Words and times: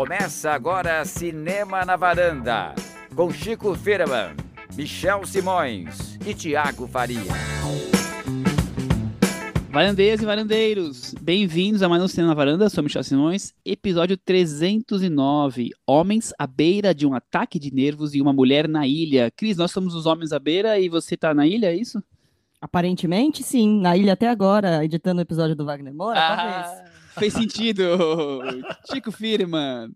Começa 0.00 0.52
agora 0.52 1.04
Cinema 1.04 1.84
na 1.84 1.94
Varanda, 1.94 2.74
com 3.14 3.30
Chico 3.30 3.74
Firman, 3.74 4.34
Michel 4.74 5.26
Simões 5.26 6.18
e 6.26 6.32
Tiago 6.32 6.88
Faria. 6.88 7.20
Varandeiras 9.68 10.22
e 10.22 10.24
varandeiros, 10.24 11.14
bem-vindos 11.20 11.82
a 11.82 11.88
mais 11.90 12.02
um 12.02 12.08
Cinema 12.08 12.28
na 12.28 12.34
Varanda, 12.34 12.70
sou 12.70 12.82
Michel 12.82 13.04
Simões, 13.04 13.52
episódio 13.62 14.16
309, 14.16 15.68
Homens 15.86 16.32
à 16.38 16.46
beira 16.46 16.94
de 16.94 17.06
um 17.06 17.12
ataque 17.12 17.58
de 17.58 17.70
nervos 17.70 18.14
e 18.14 18.22
uma 18.22 18.32
mulher 18.32 18.66
na 18.66 18.86
ilha. 18.86 19.30
Cris, 19.30 19.58
nós 19.58 19.70
somos 19.70 19.94
os 19.94 20.06
homens 20.06 20.32
à 20.32 20.38
beira 20.38 20.80
e 20.80 20.88
você 20.88 21.14
tá 21.14 21.34
na 21.34 21.46
ilha, 21.46 21.66
é 21.66 21.76
isso? 21.76 22.02
Aparentemente, 22.58 23.42
sim. 23.42 23.78
Na 23.78 23.98
ilha 23.98 24.14
até 24.14 24.28
agora, 24.28 24.82
editando 24.82 25.18
o 25.18 25.22
episódio 25.22 25.54
do 25.54 25.66
Wagner 25.66 25.92
Moura, 25.92 26.18
ah, 26.18 26.36
talvez. 26.36 26.99
Fez 27.18 27.32
sentido! 27.32 27.82
Chico 28.90 29.10
Firman. 29.10 29.92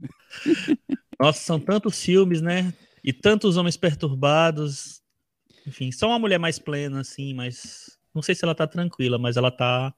Nossa, 1.18 1.40
são 1.40 1.60
tantos 1.60 2.02
filmes, 2.02 2.40
né? 2.40 2.72
E 3.02 3.12
tantos 3.12 3.56
homens 3.56 3.76
perturbados. 3.76 5.02
Enfim, 5.66 5.90
só 5.92 6.08
uma 6.08 6.18
mulher 6.18 6.38
mais 6.38 6.58
plena, 6.58 7.00
assim, 7.00 7.34
mas. 7.34 7.98
Não 8.14 8.22
sei 8.22 8.34
se 8.34 8.44
ela 8.44 8.54
tá 8.54 8.66
tranquila, 8.66 9.18
mas 9.18 9.36
ela 9.36 9.50
tá 9.50 9.92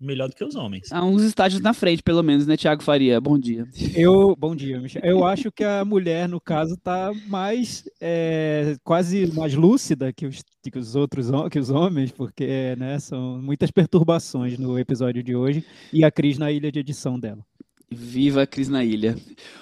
melhor 0.00 0.28
do 0.28 0.34
que 0.34 0.44
os 0.44 0.54
homens. 0.54 0.90
Há 0.92 1.04
uns 1.04 1.22
estágios 1.22 1.62
na 1.62 1.72
frente, 1.72 2.02
pelo 2.02 2.22
menos, 2.22 2.46
né, 2.46 2.56
Tiago 2.56 2.82
Faria? 2.82 3.20
Bom 3.20 3.38
dia. 3.38 3.66
Eu, 3.94 4.36
bom 4.36 4.54
dia, 4.54 4.80
Michel. 4.80 5.02
Eu 5.04 5.24
acho 5.24 5.50
que 5.50 5.64
a 5.64 5.84
mulher, 5.84 6.28
no 6.28 6.40
caso, 6.40 6.76
tá 6.76 7.12
mais 7.26 7.88
é, 8.00 8.76
quase 8.82 9.26
mais 9.32 9.54
lúcida 9.54 10.12
que 10.12 10.26
os, 10.26 10.42
que 10.62 10.78
os 10.78 10.94
outros 10.94 11.28
que 11.50 11.58
os 11.58 11.70
homens, 11.70 12.12
porque 12.12 12.74
né, 12.76 12.98
são 12.98 13.40
muitas 13.40 13.70
perturbações 13.70 14.58
no 14.58 14.78
episódio 14.78 15.22
de 15.22 15.34
hoje 15.34 15.64
e 15.92 16.04
a 16.04 16.10
Cris 16.10 16.38
na 16.38 16.50
ilha 16.50 16.70
de 16.70 16.80
edição 16.80 17.18
dela. 17.18 17.44
Viva 17.90 18.42
a 18.42 18.46
Cris 18.46 18.68
na 18.68 18.84
ilha. 18.84 19.16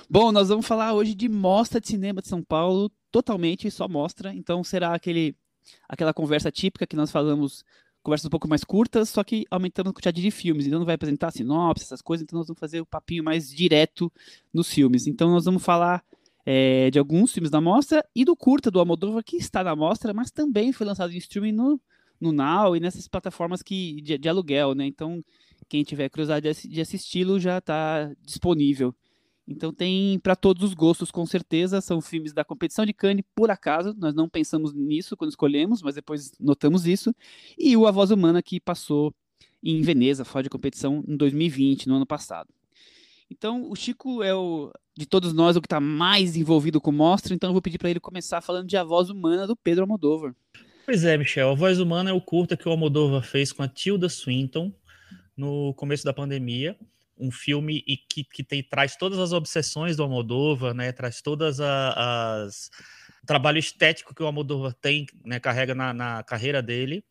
Bom, 0.08 0.32
nós 0.32 0.48
vamos 0.48 0.66
falar 0.66 0.94
hoje 0.94 1.14
de 1.14 1.28
mostra 1.28 1.80
de 1.80 1.88
cinema 1.88 2.22
de 2.22 2.28
São 2.28 2.42
Paulo, 2.42 2.90
totalmente 3.10 3.70
só 3.70 3.86
mostra. 3.86 4.34
Então 4.34 4.64
será 4.64 4.94
aquele 4.94 5.36
aquela 5.88 6.12
conversa 6.12 6.50
típica 6.50 6.86
que 6.86 6.96
nós 6.96 7.10
falamos 7.10 7.64
conversas 8.02 8.26
um 8.26 8.30
pouco 8.30 8.48
mais 8.48 8.64
curtas, 8.64 9.08
só 9.08 9.22
que 9.22 9.44
aumentando 9.50 9.90
a 9.90 9.92
quantidade 9.92 10.20
de 10.20 10.30
filmes. 10.30 10.66
Então 10.66 10.78
não 10.78 10.86
vai 10.86 10.94
apresentar 10.94 11.30
sinopse, 11.30 11.84
essas 11.84 12.02
coisas, 12.02 12.24
então 12.24 12.38
nós 12.38 12.48
vamos 12.48 12.60
fazer 12.60 12.80
o 12.80 12.86
papinho 12.86 13.24
mais 13.24 13.48
direto 13.48 14.12
nos 14.52 14.68
filmes. 14.68 15.06
Então 15.06 15.30
nós 15.30 15.44
vamos 15.44 15.62
falar 15.62 16.04
é, 16.44 16.90
de 16.90 16.98
alguns 16.98 17.32
filmes 17.32 17.50
da 17.50 17.60
mostra 17.60 18.04
e 18.14 18.24
do 18.24 18.36
curta 18.36 18.70
do 18.70 18.78
Almodóvar 18.78 19.22
que 19.24 19.36
está 19.36 19.62
na 19.62 19.76
mostra, 19.76 20.12
mas 20.12 20.30
também 20.30 20.72
foi 20.72 20.86
lançado 20.86 21.12
em 21.12 21.18
streaming 21.18 21.52
no, 21.52 21.80
no 22.20 22.32
Now 22.32 22.76
e 22.76 22.80
nessas 22.80 23.06
plataformas 23.08 23.62
que, 23.62 24.00
de, 24.02 24.18
de 24.18 24.28
aluguel, 24.28 24.74
né? 24.74 24.86
Então 24.86 25.24
quem 25.68 25.82
tiver 25.84 26.08
curiosidade 26.08 26.68
de 26.68 26.80
assisti-lo 26.80 27.40
já 27.40 27.58
está 27.58 28.12
disponível. 28.20 28.94
Então 29.46 29.72
tem 29.72 30.18
para 30.20 30.36
todos 30.36 30.62
os 30.62 30.74
gostos, 30.74 31.10
com 31.10 31.26
certeza. 31.26 31.80
São 31.80 32.00
filmes 32.00 32.32
da 32.32 32.44
competição 32.44 32.86
de 32.86 32.92
Cannes, 32.92 33.24
por 33.34 33.50
acaso. 33.50 33.94
Nós 33.98 34.14
não 34.14 34.28
pensamos 34.28 34.72
nisso 34.72 35.16
quando 35.16 35.30
escolhemos, 35.30 35.82
mas 35.82 35.94
depois 35.94 36.32
notamos 36.38 36.86
isso. 36.86 37.14
E 37.58 37.76
o 37.76 37.86
A 37.86 37.90
Voz 37.90 38.10
Humana, 38.10 38.42
que 38.42 38.60
passou 38.60 39.14
em 39.62 39.80
Veneza, 39.82 40.24
fora 40.24 40.42
de 40.42 40.50
competição, 40.50 41.04
em 41.06 41.16
2020, 41.16 41.88
no 41.88 41.96
ano 41.96 42.06
passado. 42.06 42.48
Então, 43.30 43.70
o 43.70 43.74
Chico 43.74 44.22
é 44.22 44.34
o, 44.34 44.70
de 44.96 45.06
todos 45.06 45.32
nós, 45.32 45.56
o 45.56 45.60
que 45.60 45.66
está 45.66 45.80
mais 45.80 46.36
envolvido 46.36 46.80
com 46.80 46.92
mostra, 46.92 47.32
então 47.32 47.48
eu 47.48 47.52
vou 47.52 47.62
pedir 47.62 47.78
para 47.78 47.88
ele 47.88 48.00
começar 48.00 48.42
falando 48.42 48.66
de 48.66 48.76
A 48.76 48.84
Voz 48.84 49.08
Humana, 49.08 49.46
do 49.46 49.56
Pedro 49.56 49.84
Almodóvar. 49.84 50.34
Pois 50.84 51.04
é, 51.04 51.16
Michel. 51.16 51.50
A 51.50 51.54
Voz 51.54 51.78
Humana 51.78 52.10
é 52.10 52.12
o 52.12 52.20
curta 52.20 52.56
que 52.56 52.68
o 52.68 52.70
Almodóvar 52.72 53.22
fez 53.22 53.52
com 53.52 53.62
a 53.62 53.68
Tilda 53.68 54.08
Swinton 54.08 54.72
no 55.36 55.72
começo 55.74 56.04
da 56.04 56.12
pandemia 56.12 56.76
um 57.22 57.30
filme 57.30 57.84
e 57.86 57.96
que, 57.96 58.24
que 58.24 58.42
tem, 58.42 58.62
traz 58.62 58.96
todas 58.96 59.18
as 59.18 59.32
obsessões 59.32 59.96
do 59.96 60.02
Almodóvar, 60.02 60.74
né? 60.74 60.90
Traz 60.90 61.22
todas 61.22 61.60
as 61.60 62.70
o 63.22 63.26
trabalho 63.26 63.58
estético 63.58 64.14
que 64.14 64.22
o 64.22 64.26
Almodóvar 64.26 64.74
tem, 64.74 65.06
né? 65.24 65.38
Carrega 65.38 65.74
na, 65.74 65.94
na 65.94 66.22
carreira 66.24 66.60
dele. 66.60 67.04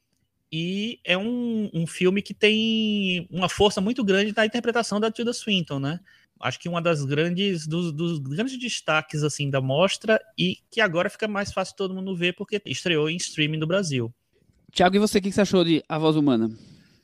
E 0.52 1.00
é 1.06 1.18
um, 1.18 1.70
um 1.74 1.88
filme 1.88 2.22
que 2.22 2.34
tem 2.34 3.26
uma 3.32 3.48
força 3.48 3.80
muito 3.80 4.04
grande 4.04 4.34
na 4.36 4.46
interpretação 4.46 5.00
da 5.00 5.10
Tilda 5.10 5.32
Swinton, 5.32 5.80
né? 5.80 6.00
Acho 6.42 6.60
que 6.60 6.68
uma 6.68 6.82
das 6.82 7.06
grandes 7.06 7.66
dos, 7.66 7.94
dos 7.94 8.20
grandes 8.20 8.60
destaques 8.60 9.24
assim 9.24 9.50
da 9.50 9.62
mostra 9.62 10.20
e 10.38 10.58
que 10.70 10.82
agora 10.82 11.10
fica 11.10 11.28
mais 11.28 11.54
fácil 11.54 11.76
todo 11.78 11.94
mundo 11.94 12.16
ver 12.16 12.34
porque 12.34 12.62
estreou 12.66 13.10
em 13.10 13.16
streaming 13.16 13.60
do 13.60 13.68
Brasil. 13.68 14.14
Tiago, 14.72 14.96
e 14.96 15.00
você 15.00 15.20
o 15.20 15.22
que 15.22 15.32
você 15.32 15.42
achou 15.42 15.64
de 15.64 15.84
A 15.88 15.98
Voz 15.98 16.16
Humana? 16.16 16.50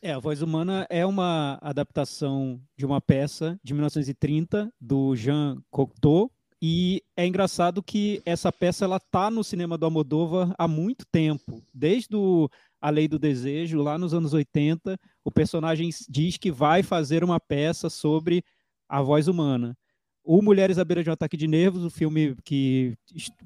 É, 0.07 0.13
A 0.13 0.19
Voz 0.19 0.41
Humana 0.41 0.88
é 0.90 1.06
uma 1.06 1.59
adaptação 1.62 2.62
de 2.78 2.85
uma 2.85 3.01
peça 3.01 3.59
de 3.62 3.73
1930 3.73 4.72
do 4.79 5.13
Jean 5.18 5.62
Cocteau 5.69 6.31
e 6.62 7.03
é 7.18 7.28
engraçado 7.28 7.84
que 7.84 8.22
essa 8.25 8.50
peça 8.50 8.85
ela 8.85 9.01
tá 9.01 9.29
no 9.29 9.44
cinema 9.44 9.78
do 9.78 9.84
Almodóvar 9.84 10.56
há 10.57 10.66
muito 10.66 11.06
tempo, 11.12 11.62
desde 11.73 12.16
o 12.16 12.50
A 12.79 12.90
Lei 12.90 13.06
do 13.06 13.19
Desejo, 13.19 13.81
lá 13.81 13.97
nos 13.97 14.13
anos 14.13 14.34
80, 14.34 14.97
o 15.25 15.29
personagem 15.29 15.90
diz 16.07 16.38
que 16.38 16.53
vai 16.53 16.84
fazer 16.84 17.22
uma 17.22 17.38
peça 17.38 17.89
sobre 17.89 18.45
a 18.88 19.01
voz 19.01 19.28
humana. 19.28 19.78
O 20.24 20.41
Mulheres 20.41 20.78
à 20.78 20.85
Beira 20.85 21.03
de 21.03 21.09
um 21.09 21.13
Ataque 21.13 21.35
de 21.35 21.50
Nervos, 21.50 21.84
o 21.84 21.89
filme 21.89 22.34
que 22.45 22.97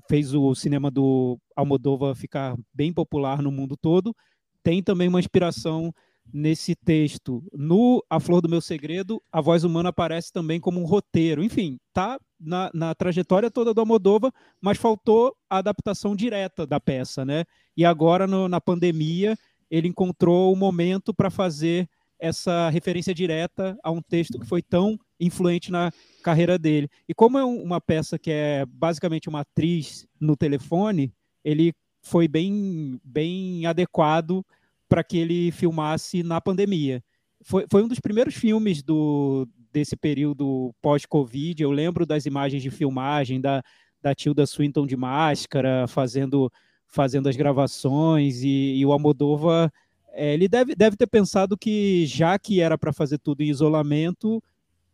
fez 0.07 0.35
o 0.35 0.53
cinema 0.53 0.91
do 0.91 1.39
Almodóvar 1.55 2.13
ficar 2.13 2.55
bem 2.71 2.93
popular 2.93 3.41
no 3.41 3.51
mundo 3.51 3.75
todo, 3.75 4.15
tem 4.61 4.83
também 4.83 5.07
uma 5.07 5.19
inspiração 5.19 5.91
nesse 6.33 6.75
texto. 6.75 7.43
No 7.53 8.03
A 8.09 8.19
Flor 8.19 8.41
do 8.41 8.49
Meu 8.49 8.61
Segredo, 8.61 9.21
a 9.31 9.41
voz 9.41 9.63
humana 9.63 9.89
aparece 9.89 10.31
também 10.31 10.59
como 10.59 10.79
um 10.79 10.85
roteiro. 10.85 11.43
Enfim, 11.43 11.79
tá 11.93 12.19
na, 12.39 12.69
na 12.73 12.95
trajetória 12.95 13.51
toda 13.51 13.73
do 13.73 13.81
Almodóvar, 13.81 14.31
mas 14.61 14.77
faltou 14.77 15.35
a 15.49 15.57
adaptação 15.57 16.15
direta 16.15 16.65
da 16.65 16.79
peça, 16.79 17.23
né? 17.25 17.43
E 17.75 17.85
agora, 17.85 18.25
no, 18.27 18.47
na 18.47 18.59
pandemia, 18.59 19.37
ele 19.69 19.87
encontrou 19.87 20.51
o 20.51 20.55
momento 20.55 21.13
para 21.13 21.29
fazer 21.29 21.87
essa 22.19 22.69
referência 22.69 23.13
direta 23.13 23.75
a 23.83 23.89
um 23.89 24.01
texto 24.01 24.39
que 24.39 24.45
foi 24.45 24.61
tão 24.61 24.97
influente 25.19 25.71
na 25.71 25.91
carreira 26.23 26.57
dele. 26.57 26.87
E 27.09 27.13
como 27.15 27.37
é 27.37 27.43
uma 27.43 27.81
peça 27.81 28.19
que 28.19 28.29
é 28.29 28.65
basicamente 28.67 29.27
uma 29.27 29.41
atriz 29.41 30.05
no 30.19 30.37
telefone, 30.37 31.11
ele 31.43 31.73
foi 32.03 32.27
bem, 32.27 32.99
bem 33.03 33.65
adequado 33.65 34.45
para 34.91 35.05
que 35.05 35.17
ele 35.17 35.51
filmasse 35.51 36.21
na 36.21 36.41
pandemia. 36.41 37.01
Foi, 37.43 37.65
foi 37.71 37.81
um 37.81 37.87
dos 37.87 38.01
primeiros 38.01 38.35
filmes 38.35 38.83
do, 38.83 39.47
desse 39.71 39.95
período 39.95 40.75
pós-Covid. 40.81 41.63
Eu 41.63 41.71
lembro 41.71 42.05
das 42.05 42.25
imagens 42.25 42.61
de 42.61 42.69
filmagem 42.69 43.39
da, 43.39 43.63
da 44.01 44.13
Tilda 44.13 44.45
Swinton 44.45 44.85
de 44.85 44.97
máscara, 44.97 45.87
fazendo, 45.87 46.51
fazendo 46.87 47.29
as 47.29 47.37
gravações, 47.37 48.43
e, 48.43 48.75
e 48.75 48.85
o 48.85 48.91
Almodóvar, 48.91 49.71
é, 50.11 50.33
ele 50.33 50.49
deve, 50.49 50.75
deve 50.75 50.97
ter 50.97 51.07
pensado 51.07 51.57
que, 51.57 52.05
já 52.05 52.37
que 52.37 52.59
era 52.59 52.77
para 52.77 52.91
fazer 52.91 53.17
tudo 53.17 53.39
em 53.39 53.49
isolamento, 53.49 54.43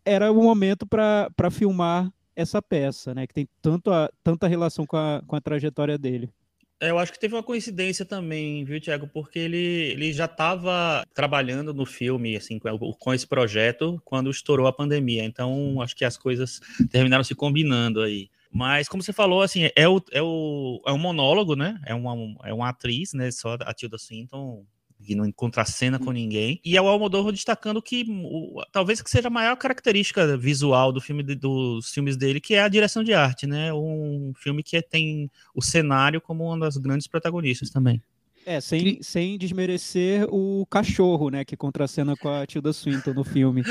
era 0.06 0.31
o 0.31 0.44
momento 0.44 0.85
para 0.85 1.50
filmar 1.50 2.14
essa 2.35 2.62
peça, 2.62 3.16
né, 3.16 3.25
que 3.25 3.34
tem 3.34 3.50
tanto 3.64 3.90
a, 3.90 4.12
tanta 4.24 4.47
relação 4.47 4.85
com 4.85 4.96
a, 4.96 5.24
com 5.25 5.35
a 5.35 5.41
trajetória 5.41 5.97
dele. 5.97 6.31
É, 6.79 6.91
eu 6.91 6.99
acho 6.99 7.11
que 7.11 7.19
teve 7.19 7.33
uma 7.33 7.41
coincidência 7.41 8.05
também, 8.05 8.63
viu, 8.63 8.79
Tiago? 8.79 9.07
Porque 9.07 9.39
ele, 9.39 9.57
ele 9.57 10.13
já 10.13 10.25
estava 10.25 11.03
trabalhando 11.13 11.73
no 11.73 11.85
filme, 11.85 12.35
assim, 12.35 12.59
com, 12.59 13.13
esse 13.13 13.25
projeto, 13.25 13.99
quando 14.05 14.29
estourou 14.29 14.67
a 14.67 14.73
pandemia. 14.73 15.23
Então, 15.23 15.81
acho 15.81 15.95
que 15.95 16.05
as 16.05 16.17
coisas 16.17 16.59
terminaram 16.91 17.23
se 17.23 17.33
combinando 17.33 18.01
aí. 18.01 18.29
Mas, 18.51 18.87
como 18.87 19.01
você 19.01 19.11
falou, 19.11 19.41
assim, 19.41 19.69
é, 19.75 19.87
o, 19.87 20.01
é, 20.11 20.21
o, 20.21 20.81
é 20.85 20.91
um 20.91 20.99
monólogo, 20.99 21.55
né? 21.55 21.79
É 21.85 21.95
uma, 21.95 22.16
é 22.43 22.53
uma 22.53 22.69
atriz, 22.69 23.13
né? 23.13 23.31
Só 23.31 23.57
a 23.59 23.73
Tilda 23.73 23.97
Swinton 23.97 24.63
que 25.03 25.16
não 25.16 25.25
encontra 25.25 25.63
cena 25.66 26.00
com 26.00 26.12
ninguém. 26.12 26.59
E 26.63 26.75
é 26.75 26.81
o 26.81 26.88
Almodóvar 26.88 27.31
destacando 27.31 27.81
que 27.81 28.06
o, 28.09 28.62
talvez 28.72 29.02
que 29.02 29.09
seja 29.09 29.28
a 29.28 29.31
maior 29.31 29.56
característica 29.56 30.38
visual 30.38 30.91
do 30.91 30.99
filme 31.02 31.23
dos 31.23 31.91
filmes 31.91 32.17
dele, 32.17 32.41
que 32.41 32.55
é 32.55 32.61
a 32.61 32.67
direção 32.67 33.03
de 33.03 33.14
arte, 33.14 33.46
né? 33.46 33.73
Um 33.73 34.34
filme 34.35 34.64
que 34.64 34.82
tem 34.82 35.29
o 35.53 35.61
cenário 35.61 36.20
como 36.22 36.46
uma 36.46 36.59
das 36.59 36.78
grandes 36.78 37.08
protagonistas 37.08 37.70
também. 37.70 38.02
É, 38.49 38.61
sem, 38.61 39.03
sem 39.03 39.38
desmerecer 39.38 40.26
o 40.34 40.66
cachorro, 40.67 41.29
né, 41.29 41.44
que 41.44 41.58
contracena 41.58 42.16
com 42.16 42.29
a 42.29 42.46
Tilda 42.46 42.72
Swinton 42.72 43.14
no 43.14 43.26
filme. 43.26 43.61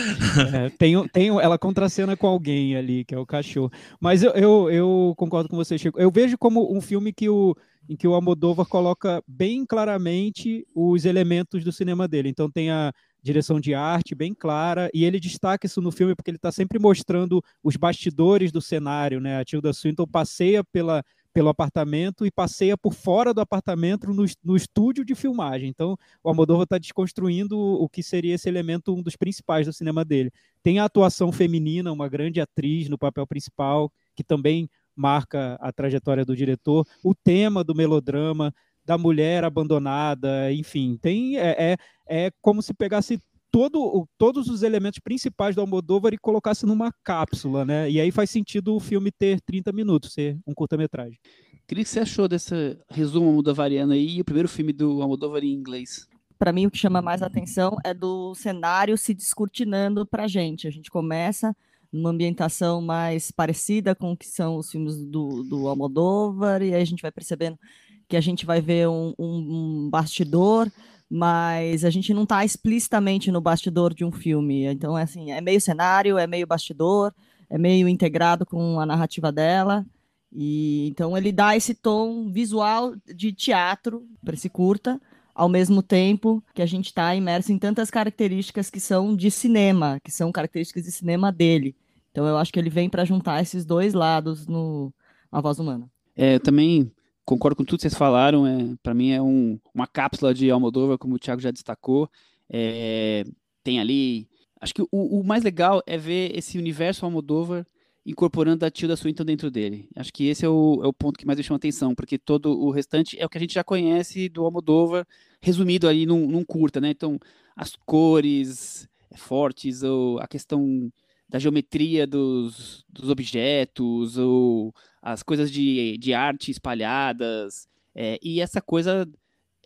É, 0.52 0.68
tem, 0.68 1.08
tem, 1.08 1.28
ela 1.28 1.56
contracena 1.56 2.14
com 2.14 2.26
alguém 2.26 2.76
ali, 2.76 3.02
que 3.02 3.14
é 3.14 3.18
o 3.18 3.24
cachorro. 3.24 3.72
Mas 3.98 4.22
eu, 4.22 4.32
eu, 4.32 4.70
eu 4.70 5.14
concordo 5.16 5.48
com 5.48 5.56
você, 5.56 5.78
Chico. 5.78 5.98
Eu 5.98 6.10
vejo 6.10 6.36
como 6.36 6.70
um 6.70 6.82
filme 6.82 7.10
que 7.10 7.26
o, 7.26 7.56
em 7.88 7.96
que 7.96 8.06
o 8.06 8.12
Almodóvar 8.12 8.66
coloca 8.66 9.22
bem 9.26 9.64
claramente 9.64 10.66
os 10.74 11.06
elementos 11.06 11.64
do 11.64 11.72
cinema 11.72 12.06
dele. 12.06 12.28
Então 12.28 12.50
tem 12.50 12.70
a 12.70 12.92
direção 13.22 13.58
de 13.58 13.72
arte 13.72 14.14
bem 14.14 14.34
clara 14.34 14.90
e 14.92 15.06
ele 15.06 15.18
destaca 15.18 15.66
isso 15.66 15.80
no 15.80 15.90
filme 15.90 16.14
porque 16.14 16.30
ele 16.30 16.36
está 16.36 16.52
sempre 16.52 16.78
mostrando 16.78 17.42
os 17.62 17.76
bastidores 17.76 18.52
do 18.52 18.60
cenário, 18.60 19.20
né? 19.20 19.40
A 19.40 19.44
Tilda 19.44 19.72
Swinton 19.72 20.06
passeia 20.06 20.62
pela 20.62 21.02
pelo 21.36 21.50
apartamento 21.50 22.24
e 22.24 22.30
passeia 22.30 22.78
por 22.78 22.94
fora 22.94 23.34
do 23.34 23.42
apartamento 23.42 24.06
no, 24.06 24.24
no 24.42 24.56
estúdio 24.56 25.04
de 25.04 25.14
filmagem. 25.14 25.68
Então, 25.68 25.94
o 26.24 26.30
Almodóvar 26.30 26.64
está 26.64 26.78
desconstruindo 26.78 27.58
o 27.58 27.86
que 27.90 28.02
seria 28.02 28.36
esse 28.36 28.48
elemento, 28.48 28.94
um 28.94 29.02
dos 29.02 29.16
principais 29.16 29.66
do 29.66 29.72
cinema 29.74 30.02
dele. 30.02 30.32
Tem 30.62 30.78
a 30.78 30.86
atuação 30.86 31.30
feminina, 31.30 31.92
uma 31.92 32.08
grande 32.08 32.40
atriz 32.40 32.88
no 32.88 32.96
papel 32.96 33.26
principal, 33.26 33.92
que 34.14 34.24
também 34.24 34.66
marca 34.96 35.58
a 35.60 35.70
trajetória 35.70 36.24
do 36.24 36.34
diretor. 36.34 36.86
O 37.04 37.14
tema 37.14 37.62
do 37.62 37.74
melodrama, 37.74 38.50
da 38.82 38.96
mulher 38.96 39.44
abandonada, 39.44 40.50
enfim, 40.54 40.96
tem 40.96 41.36
é, 41.38 41.54
é, 41.58 41.76
é 42.08 42.30
como 42.40 42.62
se 42.62 42.72
pegasse 42.72 43.20
todo, 43.56 44.06
todos 44.18 44.48
os 44.48 44.62
elementos 44.62 44.98
principais 44.98 45.54
do 45.54 45.62
Almodóvar 45.62 46.12
e 46.12 46.18
colocasse 46.18 46.66
numa 46.66 46.92
cápsula, 47.02 47.64
né? 47.64 47.90
E 47.90 47.98
aí 47.98 48.10
faz 48.10 48.28
sentido 48.28 48.76
o 48.76 48.80
filme 48.80 49.10
ter 49.10 49.40
30 49.40 49.72
minutos, 49.72 50.12
ser 50.12 50.38
um 50.46 50.52
curta-metragem. 50.52 51.18
O 51.54 51.74
que 51.74 51.82
você 51.82 52.00
achou 52.00 52.28
desse 52.28 52.76
resumo 52.90 53.28
almodovariano 53.28 53.94
aí 53.94 54.18
e 54.18 54.20
o 54.20 54.24
primeiro 54.26 54.46
filme 54.46 54.74
do 54.74 55.00
Almodóvar 55.00 55.42
em 55.42 55.54
inglês? 55.54 56.06
Para 56.38 56.52
mim, 56.52 56.66
o 56.66 56.70
que 56.70 56.76
chama 56.76 57.00
mais 57.00 57.22
atenção 57.22 57.78
é 57.82 57.94
do 57.94 58.34
cenário 58.34 58.98
se 58.98 59.14
descortinando 59.14 60.04
para 60.04 60.24
a 60.24 60.28
gente. 60.28 60.68
A 60.68 60.70
gente 60.70 60.90
começa 60.90 61.56
numa 61.90 62.10
ambientação 62.10 62.82
mais 62.82 63.30
parecida 63.30 63.94
com 63.94 64.12
o 64.12 64.16
que 64.16 64.26
são 64.26 64.58
os 64.58 64.70
filmes 64.70 65.02
do, 65.06 65.42
do 65.44 65.66
Almodóvar, 65.66 66.60
e 66.60 66.74
aí 66.74 66.82
a 66.82 66.86
gente 66.86 67.00
vai 67.00 67.10
percebendo 67.10 67.58
que 68.06 68.18
a 68.18 68.20
gente 68.20 68.44
vai 68.44 68.60
ver 68.60 68.86
um, 68.86 69.14
um, 69.18 69.86
um 69.86 69.90
bastidor 69.90 70.70
mas 71.08 71.84
a 71.84 71.90
gente 71.90 72.12
não 72.12 72.24
está 72.24 72.44
explicitamente 72.44 73.30
no 73.30 73.40
bastidor 73.40 73.94
de 73.94 74.04
um 74.04 74.12
filme. 74.12 74.64
Então, 74.64 74.98
é 74.98 75.02
assim, 75.02 75.30
é 75.30 75.40
meio 75.40 75.60
cenário, 75.60 76.18
é 76.18 76.26
meio 76.26 76.46
bastidor, 76.46 77.12
é 77.48 77.56
meio 77.58 77.88
integrado 77.88 78.44
com 78.44 78.80
a 78.80 78.86
narrativa 78.86 79.30
dela. 79.30 79.84
E 80.32 80.88
então 80.88 81.16
ele 81.16 81.32
dá 81.32 81.56
esse 81.56 81.74
tom 81.74 82.30
visual 82.30 82.94
de 83.14 83.32
teatro 83.32 84.06
para 84.24 84.34
esse 84.34 84.48
curta, 84.48 85.00
ao 85.34 85.48
mesmo 85.48 85.82
tempo 85.82 86.42
que 86.54 86.62
a 86.62 86.66
gente 86.66 86.86
está 86.86 87.14
imerso 87.14 87.52
em 87.52 87.58
tantas 87.58 87.90
características 87.90 88.68
que 88.68 88.80
são 88.80 89.14
de 89.14 89.30
cinema, 89.30 90.00
que 90.02 90.10
são 90.10 90.32
características 90.32 90.84
de 90.84 90.92
cinema 90.92 91.30
dele. 91.30 91.76
Então 92.10 92.26
eu 92.26 92.36
acho 92.36 92.52
que 92.52 92.58
ele 92.58 92.70
vem 92.70 92.88
para 92.88 93.04
juntar 93.04 93.40
esses 93.40 93.64
dois 93.64 93.94
lados 93.94 94.46
no 94.46 94.92
A 95.30 95.40
Voz 95.40 95.58
Humana. 95.58 95.88
É, 96.16 96.34
eu 96.36 96.40
também 96.40 96.90
concordo 97.26 97.56
com 97.56 97.64
tudo 97.64 97.78
que 97.78 97.82
vocês 97.82 97.94
falaram. 97.94 98.46
É, 98.46 98.74
para 98.82 98.94
mim 98.94 99.10
é 99.10 99.20
um, 99.20 99.58
uma 99.74 99.86
cápsula 99.86 100.32
de 100.32 100.50
Almodóvar, 100.50 100.96
como 100.96 101.16
o 101.16 101.18
Thiago 101.18 101.42
já 101.42 101.50
destacou. 101.50 102.08
É, 102.48 103.24
tem 103.62 103.80
ali. 103.80 104.28
Acho 104.60 104.72
que 104.72 104.82
o, 104.82 104.88
o, 104.90 105.24
mais 105.24 105.42
legal 105.44 105.82
é 105.86 105.98
ver 105.98 106.34
esse 106.34 106.56
universo 106.56 107.04
Almodóvar 107.04 107.66
incorporando 108.06 108.64
a 108.64 108.70
Tilda 108.70 108.96
Swinton 108.96 109.24
dentro 109.24 109.50
dele. 109.50 109.88
Acho 109.96 110.12
que 110.12 110.28
esse 110.28 110.44
é 110.46 110.48
o, 110.48 110.80
é 110.82 110.86
o 110.86 110.92
ponto 110.92 111.18
que 111.18 111.26
mais 111.26 111.36
me 111.36 111.42
chama 111.42 111.56
atenção, 111.56 111.94
porque 111.94 112.16
todo 112.16 112.56
o 112.58 112.70
restante 112.70 113.20
é 113.20 113.26
o 113.26 113.28
que 113.28 113.36
a 113.36 113.40
gente 113.40 113.54
já 113.54 113.64
conhece 113.64 114.28
do 114.28 114.44
Almodóvar, 114.44 115.04
resumido 115.42 115.88
ali 115.88 116.06
num, 116.06 116.28
num 116.28 116.44
curta, 116.44 116.80
né? 116.80 116.90
Então, 116.90 117.18
as 117.56 117.74
cores 117.84 118.88
fortes, 119.16 119.82
ou 119.82 120.20
a 120.20 120.28
questão 120.28 120.90
da 121.28 121.40
geometria 121.40 122.06
dos, 122.06 122.84
dos 122.88 123.10
objetos, 123.10 124.16
ou 124.16 124.72
as 125.06 125.22
coisas 125.22 125.52
de, 125.52 125.96
de 125.98 126.12
arte 126.12 126.50
espalhadas, 126.50 127.68
é, 127.94 128.18
e 128.20 128.40
essa 128.40 128.60
coisa 128.60 129.08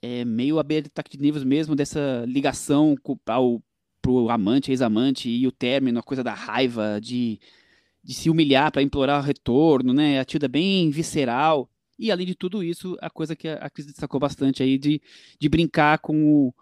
é, 0.03 0.23
meio 0.23 0.59
aberta 0.59 1.03
de 1.09 1.19
níveis 1.19 1.43
mesmo, 1.43 1.75
dessa 1.75 2.25
ligação 2.29 2.95
ao 3.27 3.63
pro 4.03 4.29
amante, 4.29 4.71
ex-amante, 4.71 5.31
e 5.31 5.47
o 5.47 5.53
término, 5.53 5.99
a 5.99 6.03
coisa 6.03 6.23
da 6.23 6.35
raiva, 6.35 7.01
de, 7.01 7.41
de 8.05 8.13
se 8.13 8.29
humilhar 8.29 8.71
para 8.71 8.83
implorar 8.83 9.25
retorno, 9.25 9.95
né? 9.95 10.21
A 10.21 10.25
Tilda 10.27 10.47
bem 10.47 10.91
visceral. 10.91 11.71
E 11.99 12.11
além 12.11 12.27
de 12.27 12.35
tudo 12.35 12.63
isso, 12.63 12.97
a 13.01 13.09
coisa 13.09 13.35
que 13.35 13.49
a 13.49 13.69
Cris 13.71 13.87
destacou 13.87 14.21
bastante 14.21 14.63
aí 14.63 14.77
de, 14.77 15.01
de 15.39 15.49
brincar 15.49 15.99
com 16.01 16.23
o, 16.23 16.55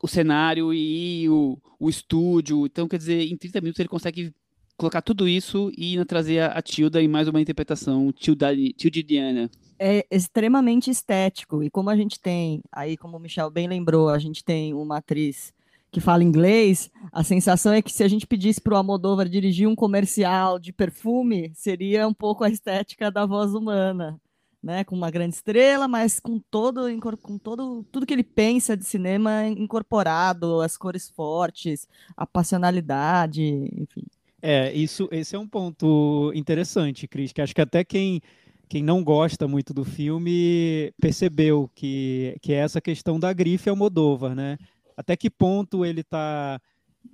o 0.00 0.08
cenário 0.08 0.72
e 0.72 1.28
o, 1.28 1.58
o 1.78 1.88
estúdio. 1.88 2.66
Então, 2.66 2.86
quer 2.88 2.98
dizer, 2.98 3.22
em 3.22 3.36
30 3.36 3.60
minutos 3.60 3.80
ele 3.80 3.88
consegue 3.88 4.32
colocar 4.82 5.00
tudo 5.00 5.28
isso 5.28 5.70
e 5.78 6.04
trazer 6.06 6.40
a, 6.40 6.46
a 6.48 6.62
Tilda 6.62 7.00
em 7.00 7.06
mais 7.06 7.28
uma 7.28 7.40
interpretação 7.40 8.12
tildidiana. 8.12 9.48
É 9.78 10.04
extremamente 10.10 10.90
estético. 10.90 11.62
E 11.62 11.70
como 11.70 11.88
a 11.88 11.96
gente 11.96 12.18
tem, 12.18 12.60
aí 12.72 12.96
como 12.96 13.16
o 13.16 13.20
Michel 13.20 13.48
bem 13.48 13.68
lembrou, 13.68 14.08
a 14.08 14.18
gente 14.18 14.44
tem 14.44 14.74
uma 14.74 14.98
atriz 14.98 15.52
que 15.92 16.00
fala 16.00 16.24
inglês, 16.24 16.90
a 17.12 17.22
sensação 17.22 17.72
é 17.72 17.82
que 17.82 17.92
se 17.92 18.02
a 18.02 18.08
gente 18.08 18.26
pedisse 18.26 18.60
para 18.60 18.72
o 18.72 18.76
Almodóvar 18.76 19.28
dirigir 19.28 19.68
um 19.68 19.76
comercial 19.76 20.58
de 20.58 20.72
perfume, 20.72 21.52
seria 21.54 22.08
um 22.08 22.14
pouco 22.14 22.42
a 22.42 22.48
estética 22.48 23.10
da 23.10 23.26
voz 23.26 23.52
humana 23.52 24.18
né, 24.62 24.84
com 24.84 24.94
uma 24.94 25.10
grande 25.10 25.34
estrela, 25.34 25.88
mas 25.88 26.20
com 26.20 26.38
todo, 26.38 26.82
com 27.20 27.36
todo 27.36 27.84
tudo 27.90 28.06
que 28.06 28.14
ele 28.14 28.22
pensa 28.22 28.76
de 28.76 28.84
cinema 28.84 29.46
incorporado, 29.48 30.60
as 30.60 30.76
cores 30.76 31.10
fortes, 31.10 31.88
a 32.16 32.26
passionalidade, 32.26 33.42
enfim. 33.76 34.04
É, 34.42 34.72
isso, 34.72 35.08
esse 35.12 35.36
é 35.36 35.38
um 35.38 35.46
ponto 35.46 36.32
interessante, 36.34 37.06
Cris, 37.06 37.32
que 37.32 37.40
acho 37.40 37.54
que 37.54 37.60
até 37.60 37.84
quem, 37.84 38.20
quem 38.68 38.82
não 38.82 39.04
gosta 39.04 39.46
muito 39.46 39.72
do 39.72 39.84
filme 39.84 40.92
percebeu 41.00 41.70
que, 41.76 42.36
que 42.42 42.52
é 42.52 42.56
essa 42.56 42.80
questão 42.80 43.20
da 43.20 43.32
grife 43.32 43.70
Almodóvar, 43.70 44.34
né? 44.34 44.58
Até 44.96 45.16
que 45.16 45.30
ponto 45.30 45.84
ele 45.84 46.00
está 46.00 46.60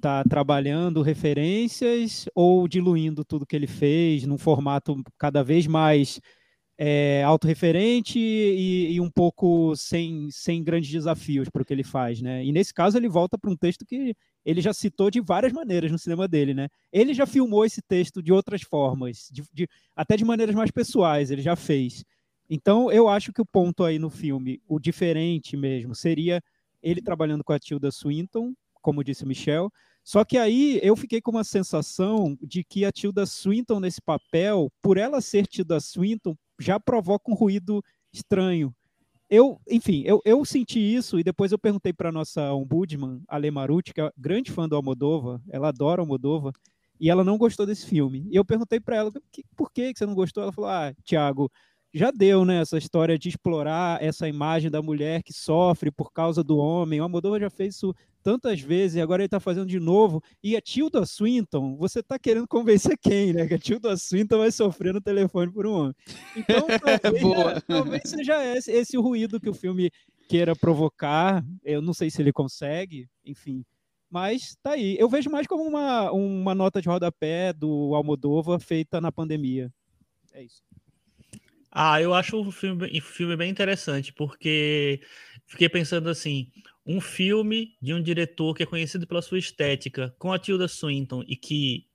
tá 0.01 0.25
trabalhando 0.25 1.03
referências 1.03 2.27
ou 2.35 2.67
diluindo 2.67 3.25
tudo 3.25 3.47
que 3.47 3.57
ele 3.57 3.67
fez 3.67 4.25
num 4.25 4.39
formato 4.39 5.03
cada 5.19 5.43
vez 5.45 5.67
mais 5.67 6.21
é, 6.81 7.25
autorreferente 7.25 8.21
e, 8.21 8.93
e, 8.93 9.01
um 9.01 9.11
pouco 9.11 9.75
sem, 9.75 10.31
sem 10.31 10.63
grandes 10.63 10.89
desafios 10.89 11.49
para 11.49 11.61
o 11.61 11.65
que 11.65 11.73
ele 11.73 11.83
faz, 11.83 12.23
né? 12.23 12.45
E 12.45 12.53
nesse 12.53 12.73
caso 12.73 12.97
ele 12.97 13.09
volta 13.09 13.37
para 13.37 13.51
um 13.51 13.57
texto 13.57 13.85
que 13.85 14.15
ele 14.45 14.61
já 14.61 14.73
citou 14.73 15.11
de 15.11 15.21
várias 15.21 15.53
maneiras 15.53 15.91
no 15.91 15.99
cinema 15.99 16.29
dele, 16.29 16.55
né? 16.55 16.69
Ele 16.93 17.13
já 17.13 17.27
filmou 17.27 17.65
esse 17.65 17.83
texto 17.83 18.23
de 18.23 18.33
outras 18.33 18.63
formas, 18.63 19.29
de, 19.33 19.43
de, 19.53 19.69
até 19.97 20.17
de 20.17 20.25
maneiras 20.25 20.55
mais 20.55 20.71
pessoais, 20.71 21.33
ele 21.33 21.43
já 21.43 21.57
fez. 21.57 22.05
Então 22.49 22.93
eu 22.93 23.09
acho 23.09 23.33
que 23.33 23.43
o 23.43 23.47
ponto 23.47 23.83
aí 23.83 23.99
no 23.99 24.09
filme, 24.09 24.63
o 24.69 24.79
diferente 24.79 25.57
mesmo, 25.57 25.97
seria 25.97 26.41
ele 26.81 27.03
trabalhando 27.03 27.43
com 27.43 27.53
a 27.53 27.59
Tilda 27.59 27.91
Swinton, 27.91 28.55
como 28.81 29.03
disse 29.03 29.27
Michel, 29.27 29.69
só 30.05 30.25
que 30.25 30.39
aí 30.39 30.79
eu 30.81 30.97
fiquei 30.97 31.21
com 31.21 31.33
uma 31.33 31.43
sensação 31.43 32.39
de 32.41 32.63
que 32.63 32.85
a 32.85 32.93
Tilda 32.93 33.27
Swinton 33.27 33.81
nesse 33.81 34.01
papel, 34.01 34.73
por 34.81 34.97
ela 34.97 35.21
ser 35.21 35.45
Tilda 35.47 35.81
Swinton, 35.81 36.37
já 36.59 36.79
provoca 36.81 37.31
um 37.31 37.35
ruído 37.35 37.83
estranho. 38.13 38.75
Eu, 39.31 39.61
enfim, 39.69 40.03
eu, 40.07 40.23
eu 40.25 40.43
senti 40.45 40.79
isso 40.79 41.19
e 41.19 41.25
depois 41.25 41.53
eu 41.53 41.59
perguntei 41.59 41.93
para 41.93 42.11
nossa 42.11 42.53
ombudsman, 42.53 43.21
Ale 43.29 43.51
Maruti, 43.51 43.93
que 43.93 44.01
é 44.01 44.11
grande 44.17 44.51
fã 44.51 44.67
do 44.67 44.75
Almodova, 44.75 45.41
ela 45.51 45.69
adora 45.69 46.01
Almodova, 46.01 46.51
e 46.99 47.11
ela 47.11 47.23
não 47.23 47.37
gostou 47.37 47.67
desse 47.67 47.87
filme. 47.87 48.27
E 48.31 48.37
eu 48.37 48.45
perguntei 48.45 48.81
para 48.81 48.97
ela, 48.97 49.13
por 49.55 49.71
que 49.71 49.93
você 49.95 50.07
não 50.07 50.15
gostou? 50.15 50.43
Ela 50.43 50.53
falou, 50.53 50.71
ah, 50.71 50.95
Tiago, 51.05 51.51
já 51.93 52.11
deu, 52.11 52.45
né, 52.45 52.61
essa 52.61 52.79
história 52.79 53.19
de 53.19 53.29
explorar 53.29 54.03
essa 54.03 54.29
imagem 54.29 54.71
da 54.71 54.83
mulher 54.83 55.23
que 55.23 55.33
sofre 55.33 55.91
por 55.91 56.13
causa 56.13 56.43
do 56.43 56.57
homem. 56.57 57.01
O 57.01 57.05
Almodóvar 57.05 57.41
já 57.41 57.51
fez 57.51 57.77
isso 57.77 57.95
tantas 58.29 58.61
vezes 58.61 58.97
e 58.97 59.01
agora 59.01 59.23
ele 59.23 59.27
está 59.27 59.41
fazendo 59.41 59.65
de 59.65 59.81
novo. 59.81 60.23
E 60.43 60.55
a 60.55 60.61
Tilda 60.61 61.07
Swinton, 61.07 61.79
você 61.79 62.01
está 62.01 62.19
querendo 62.19 62.47
convencer 62.47 62.99
quem, 63.01 63.33
né? 63.33 63.47
Que 63.47 63.55
a 63.55 63.59
Tilda 63.59 63.97
Swinton 63.97 64.37
vai 64.37 64.53
sofrer 64.53 64.93
no 64.93 65.01
telefone 65.01 65.51
por 65.51 65.67
um 65.67 65.73
homem. 65.73 65.95
Então, 66.37 66.67
talvez, 67.01 67.63
talvez 67.67 68.03
seja 68.05 68.45
esse, 68.55 68.71
esse 68.71 68.99
o 68.99 69.01
ruído 69.01 69.41
que 69.41 69.49
o 69.49 69.55
filme 69.55 69.91
queira 70.29 70.55
provocar. 70.55 71.43
Eu 71.65 71.81
não 71.81 71.95
sei 71.95 72.11
se 72.11 72.21
ele 72.21 72.31
consegue, 72.31 73.09
enfim. 73.25 73.65
Mas 74.11 74.59
tá 74.63 74.73
aí. 74.73 74.95
Eu 74.99 75.09
vejo 75.09 75.31
mais 75.31 75.47
como 75.47 75.63
uma, 75.63 76.13
uma 76.13 76.55
nota 76.55 76.83
de 76.83 76.89
rodapé 76.89 77.55
do 77.55 77.95
Almodóvar 77.95 78.61
feita 78.61 79.01
na 79.01 79.11
pandemia. 79.11 79.73
É 80.35 80.43
isso. 80.43 80.63
Ah, 81.71 82.01
eu 82.03 82.13
acho 82.13 82.39
o 82.39 82.53
filme, 82.53 82.99
o 82.99 83.03
filme 83.03 83.37
bem 83.37 83.51
interessante, 83.51 84.13
porque 84.13 85.01
fiquei 85.47 85.69
pensando 85.69 86.11
assim, 86.11 86.51
um 86.89 87.03
filme 87.03 87.77
de 87.83 87.93
um 87.93 88.03
diretor 88.03 88.55
que 88.55 88.63
é 88.63 88.67
conhecido 88.67 89.07
pela 89.07 89.21
sua 89.21 89.39
estética, 89.39 90.15
com 90.19 90.33
a 90.33 90.39
Tilda 90.39 90.67
Swinton, 90.67 91.23
e 91.29 91.37
que 91.37 91.87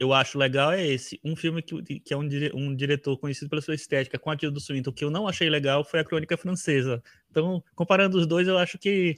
eu 0.00 0.12
acho 0.12 0.36
legal 0.36 0.72
é 0.72 0.84
esse. 0.84 1.20
Um 1.22 1.36
filme 1.36 1.62
que, 1.62 2.00
que 2.00 2.12
é 2.12 2.16
um, 2.16 2.28
um 2.54 2.74
diretor 2.74 3.16
conhecido 3.18 3.48
pela 3.48 3.62
sua 3.62 3.74
estética, 3.74 4.18
com 4.18 4.30
a 4.30 4.36
Tilda 4.36 4.58
Swinton, 4.58 4.90
que 4.90 5.04
eu 5.04 5.10
não 5.10 5.28
achei 5.28 5.48
legal, 5.48 5.84
foi 5.84 6.00
a 6.00 6.04
Crônica 6.04 6.36
Francesa. 6.36 7.00
Então, 7.30 7.62
comparando 7.76 8.18
os 8.18 8.26
dois, 8.26 8.48
eu 8.48 8.58
acho 8.58 8.78
que 8.78 9.16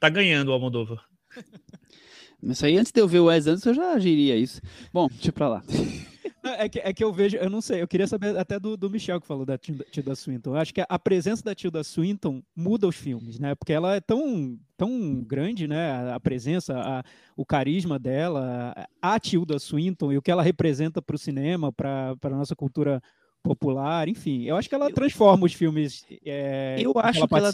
tá 0.00 0.08
ganhando 0.08 0.48
o 0.48 0.52
Almodóvar. 0.52 1.04
Mas 2.40 2.64
aí, 2.64 2.78
antes 2.78 2.90
de 2.90 3.00
eu 3.00 3.06
ver 3.06 3.18
o 3.18 3.26
Wes 3.26 3.46
Anderson, 3.46 3.70
eu 3.70 3.74
já 3.74 3.92
agiria 3.92 4.36
isso. 4.36 4.62
Bom, 4.92 5.08
deixa 5.08 5.30
pra 5.30 5.48
lá. 5.48 5.62
É 6.44 6.68
que, 6.68 6.78
é 6.80 6.92
que 6.92 7.04
eu 7.04 7.12
vejo, 7.12 7.36
eu 7.36 7.48
não 7.48 7.60
sei, 7.60 7.82
eu 7.82 7.88
queria 7.88 8.06
saber 8.06 8.36
até 8.36 8.58
do, 8.58 8.76
do 8.76 8.90
Michel 8.90 9.20
que 9.20 9.26
falou 9.26 9.46
da 9.46 9.56
Tilda 9.56 10.14
Swinton. 10.14 10.50
Eu 10.50 10.56
acho 10.56 10.74
que 10.74 10.84
a 10.86 10.98
presença 10.98 11.42
da 11.42 11.54
Tilda 11.54 11.84
Swinton 11.84 12.42
muda 12.54 12.86
os 12.86 12.96
filmes, 12.96 13.38
né? 13.38 13.54
Porque 13.54 13.72
ela 13.72 13.94
é 13.96 14.00
tão, 14.00 14.58
tão 14.76 15.22
grande, 15.22 15.68
né? 15.68 16.12
A 16.12 16.18
presença, 16.18 16.78
a, 16.78 17.04
o 17.36 17.46
carisma 17.46 17.98
dela, 17.98 18.74
a 19.00 19.20
Tilda 19.20 19.58
Swinton 19.58 20.12
e 20.12 20.18
o 20.18 20.22
que 20.22 20.30
ela 20.30 20.42
representa 20.42 21.00
para 21.00 21.16
o 21.16 21.18
cinema, 21.18 21.72
para 21.72 22.16
a 22.20 22.30
nossa 22.30 22.56
cultura 22.56 23.02
popular, 23.42 24.08
enfim. 24.08 24.44
Eu 24.44 24.56
acho 24.56 24.68
que 24.68 24.74
ela 24.74 24.90
transforma 24.92 25.46
os 25.46 25.52
filmes. 25.52 26.04
É, 26.24 26.76
eu 26.80 26.92
acho 26.96 27.20
que, 27.20 27.28
que 27.28 27.34
ela, 27.34 27.52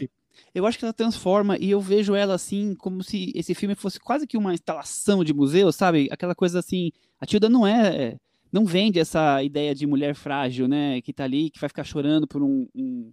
eu 0.55 0.67
acho 0.67 0.79
que 0.79 0.85
ela 0.85 0.93
transforma 0.93 1.57
e 1.59 1.71
eu 1.71 1.81
vejo 1.81 2.15
ela 2.15 2.35
assim 2.35 2.75
como 2.75 3.03
se 3.03 3.33
esse 3.35 3.55
filme 3.55 3.75
fosse 3.75 3.99
quase 3.99 4.27
que 4.27 4.37
uma 4.37 4.53
instalação 4.53 5.25
de 5.25 5.33
museu, 5.33 5.73
sabe? 5.73 6.09
Aquela 6.11 6.35
coisa 6.35 6.59
assim. 6.59 6.93
A 7.21 7.27
Tilda 7.27 7.49
não 7.49 7.67
é, 7.67 8.17
não 8.53 8.65
vende 8.65 8.99
essa 8.99 9.43
ideia 9.43 9.75
de 9.75 9.87
mulher 9.87 10.15
frágil, 10.15 10.69
né? 10.69 11.01
Que 11.03 11.13
tá 11.13 11.25
ali, 11.25 11.51
que 11.51 11.61
vai 11.61 11.69
ficar 11.69 11.85
chorando 11.85 12.27
por 12.27 12.43
um, 12.43 12.67
um 12.75 13.13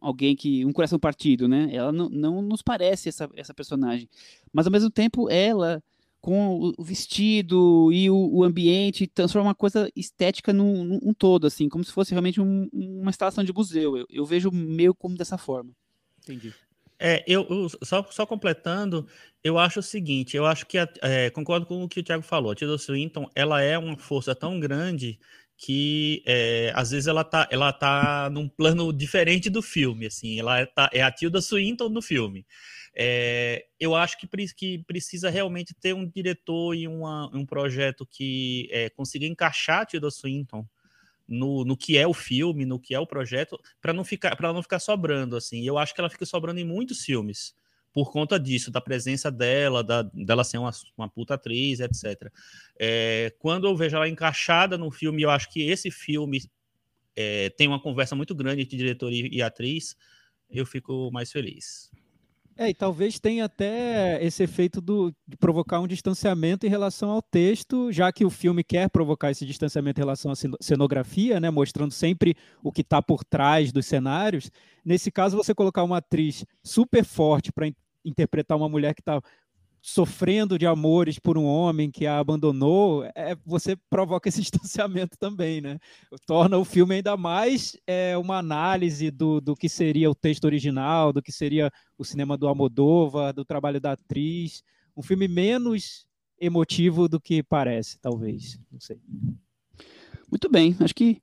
alguém 0.00 0.34
que 0.34 0.64
um 0.64 0.72
coração 0.72 0.98
partido, 0.98 1.48
né? 1.48 1.68
Ela 1.72 1.92
não, 1.92 2.08
não 2.08 2.42
nos 2.42 2.62
parece 2.62 3.08
essa, 3.08 3.28
essa 3.34 3.54
personagem, 3.54 4.08
mas 4.52 4.66
ao 4.66 4.72
mesmo 4.72 4.90
tempo 4.90 5.30
ela 5.30 5.82
com 6.26 6.72
o 6.76 6.82
vestido 6.82 7.92
e 7.92 8.10
o, 8.10 8.16
o 8.16 8.42
ambiente 8.42 9.06
transforma 9.06 9.50
uma 9.50 9.54
coisa 9.54 9.88
estética 9.94 10.52
num, 10.52 10.82
num, 10.82 11.14
todo, 11.14 11.46
assim, 11.46 11.68
como 11.68 11.84
se 11.84 11.92
fosse 11.92 12.10
realmente 12.10 12.40
um, 12.40 12.68
uma 12.72 13.10
instalação 13.10 13.44
de 13.44 13.52
museu. 13.52 13.96
Eu, 13.96 14.06
eu, 14.10 14.24
vejo 14.24 14.50
meio 14.50 14.92
como 14.92 15.16
dessa 15.16 15.38
forma. 15.38 15.70
Entendi. 16.24 16.52
É, 16.98 17.22
eu, 17.26 17.46
eu 17.48 17.68
só, 17.84 18.02
só 18.10 18.26
completando, 18.26 19.06
eu 19.44 19.58
acho 19.58 19.80
o 19.80 19.82
seguinte, 19.82 20.36
eu 20.36 20.46
acho 20.46 20.66
que 20.66 20.78
é, 20.78 21.30
concordo 21.30 21.66
com 21.66 21.82
o 21.84 21.88
que 21.88 22.00
o 22.00 22.02
Thiago 22.02 22.22
falou. 22.22 22.52
A 22.52 22.54
Tilda 22.54 22.78
Swinton, 22.78 23.30
ela 23.34 23.62
é 23.62 23.76
uma 23.76 23.96
força 23.98 24.34
tão 24.34 24.58
grande 24.58 25.18
que 25.58 26.22
é, 26.26 26.72
às 26.74 26.90
vezes 26.90 27.06
ela 27.06 27.24
tá, 27.24 27.48
ela 27.50 27.72
tá 27.72 28.28
num 28.30 28.48
plano 28.48 28.92
diferente 28.96 29.48
do 29.50 29.62
filme, 29.62 30.06
assim, 30.06 30.38
ela 30.38 30.66
tá, 30.66 30.90
é 30.92 31.02
a 31.02 31.10
Tilda 31.10 31.40
Swinton 31.40 31.88
no 31.88 32.02
filme. 32.02 32.46
É, 32.98 33.66
eu 33.78 33.94
acho 33.94 34.18
que, 34.18 34.26
que, 34.54 34.78
precisa 34.86 35.28
realmente 35.28 35.74
ter 35.74 35.94
um 35.94 36.06
diretor 36.08 36.74
e 36.74 36.88
uma, 36.88 37.30
um 37.34 37.44
projeto 37.44 38.06
que 38.06 38.68
é, 38.70 38.88
consiga 38.90 39.26
encaixar 39.26 39.82
a 39.82 39.86
Tilda 39.86 40.10
Swinton 40.10 40.66
no, 41.28 41.64
no 41.64 41.76
que 41.76 41.96
é 41.98 42.06
o 42.06 42.14
filme, 42.14 42.64
no 42.64 42.78
que 42.78 42.94
é 42.94 43.00
o 43.00 43.06
projeto, 43.06 43.58
para 43.80 43.92
não 43.92 44.04
ficar 44.04 44.36
para 44.36 44.52
não 44.52 44.62
ficar 44.62 44.78
sobrando 44.78 45.36
assim. 45.36 45.62
Eu 45.62 45.78
acho 45.78 45.94
que 45.94 46.00
ela 46.00 46.10
fica 46.10 46.26
sobrando 46.26 46.60
em 46.60 46.64
muitos 46.64 47.04
filmes 47.04 47.54
por 47.92 48.12
conta 48.12 48.38
disso, 48.38 48.70
da 48.70 48.78
presença 48.78 49.30
dela, 49.30 49.82
da, 49.82 50.02
dela 50.02 50.44
ser 50.44 50.58
uma, 50.58 50.70
uma 50.98 51.08
puta 51.08 51.32
atriz, 51.32 51.80
etc. 51.80 52.30
É, 52.78 53.32
quando 53.38 53.66
eu 53.66 53.74
vejo 53.74 53.96
ela 53.96 54.06
encaixada 54.06 54.76
no 54.76 54.90
filme, 54.90 55.22
eu 55.22 55.30
acho 55.30 55.50
que 55.50 55.62
esse 55.62 55.90
filme 55.90 56.42
é, 57.16 57.48
tem 57.48 57.66
uma 57.66 57.80
conversa 57.80 58.14
muito 58.14 58.34
grande 58.34 58.60
entre 58.60 58.76
diretor 58.76 59.10
e, 59.10 59.28
e 59.34 59.40
atriz, 59.40 59.96
eu 60.50 60.66
fico 60.66 61.10
mais 61.10 61.32
feliz. 61.32 61.90
É, 62.58 62.70
e 62.70 62.74
talvez 62.74 63.18
tenha 63.18 63.44
até 63.44 64.18
esse 64.24 64.42
efeito 64.42 64.80
do, 64.80 65.14
de 65.28 65.36
provocar 65.36 65.78
um 65.78 65.86
distanciamento 65.86 66.66
em 66.66 66.70
relação 66.70 67.10
ao 67.10 67.20
texto, 67.20 67.92
já 67.92 68.10
que 68.10 68.24
o 68.24 68.30
filme 68.30 68.64
quer 68.64 68.88
provocar 68.88 69.30
esse 69.30 69.44
distanciamento 69.44 70.00
em 70.00 70.02
relação 70.02 70.32
à 70.32 70.34
cenografia, 70.60 71.38
né, 71.38 71.50
mostrando 71.50 71.92
sempre 71.92 72.34
o 72.62 72.72
que 72.72 72.80
está 72.80 73.02
por 73.02 73.22
trás 73.24 73.72
dos 73.72 73.84
cenários. 73.84 74.50
Nesse 74.82 75.10
caso, 75.10 75.36
você 75.36 75.54
colocar 75.54 75.84
uma 75.84 75.98
atriz 75.98 76.46
super 76.64 77.04
forte 77.04 77.52
para 77.52 77.66
in 77.66 77.74
interpretar 78.04 78.56
uma 78.56 78.68
mulher 78.68 78.94
que 78.94 79.00
está 79.00 79.20
sofrendo 79.86 80.58
de 80.58 80.66
amores 80.66 81.16
por 81.16 81.38
um 81.38 81.44
homem 81.44 81.92
que 81.92 82.08
a 82.08 82.18
abandonou, 82.18 83.04
é, 83.14 83.36
você 83.46 83.76
provoca 83.88 84.28
esse 84.28 84.40
distanciamento 84.42 85.16
também, 85.16 85.60
né? 85.60 85.78
Torna 86.26 86.58
o 86.58 86.64
filme 86.64 86.96
ainda 86.96 87.16
mais 87.16 87.78
é, 87.86 88.18
uma 88.18 88.38
análise 88.38 89.12
do, 89.12 89.40
do 89.40 89.54
que 89.54 89.68
seria 89.68 90.10
o 90.10 90.14
texto 90.14 90.44
original, 90.44 91.12
do 91.12 91.22
que 91.22 91.30
seria 91.30 91.70
o 91.96 92.04
cinema 92.04 92.36
do 92.36 92.48
Almodóvar, 92.48 93.32
do 93.32 93.44
trabalho 93.44 93.80
da 93.80 93.92
atriz. 93.92 94.64
Um 94.96 95.02
filme 95.02 95.28
menos 95.28 96.04
emotivo 96.40 97.08
do 97.08 97.20
que 97.20 97.40
parece, 97.40 98.00
talvez. 98.00 98.58
Não 98.72 98.80
sei. 98.80 99.00
Muito 100.28 100.50
bem, 100.50 100.76
acho 100.80 100.94
que 100.96 101.22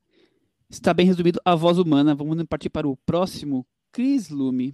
está 0.70 0.94
bem 0.94 1.06
resumido 1.06 1.38
a 1.44 1.54
voz 1.54 1.78
humana. 1.78 2.16
Vamos 2.16 2.42
partir 2.46 2.70
para 2.70 2.88
o 2.88 2.96
próximo. 2.96 3.68
Chris 3.92 4.30
Lume. 4.30 4.74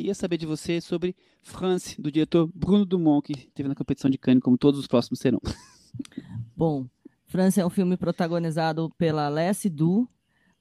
Queria 0.00 0.14
saber 0.14 0.38
de 0.38 0.46
você 0.46 0.80
sobre 0.80 1.14
France, 1.42 2.00
do 2.00 2.10
diretor 2.10 2.50
Bruno 2.54 2.86
Dumont, 2.86 3.22
que 3.22 3.38
esteve 3.38 3.68
na 3.68 3.74
competição 3.74 4.10
de 4.10 4.16
Cannes, 4.16 4.42
como 4.42 4.56
todos 4.56 4.80
os 4.80 4.86
próximos 4.86 5.20
serão. 5.20 5.38
Bom, 6.56 6.86
France 7.26 7.60
é 7.60 7.66
um 7.66 7.68
filme 7.68 7.98
protagonizado 7.98 8.88
pela 8.96 9.26
Alessi 9.26 9.68
Du, 9.68 10.08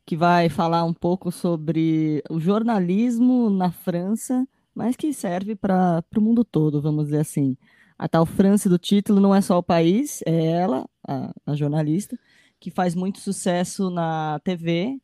que 0.05 0.17
vai 0.17 0.49
falar 0.49 0.83
um 0.83 0.93
pouco 0.93 1.31
sobre 1.31 2.21
o 2.29 2.37
jornalismo 2.37 3.49
na 3.49 3.71
França, 3.71 4.45
mas 4.75 4.97
que 4.97 5.13
serve 5.13 5.55
para 5.55 6.03
o 6.17 6.21
mundo 6.21 6.43
todo, 6.43 6.81
vamos 6.81 7.05
dizer 7.05 7.19
assim. 7.19 7.55
A 7.97 8.09
tal 8.09 8.25
France 8.25 8.67
do 8.67 8.77
título 8.77 9.21
não 9.21 9.33
é 9.33 9.39
só 9.39 9.57
o 9.57 9.63
país, 9.63 10.21
é 10.25 10.47
ela, 10.47 10.85
a, 11.07 11.33
a 11.45 11.55
jornalista, 11.55 12.19
que 12.59 12.69
faz 12.69 12.93
muito 12.93 13.21
sucesso 13.21 13.89
na 13.89 14.37
TV, 14.43 14.99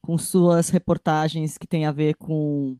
com 0.00 0.16
suas 0.16 0.68
reportagens 0.68 1.58
que 1.58 1.66
têm 1.66 1.86
a 1.86 1.90
ver 1.90 2.14
com 2.14 2.78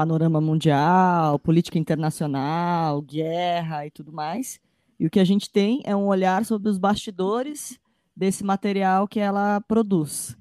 panorama 0.00 0.40
mundial, 0.40 1.38
política 1.38 1.78
internacional, 1.78 3.02
guerra 3.02 3.84
e 3.84 3.90
tudo 3.90 4.10
mais. 4.10 4.58
E 4.98 5.04
o 5.04 5.10
que 5.10 5.20
a 5.20 5.24
gente 5.24 5.50
tem 5.50 5.82
é 5.84 5.94
um 5.94 6.06
olhar 6.06 6.42
sobre 6.46 6.70
os 6.70 6.78
bastidores 6.78 7.78
desse 8.16 8.42
material 8.42 9.06
que 9.06 9.20
ela 9.20 9.60
produz. 9.60 10.38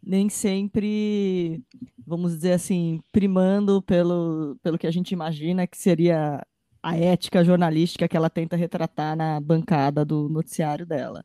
Nem 0.00 0.28
sempre, 0.28 1.60
vamos 2.06 2.36
dizer 2.36 2.52
assim, 2.52 3.00
primando 3.10 3.82
pelo, 3.82 4.56
pelo 4.62 4.78
que 4.78 4.86
a 4.86 4.92
gente 4.92 5.10
imagina 5.10 5.66
que 5.66 5.76
seria 5.76 6.40
a 6.80 6.96
ética 6.96 7.44
jornalística 7.44 8.06
que 8.06 8.16
ela 8.16 8.30
tenta 8.30 8.54
retratar 8.54 9.16
na 9.16 9.40
bancada 9.40 10.04
do 10.04 10.28
noticiário 10.28 10.86
dela. 10.86 11.24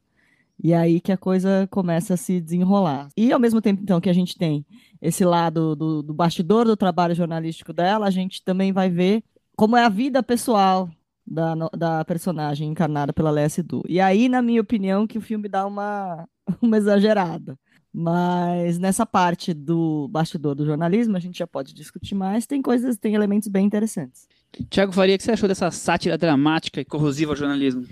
E 0.64 0.74
é 0.74 0.78
aí 0.78 1.02
que 1.02 1.12
a 1.12 1.18
coisa 1.18 1.68
começa 1.70 2.14
a 2.14 2.18
se 2.18 2.40
desenrolar. 2.40 3.10
E 3.18 3.32
ao 3.32 3.40
mesmo 3.40 3.62
tempo, 3.62 3.82
então, 3.82 4.00
que 4.00 4.10
a 4.10 4.14
gente 4.14 4.38
tem 4.38 4.66
esse 5.02 5.26
lado 5.26 5.76
do, 5.76 6.02
do 6.02 6.14
bastidor 6.14 6.66
do 6.66 6.78
trabalho 6.78 7.14
jornalístico 7.14 7.74
dela, 7.74 8.08
a 8.08 8.12
gente 8.12 8.44
também 8.44 8.72
vai 8.72 8.90
ver 8.90 9.24
como 9.56 9.76
é 9.76 9.84
a 9.84 9.90
vida 9.90 10.24
pessoal 10.24 10.90
da, 11.26 11.56
da 11.78 12.06
personagem 12.06 12.70
encarnada 12.70 13.12
pela 13.12 13.32
Leslie 13.32 13.66
Du. 13.66 13.84
E 13.88 14.00
aí, 14.00 14.30
na 14.30 14.42
minha 14.42 14.62
opinião, 14.62 15.08
que 15.08 15.18
o 15.18 15.22
filme 15.22 15.50
dá 15.50 15.66
uma, 15.66 16.28
uma 16.62 16.78
exagerada. 16.78 17.58
Mas 17.98 18.78
nessa 18.78 19.06
parte 19.06 19.54
do 19.54 20.10
bastidor 20.10 20.54
do 20.54 20.66
jornalismo, 20.66 21.16
a 21.16 21.20
gente 21.20 21.38
já 21.40 21.48
pode 21.48 21.74
discutir 21.74 22.14
mais. 22.14 22.46
Tem 22.46 22.62
coisas, 22.62 22.98
tem 22.98 23.16
elementos 23.16 23.48
bem 23.48 23.66
interessantes. 23.66 24.28
Tiago 24.70 24.92
Faria, 24.92 25.16
o 25.16 25.18
que 25.18 25.24
você 25.24 25.32
achou 25.32 25.48
dessa 25.48 25.72
sátira 25.72 26.18
dramática 26.18 26.82
e 26.82 26.86
corrosiva 26.86 27.32
ao 27.32 27.38
jornalismo? 27.38 27.86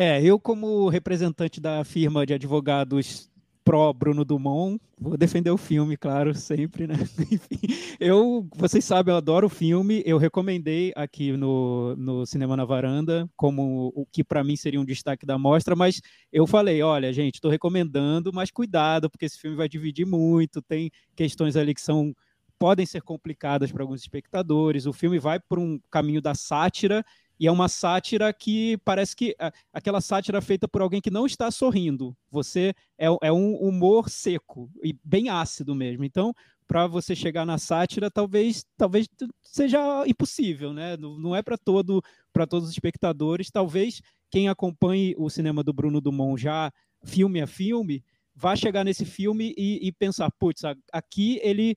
É, 0.00 0.22
eu 0.22 0.38
como 0.38 0.88
representante 0.88 1.60
da 1.60 1.82
firma 1.82 2.24
de 2.24 2.32
advogados 2.32 3.28
pró 3.64 3.92
Bruno 3.92 4.24
Dumont, 4.24 4.80
vou 4.96 5.16
defender 5.16 5.50
o 5.50 5.56
filme, 5.56 5.96
claro, 5.96 6.32
sempre, 6.36 6.86
né? 6.86 6.94
Enfim, 7.18 7.58
eu, 7.98 8.46
vocês 8.54 8.84
sabem, 8.84 9.12
eu 9.12 9.18
adoro 9.18 9.48
o 9.48 9.50
filme, 9.50 10.00
eu 10.06 10.16
recomendei 10.16 10.92
aqui 10.94 11.32
no, 11.32 11.96
no 11.96 12.24
Cinema 12.24 12.56
na 12.56 12.64
Varanda 12.64 13.28
como 13.36 13.92
o 13.92 14.06
que 14.06 14.22
para 14.22 14.44
mim 14.44 14.54
seria 14.54 14.80
um 14.80 14.84
destaque 14.84 15.26
da 15.26 15.36
mostra, 15.36 15.74
mas 15.74 16.00
eu 16.32 16.46
falei, 16.46 16.80
olha, 16.80 17.12
gente, 17.12 17.34
estou 17.34 17.50
recomendando, 17.50 18.32
mas 18.32 18.52
cuidado, 18.52 19.10
porque 19.10 19.24
esse 19.24 19.40
filme 19.40 19.56
vai 19.56 19.68
dividir 19.68 20.06
muito, 20.06 20.62
tem 20.62 20.92
questões 21.16 21.56
ali 21.56 21.74
que 21.74 21.80
são 21.80 22.14
podem 22.56 22.86
ser 22.86 23.02
complicadas 23.02 23.72
para 23.72 23.82
alguns 23.82 24.00
espectadores, 24.00 24.86
o 24.86 24.92
filme 24.92 25.18
vai 25.18 25.40
por 25.40 25.58
um 25.58 25.80
caminho 25.90 26.22
da 26.22 26.36
sátira 26.36 27.04
e 27.38 27.46
é 27.46 27.52
uma 27.52 27.68
sátira 27.68 28.32
que 28.32 28.76
parece 28.78 29.14
que 29.14 29.36
aquela 29.72 30.00
sátira 30.00 30.40
feita 30.40 30.66
por 30.66 30.82
alguém 30.82 31.00
que 31.00 31.10
não 31.10 31.26
está 31.26 31.50
sorrindo. 31.50 32.16
Você 32.30 32.74
é, 32.98 33.06
é 33.22 33.32
um 33.32 33.54
humor 33.56 34.08
seco 34.08 34.70
e 34.82 34.96
bem 35.04 35.28
ácido 35.28 35.74
mesmo. 35.74 36.04
Então, 36.04 36.34
para 36.66 36.86
você 36.86 37.14
chegar 37.14 37.46
na 37.46 37.56
sátira, 37.56 38.10
talvez 38.10 38.64
talvez 38.76 39.08
seja 39.42 40.04
impossível, 40.06 40.72
né? 40.72 40.96
Não, 40.96 41.34
é 41.34 41.42
para 41.42 41.56
todo 41.56 42.02
para 42.32 42.46
todos 42.46 42.68
os 42.68 42.74
espectadores. 42.74 43.50
Talvez 43.50 44.02
quem 44.30 44.48
acompanhe 44.48 45.14
o 45.16 45.30
cinema 45.30 45.62
do 45.62 45.72
Bruno 45.72 46.00
Dumont 46.00 46.40
já 46.40 46.72
filme 47.04 47.40
a 47.40 47.46
filme 47.46 48.02
vá 48.38 48.54
chegar 48.54 48.84
nesse 48.84 49.04
filme 49.04 49.52
e, 49.58 49.88
e 49.88 49.90
pensar, 49.90 50.30
putz, 50.38 50.62
aqui 50.92 51.40
ele 51.42 51.76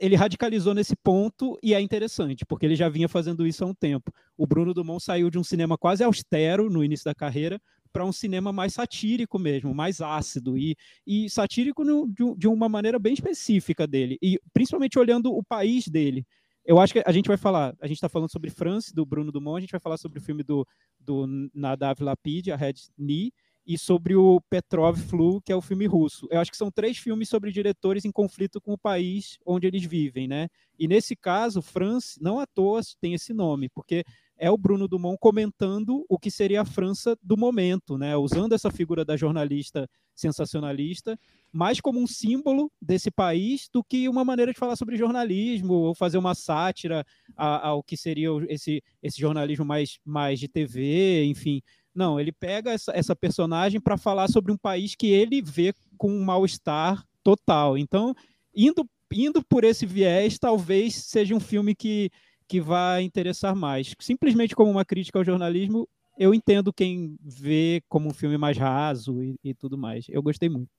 ele 0.00 0.16
radicalizou 0.16 0.74
nesse 0.74 0.96
ponto 0.96 1.58
e 1.62 1.72
é 1.72 1.80
interessante, 1.80 2.44
porque 2.44 2.66
ele 2.66 2.74
já 2.74 2.88
vinha 2.88 3.08
fazendo 3.08 3.46
isso 3.46 3.64
há 3.64 3.66
um 3.66 3.74
tempo. 3.74 4.12
O 4.36 4.46
Bruno 4.46 4.74
Dumont 4.74 5.02
saiu 5.02 5.30
de 5.30 5.38
um 5.38 5.44
cinema 5.44 5.78
quase 5.78 6.02
austero 6.02 6.68
no 6.68 6.82
início 6.82 7.04
da 7.04 7.14
carreira 7.14 7.60
para 7.92 8.04
um 8.04 8.12
cinema 8.12 8.52
mais 8.52 8.74
satírico 8.74 9.38
mesmo, 9.38 9.74
mais 9.74 10.00
ácido 10.00 10.58
e, 10.58 10.76
e 11.06 11.30
satírico 11.30 11.84
no, 11.84 12.06
de, 12.08 12.34
de, 12.36 12.48
uma 12.48 12.68
maneira 12.68 12.98
bem 12.98 13.14
específica 13.14 13.86
dele, 13.86 14.18
e 14.22 14.38
principalmente 14.52 14.98
olhando 14.98 15.32
o 15.32 15.42
país 15.42 15.86
dele. 15.88 16.26
Eu 16.64 16.78
acho 16.78 16.92
que 16.92 17.02
a 17.04 17.12
gente 17.12 17.28
vai 17.28 17.38
falar, 17.38 17.74
a 17.80 17.86
gente 17.86 17.96
está 17.96 18.10
falando 18.10 18.30
sobre 18.30 18.50
France, 18.50 18.94
do 18.94 19.06
Bruno 19.06 19.32
Dumont, 19.32 19.56
a 19.56 19.60
gente 19.60 19.70
vai 19.70 19.80
falar 19.80 19.96
sobre 19.96 20.18
o 20.18 20.22
filme 20.22 20.42
do, 20.42 20.66
do 21.00 21.26
Nadav 21.54 22.02
Lapid, 22.02 22.50
a 22.50 22.56
Red 22.56 22.74
Knee, 22.98 23.32
e 23.68 23.76
sobre 23.76 24.16
o 24.16 24.40
Petrov 24.48 24.96
Flu, 24.96 25.42
que 25.42 25.52
é 25.52 25.56
o 25.56 25.60
filme 25.60 25.86
russo. 25.86 26.26
Eu 26.30 26.40
acho 26.40 26.50
que 26.50 26.56
são 26.56 26.70
três 26.70 26.96
filmes 26.96 27.28
sobre 27.28 27.52
diretores 27.52 28.06
em 28.06 28.10
conflito 28.10 28.62
com 28.62 28.72
o 28.72 28.78
país 28.78 29.38
onde 29.44 29.66
eles 29.66 29.84
vivem, 29.84 30.26
né? 30.26 30.48
E 30.78 30.88
nesse 30.88 31.14
caso, 31.14 31.60
France, 31.60 32.18
não 32.22 32.40
à 32.40 32.46
toa 32.46 32.80
tem 32.98 33.12
esse 33.12 33.34
nome, 33.34 33.68
porque 33.68 34.04
é 34.38 34.50
o 34.50 34.56
Bruno 34.56 34.88
Dumont 34.88 35.18
comentando 35.20 36.06
o 36.08 36.18
que 36.18 36.30
seria 36.30 36.62
a 36.62 36.64
França 36.64 37.14
do 37.22 37.36
momento, 37.36 37.98
né? 37.98 38.16
Usando 38.16 38.54
essa 38.54 38.70
figura 38.70 39.04
da 39.04 39.18
jornalista 39.18 39.86
sensacionalista, 40.14 41.18
mais 41.52 41.78
como 41.78 42.00
um 42.00 42.06
símbolo 42.06 42.72
desse 42.80 43.10
país 43.10 43.68
do 43.70 43.84
que 43.84 44.08
uma 44.08 44.24
maneira 44.24 44.52
de 44.52 44.58
falar 44.58 44.76
sobre 44.76 44.96
jornalismo 44.96 45.74
ou 45.74 45.94
fazer 45.94 46.16
uma 46.16 46.34
sátira 46.34 47.04
ao 47.36 47.82
que 47.82 47.96
seria 47.96 48.30
esse, 48.48 48.82
esse 49.02 49.20
jornalismo 49.20 49.64
mais, 49.64 49.98
mais 50.04 50.40
de 50.40 50.48
TV, 50.48 51.24
enfim. 51.24 51.60
Não, 51.98 52.20
ele 52.20 52.30
pega 52.30 52.70
essa, 52.70 52.92
essa 52.94 53.16
personagem 53.16 53.80
para 53.80 53.98
falar 53.98 54.28
sobre 54.28 54.52
um 54.52 54.56
país 54.56 54.94
que 54.94 55.08
ele 55.08 55.42
vê 55.42 55.74
com 55.96 56.10
um 56.10 56.24
mal-estar 56.24 57.04
total. 57.24 57.76
Então, 57.76 58.14
indo, 58.54 58.88
indo 59.12 59.42
por 59.42 59.64
esse 59.64 59.84
viés, 59.84 60.38
talvez 60.38 60.94
seja 60.94 61.34
um 61.34 61.40
filme 61.40 61.74
que 61.74 62.10
que 62.48 62.60
vai 62.60 63.02
interessar 63.02 63.54
mais. 63.54 63.94
Simplesmente 64.00 64.56
como 64.56 64.70
uma 64.70 64.84
crítica 64.84 65.18
ao 65.18 65.24
jornalismo, 65.24 65.86
eu 66.18 66.32
entendo 66.32 66.72
quem 66.72 67.16
vê 67.20 67.82
como 67.88 68.08
um 68.08 68.14
filme 68.14 68.38
mais 68.38 68.56
raso 68.56 69.22
e, 69.22 69.36
e 69.44 69.54
tudo 69.54 69.76
mais. 69.76 70.06
Eu 70.08 70.22
gostei 70.22 70.48
muito. 70.48 70.70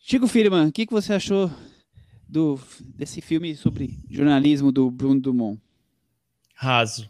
Chico 0.00 0.26
Firman, 0.26 0.66
o 0.66 0.72
que, 0.72 0.84
que 0.84 0.92
você 0.92 1.14
achou 1.14 1.50
do, 2.28 2.58
desse 2.96 3.20
filme 3.20 3.54
sobre 3.54 3.98
jornalismo 4.10 4.72
do 4.72 4.90
Bruno 4.90 5.20
Dumont? 5.20 5.62
Raso. 6.54 7.08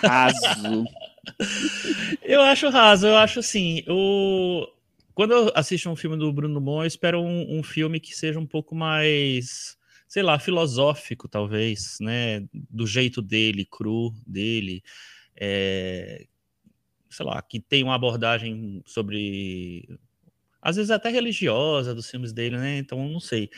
Raso. 0.00 0.84
eu 2.22 2.40
acho 2.42 2.68
raso, 2.68 3.06
eu 3.06 3.16
acho 3.16 3.40
assim, 3.40 3.84
o... 3.88 4.66
quando 5.14 5.32
eu 5.32 5.52
assisto 5.54 5.88
um 5.88 5.96
filme 5.96 6.16
do 6.16 6.32
Bruno 6.32 6.54
Dumont, 6.54 6.82
eu 6.82 6.88
espero 6.88 7.20
um, 7.20 7.58
um 7.58 7.62
filme 7.62 8.00
que 8.00 8.14
seja 8.14 8.38
um 8.38 8.46
pouco 8.46 8.74
mais 8.74 9.76
sei 10.12 10.22
lá, 10.22 10.38
filosófico, 10.38 11.26
talvez, 11.26 11.96
né? 11.98 12.46
Do 12.52 12.86
jeito 12.86 13.22
dele, 13.22 13.64
cru 13.64 14.12
dele, 14.26 14.82
é, 15.34 16.26
sei 17.08 17.24
lá, 17.24 17.40
que 17.40 17.58
tem 17.58 17.82
uma 17.82 17.94
abordagem 17.94 18.82
sobre. 18.84 19.88
Às 20.60 20.76
vezes 20.76 20.90
até 20.90 21.08
religiosa 21.08 21.94
dos 21.94 22.10
filmes 22.10 22.30
dele, 22.30 22.58
né? 22.58 22.76
Então, 22.76 23.08
não 23.08 23.20
sei. 23.20 23.48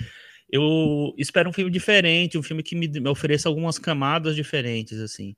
Eu 0.48 1.12
espero 1.18 1.50
um 1.50 1.52
filme 1.52 1.72
diferente, 1.72 2.38
um 2.38 2.42
filme 2.42 2.62
que 2.62 2.76
me, 2.76 2.86
me 2.86 3.08
ofereça 3.08 3.48
algumas 3.48 3.76
camadas 3.76 4.36
diferentes, 4.36 5.00
assim. 5.00 5.34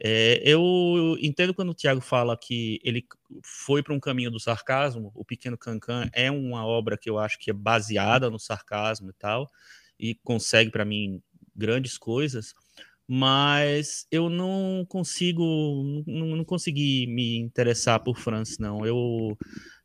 É, 0.00 0.40
eu 0.44 1.16
entendo 1.20 1.52
quando 1.52 1.70
o 1.70 1.74
Tiago 1.74 2.00
fala 2.00 2.36
que 2.36 2.80
ele 2.84 3.04
foi 3.44 3.82
para 3.82 3.94
um 3.94 4.00
caminho 4.00 4.30
do 4.30 4.38
sarcasmo. 4.38 5.10
O 5.14 5.24
Pequeno 5.24 5.58
Cancan 5.58 6.08
é 6.12 6.30
uma 6.30 6.64
obra 6.64 6.96
que 6.96 7.10
eu 7.10 7.18
acho 7.18 7.38
que 7.38 7.50
é 7.50 7.54
baseada 7.54 8.30
no 8.30 8.38
sarcasmo 8.38 9.10
e 9.10 9.14
tal 9.14 9.50
e 9.98 10.14
consegue 10.22 10.70
para 10.70 10.84
mim 10.84 11.20
grandes 11.54 11.98
coisas, 11.98 12.54
mas 13.06 14.06
eu 14.10 14.28
não 14.30 14.84
consigo, 14.88 15.42
não, 16.06 16.36
não 16.36 16.44
consegui 16.44 17.06
me 17.06 17.36
interessar 17.38 18.00
por 18.00 18.18
França, 18.18 18.56
não. 18.60 18.86
Eu 18.86 19.36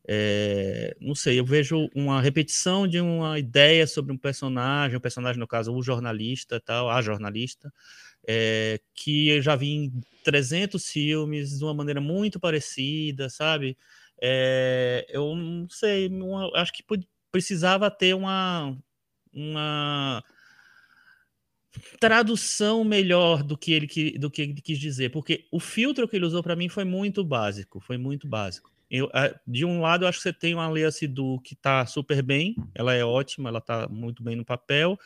é, 0.08 0.96
não 1.00 1.16
sei, 1.16 1.40
eu 1.40 1.46
vejo 1.46 1.90
uma 1.96 2.22
repetição 2.22 2.88
de 2.88 3.00
uma 3.00 3.40
ideia 3.40 3.88
sobre 3.88 4.14
um 4.14 4.18
personagem, 4.18 4.98
um 4.98 5.02
personagem, 5.02 5.40
no 5.40 5.48
caso, 5.48 5.74
o 5.74 5.82
jornalista, 5.82 6.60
tal, 6.60 6.90
a 6.90 7.02
jornalista, 7.02 7.74
é, 8.28 8.80
que 8.94 9.30
eu 9.30 9.42
já 9.42 9.56
vi 9.56 9.70
em 9.72 10.02
300 10.24 10.88
filmes 10.88 11.58
de 11.58 11.64
uma 11.64 11.74
maneira 11.74 12.00
muito 12.00 12.40
parecida, 12.40 13.30
sabe? 13.30 13.78
É, 14.22 15.06
eu 15.10 15.36
não 15.36 15.68
sei, 15.70 16.10
acho 16.56 16.72
que 16.72 16.84
precisava 17.32 17.92
ter 17.92 18.14
uma, 18.14 18.78
uma 19.34 20.24
tradução 22.00 22.84
melhor 22.84 23.44
do 23.44 23.58
que 23.58 23.72
ele 23.72 24.18
do 24.18 24.30
que 24.30 24.42
ele 24.44 24.62
quis 24.62 24.80
dizer, 24.80 25.10
porque 25.12 25.48
o 25.52 25.60
filtro 25.60 26.08
que 26.08 26.16
ele 26.16 26.26
usou 26.26 26.44
para 26.44 26.56
mim 26.56 26.70
foi 26.70 26.84
muito 26.84 27.24
básico, 27.24 27.80
foi 27.80 27.98
muito 27.98 28.28
básico. 28.28 28.72
Eu, 28.90 29.10
de 29.48 29.66
um 29.66 29.82
lado, 29.82 30.06
eu 30.06 30.08
acho 30.08 30.20
que 30.20 30.24
você 30.24 30.34
tem 30.34 30.54
uma 30.54 30.70
Lea 30.70 30.92
Sidu 30.92 31.42
que 31.44 31.56
está 31.56 31.84
super 31.86 32.22
bem, 32.22 32.56
ela 32.76 32.94
é 32.94 33.04
ótima, 33.04 33.50
ela 33.50 33.58
está 33.58 33.88
muito 33.88 34.22
bem 34.22 34.36
no 34.36 34.46
papel, 34.46 35.00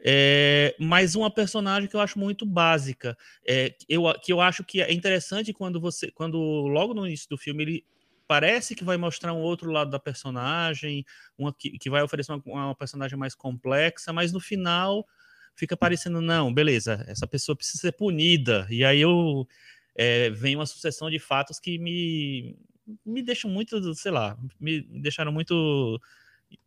é, 0.00 0.76
mas 0.78 1.14
uma 1.14 1.30
personagem 1.30 1.88
que 1.88 1.96
eu 1.96 2.00
acho 2.00 2.18
muito 2.18 2.44
básica, 2.44 3.16
é, 3.46 3.74
eu, 3.88 4.02
que 4.22 4.32
eu 4.32 4.40
acho 4.40 4.62
que 4.64 4.80
é 4.82 4.92
interessante 4.92 5.52
quando 5.52 5.80
você, 5.80 6.10
quando 6.10 6.38
logo 6.38 6.94
no 6.94 7.06
início 7.06 7.28
do 7.28 7.38
filme 7.38 7.62
ele 7.62 7.84
parece 8.28 8.74
que 8.74 8.84
vai 8.84 8.96
mostrar 8.96 9.32
um 9.32 9.40
outro 9.40 9.70
lado 9.70 9.90
da 9.90 9.98
personagem, 9.98 11.04
uma 11.38 11.52
que, 11.52 11.78
que 11.78 11.88
vai 11.88 12.02
oferecer 12.02 12.32
uma, 12.32 12.42
uma, 12.44 12.74
personagem 12.74 13.18
mais 13.18 13.34
complexa, 13.34 14.12
mas 14.12 14.32
no 14.32 14.40
final 14.40 15.06
fica 15.54 15.76
parecendo, 15.76 16.20
não, 16.20 16.52
beleza, 16.52 17.04
essa 17.08 17.26
pessoa 17.26 17.56
precisa 17.56 17.80
ser 17.80 17.92
punida. 17.92 18.66
E 18.68 18.84
aí 18.84 19.00
eu 19.00 19.46
é, 19.94 20.30
vem 20.30 20.56
uma 20.56 20.66
sucessão 20.66 21.08
de 21.08 21.18
fatos 21.18 21.58
que 21.58 21.78
me, 21.78 22.56
me 23.04 23.22
deixam 23.22 23.50
muito, 23.50 23.94
sei 23.94 24.12
lá, 24.12 24.36
me 24.60 24.82
deixaram 24.82 25.32
muito 25.32 26.00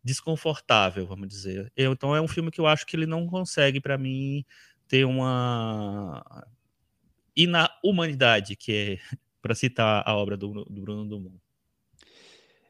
desconfortável, 0.02 1.06
vamos 1.06 1.28
dizer. 1.28 1.72
Eu, 1.76 1.92
então 1.92 2.14
é 2.14 2.20
um 2.20 2.28
filme 2.28 2.50
que 2.50 2.60
eu 2.60 2.66
acho 2.66 2.86
que 2.86 2.96
ele 2.96 3.06
não 3.06 3.26
consegue, 3.26 3.80
para 3.80 3.98
mim, 3.98 4.44
ter 4.88 5.04
uma. 5.04 6.24
E 7.36 7.46
na 7.46 7.70
humanidade, 7.82 8.56
que 8.56 8.72
é 8.72 8.98
para 9.40 9.54
citar 9.54 10.02
a 10.06 10.14
obra 10.14 10.36
do, 10.36 10.64
do 10.64 10.80
Bruno 10.80 11.06
Dumont. 11.06 11.40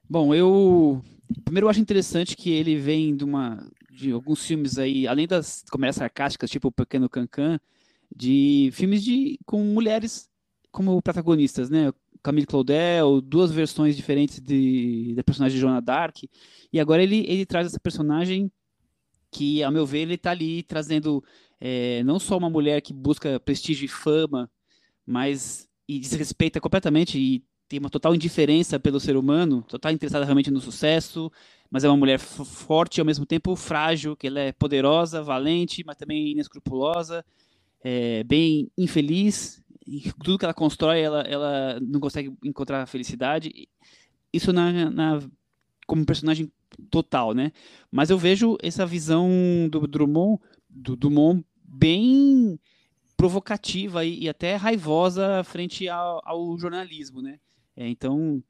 Bom, 0.09 0.35
eu 0.35 1.02
primeiro 1.44 1.66
eu 1.66 1.70
acho 1.70 1.80
interessante 1.80 2.37
que 2.37 2.50
ele 2.50 2.76
vem 2.76 3.16
de 3.16 3.24
uma 3.24 3.70
de 3.90 4.12
alguns 4.12 4.44
filmes 4.44 4.78
aí, 4.78 5.06
além 5.06 5.26
das 5.26 5.64
comédias 5.70 5.96
sarcásticas, 5.96 6.50
tipo 6.50 6.68
o 6.68 6.72
Pequeno 6.72 7.09
Cancan, 7.09 7.61
de 8.14 8.70
filmes 8.72 9.04
de 9.04 9.38
com 9.44 9.62
mulheres 9.62 10.28
como 10.70 11.00
protagonistas, 11.02 11.68
né? 11.68 11.92
Camille 12.22 12.46
Claudel, 12.46 13.20
duas 13.20 13.50
versões 13.50 13.96
diferentes 13.96 14.40
de, 14.40 15.14
da 15.14 15.24
personagem 15.24 15.56
de 15.56 15.61
Joana 15.61 15.80
Dark, 15.80 16.16
e 16.72 16.80
agora 16.80 17.02
ele, 17.02 17.24
ele 17.28 17.46
traz 17.46 17.66
essa 17.66 17.80
personagem 17.80 18.50
que, 19.30 19.62
ao 19.62 19.72
meu 19.72 19.87
ver, 19.87 20.00
ele 20.00 20.14
está 20.14 20.33
ali 20.33 20.62
trazendo 20.62 21.22
é, 21.61 22.02
não 22.04 22.18
só 22.18 22.37
uma 22.37 22.50
mulher 22.50 22.80
que 22.80 22.92
busca 22.92 23.38
prestígio 23.40 23.85
e 23.85 23.88
fama, 23.88 24.50
mas 25.06 25.68
e 25.88 25.98
desrespeita 25.98 26.61
completamente 26.61 27.18
e 27.18 27.44
tem 27.68 27.78
uma 27.78 27.90
total 27.90 28.14
indiferença 28.14 28.80
pelo 28.80 28.98
ser 28.98 29.16
humano, 29.16 29.62
total 29.62 29.92
interessada 29.92 30.24
realmente 30.24 30.50
no 30.50 30.61
sucesso, 30.61 31.30
mas 31.70 31.85
é 31.85 31.88
uma 31.88 31.96
mulher 31.96 32.18
forte 32.18 32.98
e 32.98 33.00
ao 33.00 33.06
mesmo 33.06 33.24
tempo 33.24 33.54
frágil, 33.54 34.16
que 34.16 34.26
ela 34.26 34.40
é 34.40 34.52
poderosa, 34.52 35.22
valente, 35.22 35.85
mas 35.87 35.96
também 35.96 36.33
inescrupulosa, 36.33 37.24
é, 37.83 38.24
bem 38.24 38.68
infeliz. 38.76 39.62
Tudo 40.22 40.38
que 40.38 40.44
ela 40.44 40.55
constrói, 40.55 41.00
ela, 41.00 41.22
ela 41.22 41.81
não 41.81 42.00
consegue 42.00 42.33
encontrar 42.44 42.87
felicidade. 42.87 43.68
Isso 44.33 44.53
na, 44.53 44.90
na 44.90 45.20
como 45.87 46.07
personagem 46.07 46.50
total, 46.90 47.35
né? 47.35 47.53
Mas 47.90 48.11
eu 48.11 48.18
vejo 48.18 48.57
essa 48.62 48.87
visão 48.87 49.29
do 49.70 49.87
Drummond, 49.87 50.40
do 50.68 50.94
Dumont 50.94 51.44
bem 51.64 52.59
provocativa 53.16 54.05
e, 54.05 54.24
e 54.24 54.29
até 54.29 54.57
raivosa 54.57 55.42
frente 55.44 55.88
ao, 55.88 56.20
ao 56.24 56.59
jornalismo, 56.59 57.20
né? 57.20 57.38
É, 57.76 57.88
então, 57.88 58.42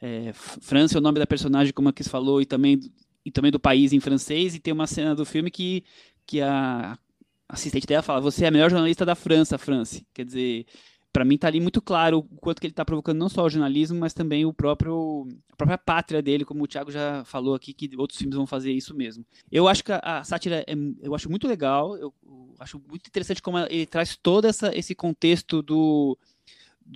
é, 0.00 0.32
França 0.32 0.96
é 0.96 1.00
o 1.00 1.02
nome 1.02 1.18
da 1.18 1.26
personagem, 1.26 1.72
como 1.72 1.88
a 1.88 1.92
Cris 1.92 2.08
falou, 2.08 2.40
e 2.40 2.46
também, 2.46 2.78
e 3.24 3.30
também 3.30 3.50
do 3.50 3.58
país 3.58 3.92
em 3.92 4.00
francês, 4.00 4.54
e 4.54 4.60
tem 4.60 4.72
uma 4.72 4.86
cena 4.86 5.14
do 5.14 5.24
filme 5.24 5.50
que, 5.50 5.82
que 6.26 6.40
a 6.40 6.98
assistente 7.48 7.86
dela 7.86 8.02
fala, 8.02 8.20
você 8.20 8.44
é 8.44 8.48
a 8.48 8.50
melhor 8.50 8.70
jornalista 8.70 9.04
da 9.04 9.14
França, 9.14 9.58
France. 9.58 10.06
Quer 10.12 10.24
dizer, 10.24 10.66
para 11.12 11.24
mim 11.24 11.38
tá 11.38 11.46
ali 11.46 11.60
muito 11.60 11.80
claro 11.80 12.18
o 12.18 12.22
quanto 12.40 12.60
que 12.60 12.66
ele 12.66 12.72
está 12.72 12.84
provocando 12.84 13.18
não 13.18 13.28
só 13.28 13.44
o 13.44 13.48
jornalismo, 13.48 13.98
mas 13.98 14.12
também 14.12 14.44
o 14.44 14.52
próprio 14.52 15.28
a 15.52 15.56
própria 15.56 15.78
pátria 15.78 16.20
dele, 16.20 16.44
como 16.44 16.64
o 16.64 16.66
Thiago 16.66 16.90
já 16.90 17.24
falou 17.24 17.54
aqui, 17.54 17.72
que 17.72 17.88
outros 17.96 18.18
filmes 18.18 18.36
vão 18.36 18.46
fazer 18.46 18.72
isso 18.72 18.92
mesmo. 18.94 19.24
Eu 19.50 19.68
acho 19.68 19.84
que 19.84 19.92
a, 19.92 20.00
a 20.02 20.24
sátira 20.24 20.64
é, 20.66 20.74
eu 21.00 21.14
acho 21.14 21.30
muito 21.30 21.46
legal, 21.46 21.96
eu, 21.96 22.12
eu 22.24 22.54
acho 22.58 22.82
muito 22.88 23.06
interessante 23.06 23.40
como 23.40 23.58
ele 23.58 23.86
traz 23.86 24.16
todo 24.16 24.46
essa, 24.46 24.76
esse 24.76 24.94
contexto 24.94 25.62
do 25.62 26.18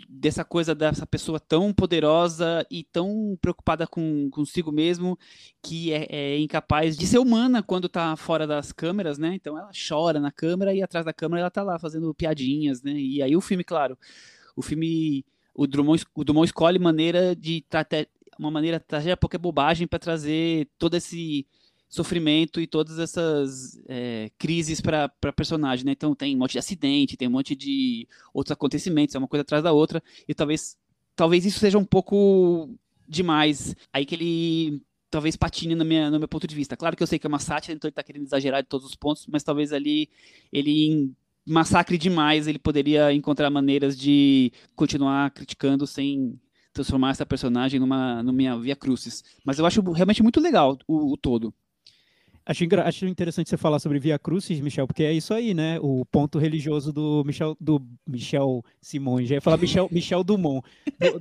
dessa 0.09 0.45
coisa 0.45 0.75
dessa 0.75 1.07
pessoa 1.07 1.41
tão 1.41 1.73
poderosa 1.73 2.67
e 2.71 2.85
tão 2.85 3.39
preocupada 3.41 3.87
com 3.87 4.29
consigo 4.31 4.71
mesmo 4.71 5.19
que 5.63 5.93
é, 5.93 6.07
é, 6.11 6.39
incapaz 6.39 6.97
de 6.97 7.07
ser 7.07 7.19
humana 7.19 7.63
quando 7.63 7.89
tá 7.89 8.15
fora 8.17 8.47
das 8.47 8.71
câmeras, 8.73 9.19
né? 9.19 9.35
Então 9.35 9.57
ela 9.57 9.71
chora 9.89 10.21
na 10.21 10.31
câmera 10.31 10.75
e 10.75 10.83
atrás 10.83 11.07
da 11.07 11.13
câmera 11.13 11.41
ela 11.41 11.51
tá 11.51 11.63
lá 11.63 11.79
fazendo 11.79 12.13
piadinhas, 12.15 12.83
né? 12.83 12.93
E 12.93 13.23
aí 13.23 13.35
o 13.37 13.41
filme, 13.41 13.65
claro, 13.65 13.99
o 14.55 14.63
filme 14.63 15.25
o 15.55 15.67
Drummond, 15.67 16.05
o 16.15 16.25
Drummond 16.25 16.47
escolhe 16.47 16.79
maneira 16.79 17.35
de 17.35 17.65
uma 18.39 18.51
maneira 18.51 18.79
trazer 18.79 19.17
pouca 19.17 19.37
bobagem 19.37 19.89
para 19.89 19.99
trazer 19.99 20.69
todo 20.79 20.95
esse 20.97 21.45
sofrimento 21.89 22.61
e 22.61 22.67
todas 22.67 22.99
essas 22.99 23.81
é, 23.89 24.31
crises 24.39 24.81
para 24.81 25.09
personagem, 25.35 25.87
né? 25.87 25.93
Então 25.93 26.15
tem 26.15 26.35
um 26.37 26.39
monte 26.39 26.53
de 26.53 26.59
acidente, 26.59 27.17
tem 27.17 27.29
um 27.29 27.33
monte 27.33 27.55
de 27.55 28.07
outros 28.33 28.53
acontecimentos, 28.53 29.15
é 29.15 29.19
uma 29.19 29.29
coisa 29.29 29.43
atrás 29.43 29.63
da 29.63 29.73
outra, 29.73 30.03
e 30.27 30.35
talvez 30.35 30.77
talvez 31.17 31.45
isso 31.45 31.59
seja 31.59 31.79
um 31.79 31.85
pouco 31.85 32.69
demais. 33.09 33.75
Aí 33.93 34.05
que 34.05 34.15
ele 34.15 34.83
talvez 35.11 35.37
patine 35.37 35.75
na 35.75 35.85
minha, 35.85 36.11
no 36.11 36.19
meu 36.19 36.29
ponto 36.29 36.47
de 36.47 36.55
vista. 36.55 36.77
Claro 36.77 36.97
que 36.97 37.03
eu 37.03 37.07
sei 37.07 37.19
que 37.19 37.27
é 37.27 37.29
uma 37.29 37.39
sátira, 37.39 37.75
então 37.75 37.89
ele 37.89 37.93
está 37.93 38.03
querendo 38.03 38.25
exagerar 38.25 38.63
de 38.63 38.69
todos 38.69 38.87
os 38.87 38.95
pontos, 38.95 39.27
mas 39.27 39.43
talvez 39.43 39.73
ali 39.73 40.09
ele 40.53 41.11
massacre 41.47 41.97
demais, 41.97 42.47
ele 42.47 42.59
poderia 42.59 43.13
encontrar 43.13 43.49
maneiras 43.49 43.99
de 43.99 44.53
continuar 44.77 45.31
criticando 45.31 45.87
sem 45.87 46.39
transformar 46.75 47.11
essa 47.11 47.25
personagem 47.25 47.81
numa, 47.81 48.23
numa 48.23 48.61
via 48.61 48.77
crucis. 48.77 49.25
Mas 49.45 49.59
eu 49.59 49.65
acho 49.65 49.81
realmente 49.93 50.23
muito 50.23 50.41
legal 50.41 50.79
o, 50.87 51.15
o 51.15 51.17
todo. 51.17 51.53
Acho, 52.49 52.65
acho 52.83 53.05
interessante 53.05 53.51
você 53.51 53.59
falar 53.59 53.79
sobre 53.79 53.99
Via 53.99 54.19
Crucis, 54.19 54.59
Michel, 54.59 54.87
porque 54.87 55.03
é 55.03 55.13
isso 55.13 55.35
aí, 55.35 55.53
né? 55.53 55.79
O 55.83 56.03
ponto 56.07 56.39
religioso 56.39 56.91
do 56.95 57.23
Michel, 57.23 57.55
do 57.61 57.79
Michel 58.07 58.65
Simões. 58.81 59.29
Já 59.29 59.35
ia 59.35 59.41
falar 59.43 59.59
Michel, 59.59 59.87
Michel 59.93 60.25
Dumont. 60.25 60.67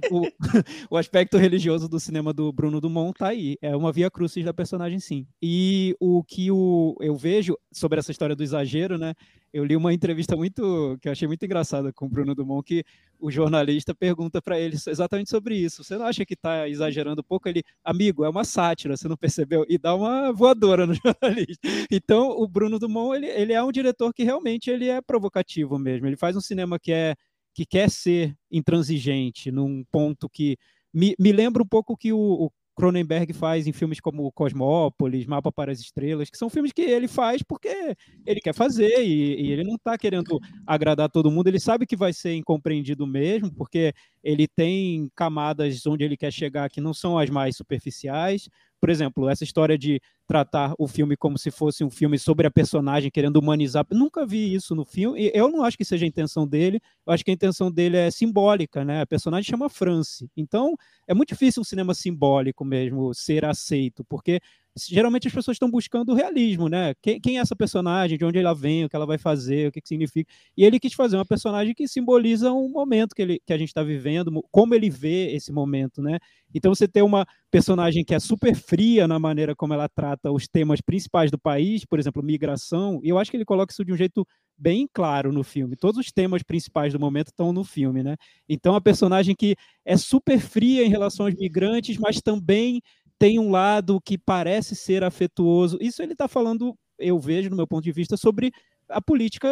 O, 0.09 0.19
o, 0.19 0.27
o, 0.95 0.97
aspecto 0.97 1.37
religioso 1.37 1.89
do 1.89 1.99
cinema 1.99 2.31
do 2.31 2.49
Bruno 2.53 2.79
Dumont 2.79 3.11
tá 3.19 3.27
aí. 3.27 3.57
É 3.61 3.75
uma 3.75 3.91
Via 3.91 4.09
Crucis 4.09 4.45
da 4.45 4.53
personagem, 4.53 5.01
sim. 5.01 5.27
E 5.41 5.93
o 5.99 6.23
que 6.23 6.49
o, 6.49 6.95
eu 7.01 7.17
vejo 7.17 7.57
sobre 7.73 7.99
essa 7.99 8.11
história 8.11 8.33
do 8.33 8.41
exagero, 8.41 8.97
né? 8.97 9.13
Eu 9.57 9.65
li 9.65 9.75
uma 9.75 9.91
entrevista 9.91 10.35
muito 10.35 10.99
que 11.01 11.07
eu 11.07 11.11
achei 11.11 11.27
muito 11.27 11.43
engraçada 11.43 11.91
com 11.91 12.05
o 12.05 12.09
Bruno 12.09 12.35
Dumont, 12.35 12.63
que 12.63 12.83
o 13.19 13.31
jornalista 13.31 13.95
pergunta 13.95 14.39
para 14.39 14.59
ele 14.59 14.75
exatamente 14.75 15.31
sobre 15.31 15.55
isso. 15.55 15.83
Você 15.83 15.97
não 15.97 16.05
acha 16.05 16.23
que 16.23 16.35
está 16.35 16.69
exagerando 16.69 17.21
um 17.21 17.23
pouco? 17.23 17.49
Ele, 17.49 17.63
amigo, 17.83 18.23
é 18.23 18.29
uma 18.29 18.43
sátira, 18.43 18.95
você 18.95 19.07
não 19.07 19.17
percebeu? 19.17 19.65
E 19.67 19.79
dá 19.79 19.95
uma 19.95 20.31
voadora 20.31 20.85
no 20.85 20.93
jornalista. 20.93 21.67
Então, 21.89 22.29
o 22.29 22.47
Bruno 22.47 22.77
Dumont, 22.77 23.17
ele, 23.17 23.25
ele 23.31 23.51
é 23.51 23.63
um 23.63 23.71
diretor 23.71 24.13
que 24.13 24.23
realmente 24.23 24.69
ele 24.69 24.89
é 24.89 25.01
provocativo 25.01 25.79
mesmo. 25.79 26.05
Ele 26.05 26.15
faz 26.15 26.37
um 26.37 26.41
cinema 26.41 26.77
que 26.77 26.91
é 26.91 27.15
que 27.51 27.65
quer 27.65 27.89
ser 27.89 28.37
intransigente 28.51 29.51
num 29.51 29.83
ponto 29.91 30.29
que 30.29 30.55
me, 30.93 31.15
me 31.17 31.31
lembra 31.31 31.63
um 31.63 31.67
pouco 31.67 31.97
que 31.97 32.13
o, 32.13 32.19
o 32.19 32.51
Cronenberg 32.77 33.33
faz 33.33 33.65
em 33.65 33.73
filmes 33.73 33.99
como 33.99 34.31
Cosmópolis, 34.31 35.25
Mapa 35.25 35.51
para 35.51 35.71
as 35.71 35.79
Estrelas, 35.79 36.29
que 36.29 36.37
são 36.37 36.47
filmes 36.47 36.71
que 36.71 36.83
ele 36.83 37.07
faz 37.07 37.41
porque 37.41 37.97
ele 38.23 38.39
quer 38.39 38.53
fazer 38.53 39.03
e, 39.03 39.41
e 39.41 39.51
ele 39.51 39.63
não 39.63 39.75
está 39.75 39.97
querendo 39.97 40.39
agradar 40.65 41.09
todo 41.09 41.31
mundo, 41.31 41.47
ele 41.47 41.59
sabe 41.59 41.87
que 41.87 41.95
vai 41.95 42.13
ser 42.13 42.35
incompreendido 42.35 43.07
mesmo, 43.07 43.51
porque 43.51 43.93
ele 44.23 44.47
tem 44.47 45.09
camadas 45.15 45.83
onde 45.87 46.03
ele 46.03 46.15
quer 46.15 46.31
chegar 46.31 46.69
que 46.69 46.79
não 46.79 46.93
são 46.93 47.17
as 47.17 47.31
mais 47.31 47.57
superficiais, 47.57 48.47
por 48.79 48.89
exemplo, 48.89 49.29
essa 49.29 49.43
história 49.43 49.77
de 49.77 50.01
tratar 50.27 50.73
o 50.77 50.87
filme 50.87 51.15
como 51.15 51.37
se 51.37 51.49
fosse 51.49 51.83
um 51.83 51.89
filme 51.89 52.19
sobre 52.19 52.45
a 52.45 52.51
personagem, 52.51 53.09
querendo 53.09 53.37
humanizar. 53.37 53.85
Nunca 53.91 54.25
vi 54.25 54.53
isso 54.53 54.75
no 54.75 54.85
filme. 54.85 55.31
Eu 55.33 55.49
não 55.49 55.63
acho 55.63 55.77
que 55.77 55.85
seja 55.85 56.05
a 56.05 56.07
intenção 56.07 56.45
dele. 56.47 56.79
Eu 57.05 57.13
acho 57.13 57.23
que 57.23 57.31
a 57.31 57.33
intenção 57.33 57.71
dele 57.71 57.97
é 57.97 58.11
simbólica, 58.11 58.83
né? 58.83 59.01
A 59.01 59.05
personagem 59.05 59.49
chama 59.49 59.69
France. 59.69 60.29
Então, 60.35 60.75
é 61.07 61.13
muito 61.13 61.29
difícil 61.29 61.61
um 61.61 61.63
cinema 61.63 61.93
simbólico 61.93 62.65
mesmo 62.65 63.13
ser 63.13 63.45
aceito, 63.45 64.03
porque 64.03 64.39
geralmente 64.85 65.27
as 65.27 65.33
pessoas 65.33 65.55
estão 65.55 65.69
buscando 65.69 66.11
o 66.11 66.15
realismo, 66.15 66.67
né? 66.69 66.93
Quem, 67.01 67.19
quem, 67.19 67.37
é 67.37 67.41
essa 67.41 67.55
personagem, 67.55 68.17
de 68.17 68.25
onde 68.25 68.37
ela 68.37 68.53
vem, 68.53 68.85
o 68.85 68.89
que 68.89 68.95
ela 68.95 69.05
vai 69.05 69.17
fazer, 69.17 69.67
o 69.67 69.71
que, 69.71 69.81
que 69.81 69.87
significa. 69.87 70.31
E 70.55 70.63
ele 70.63 70.79
quis 70.79 70.93
fazer 70.93 71.15
uma 71.17 71.25
personagem 71.25 71.73
que 71.73 71.87
simboliza 71.87 72.51
um 72.51 72.69
momento 72.69 73.15
que, 73.15 73.21
ele, 73.21 73.41
que 73.45 73.53
a 73.53 73.57
gente 73.57 73.69
está 73.69 73.83
vivendo, 73.83 74.31
como 74.51 74.75
ele 74.75 74.89
vê 74.89 75.33
esse 75.35 75.51
momento, 75.51 76.01
né? 76.01 76.19
Então 76.53 76.73
você 76.73 76.87
ter 76.87 77.01
uma 77.01 77.25
personagem 77.51 78.03
que 78.03 78.13
é 78.13 78.19
super 78.19 78.55
fria 78.55 79.07
na 79.07 79.19
maneira 79.19 79.55
como 79.55 79.73
ela 79.73 79.87
trata 79.87 80.31
os 80.31 80.47
temas 80.47 80.81
principais 80.81 81.31
do 81.31 81.37
país, 81.37 81.85
por 81.85 81.99
exemplo, 81.99 82.23
migração, 82.23 82.99
e 83.03 83.09
eu 83.09 83.17
acho 83.17 83.31
que 83.31 83.37
ele 83.37 83.45
coloca 83.45 83.71
isso 83.71 83.85
de 83.85 83.93
um 83.93 83.97
jeito 83.97 84.25
bem 84.57 84.87
claro 84.91 85.31
no 85.31 85.43
filme. 85.43 85.75
Todos 85.75 85.99
os 85.99 86.11
temas 86.11 86.41
principais 86.41 86.91
do 86.91 86.99
momento 86.99 87.27
estão 87.27 87.53
no 87.53 87.63
filme, 87.63 88.01
né? 88.01 88.15
Então 88.49 88.75
a 88.75 88.81
personagem 88.81 89.35
que 89.35 89.55
é 89.85 89.95
super 89.95 90.39
fria 90.39 90.83
em 90.83 90.89
relação 90.89 91.25
aos 91.25 91.35
migrantes, 91.35 91.97
mas 91.97 92.21
também 92.21 92.81
tem 93.19 93.39
um 93.39 93.51
lado 93.51 93.99
que 94.01 94.17
parece 94.17 94.75
ser 94.75 95.03
afetuoso. 95.03 95.77
Isso 95.81 96.01
ele 96.01 96.13
está 96.13 96.27
falando, 96.27 96.75
eu 96.99 97.19
vejo, 97.19 97.49
no 97.49 97.55
meu 97.55 97.67
ponto 97.67 97.83
de 97.83 97.91
vista, 97.91 98.17
sobre 98.17 98.51
a 98.89 99.01
política 99.01 99.49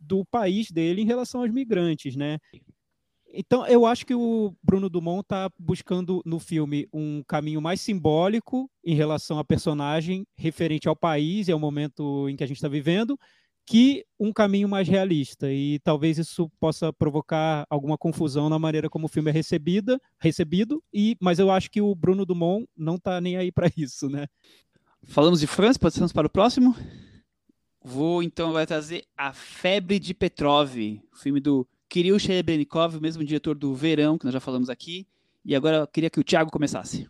do 0.00 0.24
país 0.24 0.70
dele 0.70 1.02
em 1.02 1.06
relação 1.06 1.42
aos 1.42 1.50
migrantes, 1.50 2.16
né? 2.16 2.38
Então, 3.34 3.66
eu 3.66 3.86
acho 3.86 4.04
que 4.04 4.14
o 4.14 4.54
Bruno 4.62 4.90
Dumont 4.90 5.22
está 5.22 5.50
buscando 5.58 6.20
no 6.26 6.38
filme 6.38 6.86
um 6.92 7.22
caminho 7.26 7.62
mais 7.62 7.80
simbólico 7.80 8.70
em 8.84 8.94
relação 8.94 9.38
à 9.38 9.44
personagem, 9.44 10.26
referente 10.36 10.86
ao 10.86 10.94
país 10.94 11.48
e 11.48 11.52
ao 11.52 11.58
momento 11.58 12.28
em 12.28 12.36
que 12.36 12.44
a 12.44 12.46
gente 12.46 12.58
está 12.58 12.68
vivendo, 12.68 13.18
que 13.72 14.04
um 14.20 14.30
caminho 14.30 14.68
mais 14.68 14.86
realista. 14.86 15.50
E 15.50 15.78
talvez 15.78 16.18
isso 16.18 16.46
possa 16.60 16.92
provocar 16.92 17.66
alguma 17.70 17.96
confusão 17.96 18.50
na 18.50 18.58
maneira 18.58 18.90
como 18.90 19.06
o 19.06 19.08
filme 19.08 19.30
é 19.30 19.32
recebida, 19.32 19.98
recebido, 20.20 20.84
e, 20.92 21.16
mas 21.18 21.38
eu 21.38 21.50
acho 21.50 21.70
que 21.70 21.80
o 21.80 21.94
Bruno 21.94 22.26
Dumont 22.26 22.68
não 22.76 22.96
está 22.96 23.18
nem 23.18 23.38
aí 23.38 23.50
para 23.50 23.70
isso, 23.74 24.10
né? 24.10 24.26
Falamos 25.04 25.40
de 25.40 25.46
França, 25.46 25.78
passamos 25.78 26.12
para 26.12 26.26
o 26.26 26.30
próximo? 26.30 26.76
Vou 27.82 28.22
então 28.22 28.50
agora 28.50 28.66
trazer 28.66 29.06
A 29.16 29.32
Febre 29.32 29.98
de 29.98 30.12
Petrov, 30.12 30.76
filme 31.14 31.40
do 31.40 31.66
Kirill 31.88 32.18
Sherebrennikov, 32.18 32.98
o 32.98 33.00
mesmo 33.00 33.24
diretor 33.24 33.54
do 33.54 33.74
Verão, 33.74 34.18
que 34.18 34.26
nós 34.26 34.34
já 34.34 34.40
falamos 34.40 34.68
aqui. 34.68 35.06
E 35.42 35.56
agora 35.56 35.78
eu 35.78 35.86
queria 35.86 36.10
que 36.10 36.20
o 36.20 36.24
Thiago 36.24 36.50
começasse. 36.50 37.08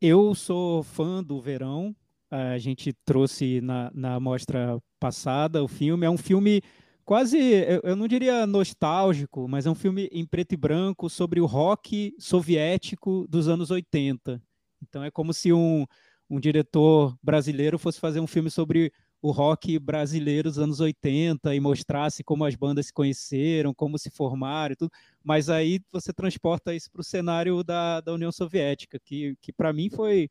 Eu 0.00 0.34
sou 0.34 0.82
fã 0.82 1.22
do 1.22 1.38
Verão, 1.42 1.94
a 2.30 2.56
gente 2.56 2.94
trouxe 3.04 3.60
na, 3.60 3.90
na 3.94 4.18
mostra 4.18 4.80
passada 4.98 5.62
o 5.62 5.68
filme. 5.68 6.06
É 6.06 6.10
um 6.10 6.18
filme 6.18 6.62
quase, 7.04 7.38
eu 7.82 7.96
não 7.96 8.06
diria 8.06 8.46
nostálgico, 8.46 9.48
mas 9.48 9.66
é 9.66 9.70
um 9.70 9.74
filme 9.74 10.08
em 10.12 10.26
preto 10.26 10.52
e 10.52 10.56
branco 10.56 11.08
sobre 11.08 11.40
o 11.40 11.46
rock 11.46 12.14
soviético 12.18 13.26
dos 13.28 13.48
anos 13.48 13.70
80. 13.70 14.42
Então 14.82 15.02
é 15.02 15.10
como 15.10 15.32
se 15.32 15.52
um, 15.52 15.86
um 16.28 16.38
diretor 16.38 17.16
brasileiro 17.22 17.78
fosse 17.78 17.98
fazer 17.98 18.20
um 18.20 18.26
filme 18.26 18.50
sobre 18.50 18.92
o 19.20 19.30
rock 19.32 19.78
brasileiro 19.78 20.48
dos 20.48 20.58
anos 20.58 20.78
80 20.80 21.54
e 21.54 21.58
mostrasse 21.60 22.22
como 22.22 22.44
as 22.44 22.54
bandas 22.54 22.86
se 22.86 22.92
conheceram, 22.92 23.74
como 23.74 23.98
se 23.98 24.10
formaram 24.10 24.74
e 24.74 24.76
tudo. 24.76 24.92
Mas 25.24 25.48
aí 25.48 25.80
você 25.90 26.12
transporta 26.12 26.74
isso 26.74 26.90
para 26.90 27.00
o 27.00 27.04
cenário 27.04 27.64
da, 27.64 28.00
da 28.00 28.12
União 28.12 28.30
Soviética, 28.30 28.98
que, 29.02 29.34
que 29.40 29.52
para 29.52 29.72
mim 29.72 29.90
foi 29.90 30.30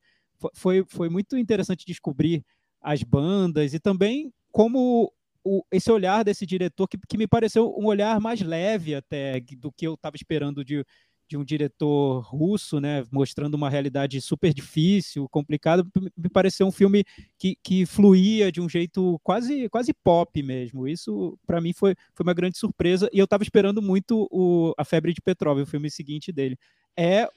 foi, 0.53 0.85
foi 0.87 1.09
muito 1.09 1.37
interessante 1.37 1.85
descobrir 1.85 2.43
as 2.79 3.01
bandas 3.03 3.73
e 3.73 3.79
também 3.79 4.31
como 4.57 5.13
o, 5.43 5.63
esse 5.71 5.91
olhar 5.91 6.23
desse 6.23 6.43
diretor, 6.43 6.87
que, 6.87 6.97
que 7.07 7.15
me 7.15 7.27
pareceu 7.27 7.75
um 7.77 7.85
olhar 7.85 8.19
mais 8.19 8.41
leve 8.41 8.95
até 8.95 9.39
do 9.39 9.71
que 9.71 9.85
eu 9.85 9.93
estava 9.93 10.15
esperando 10.15 10.65
de, 10.65 10.83
de 11.29 11.37
um 11.37 11.43
diretor 11.45 12.21
russo, 12.21 12.79
né, 12.81 13.05
mostrando 13.11 13.53
uma 13.53 13.69
realidade 13.69 14.19
super 14.19 14.51
difícil, 14.55 15.29
complicada, 15.29 15.85
me 16.17 16.27
pareceu 16.27 16.65
um 16.65 16.71
filme 16.71 17.03
que, 17.37 17.55
que 17.63 17.85
fluía 17.85 18.51
de 18.51 18.59
um 18.59 18.67
jeito 18.67 19.19
quase 19.21 19.69
quase 19.69 19.93
pop 19.93 20.41
mesmo. 20.41 20.87
Isso 20.87 21.37
para 21.45 21.61
mim 21.61 21.71
foi, 21.71 21.93
foi 22.15 22.23
uma 22.23 22.33
grande 22.33 22.57
surpresa 22.57 23.07
e 23.13 23.19
eu 23.19 23.25
estava 23.25 23.43
esperando 23.43 23.79
muito 23.79 24.27
o 24.31 24.73
A 24.75 24.83
Febre 24.83 25.13
de 25.13 25.21
Petrov, 25.21 25.61
o 25.61 25.67
filme 25.67 25.91
seguinte 25.91 26.31
dele 26.31 26.57
é 26.97 27.29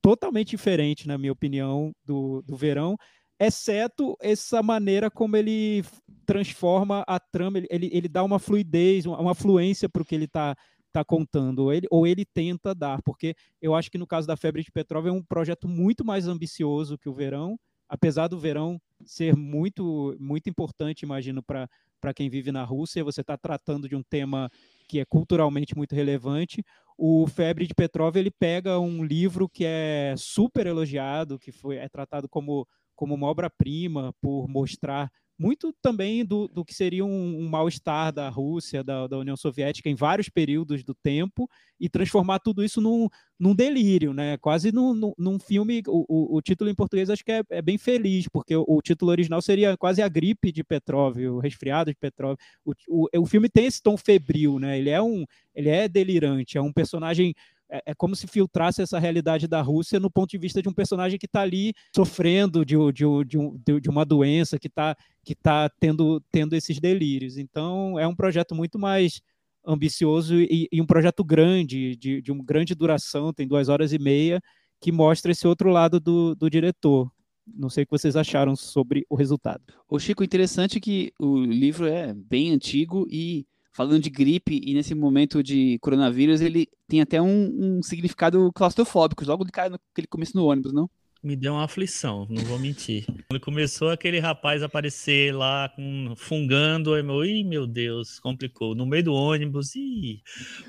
totalmente 0.00 0.50
diferente, 0.50 1.08
na 1.08 1.18
minha 1.18 1.32
opinião, 1.32 1.92
do, 2.04 2.40
do 2.42 2.56
Verão, 2.56 2.96
exceto 3.38 4.16
essa 4.20 4.62
maneira 4.62 5.10
como 5.10 5.36
ele 5.36 5.84
transforma 6.26 7.04
a 7.06 7.18
trama, 7.18 7.58
ele, 7.70 7.90
ele, 7.92 8.08
dá 8.08 8.22
uma 8.22 8.38
fluidez, 8.38 9.06
uma, 9.06 9.18
uma 9.20 9.34
fluência 9.34 9.88
para 9.88 10.02
o 10.02 10.04
que 10.04 10.14
ele 10.14 10.24
está 10.24 10.56
tá 10.92 11.04
contando, 11.04 11.60
ou 11.60 11.72
ele, 11.72 11.86
ou 11.90 12.06
ele 12.06 12.24
tenta 12.24 12.74
dar, 12.74 13.02
porque 13.02 13.34
eu 13.60 13.74
acho 13.74 13.90
que 13.90 13.98
no 13.98 14.06
caso 14.06 14.26
da 14.26 14.36
Febre 14.36 14.62
de 14.62 14.72
Petróleo 14.72 15.08
é 15.08 15.12
um 15.12 15.22
projeto 15.22 15.68
muito 15.68 16.04
mais 16.04 16.26
ambicioso 16.26 16.98
que 16.98 17.08
o 17.08 17.12
Verão, 17.12 17.58
apesar 17.88 18.28
do 18.28 18.38
Verão 18.38 18.80
ser 19.04 19.36
muito, 19.36 20.16
muito 20.18 20.50
importante, 20.50 21.02
imagino, 21.02 21.42
para 21.42 22.14
quem 22.14 22.28
vive 22.28 22.52
na 22.52 22.64
Rússia, 22.64 23.04
você 23.04 23.20
está 23.20 23.36
tratando 23.36 23.88
de 23.88 23.96
um 23.96 24.02
tema 24.02 24.50
que 24.86 24.98
é 24.98 25.04
culturalmente 25.04 25.76
muito 25.76 25.94
relevante. 25.94 26.64
O 26.96 27.26
Febre 27.26 27.66
de 27.66 27.74
Petrov 27.74 28.16
ele 28.16 28.30
pega 28.30 28.78
um 28.78 29.04
livro 29.04 29.48
que 29.48 29.64
é 29.64 30.14
super 30.16 30.66
elogiado, 30.66 31.38
que 31.38 31.52
foi 31.52 31.76
é 31.76 31.88
tratado 31.88 32.28
como, 32.28 32.66
como 32.98 33.14
uma 33.14 33.28
obra-prima 33.28 34.12
por 34.20 34.48
mostrar 34.48 35.08
muito 35.38 35.72
também 35.80 36.24
do, 36.24 36.48
do 36.48 36.64
que 36.64 36.74
seria 36.74 37.04
um, 37.04 37.38
um 37.38 37.48
mal-estar 37.48 38.12
da 38.12 38.28
Rússia, 38.28 38.82
da, 38.82 39.06
da, 39.06 39.16
União 39.16 39.36
Soviética 39.36 39.88
em 39.88 39.94
vários 39.94 40.28
períodos 40.28 40.82
do 40.82 40.92
tempo 40.92 41.48
e 41.78 41.88
transformar 41.88 42.40
tudo 42.40 42.64
isso 42.64 42.80
num, 42.80 43.08
num 43.38 43.54
delírio, 43.54 44.12
né? 44.12 44.36
Quase 44.38 44.72
num, 44.72 45.14
num, 45.16 45.38
filme. 45.38 45.80
O, 45.86 46.04
o, 46.08 46.36
o, 46.36 46.42
título 46.42 46.68
em 46.68 46.74
português 46.74 47.08
acho 47.08 47.24
que 47.24 47.30
é, 47.30 47.42
é 47.50 47.62
bem 47.62 47.78
feliz, 47.78 48.26
porque 48.26 48.56
o, 48.56 48.64
o, 48.66 48.82
título 48.82 49.12
original 49.12 49.40
seria 49.40 49.76
quase 49.76 50.02
a 50.02 50.08
gripe 50.08 50.50
de 50.50 50.64
Petrov, 50.64 51.16
o 51.16 51.38
resfriado 51.38 51.92
de 51.92 51.96
Petrov. 51.96 52.36
O, 52.64 52.72
o, 52.88 53.08
o 53.22 53.26
filme 53.26 53.48
tem 53.48 53.66
esse 53.66 53.80
tom 53.80 53.96
febril, 53.96 54.58
né? 54.58 54.76
Ele 54.76 54.90
é 54.90 55.00
um, 55.00 55.24
ele 55.54 55.68
é 55.68 55.86
delirante, 55.86 56.58
é 56.58 56.60
um 56.60 56.72
personagem 56.72 57.32
é, 57.70 57.82
é, 57.86 57.94
como 57.94 58.16
se 58.16 58.26
filtrasse 58.26 58.80
essa 58.80 58.98
realidade 58.98 59.46
da 59.46 59.60
Rússia 59.60 60.00
no 60.00 60.10
ponto 60.10 60.30
de 60.30 60.38
vista 60.38 60.62
de 60.62 60.68
um 60.68 60.72
personagem 60.72 61.18
que 61.18 61.26
está 61.26 61.42
ali 61.42 61.74
sofrendo 61.94 62.64
de, 62.64 62.76
de, 62.92 63.04
de, 63.24 63.80
de, 63.80 63.90
uma 63.90 64.04
doença, 64.04 64.58
que 64.58 64.68
está 64.68 64.96
que 65.22 65.34
tá 65.34 65.68
tendo, 65.68 66.20
tendo 66.32 66.54
esses 66.54 66.80
delírios. 66.80 67.36
Então, 67.36 67.98
é 67.98 68.06
um 68.06 68.14
projeto 68.14 68.54
muito 68.54 68.78
mais 68.78 69.20
ambicioso 69.66 70.34
e, 70.40 70.66
e 70.72 70.80
um 70.80 70.86
projeto 70.86 71.22
grande, 71.22 71.94
de, 71.96 72.22
de 72.22 72.32
uma 72.32 72.42
grande 72.42 72.74
duração, 72.74 73.32
tem 73.32 73.46
duas 73.46 73.68
horas 73.68 73.92
e 73.92 73.98
meia, 73.98 74.40
que 74.80 74.90
mostra 74.90 75.32
esse 75.32 75.46
outro 75.46 75.70
lado 75.70 76.00
do, 76.00 76.34
do 76.34 76.48
diretor. 76.48 77.10
Não 77.46 77.68
sei 77.68 77.84
o 77.84 77.86
que 77.86 77.92
vocês 77.92 78.16
acharam 78.16 78.56
sobre 78.56 79.04
o 79.10 79.14
resultado. 79.14 79.62
O 79.88 79.98
Chico, 79.98 80.24
interessante 80.24 80.80
que 80.80 81.12
o 81.18 81.38
livro 81.38 81.86
é 81.86 82.14
bem 82.14 82.52
antigo 82.52 83.06
e 83.10 83.46
falando 83.78 84.02
de 84.02 84.10
gripe 84.10 84.60
e 84.64 84.74
nesse 84.74 84.92
momento 84.92 85.40
de 85.40 85.78
coronavírus, 85.78 86.40
ele 86.40 86.66
tem 86.88 87.00
até 87.00 87.22
um, 87.22 87.76
um 87.78 87.80
significado 87.80 88.50
claustrofóbico, 88.52 89.24
logo 89.24 89.44
de 89.44 89.52
cara 89.52 89.70
no, 89.70 89.78
que 89.78 90.00
ele 90.00 90.08
começa 90.08 90.32
no 90.34 90.46
ônibus, 90.46 90.72
não? 90.72 90.90
Me 91.22 91.36
deu 91.36 91.52
uma 91.52 91.64
aflição, 91.64 92.26
não 92.28 92.42
vou 92.42 92.58
mentir. 92.58 93.06
Quando 93.28 93.40
começou 93.40 93.90
aquele 93.90 94.18
rapaz 94.18 94.64
aparecer 94.64 95.32
lá 95.32 95.68
com, 95.68 96.12
fungando, 96.16 96.96
eu, 96.96 97.04
meu, 97.04 97.24
ih, 97.24 97.44
meu 97.44 97.68
Deus, 97.68 98.18
complicou. 98.18 98.74
No 98.74 98.84
meio 98.84 99.04
do 99.04 99.14
ônibus. 99.14 99.70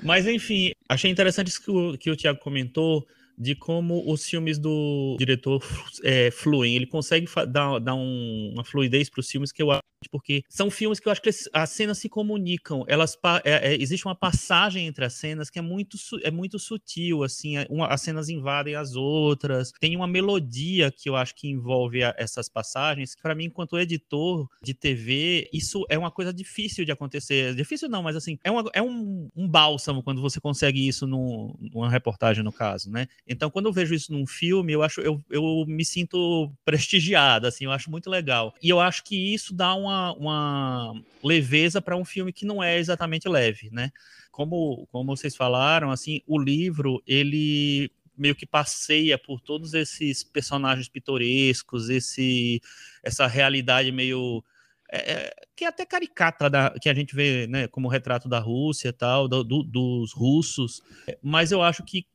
Mas 0.04 0.28
enfim, 0.28 0.70
achei 0.88 1.10
interessante 1.10 1.48
isso 1.48 1.62
que 1.62 1.70
o, 1.70 1.98
que 1.98 2.10
o 2.12 2.16
Thiago 2.16 2.38
comentou 2.38 3.04
de 3.40 3.54
como 3.54 4.04
os 4.06 4.26
filmes 4.26 4.58
do 4.58 5.16
diretor 5.18 5.64
é, 6.04 6.30
fluem. 6.30 6.76
Ele 6.76 6.86
consegue 6.86 7.26
dar, 7.48 7.78
dar 7.78 7.94
um, 7.94 8.50
uma 8.52 8.62
fluidez 8.62 9.08
para 9.08 9.20
os 9.20 9.30
filmes 9.30 9.50
que 9.50 9.62
eu 9.62 9.70
acho, 9.70 9.80
porque 10.10 10.44
são 10.46 10.70
filmes 10.70 11.00
que 11.00 11.08
eu 11.08 11.12
acho 11.12 11.22
que 11.22 11.30
as 11.52 11.70
cenas 11.70 11.96
se 11.96 12.08
comunicam. 12.08 12.84
Elas 12.86 13.16
é, 13.42 13.72
é, 13.72 13.82
existe 13.82 14.04
uma 14.04 14.14
passagem 14.14 14.86
entre 14.86 15.06
as 15.06 15.14
cenas 15.14 15.48
que 15.48 15.58
é 15.58 15.62
muito, 15.62 15.96
é 16.22 16.30
muito 16.30 16.58
sutil, 16.58 17.22
assim, 17.22 17.56
é, 17.56 17.66
uma, 17.70 17.86
as 17.86 18.02
cenas 18.02 18.28
invadem 18.28 18.74
as 18.74 18.94
outras. 18.94 19.72
Tem 19.80 19.96
uma 19.96 20.06
melodia 20.06 20.90
que 20.90 21.08
eu 21.08 21.16
acho 21.16 21.34
que 21.34 21.48
envolve 21.48 22.04
a, 22.04 22.14
essas 22.18 22.46
passagens. 22.46 23.16
Para 23.22 23.34
mim, 23.34 23.46
enquanto 23.46 23.78
editor 23.78 24.46
de 24.62 24.74
TV, 24.74 25.48
isso 25.50 25.86
é 25.88 25.96
uma 25.96 26.10
coisa 26.10 26.30
difícil 26.30 26.84
de 26.84 26.92
acontecer. 26.92 27.54
Difícil 27.54 27.88
não, 27.88 28.02
mas 28.02 28.16
assim, 28.16 28.38
é, 28.44 28.50
uma, 28.50 28.64
é 28.74 28.82
um, 28.82 29.30
um 29.34 29.48
bálsamo 29.48 30.02
quando 30.02 30.20
você 30.20 30.38
consegue 30.38 30.86
isso 30.86 31.06
numa 31.06 31.88
reportagem, 31.88 32.44
no 32.44 32.52
caso, 32.52 32.90
né? 32.90 33.08
Então, 33.32 33.48
quando 33.48 33.66
eu 33.66 33.72
vejo 33.72 33.94
isso 33.94 34.12
num 34.12 34.26
filme, 34.26 34.72
eu 34.72 34.82
acho 34.82 35.00
eu, 35.00 35.22
eu 35.30 35.64
me 35.64 35.84
sinto 35.84 36.52
prestigiado, 36.64 37.46
assim, 37.46 37.64
eu 37.64 37.70
acho 37.70 37.88
muito 37.88 38.10
legal. 38.10 38.52
E 38.60 38.68
eu 38.68 38.80
acho 38.80 39.04
que 39.04 39.32
isso 39.32 39.54
dá 39.54 39.72
uma, 39.72 40.12
uma 40.14 41.00
leveza 41.22 41.80
para 41.80 41.96
um 41.96 42.04
filme 42.04 42.32
que 42.32 42.44
não 42.44 42.60
é 42.60 42.76
exatamente 42.76 43.28
leve, 43.28 43.70
né? 43.70 43.92
Como, 44.32 44.84
como 44.90 45.16
vocês 45.16 45.36
falaram, 45.36 45.92
assim, 45.92 46.20
o 46.26 46.36
livro, 46.36 47.00
ele 47.06 47.92
meio 48.18 48.34
que 48.34 48.44
passeia 48.44 49.16
por 49.16 49.40
todos 49.40 49.74
esses 49.74 50.24
personagens 50.24 50.88
pitorescos, 50.88 51.88
esse, 51.88 52.60
essa 53.00 53.28
realidade 53.28 53.92
meio 53.92 54.42
é, 54.90 55.12
é 55.12 55.34
que 55.54 55.64
é 55.64 55.68
até 55.68 55.86
caricata 55.86 56.50
da, 56.50 56.70
que 56.80 56.88
a 56.88 56.94
gente 56.94 57.14
vê 57.14 57.46
né, 57.46 57.68
como 57.68 57.86
retrato 57.86 58.28
da 58.28 58.40
Rússia 58.40 58.88
e 58.88 58.92
tal, 58.92 59.28
do, 59.28 59.44
do, 59.44 59.62
dos 59.62 60.12
russos, 60.12 60.82
mas 61.22 61.52
eu 61.52 61.62
acho 61.62 61.84
que 61.84 62.06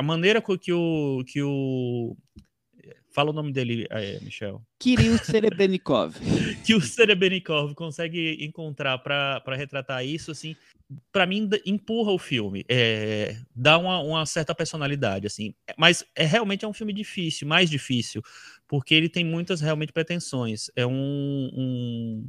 a 0.00 0.02
maneira 0.02 0.40
que 0.40 0.72
o. 0.72 1.22
Que 1.26 1.42
o 1.42 2.16
Fala 3.12 3.30
o 3.30 3.32
nome 3.32 3.52
dele, 3.52 3.86
é, 3.90 4.20
Michel. 4.20 4.62
Kirill 4.78 5.18
Serebrennikov. 5.18 6.14
que 6.64 6.74
o 6.74 6.80
Serebrennikov 6.80 7.74
consegue 7.74 8.38
encontrar 8.40 8.98
para 8.98 9.56
retratar 9.56 10.06
isso, 10.06 10.30
assim, 10.30 10.54
para 11.12 11.26
mim 11.26 11.50
empurra 11.66 12.12
o 12.12 12.18
filme, 12.18 12.64
é, 12.68 13.36
dá 13.54 13.76
uma, 13.78 13.98
uma, 13.98 14.24
certa 14.24 14.54
personalidade, 14.54 15.26
assim. 15.26 15.52
Mas 15.76 16.04
é 16.14 16.24
realmente 16.24 16.64
é 16.64 16.68
um 16.68 16.72
filme 16.72 16.92
difícil, 16.92 17.48
mais 17.48 17.68
difícil, 17.68 18.22
porque 18.68 18.94
ele 18.94 19.08
tem 19.08 19.24
muitas 19.24 19.60
realmente 19.60 19.92
pretensões. 19.92 20.70
É 20.76 20.86
um, 20.86 21.50
um 21.52 22.24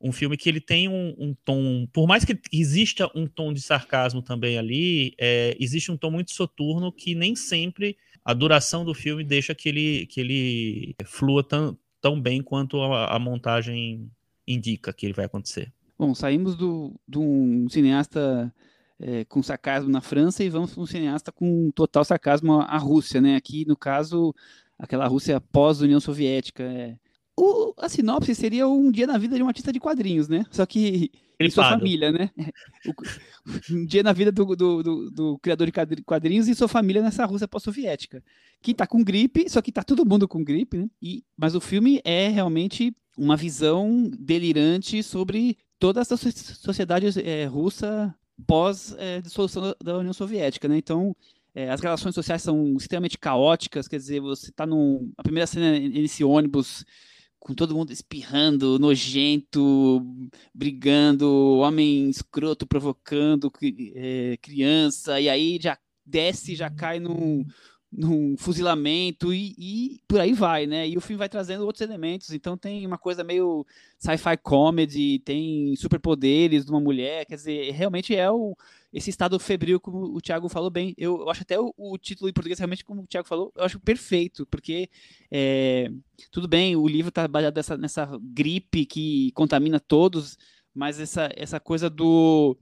um 0.00 0.12
filme 0.12 0.36
que 0.36 0.48
ele 0.48 0.60
tem 0.60 0.88
um, 0.88 1.14
um, 1.18 1.34
tom, 1.44 1.86
por 1.92 2.06
mais 2.06 2.24
que 2.24 2.38
exista 2.52 3.10
um 3.14 3.26
tom 3.26 3.52
de 3.52 3.60
sarcasmo 3.60 4.22
também 4.22 4.58
ali, 4.58 5.14
é, 5.18 5.56
existe 5.58 5.90
um 5.90 5.96
tom 5.96 6.10
muito 6.10 6.32
soturno 6.32 6.92
que 6.92 7.14
nem 7.14 7.34
sempre 7.34 7.96
a 8.24 8.34
duração 8.34 8.84
do 8.84 8.92
filme 8.92 9.24
deixa 9.24 9.54
que 9.54 9.68
ele, 9.68 10.06
que 10.06 10.20
ele 10.20 10.94
flua 11.04 11.42
tão, 11.42 11.78
tão 12.00 12.20
bem 12.20 12.42
quanto 12.42 12.80
a, 12.80 13.14
a 13.14 13.18
montagem 13.18 14.10
indica 14.46 14.92
que 14.92 15.06
ele 15.06 15.14
vai 15.14 15.24
acontecer. 15.24 15.72
Bom, 15.98 16.14
saímos 16.14 16.56
do, 16.56 16.94
de 17.08 17.18
um 17.18 17.68
cineasta 17.68 18.52
é, 18.98 19.24
com 19.24 19.42
sarcasmo 19.42 19.90
na 19.90 20.00
França 20.00 20.44
e 20.44 20.50
vamos 20.50 20.74
para 20.74 20.82
um 20.82 20.86
cineasta 20.86 21.32
com 21.32 21.70
total 21.70 22.04
sarcasmo 22.04 22.60
à 22.60 22.76
Rússia, 22.76 23.20
né? 23.20 23.36
Aqui, 23.36 23.64
no 23.66 23.76
caso, 23.76 24.34
aquela 24.78 25.06
Rússia 25.06 25.40
pós-União 25.40 26.00
Soviética. 26.00 26.62
É, 26.64 26.98
o, 27.36 27.74
a 27.78 27.88
sinopse 27.88 28.34
seria 28.34 28.66
um 28.66 28.90
dia 28.90 29.06
na 29.06 29.18
vida 29.18 29.36
de 29.36 29.42
um 29.42 29.48
artista 29.48 29.72
de 29.72 29.78
quadrinhos, 29.78 30.28
né? 30.28 30.46
Só 30.50 30.64
que 30.64 31.10
em 31.38 31.50
sua 31.50 31.68
família, 31.68 32.10
né? 32.10 32.30
O, 32.86 33.74
um 33.74 33.84
dia 33.84 34.02
na 34.02 34.12
vida 34.12 34.32
do, 34.32 34.44
do, 34.56 34.82
do, 34.82 35.10
do, 35.10 35.38
criador 35.38 35.66
de 35.66 36.02
quadrinhos 36.02 36.48
e 36.48 36.54
sua 36.54 36.66
família 36.66 37.02
nessa 37.02 37.24
Rússia 37.24 37.46
pós-soviética. 37.46 38.22
Que 38.62 38.74
tá 38.74 38.86
com 38.86 39.04
gripe, 39.04 39.48
só 39.48 39.60
que 39.60 39.70
tá 39.70 39.82
todo 39.82 40.06
mundo 40.06 40.26
com 40.26 40.42
gripe, 40.42 40.78
né? 40.78 40.90
E, 41.00 41.22
mas 41.36 41.54
o 41.54 41.60
filme 41.60 42.00
é 42.04 42.28
realmente 42.28 42.94
uma 43.16 43.36
visão 43.36 44.10
delirante 44.18 45.02
sobre 45.02 45.58
toda 45.78 46.00
essa 46.00 46.16
sociedade 46.16 47.06
é, 47.20 47.44
russa 47.44 48.14
pós-dissolução 48.46 49.70
é, 49.70 49.74
da 49.84 49.98
União 49.98 50.12
Soviética, 50.12 50.68
né? 50.68 50.76
Então, 50.76 51.14
é, 51.54 51.70
as 51.70 51.80
relações 51.80 52.14
sociais 52.14 52.42
são 52.42 52.76
extremamente 52.76 53.18
caóticas, 53.18 53.88
quer 53.88 53.96
dizer, 53.96 54.20
você 54.20 54.50
está 54.50 54.66
num... 54.66 55.12
A 55.16 55.22
primeira 55.22 55.46
cena 55.46 55.78
nesse 55.78 56.22
ônibus 56.22 56.84
com 57.46 57.54
todo 57.54 57.76
mundo 57.76 57.92
espirrando, 57.92 58.76
nojento, 58.76 60.04
brigando, 60.52 61.58
homem 61.58 62.10
escroto 62.10 62.66
provocando 62.66 63.52
é, 63.94 64.36
criança, 64.42 65.20
e 65.20 65.28
aí 65.28 65.56
já 65.62 65.78
desce, 66.04 66.56
já 66.56 66.68
cai 66.68 66.98
num, 66.98 67.46
num 67.92 68.36
fuzilamento 68.36 69.32
e, 69.32 69.54
e, 69.56 70.00
por 70.08 70.18
aí 70.18 70.32
vai, 70.32 70.66
né? 70.66 70.88
E 70.88 70.96
o 70.96 71.00
filme 71.00 71.20
vai 71.20 71.28
trazendo 71.28 71.64
outros 71.64 71.82
elementos, 71.82 72.32
então 72.32 72.56
tem 72.56 72.84
uma 72.84 72.98
coisa 72.98 73.22
meio 73.22 73.64
sci-fi 73.96 74.36
comedy, 74.42 75.20
tem 75.20 75.76
superpoderes 75.76 76.64
de 76.64 76.72
uma 76.72 76.80
mulher, 76.80 77.26
quer 77.26 77.36
dizer, 77.36 77.70
realmente 77.70 78.12
é 78.12 78.28
o, 78.28 78.56
esse 78.96 79.10
estado 79.10 79.38
febril, 79.38 79.78
como 79.78 80.16
o 80.16 80.22
Thiago 80.22 80.48
falou 80.48 80.70
bem. 80.70 80.94
Eu, 80.96 81.20
eu 81.20 81.28
acho 81.28 81.42
até 81.42 81.60
o, 81.60 81.70
o, 81.76 81.98
título 81.98 82.30
em 82.30 82.32
português, 82.32 82.58
realmente, 82.58 82.82
como 82.82 83.02
o 83.02 83.06
Thiago 83.06 83.28
falou, 83.28 83.52
eu 83.54 83.62
acho 83.62 83.78
perfeito, 83.78 84.46
porque 84.46 84.88
é, 85.30 85.90
tudo 86.30 86.48
bem, 86.48 86.74
o 86.76 86.88
livro 86.88 87.10
está 87.10 87.28
baseado 87.28 87.54
nessa, 87.54 87.76
nessa 87.76 88.18
gripe 88.22 88.86
que 88.86 89.32
contamina 89.32 89.78
todos, 89.78 90.38
mas 90.74 90.98
essa, 90.98 91.28
essa 91.36 91.60
coisa 91.60 91.90
do, 91.90 92.56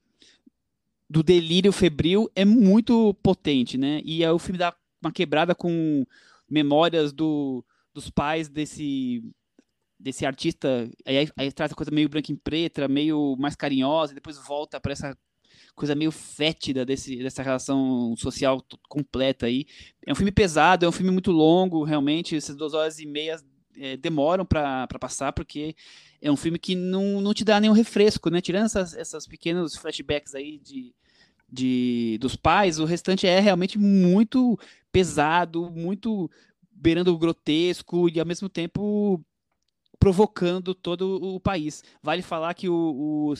do 1.08 1.22
delírio 1.22 1.70
febril 1.70 2.28
é 2.34 2.44
muito 2.44 3.14
potente, 3.22 3.78
né? 3.78 4.02
E 4.04 4.24
aí 4.24 4.30
o 4.32 4.38
filme 4.38 4.58
dá 4.58 4.74
uma 5.00 5.12
quebrada 5.12 5.54
com 5.54 6.04
memórias 6.50 7.12
do, 7.12 7.64
dos 7.94 8.10
pais 8.10 8.48
desse 8.48 9.22
desse 9.96 10.26
artista, 10.26 10.90
aí, 11.06 11.30
aí 11.34 11.52
traz 11.52 11.72
a 11.72 11.74
coisa 11.74 11.90
meio 11.90 12.08
branca 12.10 12.30
em 12.30 12.36
preta, 12.36 12.88
meio 12.88 13.36
mais 13.38 13.56
carinhosa, 13.56 14.12
e 14.12 14.16
depois 14.16 14.36
volta 14.36 14.78
para 14.78 14.92
essa 14.92 15.16
coisa 15.74 15.94
meio 15.94 16.10
fétida 16.10 16.84
desse, 16.84 17.16
dessa 17.16 17.42
relação 17.42 18.14
social 18.16 18.64
completa 18.88 19.46
aí. 19.46 19.66
É 20.06 20.12
um 20.12 20.14
filme 20.14 20.32
pesado, 20.32 20.84
é 20.84 20.88
um 20.88 20.92
filme 20.92 21.10
muito 21.10 21.32
longo, 21.32 21.84
realmente, 21.84 22.36
essas 22.36 22.56
duas 22.56 22.74
horas 22.74 22.98
e 22.98 23.06
meia 23.06 23.36
é, 23.76 23.96
demoram 23.96 24.44
para 24.44 24.86
passar, 25.00 25.32
porque 25.32 25.74
é 26.20 26.30
um 26.30 26.36
filme 26.36 26.58
que 26.58 26.74
não, 26.74 27.20
não 27.20 27.34
te 27.34 27.44
dá 27.44 27.60
nenhum 27.60 27.72
refresco, 27.72 28.30
né? 28.30 28.40
Tirando 28.40 28.66
essas, 28.66 28.94
essas 28.94 29.26
pequenos 29.26 29.76
flashbacks 29.76 30.34
aí 30.34 30.58
de, 30.58 30.94
de, 31.50 32.18
dos 32.20 32.36
pais, 32.36 32.78
o 32.78 32.84
restante 32.84 33.26
é 33.26 33.40
realmente 33.40 33.78
muito 33.78 34.58
pesado, 34.92 35.70
muito 35.70 36.30
beirando 36.70 37.12
o 37.12 37.18
grotesco 37.18 38.08
e 38.08 38.20
ao 38.20 38.26
mesmo 38.26 38.48
tempo 38.48 39.20
provocando 40.04 40.74
todo 40.74 41.16
o 41.16 41.40
país. 41.40 41.82
Vale 42.02 42.20
falar 42.20 42.52
que 42.52 42.68
o, 42.68 43.32
o 43.32 43.34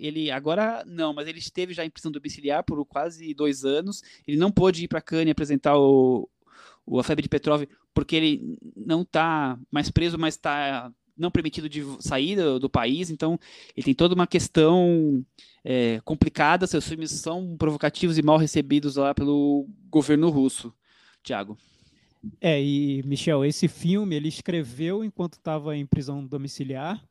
ele 0.00 0.32
agora 0.32 0.82
não, 0.84 1.14
mas 1.14 1.28
ele 1.28 1.38
esteve 1.38 1.72
já 1.72 1.84
em 1.84 1.90
prisão 1.90 2.10
domiciliar 2.10 2.64
por 2.64 2.84
quase 2.84 3.32
dois 3.34 3.64
anos. 3.64 4.02
Ele 4.26 4.36
não 4.36 4.50
pôde 4.50 4.82
ir 4.82 4.88
para 4.88 5.00
Cannes 5.00 5.30
apresentar 5.30 5.78
o, 5.78 6.28
o 6.84 6.98
a 6.98 7.04
febre 7.04 7.22
de 7.22 7.28
Petrov 7.28 7.62
porque 7.94 8.16
ele 8.16 8.58
não 8.76 9.02
está 9.02 9.56
mais 9.70 9.92
preso, 9.92 10.18
mas 10.18 10.34
está 10.34 10.90
não 11.16 11.30
permitido 11.30 11.68
de 11.68 11.84
sair 12.00 12.34
do, 12.34 12.58
do, 12.58 12.68
país. 12.68 13.08
Então 13.08 13.38
ele 13.76 13.84
tem 13.84 13.94
toda 13.94 14.12
uma 14.12 14.26
questão 14.26 15.24
é, 15.62 16.00
complicada. 16.04 16.66
Seus 16.66 16.88
filmes 16.88 17.12
são 17.12 17.56
provocativos 17.56 18.18
e 18.18 18.22
mal 18.22 18.38
recebidos 18.38 18.96
lá 18.96 19.14
pelo 19.14 19.68
governo 19.88 20.30
russo. 20.30 20.74
Tiago. 21.22 21.56
É, 22.40 22.62
e 22.62 23.02
Michel, 23.04 23.44
esse 23.44 23.66
filme 23.66 24.14
ele 24.14 24.28
escreveu 24.28 25.04
enquanto 25.04 25.34
estava 25.34 25.76
em 25.76 25.86
prisão 25.86 26.24
domiciliar. 26.24 27.02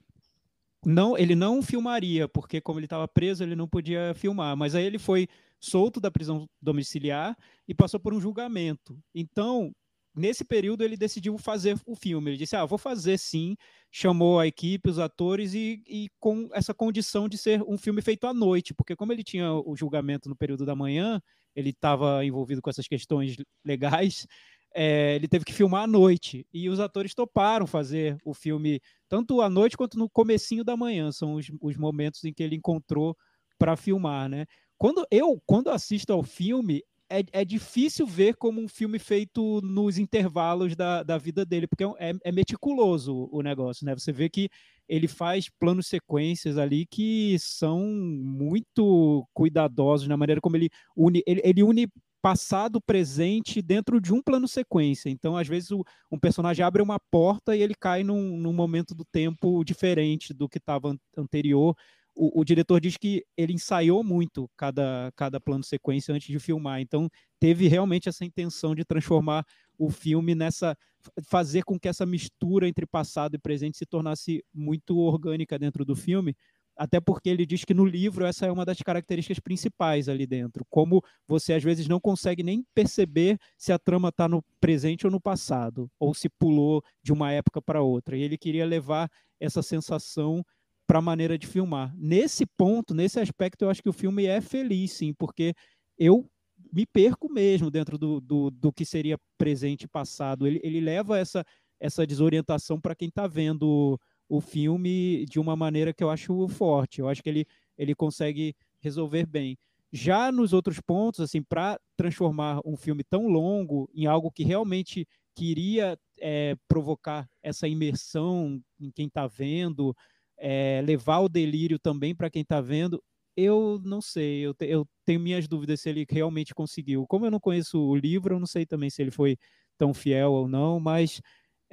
Não, 0.86 1.18
ele 1.18 1.36
não 1.36 1.62
filmaria, 1.62 2.28
porque 2.28 2.60
como 2.60 2.80
ele 2.80 2.86
estava 2.86 3.08
preso, 3.08 3.44
ele 3.44 3.56
não 3.56 3.68
podia 3.68 4.14
filmar. 4.16 4.56
Mas 4.58 4.74
aí 4.74 4.86
ele 4.86 4.98
foi 4.98 5.28
solto 5.60 6.00
da 6.00 6.10
prisão 6.10 6.50
domiciliar 6.62 7.38
e 7.68 7.74
passou 7.74 8.00
por 8.00 8.14
um 8.14 8.22
julgamento. 8.22 8.98
Então, 9.14 9.72
nesse 10.16 10.44
período, 10.44 10.84
ele 10.84 10.98
decidiu 10.98 11.38
fazer 11.38 11.78
o 11.86 11.96
filme. 11.96 12.32
Ele 12.32 12.38
disse: 12.38 12.56
Ah, 12.56 12.66
vou 12.66 12.78
fazer 12.78 13.20
sim. 13.20 13.56
Chamou 13.92 14.40
a 14.40 14.48
equipe, 14.48 14.90
os 14.90 14.98
atores, 14.98 15.54
e, 15.54 15.84
e 15.88 16.10
com 16.20 16.50
essa 16.54 16.74
condição 16.74 17.30
de 17.30 17.38
ser 17.38 17.62
um 17.64 17.78
filme 17.78 18.02
feito 18.02 18.26
à 18.26 18.34
noite, 18.34 18.74
porque 18.74 18.96
como 18.96 19.12
ele 19.12 19.24
tinha 19.24 19.54
o 19.54 19.76
julgamento 19.76 20.30
no 20.30 20.36
período 20.36 20.66
da 20.66 20.76
manhã, 20.76 21.22
ele 21.56 21.72
estava 21.72 22.26
envolvido 22.26 22.62
com 22.62 22.70
essas 22.70 22.88
questões 22.88 23.36
legais 23.66 24.26
é, 24.74 25.16
ele 25.16 25.28
teve 25.28 25.46
que 25.46 25.54
filmar 25.54 25.84
à 25.84 25.88
noite 25.88 26.46
e 26.54 26.70
os 26.70 26.80
atores 26.80 27.14
toparam 27.14 27.68
fazer 27.68 28.18
o 28.24 28.34
filme 28.34 28.82
tanto 29.10 29.42
à 29.42 29.50
noite 29.50 29.76
quanto 29.76 29.98
no 29.98 30.10
comecinho 30.10 30.64
da 30.64 30.78
manhã 30.78 31.12
são 31.12 31.36
os, 31.36 31.52
os 31.60 31.78
momentos 31.78 32.24
em 32.24 32.34
que 32.34 32.42
ele 32.42 32.56
encontrou 32.56 33.16
para 33.58 33.76
filmar, 33.76 34.30
né? 34.30 34.46
Quando 34.78 35.06
eu 35.12 35.42
quando 35.46 35.70
assisto 35.70 36.12
ao 36.12 36.24
filme, 36.24 36.82
é, 37.12 37.24
é, 37.34 37.46
difícil 37.46 38.08
ver 38.08 38.36
como 38.38 38.62
um 38.62 38.70
filme 38.70 38.98
feito 38.98 39.60
nos 39.62 39.98
intervalos 39.98 40.76
da, 40.78 41.04
da 41.04 41.18
vida 41.18 41.46
dele, 41.46 41.68
porque 41.68 41.84
é, 42.00 42.14
é, 42.24 42.32
meticuloso 42.32 43.28
o 43.32 43.42
negócio, 43.42 43.86
né? 43.86 43.94
Você 43.94 44.14
vê 44.14 44.30
que 44.30 44.50
ele 44.88 45.08
faz 45.08 45.50
planos 45.60 45.88
sequências 45.88 46.58
ali 46.58 46.86
que 46.86 47.38
são 47.38 47.86
muito 47.86 49.28
cuidadosos 49.34 50.08
na 50.08 50.16
maneira 50.16 50.40
como 50.40 50.56
ele 50.56 50.70
une, 50.96 51.22
ele, 51.28 51.42
ele 51.44 51.64
une 51.64 51.88
passado, 52.22 52.80
presente 52.82 53.62
dentro 53.62 54.00
de 54.00 54.14
um 54.14 54.22
plano 54.22 54.48
sequência. 54.48 55.10
Então, 55.10 55.36
às 55.36 55.48
vezes, 55.48 55.72
o, 55.72 55.84
um 56.12 56.20
personagem 56.20 56.64
abre 56.64 56.82
uma 56.82 57.00
porta 57.00 57.56
e 57.56 57.62
ele 57.62 57.74
cai 57.74 58.04
num, 58.04 58.38
num 58.38 58.54
momento 58.54 58.94
do 58.94 59.04
tempo 59.06 59.64
diferente 59.64 60.34
do 60.34 60.48
que 60.48 60.58
estava 60.58 60.96
anterior 61.18 61.76
o, 62.16 62.42
o, 62.42 62.44
diretor 62.44 62.80
diz 62.80 62.98
que 62.98 63.26
ele 63.38 63.54
ensaiou 63.54 64.04
muito 64.04 64.50
cada, 64.58 65.12
cada 65.16 65.40
plano 65.40 65.64
sequência 65.64 66.14
antes 66.14 66.28
de 66.28 66.40
filmar, 66.40 66.82
então 66.82 67.10
teve 67.40 67.68
realmente 67.68 68.10
essa 68.10 68.26
intenção 68.26 68.76
de 68.76 68.84
transformar 68.84 69.46
o 69.78 69.90
filme 69.90 70.36
nessa. 70.36 70.78
fazer 71.24 71.64
com 71.64 71.80
que 71.80 71.88
essa 71.88 72.06
mistura 72.06 72.68
entre 72.68 72.86
passado 72.86 73.36
e 73.36 73.40
presente 73.40 73.78
se 73.78 73.86
tornasse 73.86 74.44
muito 74.54 74.98
orgânica 74.98 75.58
dentro 75.58 75.86
do 75.86 75.96
filme. 75.96 76.36
Até 76.82 77.00
porque 77.00 77.30
ele 77.30 77.46
diz 77.46 77.64
que 77.64 77.76
no 77.76 77.86
livro 77.86 78.26
essa 78.26 78.48
é 78.48 78.52
uma 78.52 78.66
das 78.66 78.80
características 78.80 79.40
principais 79.40 80.10
ali 80.10 80.26
dentro. 80.26 80.66
Como 80.68 81.04
você 81.28 81.54
às 81.54 81.64
vezes 81.64 81.88
não 81.88 82.00
consegue 82.00 82.42
nem 82.42 82.66
perceber 82.74 83.38
se 83.56 83.72
a 83.72 83.78
trama 83.78 84.10
está 84.10 84.28
no 84.28 84.44
presente 84.60 85.06
ou 85.06 85.12
no 85.12 85.22
passado, 85.22 85.88
ou 86.00 86.12
se 86.16 86.28
pulou 86.28 86.84
de 87.04 87.14
uma 87.14 87.32
época 87.32 87.62
para 87.62 87.84
outra. 87.84 88.18
E 88.18 88.24
ele 88.24 88.36
queria 88.36 88.66
levar 88.66 89.12
essa 89.40 89.62
sensação 89.62 90.44
para 90.88 90.98
a 90.98 91.04
maneira 91.04 91.38
de 91.38 91.46
filmar. 91.46 91.94
Nesse 91.96 92.48
ponto, 92.48 92.96
nesse 92.96 93.20
aspecto, 93.20 93.64
eu 93.64 93.70
acho 93.70 93.84
que 93.84 93.90
o 93.90 93.94
filme 93.94 94.26
é 94.26 94.42
feliz, 94.42 94.94
sim, 94.94 95.14
porque 95.14 95.54
eu 96.00 96.28
me 96.74 96.88
perco 96.88 97.32
mesmo 97.32 97.70
dentro 97.70 97.96
do, 97.96 98.20
do, 98.20 98.50
do 98.50 98.74
que 98.74 98.86
seria 98.86 99.20
presente 99.38 99.84
e 99.84 99.88
passado. 99.88 100.48
Ele, 100.48 100.60
ele 100.64 100.82
leva 100.82 101.20
essa, 101.20 101.46
essa 101.80 102.08
desorientação 102.08 102.82
para 102.82 102.96
quem 102.96 103.10
está 103.10 103.28
vendo 103.28 104.00
o 104.32 104.40
filme 104.40 105.26
de 105.26 105.42
uma 105.42 105.58
maneira 105.58 105.94
que 105.94 106.02
eu 106.02 106.10
acho 106.10 106.48
forte. 106.48 107.02
Eu 107.02 107.10
acho 107.10 107.22
que 107.22 107.28
ele, 107.28 107.46
ele 107.78 107.94
consegue 107.94 108.56
resolver 108.80 109.26
bem. 109.26 109.58
Já 109.92 110.32
nos 110.32 110.54
outros 110.54 110.80
pontos, 110.80 111.20
assim, 111.20 111.44
para 111.44 111.78
transformar 111.98 112.62
um 112.66 112.78
filme 112.78 113.04
tão 113.04 113.28
longo 113.28 113.90
em 113.94 114.06
algo 114.06 114.32
que 114.32 114.46
realmente 114.46 115.06
queria 115.36 116.00
é, 116.18 116.56
provocar 116.66 117.28
essa 117.44 117.68
imersão 117.68 118.64
em 118.80 118.90
quem 118.90 119.08
está 119.08 119.28
vendo, 119.28 119.94
é, 120.38 120.82
levar 120.86 121.20
o 121.20 121.30
delírio 121.30 121.78
também 121.78 122.16
para 122.16 122.30
quem 122.30 122.42
está 122.42 122.62
vendo, 122.62 123.04
eu 123.36 123.82
não 123.84 124.00
sei, 124.00 124.40
eu, 124.40 124.54
te, 124.54 124.66
eu, 124.66 124.88
tenho 125.04 125.20
minhas 125.20 125.46
dúvidas 125.46 125.82
se 125.82 125.90
ele 125.90 126.06
realmente 126.10 126.56
conseguiu. 126.56 127.06
Como 127.06 127.26
eu 127.26 127.32
não 127.32 127.40
conheço 127.40 127.78
o 127.78 127.98
livro, 127.98 128.36
eu 128.36 128.40
não 128.40 128.48
sei 128.48 128.66
também 128.66 128.90
se 128.90 129.02
ele 129.02 129.12
foi 129.12 129.38
tão 129.78 129.94
fiel 129.94 130.32
ou 130.32 130.48
não, 130.48 130.80
mas 130.80 131.22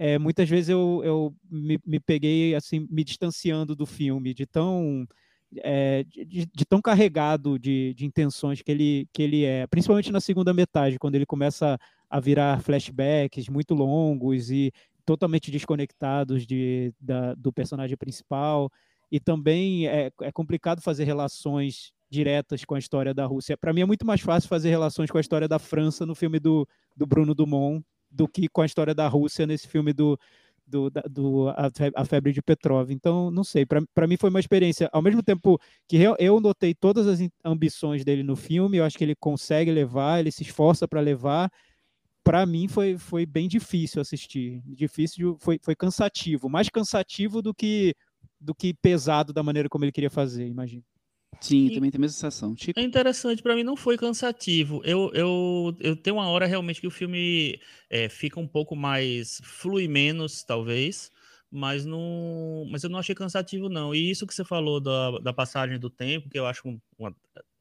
é, 0.00 0.16
muitas 0.16 0.48
vezes 0.48 0.68
eu, 0.68 1.02
eu 1.04 1.34
me, 1.50 1.76
me, 1.84 1.98
peguei 1.98 2.54
assim, 2.54 2.86
me 2.88 3.02
distanciando 3.02 3.74
do 3.74 3.84
filme, 3.84 4.32
de 4.32 4.46
tão, 4.46 5.04
é, 5.56 6.04
de, 6.04 6.46
de, 6.46 6.64
tão 6.64 6.80
carregado 6.80 7.58
de, 7.58 7.92
de 7.94 8.06
intenções 8.06 8.62
que 8.62 8.70
ele, 8.70 9.08
que 9.12 9.20
ele 9.20 9.44
é, 9.44 9.66
principalmente 9.66 10.12
na 10.12 10.20
segunda 10.20 10.54
metade, 10.54 11.00
quando 11.00 11.16
ele 11.16 11.26
começa 11.26 11.76
a 12.08 12.20
virar 12.20 12.62
flashbacks 12.62 13.48
muito 13.48 13.74
longos 13.74 14.52
e 14.52 14.72
totalmente 15.04 15.50
desconectados 15.50 16.46
de, 16.46 16.94
da, 17.00 17.34
do 17.34 17.52
personagem 17.52 17.96
principal. 17.96 18.70
E 19.10 19.18
também 19.18 19.88
é, 19.88 20.12
é 20.22 20.30
complicado 20.30 20.80
fazer 20.80 21.04
relações 21.04 21.90
diretas 22.08 22.64
com 22.64 22.76
a 22.76 22.78
história 22.78 23.12
da 23.12 23.26
Rússia. 23.26 23.56
Para 23.56 23.72
mim 23.72 23.80
é 23.80 23.86
muito 23.86 24.06
mais 24.06 24.20
fácil 24.20 24.48
fazer 24.48 24.70
relações 24.70 25.10
com 25.10 25.18
a 25.18 25.20
história 25.20 25.48
da 25.48 25.58
França 25.58 26.06
no 26.06 26.14
filme 26.14 26.38
do, 26.38 26.68
do 26.96 27.04
Bruno 27.04 27.34
Dumont 27.34 27.84
do 28.10 28.26
que 28.28 28.48
com 28.48 28.62
a 28.62 28.66
história 28.66 28.94
da 28.94 29.06
Rússia 29.08 29.46
nesse 29.46 29.68
filme 29.68 29.92
do, 29.92 30.18
do, 30.66 30.90
da, 30.90 31.00
do 31.02 31.48
a, 31.48 32.04
Febre 32.04 32.32
de 32.32 32.42
Petrov. 32.42 32.90
Então, 32.90 33.30
não 33.30 33.42
sei, 33.42 33.66
para 33.66 34.06
mim 34.06 34.16
foi 34.16 34.30
uma 34.30 34.40
experiência. 34.40 34.88
Ao 34.92 35.02
mesmo 35.02 35.22
tempo 35.22 35.58
que 35.88 35.96
eu, 36.18 36.40
notei 36.40 36.74
todas 36.74 37.06
as 37.06 37.20
ambições 37.44 38.04
dele 38.04 38.22
no 38.22 38.36
filme, 38.36 38.76
eu 38.76 38.84
acho 38.84 38.96
que 38.96 39.04
ele 39.04 39.16
consegue 39.16 39.70
levar, 39.70 40.20
ele 40.20 40.30
se 40.30 40.42
esforça 40.42 40.86
para 40.86 41.00
levar, 41.00 41.50
para 42.22 42.44
mim 42.44 42.68
foi, 42.68 42.98
foi 42.98 43.24
bem 43.24 43.48
difícil 43.48 44.00
assistir. 44.02 44.62
Difícil, 44.66 45.36
foi, 45.40 45.58
foi 45.62 45.74
cansativo, 45.74 46.48
mais 46.48 46.68
cansativo 46.68 47.40
do 47.40 47.54
que 47.54 47.94
do 48.40 48.54
que 48.54 48.72
pesado 48.72 49.32
da 49.32 49.42
maneira 49.42 49.68
como 49.68 49.84
ele 49.84 49.90
queria 49.90 50.10
fazer, 50.10 50.46
imagino. 50.46 50.84
Sim, 51.40 51.66
e 51.66 51.74
também 51.74 51.90
tem 51.90 51.98
a 51.98 52.00
mesma 52.00 52.14
sensação. 52.14 52.54
É 52.76 52.82
interessante, 52.82 53.42
para 53.42 53.54
mim 53.54 53.62
não 53.62 53.76
foi 53.76 53.96
cansativo. 53.96 54.82
Eu, 54.84 55.10
eu, 55.14 55.76
eu 55.80 55.96
tenho 55.96 56.16
uma 56.16 56.28
hora 56.28 56.46
realmente 56.46 56.80
que 56.80 56.86
o 56.86 56.90
filme 56.90 57.60
é, 57.88 58.08
fica 58.08 58.40
um 58.40 58.46
pouco 58.48 58.74
mais. 58.74 59.40
flui 59.44 59.86
menos, 59.86 60.42
talvez, 60.42 61.10
mas 61.50 61.84
não. 61.84 62.66
Mas 62.70 62.82
eu 62.82 62.90
não 62.90 62.98
achei 62.98 63.14
cansativo, 63.14 63.68
não. 63.68 63.94
E 63.94 64.10
isso 64.10 64.26
que 64.26 64.34
você 64.34 64.44
falou 64.44 64.80
da, 64.80 65.18
da 65.18 65.32
passagem 65.32 65.78
do 65.78 65.88
tempo, 65.88 66.28
que 66.28 66.38
eu 66.38 66.46
acho 66.46 66.62
uma, 66.98 67.14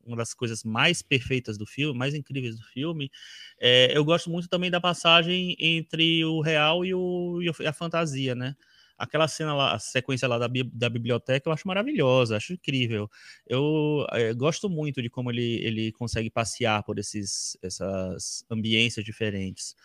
uma 0.05 0.17
das 0.17 0.33
coisas 0.33 0.63
mais 0.63 1.01
perfeitas 1.01 1.57
do 1.57 1.65
filme, 1.65 1.97
mais 1.97 2.15
incríveis 2.15 2.55
do 2.57 2.63
filme. 2.63 3.11
É, 3.59 3.95
eu 3.95 4.03
gosto 4.03 4.29
muito 4.29 4.47
também 4.47 4.71
da 4.71 4.81
passagem 4.81 5.55
entre 5.59 6.23
o 6.25 6.41
real 6.41 6.83
e, 6.85 6.93
o, 6.93 7.41
e 7.41 7.67
a 7.67 7.73
fantasia, 7.73 8.33
né? 8.33 8.55
Aquela 8.97 9.27
cena 9.27 9.53
lá, 9.53 9.75
a 9.75 9.79
sequência 9.79 10.27
lá 10.27 10.37
da, 10.37 10.47
da 10.73 10.89
biblioteca, 10.89 11.47
eu 11.47 11.53
acho 11.53 11.67
maravilhosa, 11.67 12.37
acho 12.37 12.53
incrível. 12.53 13.09
Eu 13.45 14.05
é, 14.11 14.33
gosto 14.33 14.69
muito 14.69 15.01
de 15.01 15.09
como 15.09 15.31
ele, 15.31 15.63
ele 15.63 15.91
consegue 15.91 16.29
passear 16.29 16.83
por 16.83 16.97
esses, 16.97 17.57
essas 17.61 18.43
ambiências 18.49 19.05
diferentes. 19.05 19.75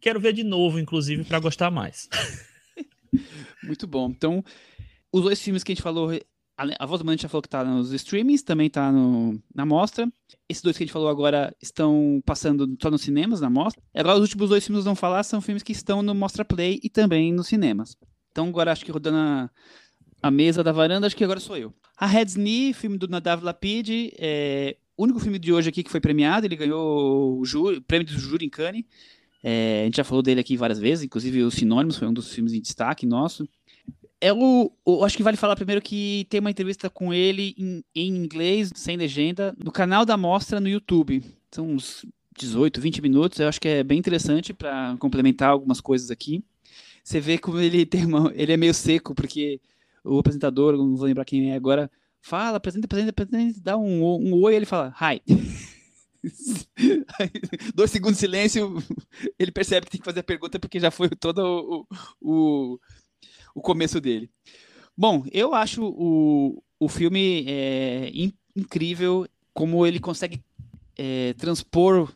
Quero 0.00 0.20
ver 0.20 0.32
de 0.32 0.42
novo, 0.42 0.78
inclusive, 0.78 1.24
para 1.24 1.38
gostar 1.38 1.70
mais. 1.70 2.08
Muito 3.62 3.86
bom. 3.86 4.08
Então, 4.10 4.42
os 5.12 5.22
dois 5.22 5.40
filmes 5.40 5.62
que 5.62 5.70
a 5.70 5.74
gente 5.74 5.82
falou 5.82 6.10
a 6.78 6.86
Voz 6.86 7.00
do 7.00 7.04
Mano 7.04 7.18
já 7.18 7.28
falou 7.28 7.42
que 7.42 7.48
tá 7.48 7.64
nos 7.64 7.92
streamings, 7.92 8.42
também 8.42 8.70
tá 8.70 8.92
no, 8.92 9.40
na 9.54 9.64
mostra. 9.66 10.10
Esses 10.48 10.62
dois 10.62 10.76
que 10.76 10.82
a 10.82 10.86
gente 10.86 10.92
falou 10.92 11.08
agora 11.08 11.54
estão 11.60 12.22
passando 12.24 12.76
só 12.80 12.90
nos 12.90 13.02
cinemas, 13.02 13.40
na 13.40 13.50
mostra. 13.50 13.82
Agora 13.94 14.16
os 14.16 14.22
últimos 14.22 14.50
dois 14.50 14.64
filmes 14.64 14.82
que 14.82 14.88
vão 14.88 14.94
falar 14.94 15.22
são 15.24 15.40
filmes 15.40 15.62
que 15.62 15.72
estão 15.72 16.02
no 16.02 16.14
Mostra 16.14 16.44
Play 16.44 16.78
e 16.82 16.90
também 16.90 17.32
nos 17.32 17.48
cinemas. 17.48 17.96
Então 18.32 18.48
agora 18.48 18.72
acho 18.72 18.84
que 18.84 18.90
rodando 18.90 19.18
a, 19.18 19.50
a 20.22 20.30
mesa 20.30 20.64
da 20.64 20.72
varanda, 20.72 21.06
acho 21.06 21.16
que 21.16 21.22
agora 21.22 21.38
sou 21.38 21.56
eu. 21.56 21.72
A 21.96 22.06
Red's 22.06 22.34
Knee, 22.34 22.72
filme 22.72 22.98
do 22.98 23.06
Nadav 23.06 23.44
Lapid, 23.44 24.12
é 24.18 24.76
o 24.96 25.04
único 25.04 25.20
filme 25.20 25.38
de 25.38 25.52
hoje 25.52 25.68
aqui 25.68 25.84
que 25.84 25.90
foi 25.90 26.00
premiado, 26.00 26.46
ele 26.46 26.56
ganhou 26.56 27.38
o, 27.38 27.44
júri, 27.44 27.76
o 27.76 27.82
prêmio 27.82 28.06
do 28.06 28.12
júri 28.12 28.44
em 28.44 28.50
Cannes. 28.50 28.84
É, 29.44 29.82
a 29.82 29.84
gente 29.84 29.96
já 29.96 30.04
falou 30.04 30.22
dele 30.22 30.40
aqui 30.40 30.56
várias 30.56 30.78
vezes, 30.78 31.04
inclusive 31.04 31.42
os 31.42 31.54
Sinônimos 31.54 31.96
foi 31.96 32.08
um 32.08 32.12
dos 32.12 32.32
filmes 32.32 32.52
em 32.52 32.60
destaque 32.60 33.06
nosso 33.06 33.48
é 34.22 34.30
eu 34.30 35.04
acho 35.04 35.16
que 35.16 35.22
vale 35.24 35.36
falar 35.36 35.56
primeiro 35.56 35.82
que 35.82 36.24
tem 36.30 36.38
uma 36.38 36.50
entrevista 36.50 36.88
com 36.88 37.12
ele 37.12 37.56
em, 37.58 37.84
em 37.92 38.16
inglês, 38.16 38.70
sem 38.72 38.96
legenda, 38.96 39.52
no 39.58 39.72
canal 39.72 40.06
da 40.06 40.16
Mostra 40.16 40.60
no 40.60 40.68
YouTube. 40.68 41.24
São 41.50 41.68
uns 41.68 42.06
18, 42.38 42.80
20 42.80 43.02
minutos. 43.02 43.40
Eu 43.40 43.48
acho 43.48 43.60
que 43.60 43.66
é 43.66 43.82
bem 43.82 43.98
interessante 43.98 44.54
para 44.54 44.96
complementar 45.00 45.50
algumas 45.50 45.80
coisas 45.80 46.08
aqui. 46.08 46.44
Você 47.02 47.20
vê 47.20 47.38
como 47.38 47.58
ele 47.58 47.84
tem 47.86 48.04
uma, 48.04 48.32
ele 48.34 48.52
é 48.52 48.56
meio 48.56 48.74
seco, 48.74 49.14
porque 49.14 49.60
o 50.04 50.18
apresentador, 50.18 50.76
não 50.76 50.96
vou 50.96 51.06
lembrar 51.06 51.24
quem 51.24 51.52
é 51.52 51.54
agora, 51.54 51.90
fala, 52.20 52.56
apresenta, 52.56 52.86
apresenta, 52.86 53.10
apresenta, 53.10 53.60
dá 53.62 53.76
um, 53.76 54.02
um 54.02 54.34
oi 54.42 54.54
ele 54.54 54.66
fala, 54.66 54.94
hi. 55.00 55.22
Dois 57.74 57.90
segundos 57.90 58.16
de 58.16 58.20
silêncio, 58.20 58.76
ele 59.38 59.50
percebe 59.50 59.86
que 59.86 59.92
tem 59.92 60.00
que 60.00 60.04
fazer 60.04 60.20
a 60.20 60.24
pergunta 60.24 60.58
porque 60.58 60.78
já 60.78 60.90
foi 60.90 61.08
todo 61.10 61.38
o, 61.40 61.86
o, 62.20 62.78
o 63.54 63.60
começo 63.60 64.00
dele. 64.00 64.30
Bom, 64.96 65.24
eu 65.32 65.54
acho 65.54 65.84
o, 65.84 66.62
o 66.78 66.88
filme 66.88 67.44
é, 67.48 68.10
in, 68.14 68.32
incrível 68.54 69.26
como 69.52 69.86
ele 69.86 69.98
consegue 69.98 70.42
é, 70.96 71.32
transpor 71.34 72.12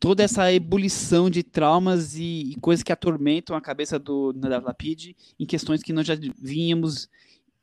toda 0.00 0.22
essa 0.22 0.52
ebulição 0.52 1.28
de 1.28 1.42
traumas 1.42 2.16
e, 2.16 2.52
e, 2.52 2.56
coisas 2.60 2.82
que 2.82 2.92
atormentam 2.92 3.56
a 3.56 3.60
cabeça 3.60 3.98
do 3.98 4.32
Nadav 4.34 4.64
Lapid 4.64 5.14
em 5.38 5.46
questões 5.46 5.82
que 5.82 5.92
nós 5.92 6.06
já 6.06 6.16
vínhamos 6.40 7.08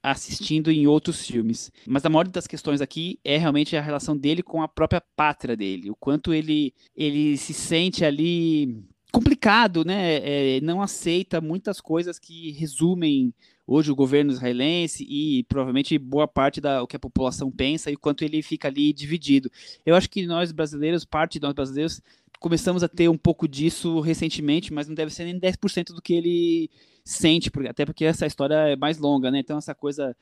assistindo 0.04 0.71
em 0.71 0.86
outros 0.86 1.26
filmes. 1.26 1.71
Mas 1.88 2.06
a 2.06 2.10
maior 2.10 2.28
das 2.28 2.45
questões 2.45 2.80
aqui 2.80 3.20
é 3.24 3.38
realmente 3.38 3.76
a 3.76 3.82
relação 3.82 4.16
dele 4.16 4.43
com 4.43 4.62
a 4.62 4.68
própria 4.68 5.01
pátria 5.16 5.57
dele, 5.57 5.89
o 5.89 5.95
quanto 5.95 6.34
ele, 6.34 6.74
ele 6.95 7.38
se 7.38 7.53
sente 7.53 8.05
ali 8.05 8.86
complicado, 9.16 9.86
né? 9.86 10.18
É, 10.57 10.61
não 10.61 10.82
aceita 10.82 11.39
muitas 11.39 11.80
coisas 11.80 12.20
que 12.20 12.51
resumem 12.51 13.34
hoje 13.66 13.89
o 13.89 13.95
governo 13.95 14.32
israelense 14.32 15.05
e 15.09 15.43
provavelmente 15.45 15.97
boa 15.97 16.28
parte 16.28 16.59
da 16.59 16.84
o 16.84 16.88
que 16.88 16.97
a 16.97 16.99
população 16.99 17.49
pensa 17.49 17.89
e 17.89 17.95
o 17.95 17.99
quanto 17.99 18.26
ele 18.26 18.41
fica 18.41 18.68
ali 18.68 18.91
dividido. 18.91 19.49
Eu 19.86 19.95
acho 19.95 20.09
que 20.09 20.28
nós 20.28 20.51
brasileiros, 20.51 21.05
parte 21.05 21.39
de 21.39 21.45
nós 21.45 21.53
brasileiros, 21.53 22.01
começamos 22.39 22.84
a 22.84 22.89
ter 22.89 23.07
um 23.07 23.18
pouco 23.18 23.47
disso 23.47 24.01
recentemente, 24.01 24.74
mas 24.74 24.88
não 24.88 24.93
deve 24.93 25.13
ser 25.13 25.24
nem 25.24 25.39
10% 25.39 25.93
do 25.93 26.01
que 26.01 26.13
ele 26.13 26.70
sente, 27.03 27.49
até 27.70 27.86
porque 27.86 28.03
essa 28.03 28.28
história 28.28 28.55
é 28.55 28.76
mais 28.76 28.97
longa, 28.97 29.32
né? 29.32 29.39
Então 29.39 29.57
essa 29.57 29.74
coisa 29.74 30.16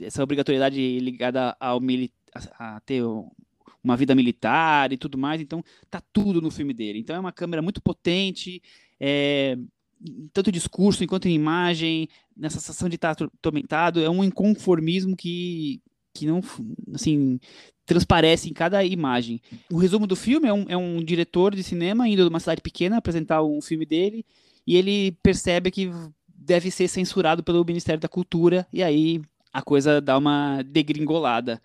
essa 0.00 0.22
obrigatoriedade 0.22 0.98
ligada 0.98 1.56
ao, 1.60 1.80
a, 2.58 2.76
a 2.76 2.80
ter 2.80 3.02
uma 3.82 3.96
vida 3.96 4.14
militar 4.14 4.92
e 4.92 4.96
tudo 4.96 5.18
mais, 5.18 5.40
então 5.40 5.62
tá 5.90 6.02
tudo 6.12 6.40
no 6.40 6.50
filme 6.50 6.72
dele. 6.72 6.98
Então 6.98 7.16
é 7.16 7.20
uma 7.20 7.32
câmera 7.32 7.62
muito 7.62 7.80
potente, 7.82 8.62
é, 9.00 9.58
tanto 10.32 10.52
discurso 10.52 11.04
enquanto 11.04 11.26
em 11.26 11.34
imagem, 11.34 12.08
nessa 12.36 12.60
sensação 12.60 12.88
de 12.88 12.96
estar 12.96 13.10
atormentado, 13.10 14.00
é 14.00 14.10
um 14.10 14.24
inconformismo 14.24 15.16
que, 15.16 15.80
que 16.14 16.26
não, 16.26 16.40
assim, 16.94 17.38
transparece 17.86 18.48
em 18.48 18.52
cada 18.52 18.84
imagem. 18.84 19.40
O 19.70 19.78
resumo 19.78 20.06
do 20.06 20.16
filme 20.16 20.48
é 20.48 20.52
um, 20.52 20.64
é 20.68 20.76
um 20.76 21.02
diretor 21.02 21.54
de 21.54 21.62
cinema 21.62 22.08
indo 22.08 22.22
de 22.22 22.28
uma 22.28 22.40
cidade 22.40 22.60
pequena 22.60 22.96
apresentar 22.96 23.42
um 23.42 23.60
filme 23.60 23.86
dele, 23.86 24.24
e 24.66 24.76
ele 24.76 25.12
percebe 25.22 25.70
que 25.70 25.90
deve 26.28 26.70
ser 26.70 26.88
censurado 26.88 27.42
pelo 27.42 27.64
Ministério 27.64 28.00
da 28.00 28.08
Cultura, 28.08 28.66
e 28.72 28.82
aí 28.82 29.20
a 29.52 29.62
coisa 29.62 30.00
dá 30.00 30.16
uma 30.16 30.62
degringolada. 30.62 31.60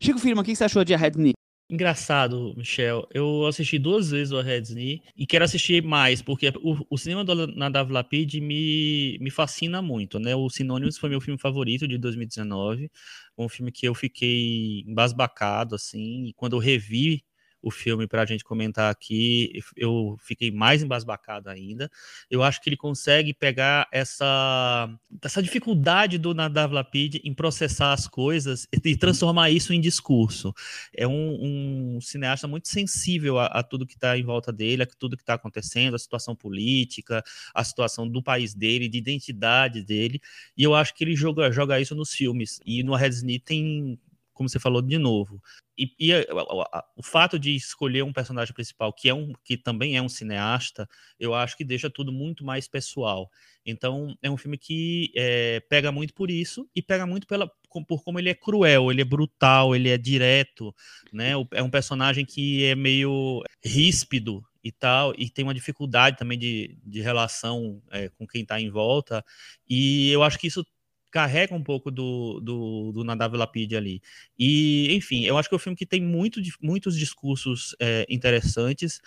Chico 0.00 0.18
Firma, 0.18 0.42
o 0.42 0.44
que 0.44 0.54
você 0.54 0.64
achou 0.64 0.84
de 0.84 0.94
A 0.94 0.96
Red 0.96 1.12
Knee? 1.12 1.39
Engraçado, 1.72 2.52
Michel. 2.56 3.06
Eu 3.14 3.46
assisti 3.46 3.78
duas 3.78 4.10
vezes 4.10 4.32
o 4.32 4.40
Red 4.40 4.62
Knee 4.62 5.02
e 5.16 5.24
quero 5.24 5.44
assistir 5.44 5.80
mais, 5.84 6.20
porque 6.20 6.48
o, 6.60 6.84
o 6.90 6.98
cinema 6.98 7.24
do 7.24 7.46
Nadav 7.46 7.92
Lapid 7.92 8.34
me, 8.40 9.16
me 9.20 9.30
fascina 9.30 9.80
muito, 9.80 10.18
né? 10.18 10.34
O 10.34 10.50
Sinônimos 10.50 10.98
foi 10.98 11.08
meu 11.08 11.20
filme 11.20 11.38
favorito 11.38 11.86
de 11.86 11.96
2019, 11.96 12.90
um 13.38 13.48
filme 13.48 13.70
que 13.70 13.86
eu 13.86 13.94
fiquei 13.94 14.82
embasbacado, 14.84 15.76
assim, 15.76 16.24
e 16.26 16.32
quando 16.34 16.54
eu 16.56 16.58
revi 16.58 17.22
o 17.62 17.70
filme 17.70 18.06
para 18.06 18.22
a 18.22 18.26
gente 18.26 18.44
comentar 18.44 18.90
aqui, 18.90 19.62
eu 19.76 20.16
fiquei 20.20 20.50
mais 20.50 20.82
embasbacado 20.82 21.48
ainda. 21.48 21.90
Eu 22.30 22.42
acho 22.42 22.60
que 22.60 22.68
ele 22.68 22.76
consegue 22.76 23.34
pegar 23.34 23.86
essa, 23.92 24.88
essa 25.22 25.42
dificuldade 25.42 26.18
do 26.18 26.34
Nadav 26.34 26.72
Lapid 26.72 27.20
em 27.24 27.34
processar 27.34 27.92
as 27.92 28.06
coisas 28.06 28.66
e 28.84 28.96
transformar 28.96 29.50
isso 29.50 29.72
em 29.72 29.80
discurso. 29.80 30.54
É 30.96 31.06
um, 31.06 31.96
um 31.96 32.00
cineasta 32.00 32.48
muito 32.48 32.68
sensível 32.68 33.38
a, 33.38 33.46
a 33.46 33.62
tudo 33.62 33.86
que 33.86 33.94
está 33.94 34.16
em 34.16 34.24
volta 34.24 34.52
dele, 34.52 34.82
a 34.82 34.86
tudo 34.86 35.16
que 35.16 35.22
está 35.22 35.34
acontecendo, 35.34 35.94
a 35.94 35.98
situação 35.98 36.34
política, 36.34 37.22
a 37.54 37.64
situação 37.64 38.08
do 38.08 38.22
país 38.22 38.54
dele, 38.54 38.88
de 38.88 38.98
identidade 38.98 39.82
dele, 39.82 40.20
e 40.56 40.62
eu 40.62 40.74
acho 40.74 40.94
que 40.94 41.04
ele 41.04 41.14
joga, 41.14 41.50
joga 41.52 41.80
isso 41.80 41.94
nos 41.94 42.12
filmes. 42.12 42.60
E 42.64 42.82
no 42.82 42.94
Red 42.94 43.10
tem 43.38 43.98
como 44.40 44.48
você 44.48 44.58
falou 44.58 44.80
de 44.80 44.96
novo. 44.96 45.38
E, 45.76 45.92
e 46.00 46.14
a, 46.14 46.20
a, 46.20 46.78
a, 46.78 46.84
o 46.96 47.02
fato 47.02 47.38
de 47.38 47.54
escolher 47.54 48.02
um 48.02 48.12
personagem 48.12 48.54
principal 48.54 48.90
que 48.90 49.06
é 49.06 49.12
um 49.12 49.34
que 49.44 49.54
também 49.54 49.98
é 49.98 50.02
um 50.02 50.08
cineasta, 50.08 50.88
eu 51.18 51.34
acho 51.34 51.54
que 51.58 51.62
deixa 51.62 51.90
tudo 51.90 52.10
muito 52.10 52.42
mais 52.42 52.66
pessoal. 52.66 53.30
Então 53.66 54.16
é 54.22 54.30
um 54.30 54.38
filme 54.38 54.56
que 54.56 55.12
é, 55.14 55.60
pega 55.68 55.92
muito 55.92 56.14
por 56.14 56.30
isso 56.30 56.66
e 56.74 56.80
pega 56.80 57.06
muito 57.06 57.26
pela 57.26 57.50
por 57.86 58.02
como 58.02 58.18
ele 58.18 58.30
é 58.30 58.34
cruel, 58.34 58.90
ele 58.90 59.02
é 59.02 59.04
brutal, 59.04 59.76
ele 59.76 59.90
é 59.90 59.98
direto, 59.98 60.74
né? 61.12 61.32
É 61.52 61.62
um 61.62 61.70
personagem 61.70 62.24
que 62.24 62.64
é 62.64 62.74
meio 62.74 63.42
ríspido 63.62 64.42
e 64.64 64.72
tal, 64.72 65.12
e 65.18 65.28
tem 65.28 65.44
uma 65.44 65.54
dificuldade 65.54 66.16
também 66.16 66.38
de, 66.38 66.78
de 66.82 67.02
relação 67.02 67.82
é, 67.90 68.08
com 68.08 68.26
quem 68.26 68.40
está 68.40 68.58
em 68.58 68.70
volta. 68.70 69.22
E 69.68 70.10
eu 70.10 70.22
acho 70.22 70.38
que 70.38 70.46
isso 70.46 70.64
carrega 71.10 71.54
um 71.54 71.62
pouco 71.62 71.90
do, 71.90 72.40
do, 72.40 72.92
do 72.92 73.04
Nadav 73.04 73.34
Lapid 73.36 73.74
ali. 73.74 74.00
E, 74.38 74.94
enfim, 74.94 75.24
eu 75.24 75.36
acho 75.36 75.48
que 75.48 75.54
é 75.54 75.56
um 75.56 75.60
filme 75.60 75.76
que 75.76 75.86
tem 75.86 76.00
muito, 76.00 76.40
muitos 76.62 76.96
discursos 76.96 77.74
é, 77.80 78.06
interessantes, 78.08 79.00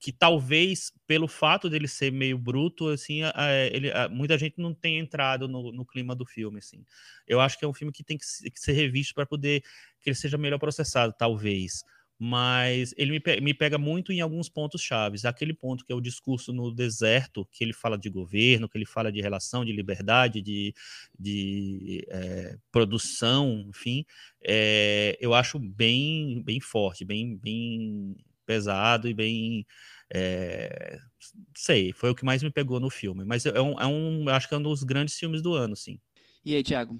que 0.00 0.12
talvez, 0.12 0.92
pelo 1.06 1.26
fato 1.26 1.68
dele 1.68 1.88
ser 1.88 2.12
meio 2.12 2.38
bruto, 2.38 2.88
assim, 2.88 3.22
ele, 3.72 3.90
muita 4.10 4.38
gente 4.38 4.54
não 4.58 4.72
tem 4.72 4.98
entrado 4.98 5.48
no, 5.48 5.72
no, 5.72 5.84
clima 5.84 6.14
do 6.14 6.24
filme, 6.24 6.58
assim. 6.58 6.84
Eu 7.26 7.40
acho 7.40 7.58
que 7.58 7.64
é 7.64 7.68
um 7.68 7.74
filme 7.74 7.92
que 7.92 8.04
tem 8.04 8.16
que, 8.16 8.24
que 8.50 8.60
ser 8.60 8.72
revisto 8.72 9.12
para 9.12 9.26
poder 9.26 9.60
que 10.00 10.08
ele 10.10 10.14
seja 10.14 10.38
melhor 10.38 10.58
processado, 10.58 11.12
talvez 11.18 11.82
mas 12.18 12.92
ele 12.96 13.12
me, 13.12 13.40
me 13.40 13.54
pega 13.54 13.78
muito 13.78 14.12
em 14.12 14.20
alguns 14.20 14.48
pontos 14.48 14.82
chaves. 14.82 15.24
Aquele 15.24 15.54
ponto 15.54 15.84
que 15.84 15.92
é 15.92 15.94
o 15.94 16.00
discurso 16.00 16.52
no 16.52 16.74
deserto, 16.74 17.46
que 17.52 17.62
ele 17.62 17.72
fala 17.72 17.96
de 17.96 18.10
governo, 18.10 18.68
que 18.68 18.76
ele 18.76 18.84
fala 18.84 19.12
de 19.12 19.20
relação, 19.20 19.64
de 19.64 19.72
liberdade, 19.72 20.42
de, 20.42 20.74
de 21.18 22.04
é, 22.08 22.56
produção, 22.72 23.64
enfim, 23.68 24.04
é, 24.42 25.16
eu 25.20 25.32
acho 25.32 25.58
bem, 25.58 26.42
bem 26.42 26.60
forte, 26.60 27.04
bem, 27.04 27.36
bem 27.36 28.16
pesado 28.44 29.08
e 29.08 29.14
bem. 29.14 29.64
É, 30.12 30.98
sei, 31.54 31.92
foi 31.92 32.10
o 32.10 32.14
que 32.14 32.24
mais 32.24 32.42
me 32.42 32.50
pegou 32.50 32.80
no 32.80 32.90
filme. 32.90 33.24
Mas 33.24 33.46
é 33.46 33.60
um, 33.60 33.80
é 33.80 33.86
um, 33.86 34.28
acho 34.28 34.48
que 34.48 34.54
é 34.54 34.58
um 34.58 34.62
dos 34.62 34.82
grandes 34.82 35.16
filmes 35.16 35.40
do 35.40 35.54
ano, 35.54 35.76
sim. 35.76 36.00
E 36.44 36.54
aí, 36.54 36.62
Thiago? 36.62 36.98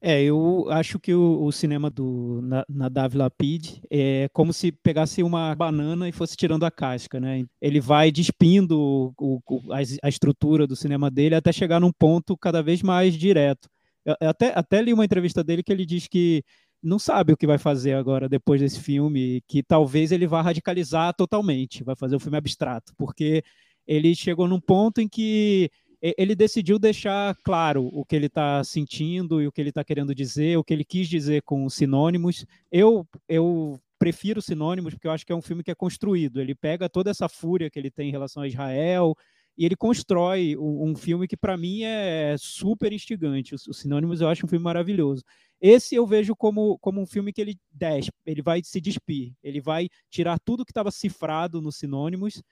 É, 0.00 0.22
eu 0.22 0.66
acho 0.70 1.00
que 1.00 1.14
o, 1.14 1.42
o 1.42 1.50
cinema 1.50 1.90
do 1.90 2.42
Nadav 2.68 3.16
Lapid 3.16 3.80
é 3.90 4.28
como 4.32 4.52
se 4.52 4.70
pegasse 4.70 5.22
uma 5.22 5.54
banana 5.54 6.08
e 6.08 6.12
fosse 6.12 6.36
tirando 6.36 6.64
a 6.64 6.70
casca, 6.70 7.18
né? 7.18 7.44
Ele 7.60 7.80
vai 7.80 8.12
despindo 8.12 9.12
o, 9.18 9.40
o, 9.48 9.72
a, 9.72 9.78
a, 9.78 10.08
estrutura 10.08 10.66
do 10.66 10.76
cinema 10.76 11.10
dele 11.10 11.34
até 11.34 11.50
chegar 11.50 11.80
num 11.80 11.92
ponto 11.92 12.36
cada 12.36 12.62
vez 12.62 12.82
mais 12.82 13.14
direto. 13.14 13.68
Eu, 14.04 14.14
eu 14.20 14.28
até, 14.28 14.52
até 14.54 14.82
li 14.82 14.92
uma 14.92 15.04
entrevista 15.04 15.42
dele 15.42 15.62
que 15.62 15.72
ele 15.72 15.86
diz 15.86 16.06
que 16.06 16.44
não 16.82 16.98
sabe 16.98 17.32
o 17.32 17.36
que 17.36 17.46
vai 17.46 17.58
fazer 17.58 17.94
agora 17.94 18.28
depois 18.28 18.60
desse 18.60 18.80
filme, 18.80 19.42
que 19.48 19.62
talvez 19.62 20.12
ele 20.12 20.26
vá 20.26 20.42
radicalizar 20.42 21.14
totalmente, 21.14 21.82
vai 21.82 21.96
fazer 21.96 22.16
um 22.16 22.20
filme 22.20 22.36
abstrato, 22.36 22.92
porque 22.96 23.42
ele 23.86 24.14
chegou 24.14 24.46
num 24.48 24.60
ponto 24.60 25.00
em 25.00 25.08
que 25.08 25.70
ele 26.00 26.34
decidiu 26.34 26.78
deixar 26.78 27.34
claro 27.42 27.88
o 27.92 28.04
que 28.04 28.14
ele 28.14 28.26
está 28.26 28.62
sentindo 28.62 29.40
e 29.40 29.46
o 29.46 29.52
que 29.52 29.60
ele 29.60 29.70
está 29.70 29.84
querendo 29.84 30.14
dizer, 30.14 30.56
o 30.56 30.64
que 30.64 30.72
ele 30.72 30.84
quis 30.84 31.08
dizer 31.08 31.42
com 31.42 31.68
sinônimos. 31.68 32.44
Eu, 32.70 33.06
eu 33.28 33.80
prefiro 33.98 34.42
sinônimos 34.42 34.94
porque 34.94 35.06
eu 35.06 35.12
acho 35.12 35.24
que 35.24 35.32
é 35.32 35.36
um 35.36 35.42
filme 35.42 35.62
que 35.62 35.70
é 35.70 35.74
construído. 35.74 36.40
Ele 36.40 36.54
pega 36.54 36.88
toda 36.88 37.10
essa 37.10 37.28
fúria 37.28 37.70
que 37.70 37.78
ele 37.78 37.90
tem 37.90 38.08
em 38.08 38.12
relação 38.12 38.42
a 38.42 38.48
Israel 38.48 39.16
e 39.58 39.64
ele 39.64 39.74
constrói 39.74 40.54
um, 40.58 40.94
filme 40.94 41.26
que 41.26 41.36
para 41.36 41.56
mim 41.56 41.82
é 41.82 42.36
super 42.38 42.92
instigante. 42.92 43.54
Os, 43.54 43.64
sinônimos 43.72 44.20
eu 44.20 44.28
acho 44.28 44.44
um 44.44 44.48
filme 44.48 44.62
maravilhoso. 44.62 45.24
Esse 45.58 45.94
eu 45.94 46.06
vejo 46.06 46.36
como, 46.36 46.78
como 46.78 47.00
um 47.00 47.06
filme 47.06 47.32
que 47.32 47.40
ele 47.40 47.58
despe, 47.72 48.12
ele 48.26 48.42
vai 48.42 48.62
se 48.62 48.78
despir, 48.78 49.32
ele 49.42 49.58
vai 49.58 49.88
tirar 50.10 50.38
tudo 50.38 50.66
que 50.66 50.70
estava 50.70 50.90
cifrado 50.90 51.62
nos 51.62 51.76
sinônimos 51.76 52.42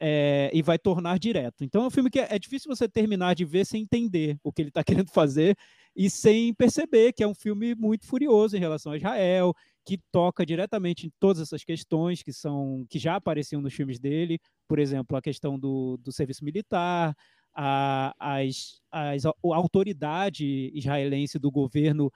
é, 0.00 0.50
e 0.52 0.62
vai 0.62 0.78
tornar 0.78 1.18
direto. 1.18 1.64
Então 1.64 1.84
é 1.84 1.86
um 1.86 1.90
filme 1.90 2.10
que 2.10 2.20
é, 2.20 2.28
é, 2.30 2.38
difícil 2.38 2.74
você 2.74 2.88
terminar 2.88 3.34
de 3.34 3.44
ver 3.44 3.66
sem 3.66 3.82
entender 3.82 4.38
o 4.42 4.52
que 4.52 4.62
ele 4.62 4.68
está 4.68 4.84
querendo 5.04 5.10
fazer 5.10 5.56
e 5.96 6.08
sem 6.08 6.54
perceber 6.54 7.12
que 7.12 7.22
é 7.22 7.26
um 7.26 7.34
filme 7.34 7.74
muito 7.74 8.06
furioso 8.06 8.56
em 8.56 8.60
relação 8.60 8.92
a 8.92 8.96
Israel, 8.96 9.52
que 9.84 9.98
toca 10.12 10.46
diretamente 10.46 11.06
em 11.06 11.12
todas 11.18 11.42
essas 11.42 11.64
questões 11.64 12.22
que 12.22 12.32
são 12.32 12.86
que 12.88 12.98
já 12.98 13.16
apareciam 13.16 13.60
nos 13.60 13.74
filmes 13.74 13.98
dele, 13.98 14.38
por 14.68 14.78
exemplo, 14.78 15.16
a 15.16 15.22
questão 15.22 15.58
do, 15.58 15.96
do 15.96 16.12
serviço 16.12 16.44
militar, 16.44 17.16
a, 17.54 18.14
as, 18.18 18.80
as, 18.92 19.26
a 19.26 19.32
autoridade 19.42 20.70
israelense 20.72 21.40
do 21.40 21.50
governo 21.50 22.12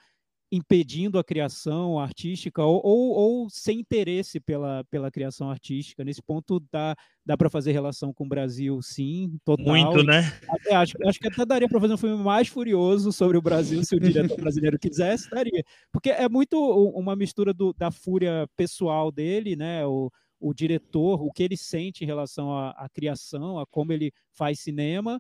impedindo 0.53 1.19
a 1.19 1.25
criação 1.25 1.99
artística 1.99 2.63
ou, 2.63 2.79
ou, 2.85 3.13
ou, 3.13 3.51
sem 3.51 3.81
interesse 3.81 4.39
pela, 4.39 4.85
pela 4.91 5.11
criação 5.11 5.51
artística. 5.51 6.05
Nesse 6.05 6.21
ponto 6.21 6.61
dá, 6.71 6.95
dá 7.25 7.39
para 7.39 7.49
fazer 7.49 7.73
relação 7.73 8.13
com 8.13 8.27
o 8.27 8.29
Brasil, 8.29 8.79
sim, 8.83 9.39
total. 9.47 9.65
Muito, 9.65 10.03
né? 10.03 10.31
Até, 10.47 10.75
acho, 10.75 10.93
acho 11.07 11.19
que 11.19 11.27
até 11.27 11.47
daria 11.47 11.67
para 11.67 11.81
fazer 11.81 11.95
um 11.95 11.97
filme 11.97 12.23
mais 12.23 12.49
furioso 12.49 13.11
sobre 13.13 13.39
o 13.39 13.43
Brasil 13.43 13.83
se 13.83 13.97
o 13.97 14.01
diretor 14.01 14.37
brasileiro 14.39 14.79
quisesse, 14.79 15.31
daria. 15.31 15.65
Porque 15.91 16.11
é 16.11 16.29
muito 16.29 16.59
uma 16.95 17.17
mistura 17.17 17.55
do, 17.55 17.73
da 17.73 17.91
fúria 17.91 18.47
pessoal 18.55 19.11
dele, 19.11 19.57
né? 19.57 19.87
O, 19.87 20.11
o 20.39 20.53
diretor, 20.53 21.23
o 21.23 21.33
que 21.33 21.45
ele 21.45 21.57
sente 21.57 22.05
em 22.05 22.07
relação 22.07 22.55
à, 22.55 22.71
à 22.73 22.91
criação, 22.91 23.59
a 23.59 23.65
como 23.65 23.91
ele 23.91 24.13
faz 24.33 24.61
cinema, 24.61 25.19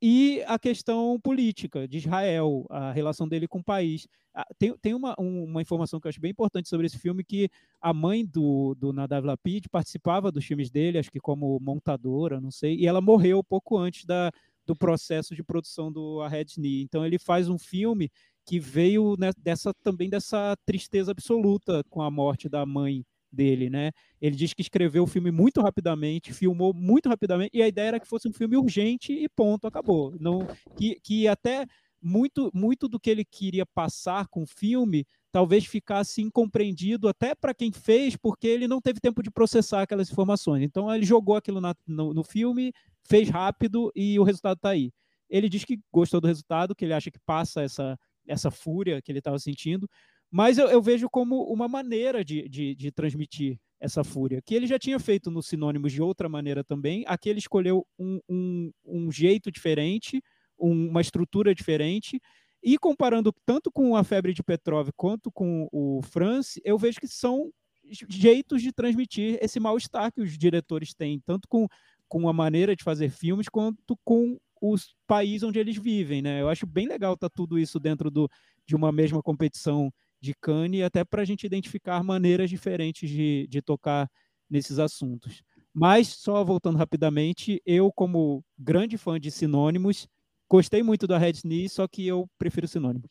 e 0.00 0.42
a 0.46 0.58
questão 0.58 1.18
política 1.20 1.88
de 1.88 1.98
Israel, 1.98 2.64
a 2.70 2.92
relação 2.92 3.26
dele 3.26 3.48
com 3.48 3.58
o 3.58 3.64
país. 3.64 4.06
Ah, 4.34 4.46
tem, 4.58 4.76
tem 4.78 4.94
uma, 4.94 5.14
uma 5.18 5.60
informação 5.60 5.98
que 5.98 6.06
eu 6.06 6.10
acho 6.10 6.20
bem 6.20 6.30
importante 6.30 6.68
sobre 6.68 6.86
esse 6.86 6.98
filme, 6.98 7.24
que 7.24 7.48
a 7.80 7.92
mãe 7.92 8.24
do, 8.24 8.74
do 8.76 8.92
Nadav 8.92 9.26
Lapid 9.26 9.66
participava 9.70 10.30
dos 10.30 10.44
filmes 10.44 10.70
dele, 10.70 10.98
acho 10.98 11.10
que 11.10 11.18
como 11.18 11.58
montadora, 11.60 12.40
não 12.40 12.50
sei, 12.50 12.76
e 12.76 12.86
ela 12.86 13.00
morreu 13.00 13.42
pouco 13.42 13.76
antes 13.76 14.04
da, 14.04 14.30
do 14.64 14.76
processo 14.76 15.34
de 15.34 15.42
produção 15.42 15.90
do 15.90 16.20
A 16.20 16.28
Red 16.28 16.46
Knee. 16.56 16.82
Então 16.82 17.04
ele 17.04 17.18
faz 17.18 17.48
um 17.48 17.58
filme 17.58 18.10
que 18.46 18.60
veio 18.60 19.16
né, 19.18 19.30
dessa 19.36 19.74
também 19.82 20.08
dessa 20.08 20.56
tristeza 20.64 21.10
absoluta 21.10 21.82
com 21.90 22.00
a 22.02 22.10
morte 22.10 22.48
da 22.48 22.64
mãe 22.64 23.04
dele, 23.30 23.68
né? 23.70 23.90
Ele 24.20 24.36
diz 24.36 24.52
que 24.54 24.62
escreveu 24.62 25.04
o 25.04 25.06
filme 25.06 25.30
muito 25.30 25.60
rapidamente, 25.60 26.32
filmou 26.32 26.72
muito 26.74 27.08
rapidamente, 27.08 27.50
e 27.54 27.62
a 27.62 27.68
ideia 27.68 27.88
era 27.88 28.00
que 28.00 28.08
fosse 28.08 28.28
um 28.28 28.32
filme 28.32 28.56
urgente 28.56 29.12
e 29.12 29.28
ponto, 29.28 29.66
acabou. 29.66 30.16
Não, 30.18 30.46
que, 30.76 30.98
que 31.02 31.28
até 31.28 31.66
muito, 32.00 32.50
muito 32.54 32.88
do 32.88 32.98
que 32.98 33.10
ele 33.10 33.24
queria 33.24 33.66
passar 33.66 34.28
com 34.28 34.42
o 34.42 34.46
filme 34.46 35.06
talvez 35.30 35.66
ficasse 35.66 36.22
incompreendido 36.22 37.08
até 37.08 37.34
para 37.34 37.54
quem 37.54 37.70
fez, 37.70 38.16
porque 38.16 38.46
ele 38.46 38.66
não 38.66 38.80
teve 38.80 39.00
tempo 39.00 39.22
de 39.22 39.30
processar 39.30 39.82
aquelas 39.82 40.10
informações. 40.10 40.62
Então 40.62 40.92
ele 40.92 41.04
jogou 41.04 41.36
aquilo 41.36 41.60
na, 41.60 41.74
no, 41.86 42.14
no 42.14 42.24
filme, 42.24 42.72
fez 43.04 43.28
rápido 43.28 43.92
e 43.94 44.18
o 44.18 44.22
resultado 44.22 44.56
está 44.56 44.70
aí. 44.70 44.90
Ele 45.28 45.48
diz 45.48 45.64
que 45.64 45.78
gostou 45.92 46.20
do 46.20 46.26
resultado, 46.26 46.74
que 46.74 46.84
ele 46.84 46.94
acha 46.94 47.10
que 47.10 47.18
passa 47.20 47.62
essa, 47.62 47.98
essa 48.26 48.50
fúria 48.50 49.02
que 49.02 49.12
ele 49.12 49.18
estava 49.18 49.38
sentindo, 49.38 49.88
Mas 50.30 50.58
eu, 50.58 50.68
eu 50.68 50.82
vejo 50.82 51.08
como 51.08 51.42
uma 51.44 51.66
maneira 51.66 52.24
de, 52.24 52.48
de, 52.48 52.74
de, 52.74 52.90
transmitir 52.90 53.58
essa 53.80 54.04
fúria, 54.04 54.42
que 54.42 54.54
ele 54.54 54.66
já 54.66 54.78
tinha 54.78 54.98
feito 54.98 55.30
no 55.30 55.42
Sinônimos 55.42 55.92
de 55.92 56.02
outra 56.02 56.28
maneira 56.28 56.62
também. 56.62 57.04
Aqui 57.06 57.28
ele 57.28 57.38
escolheu 57.38 57.86
um, 57.98 58.20
um, 58.28 58.72
um 58.84 59.10
jeito 59.10 59.50
diferente, 59.50 60.22
um, 60.58 60.88
uma 60.88 61.00
estrutura 61.00 61.54
diferente. 61.54 62.20
E 62.62 62.76
comparando 62.76 63.32
tanto 63.46 63.70
com 63.70 63.96
a 63.96 64.04
Febre 64.04 64.34
de 64.34 64.42
Petrov 64.42 64.90
quanto 64.96 65.30
com 65.30 65.68
o 65.72 66.02
France, 66.02 66.60
eu 66.64 66.76
vejo 66.76 67.00
que 67.00 67.08
são 67.08 67.50
jeitos 68.08 68.60
de 68.60 68.72
transmitir 68.72 69.38
esse 69.40 69.58
mal-estar 69.58 70.12
que 70.12 70.20
os 70.20 70.36
diretores 70.36 70.92
têm, 70.92 71.20
tanto 71.24 71.48
com, 71.48 71.66
com 72.08 72.28
a 72.28 72.32
maneira 72.32 72.76
de 72.76 72.84
fazer 72.84 73.10
filmes, 73.10 73.48
quanto 73.48 73.96
com 74.04 74.36
os 74.60 74.94
países 75.06 75.44
onde 75.44 75.58
eles 75.58 75.76
vivem, 75.76 76.20
né? 76.20 76.40
Eu 76.42 76.48
acho 76.48 76.66
bem 76.66 76.86
legal 76.86 77.14
estar 77.14 77.28
tá 77.28 77.34
tudo 77.34 77.58
isso 77.58 77.78
dentro 77.78 78.10
do, 78.10 78.28
de 78.66 78.74
uma 78.74 78.90
mesma 78.90 79.22
competição 79.22 79.92
de 80.20 80.34
Cannes, 80.34 80.82
até 80.82 81.04
para 81.04 81.22
a 81.22 81.24
gente 81.24 81.46
identificar 81.46 82.02
maneiras 82.02 82.50
diferentes 82.50 83.08
de, 83.08 83.46
de 83.48 83.62
tocar 83.62 84.10
nesses 84.48 84.78
assuntos. 84.78 85.42
Mas, 85.72 86.08
só 86.08 86.42
voltando 86.42 86.78
rapidamente, 86.78 87.62
eu, 87.64 87.92
como 87.92 88.44
grande 88.58 88.98
fã 88.98 89.20
de 89.20 89.30
sinônimos, 89.30 90.08
gostei 90.48 90.82
muito 90.82 91.06
da 91.06 91.18
Red 91.18 91.42
Knee, 91.44 91.68
só 91.68 91.86
que 91.86 92.06
eu 92.06 92.28
prefiro 92.38 92.66
sinônimos. 92.66 93.08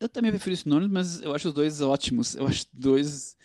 Eu 0.00 0.08
também 0.08 0.30
prefiro 0.30 0.56
sinônimos, 0.56 0.92
mas 0.92 1.22
eu 1.22 1.34
acho 1.34 1.48
os 1.48 1.54
dois 1.54 1.80
ótimos. 1.80 2.34
Eu 2.34 2.46
acho 2.46 2.66
dois 2.72 3.36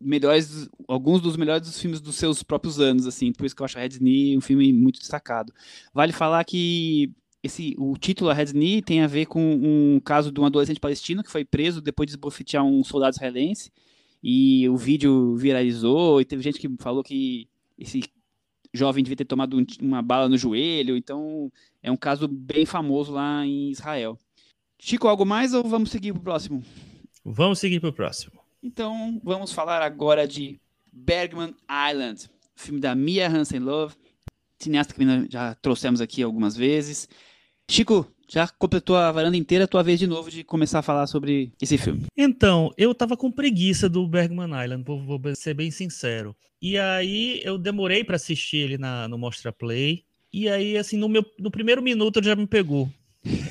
melhores, 0.00 0.68
alguns 0.86 1.20
dos 1.20 1.36
melhores 1.36 1.66
dos 1.66 1.80
filmes 1.80 2.00
dos 2.00 2.16
seus 2.16 2.42
próprios 2.42 2.80
anos, 2.80 3.06
assim. 3.06 3.32
Por 3.32 3.44
isso 3.44 3.54
que 3.54 3.62
eu 3.62 3.64
acho 3.64 3.78
a 3.78 3.82
Red 3.82 3.98
Knee 4.00 4.36
um 4.36 4.40
filme 4.40 4.72
muito 4.72 4.98
destacado. 4.98 5.52
Vale 5.92 6.12
falar 6.12 6.44
que 6.44 7.12
esse, 7.42 7.74
o 7.78 7.96
título, 7.96 8.30
a 8.30 8.34
Red 8.34 8.52
Knee, 8.52 8.82
tem 8.82 9.00
a 9.00 9.06
ver 9.06 9.26
com 9.26 9.40
um 9.40 10.00
caso 10.00 10.32
de 10.32 10.40
um 10.40 10.44
adolescente 10.44 10.80
palestino 10.80 11.22
que 11.22 11.30
foi 11.30 11.44
preso 11.44 11.80
depois 11.80 12.06
de 12.06 12.12
esbofetear 12.12 12.64
um 12.64 12.82
soldado 12.82 13.14
israelense. 13.14 13.70
E 14.22 14.68
o 14.68 14.76
vídeo 14.76 15.36
viralizou 15.36 16.20
e 16.20 16.24
teve 16.24 16.42
gente 16.42 16.58
que 16.58 16.68
falou 16.80 17.04
que 17.04 17.48
esse 17.78 18.02
jovem 18.74 19.04
devia 19.04 19.16
ter 19.16 19.24
tomado 19.24 19.56
um, 19.56 19.64
uma 19.80 20.02
bala 20.02 20.28
no 20.28 20.36
joelho. 20.36 20.96
Então, 20.96 21.50
é 21.82 21.90
um 21.90 21.96
caso 21.96 22.26
bem 22.26 22.66
famoso 22.66 23.12
lá 23.12 23.46
em 23.46 23.70
Israel. 23.70 24.18
Chico, 24.78 25.08
algo 25.08 25.24
mais 25.24 25.54
ou 25.54 25.62
vamos 25.64 25.90
seguir 25.90 26.12
para 26.12 26.20
o 26.20 26.24
próximo? 26.24 26.64
Vamos 27.24 27.58
seguir 27.58 27.80
para 27.80 27.90
o 27.90 27.92
próximo. 27.92 28.40
Então, 28.62 29.20
vamos 29.22 29.52
falar 29.52 29.82
agora 29.82 30.26
de 30.26 30.60
Bergman 30.92 31.54
Island, 31.90 32.28
filme 32.56 32.80
da 32.80 32.94
Mia 32.94 33.28
Hansen-Love, 33.28 33.94
cineasta 34.58 34.94
que 34.94 35.02
já 35.30 35.54
trouxemos 35.54 36.00
aqui 36.00 36.22
algumas 36.22 36.56
vezes. 36.56 37.08
Chico, 37.70 38.06
já 38.28 38.48
completou 38.48 38.96
a 38.96 39.12
varanda 39.12 39.36
inteira, 39.36 39.68
tua 39.68 39.82
vez 39.82 39.98
de 39.98 40.06
novo 40.06 40.30
de 40.30 40.42
começar 40.42 40.78
a 40.78 40.82
falar 40.82 41.06
sobre 41.06 41.52
esse 41.60 41.76
filme. 41.78 42.06
Então, 42.16 42.72
eu 42.76 42.94
tava 42.94 43.16
com 43.16 43.30
preguiça 43.30 43.88
do 43.88 44.06
Bergman 44.06 44.50
Island, 44.62 44.84
vou, 44.84 45.04
vou 45.04 45.20
ser 45.34 45.54
bem 45.54 45.70
sincero. 45.70 46.34
E 46.60 46.78
aí 46.78 47.40
eu 47.44 47.56
demorei 47.56 48.02
para 48.02 48.16
assistir 48.16 48.58
ele 48.58 48.78
na, 48.78 49.06
no 49.06 49.18
Mostra 49.18 49.52
Play. 49.52 50.04
E 50.32 50.48
aí, 50.48 50.76
assim, 50.76 50.96
no, 50.96 51.08
meu, 51.08 51.24
no 51.38 51.50
primeiro 51.50 51.82
minuto 51.82 52.22
já 52.22 52.36
me 52.36 52.46
pegou. 52.46 52.88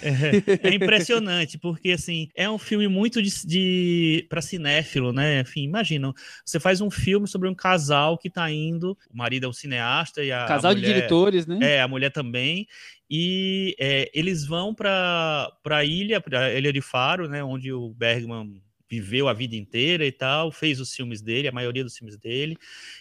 É, 0.01 0.67
é, 0.69 0.73
impressionante, 0.73 1.57
porque 1.57 1.91
assim, 1.91 2.29
é 2.35 2.49
um 2.49 2.57
filme 2.57 2.87
muito 2.87 3.21
de, 3.21 3.29
de 3.45 4.25
para 4.29 4.41
cinéfilo, 4.41 5.13
né? 5.13 5.41
Enfim, 5.41 5.63
imagina, 5.63 6.13
você 6.45 6.59
faz 6.59 6.81
um 6.81 6.89
filme 6.89 7.27
sobre 7.27 7.47
um 7.47 7.55
casal 7.55 8.17
que 8.17 8.29
tá 8.29 8.49
indo, 8.51 8.97
o 9.09 9.17
marido 9.17 9.45
é 9.45 9.49
um 9.49 9.53
cineasta 9.53 10.23
e 10.23 10.31
a 10.31 10.45
casal 10.45 10.71
a 10.71 10.75
mulher, 10.75 10.87
de 10.87 10.93
diretores, 10.93 11.45
né? 11.45 11.59
É, 11.61 11.81
a 11.81 11.87
mulher 11.87 12.11
também. 12.11 12.67
E 13.09 13.75
é, 13.79 14.09
eles 14.13 14.45
vão 14.45 14.73
para 14.73 15.49
a 15.65 15.85
ilha, 15.85 16.19
para 16.19 16.53
Ilha 16.53 16.73
de 16.73 16.81
Faro, 16.81 17.29
né, 17.29 17.43
onde 17.43 17.71
o 17.71 17.93
Bergman 17.93 18.61
viveu 18.89 19.27
a 19.27 19.33
vida 19.33 19.55
inteira 19.55 20.05
e 20.05 20.11
tal, 20.11 20.51
fez 20.51 20.79
os 20.79 20.93
filmes 20.93 21.21
dele, 21.21 21.47
a 21.47 21.51
maioria 21.51 21.83
dos 21.83 21.97
filmes 21.97 22.17
dele. 22.17 22.57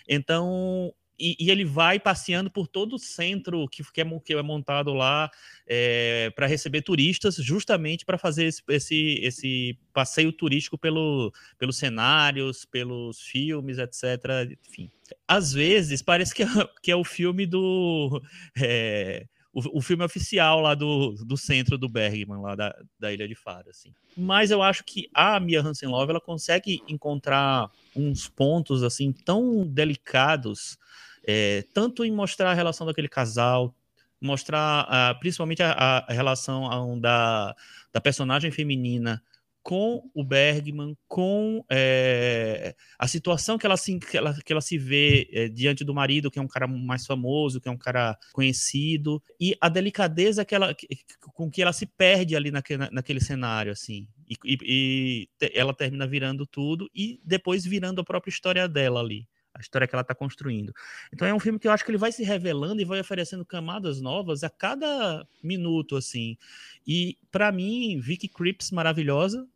Então, 0.09 0.93
e, 1.19 1.37
e, 1.39 1.51
ele 1.51 1.64
vai 1.64 1.99
passeando 1.99 2.51
por 2.51 2.67
todo 2.67 2.97
o 2.97 2.99
centro 2.99 3.67
que, 3.69 3.83
que, 3.93 4.01
é, 4.01 4.21
que 4.21 4.35
é 4.35 4.43
montado 4.43 4.93
lá 4.93 5.31
é, 5.67 6.31
para 6.31 6.47
receber 6.47 6.83
turistas, 6.83 7.37
justamente 7.37 8.05
para 8.05 8.19
fazer 8.19 8.45
esse, 8.47 8.62
esse, 8.69 9.21
esse, 9.23 9.79
passeio 9.93 10.31
turístico 10.33 10.77
pelo, 10.77 11.33
pelos 11.59 11.79
cenários, 11.79 12.64
pelos 12.64 13.21
filmes, 13.21 13.79
etc. 13.79 14.05
Enfim, 14.69 14.91
às 15.27 15.53
vezes 15.53 16.03
parece 16.03 16.35
que 16.35 16.43
é, 16.43 16.47
que 16.83 16.91
é 16.91 16.97
o 16.97 17.05
filme 17.05 17.47
do. 17.47 18.23
É, 18.57 19.27
o, 19.57 19.79
o, 19.79 19.81
filme 19.81 20.05
oficial 20.05 20.61
lá 20.61 20.75
do, 20.75 21.12
do 21.25 21.35
centro 21.35 21.79
do 21.79 21.89
Bergman, 21.89 22.43
lá 22.43 22.55
da, 22.55 22.77
da 22.99 23.11
Ilha 23.11 23.27
de 23.27 23.35
Faro, 23.35 23.71
assim. 23.71 23.91
Mas 24.14 24.51
eu 24.51 24.62
acho 24.62 24.85
que 24.85 25.09
a 25.14 25.41
Mia 25.41 25.62
Hansen-Love, 25.62 26.11
ela 26.11 26.21
consegue 26.21 26.83
encontrar 26.87 27.71
uns 27.95 28.29
pontos, 28.29 28.83
assim, 28.83 29.12
tão 29.12 29.67
delicados 29.67 30.77
é, 31.27 31.64
tanto 31.74 32.05
em 32.05 32.12
mostrar 32.12 32.51
a 32.51 32.55
relação 32.55 32.87
daquele 32.87 33.09
casal, 33.09 33.74
mostrar 34.20 34.85
uh, 34.85 35.18
principalmente 35.18 35.62
a, 35.62 35.72
a 36.07 36.12
relação 36.12 36.64
um, 36.93 36.99
da, 36.99 37.55
da 37.93 38.01
personagem 38.01 38.51
feminina 38.51 39.22
com 39.62 40.09
o 40.14 40.22
Bergman, 40.22 40.97
com 41.09 41.64
é, 41.68 42.77
a 42.97 43.09
situação 43.09 43.59
que 43.59 43.66
ela 43.66 43.77
se, 43.77 43.99
que 43.99 44.16
ela, 44.16 44.33
que 44.33 44.53
ela 44.53 44.61
se 44.61 44.79
vê 44.79 45.29
é, 45.33 45.49
diante 45.49 45.83
do 45.83 45.93
marido, 45.93 46.31
que 46.31 46.39
é 46.39 46.43
um 46.43 46.47
cara 46.47 46.68
mais 46.68 47.05
famoso, 47.05 47.61
que 47.61 47.68
é 47.68 47.72
um 47.72 47.77
cara 47.77 48.16
conhecido, 48.33 49.20
e 49.41 49.57
a 49.61 49.68
delicadeza 49.68 50.45
que 50.45 50.55
ela, 50.55 50.72
que, 50.72 50.87
com 51.35 51.51
que 51.51 51.61
ela 51.61 51.72
se 51.72 51.85
perde 51.85 52.37
ali 52.37 52.53
naquele, 52.53 52.89
naquele 52.93 53.18
cenário, 53.18 53.72
assim. 53.72 54.07
E, 54.31 54.37
e, 54.45 55.29
e 55.43 55.51
ela 55.53 55.74
termina 55.74 56.07
virando 56.07 56.47
tudo 56.47 56.89
e 56.95 57.20
depois 57.24 57.64
virando 57.64 58.01
a 58.01 58.05
própria 58.05 58.31
história 58.31 58.68
dela 58.68 59.01
ali 59.01 59.27
a 59.57 59.61
história 59.61 59.86
que 59.86 59.94
ela 59.94 60.02
está 60.02 60.14
construindo. 60.14 60.72
Então 61.12 61.26
é 61.26 61.34
um 61.34 61.40
filme 61.40 61.59
que 61.59 61.66
eu 61.66 61.72
acho 61.72 61.84
que 61.84 61.90
ele 61.90 61.98
vai 61.98 62.12
se 62.12 62.22
revelando 62.22 62.80
e 62.80 62.84
vai 62.84 63.00
oferecendo 63.00 63.44
camadas 63.44 64.00
novas 64.00 64.44
a 64.44 64.50
cada 64.50 65.26
minuto, 65.42 65.96
assim. 65.96 66.36
E 66.86 67.18
para 67.32 67.50
mim, 67.50 67.98
Vicky 67.98 68.28
Creeps 68.28 68.70
maravilhosa, 68.70 69.48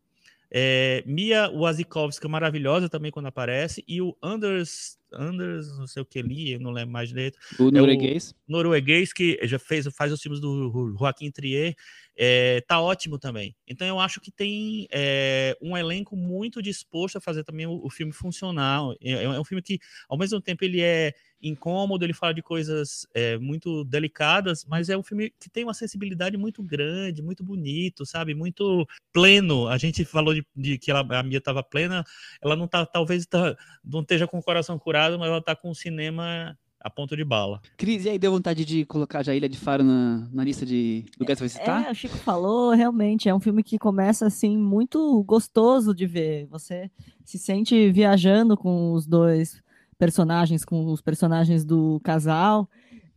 é, 0.51 1.05
Mia 1.07 1.51
Wasikowska 1.51 2.29
maravilhosa 2.29 2.89
também 2.89 3.13
quando 3.13 3.27
aparece 3.27 3.85
e 3.87 4.01
o 4.03 4.17
Anders 4.23 4.99
Anders, 5.13 5.77
não 5.77 5.87
sei 5.87 6.03
o 6.03 6.07
que 6.07 6.21
ali, 6.21 6.59
não 6.59 6.71
lembro 6.71 6.93
mais 6.93 7.09
direito. 7.09 7.39
O 7.59 7.69
é 7.69 7.73
norueguês. 7.73 8.35
O 8.49 8.53
norueguês 8.53 9.13
que 9.13 9.39
já 9.43 9.59
fez, 9.59 9.87
faz 9.89 10.13
os 10.13 10.23
filmes 10.23 10.41
do 10.41 10.95
Joaquim 10.99 11.31
Trier, 11.31 11.75
é, 12.17 12.61
tá 12.63 12.81
ótimo 12.81 13.19
também. 13.19 13.55
Então 13.67 13.87
eu 13.87 13.99
acho 13.99 14.21
que 14.21 14.31
tem 14.31 14.87
é, 14.91 15.57
um 15.61 15.77
elenco 15.77 16.17
muito 16.17 16.63
disposto 16.63 17.17
a 17.17 17.21
fazer 17.21 17.45
também 17.45 17.67
o, 17.67 17.85
o 17.85 17.91
filme 17.91 18.13
funcionar. 18.13 18.81
É, 19.01 19.25
é, 19.25 19.41
um 19.41 19.45
filme 19.45 19.63
que, 19.63 19.79
ao 20.09 20.19
mesmo 20.19 20.41
tempo, 20.41 20.65
ele 20.65 20.81
é 20.83 21.15
incômodo, 21.43 22.05
ele 22.05 22.13
fala 22.13 22.35
de 22.35 22.43
coisas 22.43 23.07
é, 23.15 23.39
muito 23.39 23.85
delicadas, 23.85 24.65
mas 24.67 24.91
é 24.91 24.97
um 24.97 25.03
filme 25.03 25.33
que 25.41 25.49
tem 25.49 25.65
uma 25.65 25.73
sensibilidade 25.73 26.37
muito 26.37 26.63
grande, 26.63 27.23
muito 27.23 27.43
bonito, 27.43 28.05
sabe? 28.05 28.35
Muito 28.35 28.87
pleno. 29.13 29.67
A 29.69 29.79
gente 29.79 30.05
falou 30.05 30.35
de, 30.35 30.47
de 30.55 30.79
que 30.79 30.91
ela, 30.91 31.01
a 31.19 31.23
Mia 31.23 31.39
estava 31.39 31.63
plena, 31.63 32.05
ela 32.43 32.55
não 32.57 32.69
tá, 32.69 32.85
talvez 32.85 33.25
tá, 33.27 33.57
não 33.83 34.01
esteja 34.03 34.27
com 34.27 34.39
o 34.39 34.43
coração 34.43 34.79
curado, 34.79 35.19
mas 35.19 35.29
ela 35.29 35.43
tá 35.43 35.57
com 35.57 35.71
o 35.71 35.75
cinema 35.75 36.57
a 36.81 36.89
ponto 36.89 37.17
de 37.17 37.25
bala. 37.25 37.61
Cris, 37.77 38.05
e 38.05 38.09
aí 38.09 38.19
deu 38.19 38.33
vontade 38.33 38.65
de 38.65 38.85
colocar 38.87 39.23
já 39.23 39.35
Ilha 39.35 39.49
de 39.49 39.59
Faro 39.59 39.85
na, 39.85 40.29
na 40.33 40.43
lista 40.43 40.65
de 40.65 41.05
lugares 41.19 41.39
para 41.39 41.47
visitar? 41.47 41.87
É, 41.87 41.91
o 41.91 41.95
Chico 41.95 42.17
falou, 42.17 42.71
realmente, 42.71 43.29
é 43.29 43.35
um 43.35 43.41
filme 43.41 43.63
que 43.63 43.79
começa 43.79 44.27
assim 44.27 44.57
muito 44.57 45.23
gostoso 45.25 45.95
de 45.95 46.07
ver. 46.07 46.47
Você 46.47 46.91
se 47.25 47.39
sente 47.39 47.91
viajando 47.93 48.57
com 48.57 48.93
os 48.93 49.07
dois 49.07 49.63
personagens, 49.99 50.65
com 50.65 50.87
os 50.87 51.03
personagens 51.03 51.65
do 51.65 52.01
casal 52.03 52.69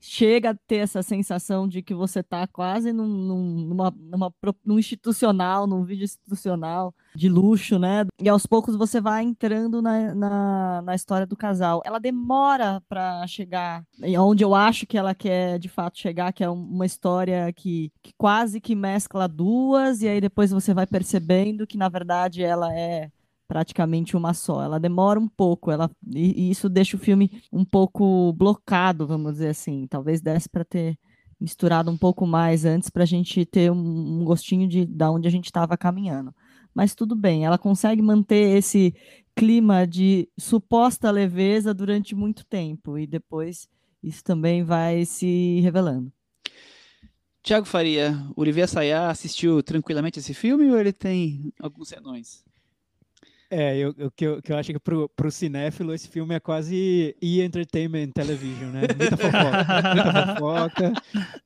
chega 0.05 0.49
a 0.49 0.55
ter 0.67 0.77
essa 0.77 1.01
sensação 1.01 1.65
de 1.65 1.81
que 1.81 1.93
você 1.93 2.19
está 2.19 2.45
quase 2.45 2.91
num, 2.91 3.07
numa, 3.07 3.89
numa, 3.97 4.33
num 4.65 4.77
institucional, 4.77 5.65
num 5.65 5.85
vídeo 5.85 6.03
institucional 6.03 6.93
de 7.15 7.29
luxo, 7.29 7.79
né? 7.79 8.05
E 8.21 8.27
aos 8.27 8.45
poucos 8.45 8.75
você 8.75 8.99
vai 8.99 9.23
entrando 9.23 9.81
na, 9.81 10.13
na, 10.13 10.81
na 10.81 10.95
história 10.95 11.25
do 11.25 11.37
casal. 11.37 11.81
Ela 11.85 11.99
demora 11.99 12.83
para 12.89 13.25
chegar 13.27 13.85
onde 14.19 14.43
eu 14.43 14.53
acho 14.53 14.85
que 14.85 14.97
ela 14.97 15.15
quer 15.15 15.57
de 15.57 15.69
fato 15.69 15.97
chegar, 15.97 16.33
que 16.33 16.43
é 16.43 16.49
uma 16.49 16.85
história 16.85 17.53
que, 17.53 17.89
que 18.01 18.11
quase 18.17 18.59
que 18.59 18.75
mescla 18.75 19.25
duas, 19.25 20.01
e 20.01 20.09
aí 20.09 20.19
depois 20.19 20.51
você 20.51 20.73
vai 20.73 20.85
percebendo 20.85 21.65
que 21.65 21.77
na 21.77 21.87
verdade 21.87 22.43
ela 22.43 22.77
é 22.77 23.09
praticamente 23.53 24.17
uma 24.17 24.33
só. 24.33 24.63
Ela 24.63 24.79
demora 24.79 25.19
um 25.19 25.27
pouco, 25.27 25.69
ela 25.69 25.87
e, 26.11 26.49
isso 26.49 26.67
deixa 26.67 26.97
o 26.97 26.99
filme 26.99 27.29
um 27.51 27.63
pouco 27.63 28.33
blocado, 28.33 29.05
vamos 29.05 29.33
dizer 29.33 29.49
assim. 29.49 29.85
Talvez 29.85 30.21
desse 30.21 30.49
para 30.49 30.65
ter 30.65 30.97
misturado 31.39 31.91
um 31.91 31.97
pouco 31.97 32.25
mais 32.25 32.65
antes 32.65 32.89
para 32.89 33.03
a 33.03 33.05
gente 33.05 33.45
ter 33.45 33.71
um, 33.71 33.75
um, 33.77 34.25
gostinho 34.25 34.67
de 34.67 34.87
da 34.87 35.11
onde 35.11 35.27
a 35.27 35.31
gente 35.31 35.45
estava 35.45 35.77
caminhando. 35.77 36.33
Mas 36.73 36.95
tudo 36.95 37.15
bem, 37.15 37.45
ela 37.45 37.59
consegue 37.59 38.01
manter 38.01 38.57
esse 38.57 38.95
clima 39.35 39.85
de 39.85 40.27
suposta 40.35 41.11
leveza 41.11 41.75
durante 41.75 42.15
muito 42.15 42.43
tempo 42.47 42.97
e 42.97 43.05
depois 43.05 43.69
isso 44.01 44.23
também 44.23 44.63
vai 44.63 45.05
se 45.05 45.59
revelando. 45.59 46.11
Tiago 47.43 47.67
Faria, 47.67 48.17
Olivier 48.35 48.67
Sayá 48.67 49.11
assistiu 49.11 49.61
tranquilamente 49.61 50.17
esse 50.17 50.33
filme 50.33 50.71
ou 50.71 50.79
ele 50.79 50.91
tem 50.91 51.53
alguns 51.59 51.89
senões? 51.89 52.43
É, 53.55 53.77
eu, 53.77 53.93
eu, 53.99 54.09
que, 54.09 54.25
eu, 54.25 54.41
que 54.41 54.51
eu 54.51 54.57
acho 54.57 54.73
que 54.73 54.79
pro, 54.79 55.07
pro 55.09 55.29
cinéfilo 55.29 55.93
esse 55.93 56.07
filme 56.07 56.33
é 56.33 56.39
quase 56.39 57.15
E-Entertainment 57.21 58.09
Television, 58.11 58.71
né? 58.71 58.81
Muita 58.97 59.15
fofoca, 59.15 59.93
muita 59.93 60.35
fofoca. 60.35 60.93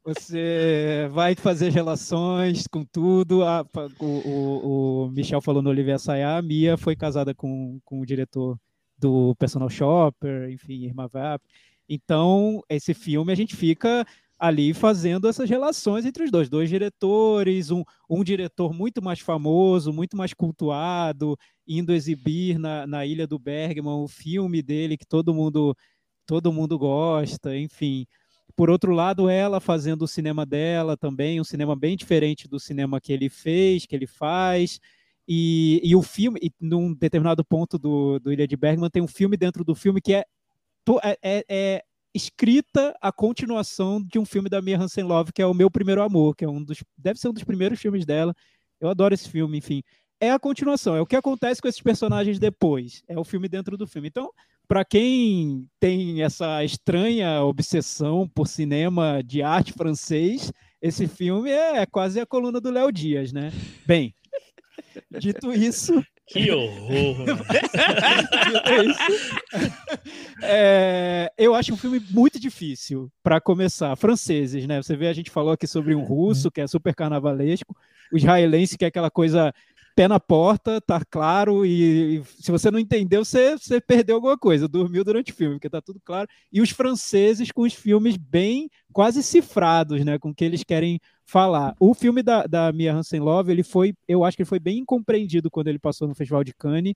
Você 0.05 1.09
vai 1.11 1.35
fazer 1.35 1.69
relações 1.69 2.65
com 2.65 2.85
tudo. 2.85 3.43
A, 3.43 3.65
o, 3.99 4.05
o, 4.05 5.05
o, 5.05 5.11
Michel 5.11 5.41
falou 5.41 5.61
no 5.61 5.69
Olivier 5.69 5.99
Sayá, 5.99 6.37
a 6.37 6.41
Mia 6.41 6.77
foi 6.77 6.95
casada 6.95 7.35
com, 7.35 7.77
com 7.83 7.99
o 7.99 8.05
diretor 8.05 8.57
do 8.97 9.35
Personal 9.35 9.69
Shopper, 9.69 10.49
enfim, 10.49 10.85
Irma 10.85 11.09
Vap. 11.09 11.43
Então, 11.89 12.63
esse 12.69 12.93
filme 12.93 13.33
a 13.33 13.35
gente 13.35 13.53
fica 13.53 14.05
ali 14.39 14.73
fazendo 14.73 15.27
essas 15.27 15.49
relações 15.49 16.05
entre 16.05 16.23
os 16.23 16.31
dois, 16.31 16.49
dois 16.49 16.69
diretores, 16.69 17.71
um, 17.71 17.83
um 18.09 18.23
diretor 18.23 18.73
muito 18.73 19.01
mais 19.01 19.19
famoso, 19.19 19.91
muito 19.91 20.15
mais 20.15 20.33
cultuado, 20.33 21.37
indo 21.67 21.93
exibir 21.93 22.59
na, 22.59 22.85
na 22.85 23.05
Ilha 23.05 23.25
do 23.25 23.39
Bergman 23.39 24.03
o 24.03 24.07
filme 24.07 24.61
dele 24.61 24.97
que 24.97 25.05
todo 25.05 25.33
mundo 25.33 25.75
todo 26.25 26.51
mundo 26.51 26.77
gosta, 26.77 27.57
enfim. 27.57 28.05
Por 28.55 28.69
outro 28.69 28.91
lado, 28.91 29.29
ela 29.29 29.59
fazendo 29.59 30.03
o 30.03 30.07
cinema 30.07 30.45
dela 30.45 30.97
também, 30.97 31.39
um 31.39 31.43
cinema 31.43 31.75
bem 31.75 31.95
diferente 31.95 32.47
do 32.47 32.59
cinema 32.59 32.99
que 32.99 33.13
ele 33.13 33.29
fez, 33.29 33.85
que 33.85 33.95
ele 33.95 34.07
faz. 34.07 34.79
E, 35.27 35.81
e 35.83 35.95
o 35.95 36.01
filme, 36.01 36.39
e 36.41 36.51
num 36.59 36.93
determinado 36.93 37.43
ponto 37.45 37.77
do, 37.77 38.19
do 38.19 38.31
Ilha 38.31 38.47
de 38.47 38.57
Bergman, 38.57 38.89
tem 38.89 39.01
um 39.01 39.07
filme 39.07 39.37
dentro 39.37 39.63
do 39.63 39.75
filme 39.75 40.01
que 40.01 40.13
é, 40.13 40.25
é, 41.03 41.17
é, 41.21 41.45
é 41.49 41.83
escrita 42.17 42.93
a 43.01 43.11
continuação 43.11 44.03
de 44.03 44.19
um 44.19 44.25
filme 44.25 44.49
da 44.49 44.61
Mia 44.61 44.77
Hansen 44.77 45.03
Love, 45.03 45.31
que 45.31 45.41
é 45.41 45.45
O 45.45 45.53
Meu 45.53 45.71
Primeiro 45.71 46.01
Amor, 46.01 46.35
que 46.35 46.43
é 46.43 46.49
um 46.49 46.61
dos 46.61 46.83
deve 46.97 47.19
ser 47.19 47.29
um 47.29 47.33
dos 47.33 47.43
primeiros 47.43 47.79
filmes 47.79 48.05
dela. 48.05 48.33
Eu 48.81 48.89
adoro 48.89 49.13
esse 49.13 49.29
filme, 49.29 49.57
enfim. 49.57 49.81
É 50.19 50.31
a 50.31 50.39
continuação, 50.39 50.95
é 50.95 51.01
o 51.01 51.05
que 51.05 51.15
acontece 51.15 51.61
com 51.61 51.67
esses 51.67 51.81
personagens 51.81 52.39
depois. 52.39 53.03
É 53.07 53.17
o 53.17 53.23
filme 53.23 53.47
dentro 53.47 53.77
do 53.77 53.87
filme. 53.87 54.07
Então, 54.07 54.31
para 54.67 54.83
quem 54.83 55.67
tem 55.79 56.23
essa 56.23 56.63
estranha 56.63 57.41
obsessão 57.43 58.27
por 58.27 58.47
cinema 58.47 59.21
de 59.23 59.41
arte 59.41 59.71
francês, 59.71 60.51
esse 60.81 61.07
filme 61.07 61.51
é 61.51 61.85
quase 61.85 62.19
a 62.19 62.25
coluna 62.25 62.59
do 62.59 62.71
Léo 62.71 62.91
Dias, 62.91 63.31
né? 63.31 63.51
Bem, 63.85 64.13
dito 65.19 65.53
isso, 65.53 66.03
que 66.27 66.51
horror! 66.51 67.25
é, 70.43 71.31
eu 71.37 71.55
acho 71.55 71.73
um 71.73 71.77
filme 71.77 72.01
muito 72.11 72.39
difícil 72.39 73.09
para 73.23 73.39
começar. 73.39 73.95
Franceses, 73.95 74.67
né? 74.67 74.81
Você 74.81 74.95
vê, 74.95 75.07
a 75.07 75.13
gente 75.13 75.31
falou 75.31 75.53
aqui 75.53 75.65
sobre 75.65 75.95
um 75.95 76.03
russo 76.03 76.51
que 76.51 76.61
é 76.61 76.67
super 76.67 76.93
carnavalesco, 76.93 77.75
o 78.11 78.17
israelense 78.17 78.77
que 78.77 78.85
é 78.85 78.89
aquela 78.89 79.09
coisa 79.09 79.53
pé 79.97 80.07
na 80.07 80.19
porta, 80.19 80.79
tá 80.79 81.01
claro, 81.09 81.65
e, 81.65 82.19
e 82.19 82.23
se 82.39 82.51
você 82.51 82.69
não 82.69 82.77
entendeu, 82.77 83.25
você, 83.25 83.57
você 83.57 83.81
perdeu 83.81 84.17
alguma 84.17 84.37
coisa, 84.37 84.67
dormiu 84.67 85.03
durante 85.03 85.31
o 85.31 85.35
filme, 85.35 85.55
porque 85.55 85.71
tá 85.71 85.81
tudo 85.81 85.99
claro. 86.05 86.29
E 86.53 86.61
os 86.61 86.69
franceses 86.69 87.51
com 87.51 87.63
os 87.63 87.73
filmes 87.73 88.15
bem 88.15 88.69
quase 88.93 89.23
cifrados, 89.23 90.05
né, 90.05 90.19
com 90.19 90.31
que 90.31 90.45
eles 90.45 90.63
querem 90.63 90.99
falar. 91.27 91.75
O 91.79 91.93
filme 91.93 92.23
da, 92.23 92.47
da 92.47 92.71
Mia 92.71 92.95
Hansen 92.95 93.19
Love, 93.19 93.51
ele 93.51 93.63
foi, 93.63 93.93
eu 94.07 94.23
acho 94.23 94.35
que 94.35 94.41
ele 94.41 94.49
foi 94.49 94.59
bem 94.59 94.79
incompreendido 94.79 95.51
quando 95.51 95.67
ele 95.67 95.77
passou 95.77 96.07
no 96.07 96.15
Festival 96.15 96.43
de 96.43 96.53
Cannes. 96.53 96.95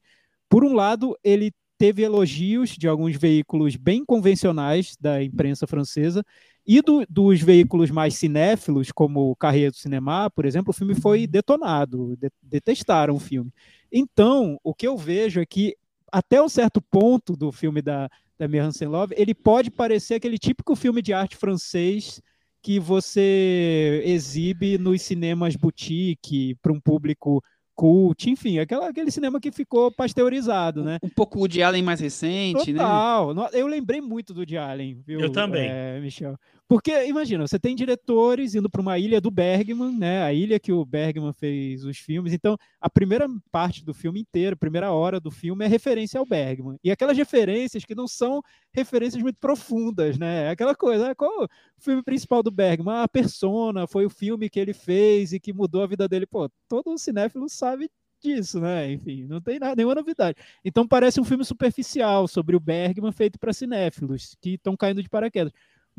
Por 0.49 0.63
um 0.63 0.73
lado, 0.73 1.15
ele 1.23 1.51
teve 1.77 2.01
elogios 2.01 2.71
de 2.71 2.87
alguns 2.87 3.15
veículos 3.15 3.75
bem 3.75 4.05
convencionais 4.05 4.95
da 4.99 5.21
imprensa 5.21 5.67
francesa, 5.67 6.23
e 6.65 6.81
do, 6.81 7.03
dos 7.09 7.41
veículos 7.41 7.89
mais 7.89 8.15
cinéfilos, 8.15 8.91
como 8.91 9.31
o 9.31 9.35
Carreira 9.35 9.71
do 9.71 9.77
Cinema, 9.77 10.29
por 10.29 10.45
exemplo, 10.45 10.69
o 10.69 10.73
filme 10.73 10.93
foi 10.93 11.25
detonado, 11.25 12.15
de, 12.17 12.29
detestaram 12.41 13.15
o 13.15 13.19
filme. 13.19 13.51
Então, 13.91 14.59
o 14.63 14.73
que 14.73 14.87
eu 14.87 14.95
vejo 14.95 15.41
é 15.41 15.45
que, 15.45 15.75
até 16.11 16.41
um 16.41 16.47
certo 16.47 16.79
ponto 16.79 17.35
do 17.35 17.51
filme 17.51 17.81
da, 17.81 18.07
da 18.37 18.47
Mia 18.47 18.63
Hansen 18.63 18.87
Love, 18.87 19.15
ele 19.17 19.33
pode 19.33 19.71
parecer 19.71 20.15
aquele 20.15 20.37
típico 20.37 20.75
filme 20.75 21.01
de 21.01 21.13
arte 21.13 21.35
francês 21.35 22.21
que 22.61 22.79
você 22.79 24.01
exibe 24.05 24.77
nos 24.77 25.01
cinemas 25.01 25.55
boutique 25.55 26.55
para 26.61 26.71
um 26.71 26.79
público 26.79 27.43
cult, 27.73 28.29
enfim, 28.29 28.59
aquela, 28.59 28.89
aquele 28.89 29.09
cinema 29.09 29.39
que 29.39 29.51
ficou 29.51 29.91
pasteurizado, 29.91 30.83
né? 30.83 30.99
Um 31.01 31.09
pouco 31.09 31.41
o 31.41 31.47
de 31.47 31.63
Allen 31.63 31.81
mais 31.81 31.99
recente, 31.99 32.73
Total. 32.73 33.33
né? 33.33 33.49
Eu 33.53 33.65
lembrei 33.65 33.99
muito 33.99 34.33
do 34.33 34.45
de 34.45 34.57
Allen, 34.57 35.01
viu? 35.05 35.19
Eu 35.19 35.31
também. 35.31 35.67
É, 35.67 35.99
Michel. 35.99 36.37
Porque, 36.71 37.05
imagina, 37.05 37.45
você 37.45 37.59
tem 37.59 37.75
diretores 37.75 38.55
indo 38.55 38.69
para 38.69 38.79
uma 38.79 38.97
ilha 38.97 39.19
do 39.19 39.29
Bergman, 39.29 39.91
né? 39.91 40.23
A 40.23 40.31
ilha 40.31 40.57
que 40.57 40.71
o 40.71 40.85
Bergman 40.85 41.33
fez 41.33 41.83
os 41.83 41.97
filmes. 41.97 42.31
Então, 42.31 42.57
a 42.79 42.89
primeira 42.89 43.27
parte 43.51 43.83
do 43.83 43.93
filme 43.93 44.21
inteiro, 44.21 44.53
a 44.53 44.57
primeira 44.57 44.89
hora 44.89 45.19
do 45.19 45.29
filme 45.29 45.65
é 45.65 45.67
referência 45.67 46.17
ao 46.17 46.25
Bergman. 46.25 46.79
E 46.81 46.89
aquelas 46.89 47.17
referências 47.17 47.83
que 47.83 47.93
não 47.93 48.07
são 48.07 48.41
referências 48.71 49.21
muito 49.21 49.37
profundas, 49.37 50.17
né? 50.17 50.45
É 50.45 50.49
aquela 50.51 50.73
coisa, 50.73 51.09
né? 51.09 51.13
qual 51.13 51.43
o 51.43 51.47
filme 51.77 52.01
principal 52.01 52.41
do 52.41 52.49
Bergman? 52.49 53.01
A 53.01 53.07
Persona 53.09 53.85
foi 53.85 54.05
o 54.05 54.09
filme 54.09 54.49
que 54.49 54.57
ele 54.57 54.71
fez 54.71 55.33
e 55.33 55.41
que 55.41 55.51
mudou 55.51 55.83
a 55.83 55.87
vida 55.87 56.07
dele. 56.07 56.25
Pô, 56.25 56.49
todo 56.69 56.97
cinéfilo 56.97 57.49
sabe 57.49 57.91
disso, 58.21 58.61
né? 58.61 58.91
Enfim, 58.93 59.25
não 59.25 59.41
tem 59.41 59.59
nada, 59.59 59.75
nenhuma 59.75 59.95
novidade. 59.95 60.37
Então 60.63 60.87
parece 60.87 61.19
um 61.19 61.25
filme 61.25 61.43
superficial 61.43 62.27
sobre 62.27 62.55
o 62.55 62.59
Bergman 62.59 63.11
feito 63.11 63.39
para 63.39 63.51
cinéfilos 63.51 64.37
que 64.39 64.51
estão 64.51 64.77
caindo 64.77 65.01
de 65.03 65.09
paraquedas. 65.09 65.51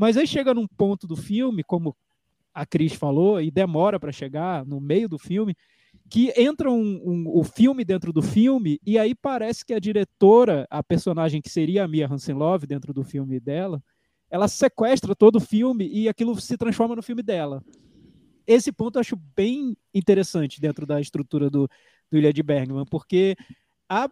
Mas 0.03 0.17
aí 0.17 0.27
chega 0.27 0.53
num 0.53 0.67
ponto 0.67 1.07
do 1.07 1.15
filme, 1.15 1.63
como 1.63 1.97
a 2.53 2.67
Cris 2.67 2.93
falou, 2.93 3.41
e 3.41 3.53
demora 3.53 4.01
para 4.01 4.11
chegar 4.11 4.67
no 4.67 4.81
meio 4.81 5.09
do 5.09 5.17
filme, 5.17 5.55
que 6.11 6.33
entra 6.37 6.69
um, 6.73 7.01
um, 7.05 7.25
o 7.29 7.45
filme 7.45 7.85
dentro 7.85 8.13
do 8.13 8.21
filme, 8.21 8.81
e 8.85 8.99
aí 8.99 9.15
parece 9.15 9.65
que 9.65 9.73
a 9.73 9.79
diretora, 9.79 10.67
a 10.69 10.83
personagem 10.83 11.41
que 11.41 11.49
seria 11.49 11.85
a 11.85 11.89
Mia 11.89 12.09
Hansen-Love 12.09 12.67
dentro 12.67 12.93
do 12.93 13.05
filme 13.05 13.39
dela, 13.39 13.81
ela 14.29 14.49
sequestra 14.49 15.15
todo 15.15 15.37
o 15.37 15.41
filme 15.41 15.87
e 15.87 16.09
aquilo 16.09 16.35
se 16.41 16.57
transforma 16.57 16.97
no 16.97 17.03
filme 17.05 17.23
dela. 17.23 17.63
Esse 18.45 18.73
ponto 18.73 18.97
eu 18.97 19.01
acho 19.03 19.15
bem 19.37 19.77
interessante 19.95 20.61
dentro 20.61 20.85
da 20.85 21.01
estrutura 21.01 21.49
do, 21.49 21.71
do 22.11 22.19
Ilha 22.19 22.33
de 22.33 22.43
Bergman, 22.43 22.87
porque 22.87 23.37
a 23.89 24.11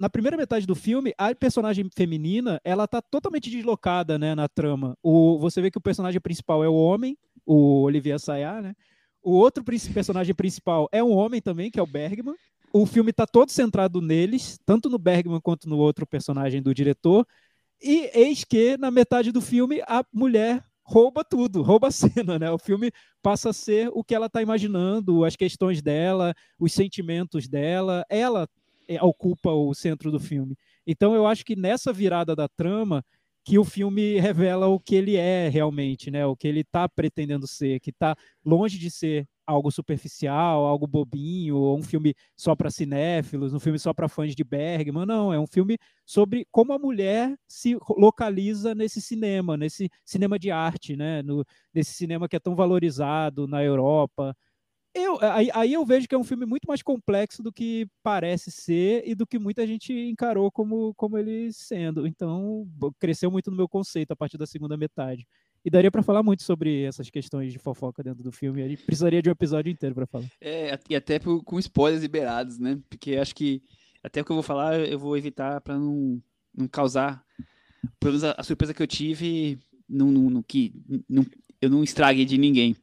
na 0.00 0.10
primeira 0.10 0.36
metade 0.36 0.66
do 0.66 0.74
filme, 0.74 1.14
a 1.16 1.34
personagem 1.34 1.88
feminina, 1.94 2.60
ela 2.64 2.88
tá 2.88 3.00
totalmente 3.00 3.48
deslocada, 3.48 4.18
né, 4.18 4.34
na 4.34 4.48
trama. 4.48 4.96
O, 5.02 5.38
você 5.38 5.62
vê 5.62 5.70
que 5.70 5.78
o 5.78 5.82
personagem 5.82 6.20
principal 6.20 6.64
é 6.64 6.68
o 6.68 6.74
homem, 6.74 7.16
o 7.46 7.82
Olivier 7.82 8.18
Sayá, 8.18 8.60
né? 8.60 8.74
O 9.22 9.32
outro 9.32 9.62
personagem 9.62 10.34
principal 10.34 10.88
é 10.90 11.02
um 11.02 11.12
homem 11.12 11.40
também, 11.40 11.70
que 11.70 11.78
é 11.78 11.82
o 11.82 11.86
Bergman. 11.86 12.34
O 12.72 12.86
filme 12.86 13.12
tá 13.12 13.26
todo 13.26 13.50
centrado 13.50 14.00
neles, 14.00 14.58
tanto 14.64 14.88
no 14.88 14.98
Bergman 14.98 15.40
quanto 15.40 15.68
no 15.68 15.76
outro 15.76 16.06
personagem 16.06 16.62
do 16.62 16.74
diretor. 16.74 17.26
E 17.82 18.10
eis 18.14 18.44
que, 18.44 18.76
na 18.76 18.90
metade 18.90 19.30
do 19.30 19.40
filme, 19.40 19.82
a 19.86 20.04
mulher 20.12 20.64
rouba 20.82 21.22
tudo, 21.24 21.62
rouba 21.62 21.88
a 21.88 21.90
cena, 21.90 22.38
né? 22.38 22.50
O 22.50 22.58
filme 22.58 22.90
passa 23.22 23.50
a 23.50 23.52
ser 23.52 23.90
o 23.92 24.02
que 24.02 24.14
ela 24.14 24.26
está 24.26 24.42
imaginando, 24.42 25.24
as 25.24 25.36
questões 25.36 25.82
dela, 25.82 26.34
os 26.58 26.72
sentimentos 26.72 27.46
dela. 27.46 28.04
Ela 28.08 28.48
ocupa 29.00 29.50
o 29.50 29.74
centro 29.74 30.10
do 30.10 30.18
filme. 30.18 30.56
Então 30.86 31.14
eu 31.14 31.26
acho 31.26 31.44
que 31.44 31.56
nessa 31.56 31.92
virada 31.92 32.34
da 32.34 32.48
trama 32.48 33.04
que 33.44 33.58
o 33.58 33.64
filme 33.64 34.20
revela 34.20 34.66
o 34.68 34.78
que 34.78 34.94
ele 34.94 35.16
é 35.16 35.48
realmente, 35.48 36.10
né? 36.10 36.26
O 36.26 36.36
que 36.36 36.46
ele 36.46 36.60
está 36.60 36.88
pretendendo 36.88 37.46
ser, 37.46 37.80
que 37.80 37.90
está 37.90 38.14
longe 38.44 38.78
de 38.78 38.90
ser 38.90 39.26
algo 39.46 39.70
superficial, 39.70 40.64
algo 40.64 40.86
bobinho, 40.86 41.56
ou 41.56 41.78
um 41.78 41.82
filme 41.82 42.14
só 42.36 42.54
para 42.54 42.70
cinéfilos, 42.70 43.52
um 43.52 43.58
filme 43.58 43.78
só 43.78 43.92
para 43.92 44.08
fãs 44.08 44.34
de 44.34 44.44
Bergman. 44.44 45.06
Não, 45.06 45.32
é 45.32 45.40
um 45.40 45.46
filme 45.46 45.76
sobre 46.06 46.46
como 46.50 46.72
a 46.72 46.78
mulher 46.78 47.34
se 47.48 47.76
localiza 47.96 48.74
nesse 48.74 49.00
cinema, 49.00 49.56
nesse 49.56 49.90
cinema 50.04 50.38
de 50.38 50.50
arte, 50.50 50.96
né? 50.96 51.22
No, 51.22 51.44
nesse 51.74 51.92
cinema 51.94 52.28
que 52.28 52.36
é 52.36 52.40
tão 52.40 52.54
valorizado 52.54 53.48
na 53.48 53.64
Europa, 53.64 54.36
eu, 54.94 55.18
aí, 55.20 55.50
aí, 55.54 55.72
eu 55.72 55.84
vejo 55.84 56.08
que 56.08 56.14
é 56.14 56.18
um 56.18 56.24
filme 56.24 56.44
muito 56.44 56.66
mais 56.66 56.82
complexo 56.82 57.42
do 57.42 57.52
que 57.52 57.86
parece 58.02 58.50
ser 58.50 59.02
e 59.06 59.14
do 59.14 59.26
que 59.26 59.38
muita 59.38 59.66
gente 59.66 59.92
encarou 59.92 60.50
como, 60.50 60.92
como 60.94 61.16
ele 61.16 61.52
sendo. 61.52 62.06
Então, 62.06 62.66
cresceu 62.98 63.30
muito 63.30 63.50
no 63.50 63.56
meu 63.56 63.68
conceito 63.68 64.12
a 64.12 64.16
partir 64.16 64.36
da 64.36 64.46
segunda 64.46 64.76
metade. 64.76 65.26
E 65.64 65.70
daria 65.70 65.90
para 65.90 66.02
falar 66.02 66.22
muito 66.22 66.42
sobre 66.42 66.84
essas 66.84 67.10
questões 67.10 67.52
de 67.52 67.58
fofoca 67.58 68.02
dentro 68.02 68.22
do 68.24 68.32
filme. 68.32 68.62
Ele 68.62 68.76
precisaria 68.76 69.20
de 69.20 69.28
um 69.28 69.32
episódio 69.32 69.70
inteiro 69.70 69.94
para 69.94 70.06
falar. 70.06 70.26
É, 70.40 70.78
e 70.88 70.96
até 70.96 71.18
com 71.18 71.58
spoilers 71.58 72.02
liberados, 72.02 72.58
né? 72.58 72.80
Porque 72.88 73.16
acho 73.16 73.34
que 73.34 73.62
até 74.02 74.22
o 74.22 74.24
que 74.24 74.32
eu 74.32 74.36
vou 74.36 74.42
falar 74.42 74.80
eu 74.80 74.98
vou 74.98 75.16
evitar 75.16 75.60
para 75.60 75.78
não, 75.78 76.20
não 76.56 76.66
causar. 76.66 77.22
Pelo 77.98 78.12
menos 78.12 78.24
a, 78.24 78.34
a, 78.38 78.42
surpresa 78.42 78.72
que 78.72 78.82
eu 78.82 78.86
tive, 78.86 79.58
não, 79.88 80.10
não, 80.10 80.30
não 80.30 80.42
que 80.42 80.72
não, 81.08 81.24
eu 81.60 81.68
não 81.68 81.84
estrague 81.84 82.24
de 82.24 82.38
ninguém. 82.38 82.74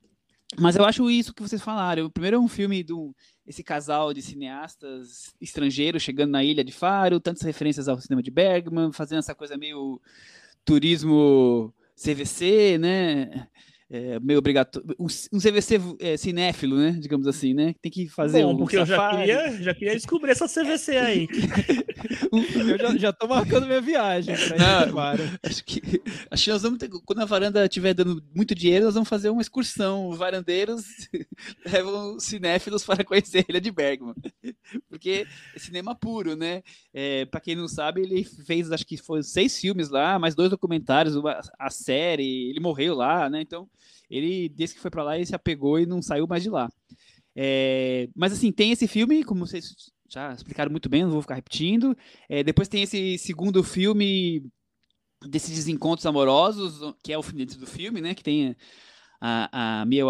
Mas 0.60 0.76
eu 0.76 0.84
acho 0.84 1.10
isso 1.10 1.34
que 1.34 1.42
vocês 1.42 1.62
falaram. 1.62 2.06
O 2.06 2.12
primeiro 2.12 2.38
é 2.38 2.40
um 2.40 2.48
filme 2.48 2.84
do 2.84 3.16
esse 3.46 3.64
casal 3.64 4.14
de 4.14 4.22
cineastas 4.22 5.34
estrangeiros 5.40 6.02
chegando 6.04 6.32
na 6.32 6.44
ilha 6.44 6.64
de 6.64 6.72
Faro, 6.72 7.20
tantas 7.20 7.44
referências 7.44 7.88
ao 7.88 8.00
cinema 8.02 8.22
de 8.22 8.32
Bergman, 8.32 8.92
fazendo 8.92 9.20
essa 9.20 9.36
coisa 9.36 9.56
meio 9.56 10.02
turismo 10.66 11.74
CVC, 11.96 12.78
né? 12.78 13.48
É, 13.90 14.20
meio 14.20 14.40
obrigatório, 14.40 14.96
um, 15.00 15.06
um 15.06 15.40
CVC 15.40 15.80
é, 16.00 16.18
cinéfilo, 16.18 16.78
né? 16.78 16.98
Digamos 17.00 17.26
assim, 17.26 17.54
né? 17.54 17.74
Tem 17.82 17.92
que 17.92 18.10
fazer 18.10 18.44
Bom, 18.44 18.54
um 18.54 18.58
porque 18.58 18.78
eu 18.78 18.86
já 18.86 18.98
safari. 18.98 19.18
queria, 19.18 19.62
já 19.64 19.74
queria 19.74 19.96
descobrir 19.96 20.32
essa 20.32 20.48
CVC 20.48 20.98
aí. 20.98 21.28
Eu 22.32 22.78
já, 22.78 22.98
já 22.98 23.14
tô 23.14 23.28
marcando 23.28 23.66
minha 23.66 23.82
viagem 23.82 24.36
pra 24.36 24.86
Não. 24.86 25.00
Acho 25.44 25.64
que, 25.64 25.82
acho 26.30 26.44
que 26.44 26.52
nós 26.52 26.62
vamos 26.62 26.78
ter, 26.78 26.90
quando 26.90 27.22
a 27.22 27.26
varanda 27.26 27.64
estiver 27.66 27.94
dando 27.94 28.22
muito 28.36 28.54
dinheiro, 28.54 28.86
nós 28.86 28.94
vamos 28.94 29.10
fazer 29.10 29.30
uma 29.30 29.42
excursão. 29.42 30.10
Os 30.10 30.18
varandeiros 30.18 30.84
levam 31.66 32.20
cinéfilos 32.20 32.84
para 32.84 33.04
conhecer 33.04 33.40
a 33.40 33.46
Ilha 33.50 33.62
de 33.62 33.72
Bergman. 33.72 34.14
Porque 34.90 35.26
é 35.56 35.60
cinema 35.60 35.96
puro, 35.96 36.36
né? 36.36 36.62
É, 36.94 37.26
para 37.26 37.40
quem 37.40 37.56
não 37.56 37.68
sabe, 37.68 38.02
ele 38.02 38.24
fez, 38.24 38.72
acho 38.72 38.86
que 38.86 38.98
foi 38.98 39.24
seis 39.24 39.60
filmes 39.60 39.90
lá, 39.90 40.20
mais 40.20 40.36
dois 40.36 40.50
documentários, 40.50 41.16
uma, 41.16 41.40
a 41.58 41.70
série, 41.70 42.50
ele 42.50 42.60
morreu 42.60 42.96
lá, 42.96 43.30
né? 43.30 43.42
Então, 43.42 43.68
ele, 44.10 44.50
desde 44.50 44.76
que 44.76 44.82
foi 44.82 44.92
para 44.92 45.04
lá, 45.04 45.16
ele 45.16 45.26
se 45.26 45.36
apegou 45.36 45.80
e 45.80 45.86
não 45.86 46.02
saiu 46.02 46.28
mais 46.28 46.44
de 46.44 46.50
lá. 46.50 46.70
É, 47.36 48.10
mas 48.16 48.34
assim, 48.34 48.52
tem 48.52 48.72
esse 48.72 48.88
filme, 48.88 49.24
como 49.24 49.46
vocês 49.46 49.74
já 50.10 50.34
explicaram 50.34 50.72
muito 50.72 50.90
bem, 50.90 51.04
não 51.04 51.12
vou 51.12 51.22
ficar 51.22 51.36
repetindo. 51.36 51.96
É, 52.30 52.44
depois 52.44 52.68
tem 52.68 52.84
esse 52.84 53.18
segundo 53.18 53.64
filme 53.64 54.44
desses 55.28 55.56
desencontros 55.56 56.06
amorosos, 56.06 56.94
que 57.04 57.12
é 57.14 57.18
o 57.18 57.22
dentro 57.22 57.60
do 57.60 57.68
filme, 57.68 58.02
né? 58.02 58.16
Que 58.16 58.24
tem 58.24 58.56
a, 59.22 59.82
a 59.82 59.86
Mia, 59.86 60.02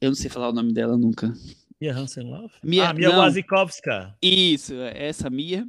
eu 0.00 0.10
não 0.10 0.14
sei 0.14 0.28
falar 0.30 0.48
o 0.48 0.52
nome 0.52 0.72
dela 0.72 0.96
nunca. 0.96 1.32
Mia 1.80 1.94
Hansen 1.94 2.24
Love? 2.24 2.52
Mia- 2.62 2.88
ah, 2.90 2.92
Mia 2.94 3.08
não. 3.10 3.18
Wasikowska. 3.18 4.16
Isso, 4.22 4.74
essa 4.74 5.28
Mia. 5.30 5.66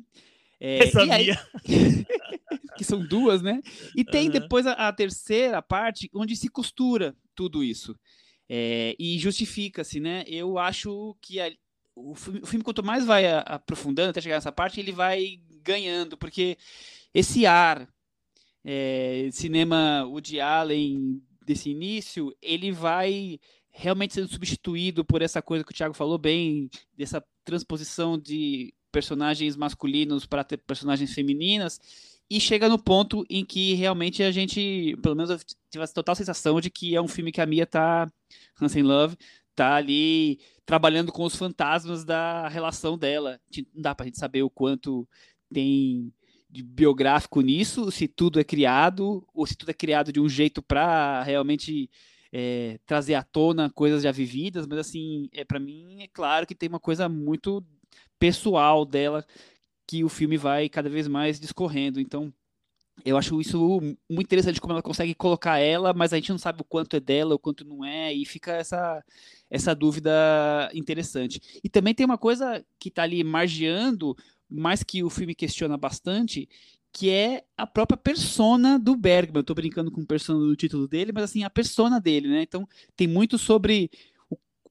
É, 0.59 0.87
Essa 0.87 1.01
aí- 1.01 1.25
Mia. 1.25 1.39
que 2.77 2.83
são 2.83 2.99
duas, 3.05 3.41
né? 3.41 3.61
E 3.95 4.03
tem 4.03 4.29
Aham. 4.29 4.39
depois 4.39 4.65
a, 4.65 4.73
a 4.73 4.93
terceira 4.93 5.61
parte 5.61 6.09
onde 6.13 6.35
se 6.35 6.49
costura 6.49 7.15
tudo 7.35 7.63
isso. 7.63 7.97
É, 8.49 8.95
e 8.99 9.17
justifica-se, 9.19 9.99
né? 9.99 10.23
Eu 10.27 10.57
acho 10.57 11.15
que 11.21 11.39
a- 11.39 11.51
o, 11.95 12.15
filme, 12.15 12.39
o 12.41 12.45
filme, 12.45 12.63
quanto 12.63 12.83
mais 12.83 13.05
vai 13.05 13.25
a- 13.27 13.39
aprofundando 13.41 14.09
até 14.11 14.21
chegar 14.21 14.35
nessa 14.35 14.51
parte, 14.51 14.79
ele 14.79 14.91
vai 14.91 15.39
ganhando, 15.63 16.17
porque 16.17 16.57
esse 17.13 17.45
ar 17.45 17.87
é, 18.63 19.29
cinema 19.31 20.03
Woody 20.05 20.39
Allen 20.39 21.21
desse 21.45 21.69
início, 21.69 22.35
ele 22.41 22.71
vai 22.71 23.39
realmente 23.71 24.13
sendo 24.15 24.27
substituído 24.27 25.05
por 25.05 25.21
essa 25.21 25.41
coisa 25.41 25.63
que 25.63 25.71
o 25.71 25.75
Thiago 25.75 25.93
falou 25.93 26.17
bem, 26.17 26.69
dessa 26.97 27.23
transposição 27.43 28.17
de 28.17 28.73
personagens 28.91 29.55
masculinos 29.55 30.25
para 30.25 30.43
personagens 30.65 31.13
femininas, 31.13 31.79
e 32.29 32.39
chega 32.39 32.67
no 32.67 32.79
ponto 32.79 33.25
em 33.29 33.45
que 33.45 33.73
realmente 33.75 34.23
a 34.23 34.31
gente, 34.31 34.97
pelo 35.01 35.15
menos 35.15 35.29
eu 35.29 35.37
tive 35.69 35.83
a 35.83 35.87
total 35.87 36.15
sensação 36.15 36.59
de 36.59 36.69
que 36.69 36.95
é 36.95 37.01
um 37.01 37.07
filme 37.07 37.31
que 37.31 37.41
a 37.41 37.45
Mia 37.45 37.65
tá, 37.65 38.11
Hansen 38.59 38.83
Love, 38.83 39.15
tá 39.55 39.75
ali 39.75 40.39
trabalhando 40.65 41.11
com 41.11 41.23
os 41.23 41.35
fantasmas 41.35 42.03
da 42.03 42.47
relação 42.47 42.97
dela. 42.97 43.39
Não 43.73 43.81
dá 43.81 43.93
pra 43.93 44.05
gente 44.05 44.17
saber 44.17 44.43
o 44.43 44.49
quanto 44.49 45.07
tem 45.53 46.11
de 46.49 46.63
biográfico 46.63 47.41
nisso, 47.41 47.91
se 47.91 48.07
tudo 48.07 48.39
é 48.39 48.43
criado, 48.43 49.27
ou 49.33 49.45
se 49.45 49.55
tudo 49.55 49.69
é 49.69 49.73
criado 49.73 50.11
de 50.11 50.19
um 50.19 50.29
jeito 50.29 50.61
para 50.61 51.21
realmente 51.21 51.89
é, 52.31 52.79
trazer 52.85 53.13
à 53.15 53.23
tona 53.23 53.69
coisas 53.69 54.03
já 54.03 54.11
vividas, 54.11 54.65
mas 54.65 54.79
assim, 54.79 55.29
é 55.33 55.43
para 55.43 55.59
mim 55.59 56.01
é 56.01 56.07
claro 56.07 56.47
que 56.47 56.55
tem 56.55 56.69
uma 56.69 56.79
coisa 56.79 57.09
muito 57.09 57.63
pessoal 58.17 58.85
dela 58.85 59.25
que 59.87 60.03
o 60.03 60.09
filme 60.09 60.37
vai 60.37 60.69
cada 60.69 60.89
vez 60.89 61.07
mais 61.07 61.39
discorrendo. 61.39 61.99
Então, 61.99 62.33
eu 63.03 63.17
acho 63.17 63.39
isso 63.41 63.81
muito 64.09 64.27
interessante 64.27 64.61
como 64.61 64.73
ela 64.73 64.81
consegue 64.81 65.13
colocar 65.13 65.59
ela, 65.59 65.93
mas 65.93 66.13
a 66.13 66.15
gente 66.15 66.31
não 66.31 66.37
sabe 66.37 66.61
o 66.61 66.65
quanto 66.65 66.95
é 66.95 66.99
dela, 66.99 67.35
o 67.35 67.39
quanto 67.39 67.65
não 67.65 67.83
é, 67.83 68.13
e 68.13 68.25
fica 68.25 68.53
essa 68.53 69.03
essa 69.49 69.75
dúvida 69.75 70.11
interessante. 70.73 71.39
E 71.63 71.69
também 71.69 71.93
tem 71.93 72.05
uma 72.05 72.17
coisa 72.17 72.65
que 72.79 72.89
está 72.89 73.03
ali 73.03 73.23
margeando, 73.23 74.15
mas 74.49 74.83
que 74.83 75.03
o 75.03 75.09
filme 75.09 75.35
questiona 75.35 75.77
bastante, 75.77 76.49
que 76.91 77.09
é 77.09 77.43
a 77.57 77.67
própria 77.67 77.97
persona 77.97 78.79
do 78.79 78.95
Bergman. 78.95 79.39
Eu 79.39 79.43
tô 79.43 79.53
brincando 79.53 79.91
com 79.91 80.05
persona 80.05 80.39
do 80.39 80.55
título 80.55 80.87
dele, 80.87 81.11
mas 81.13 81.25
assim, 81.25 81.43
a 81.43 81.49
persona 81.49 81.99
dele, 81.99 82.27
né? 82.27 82.41
Então, 82.41 82.67
tem 82.95 83.07
muito 83.07 83.37
sobre 83.37 83.89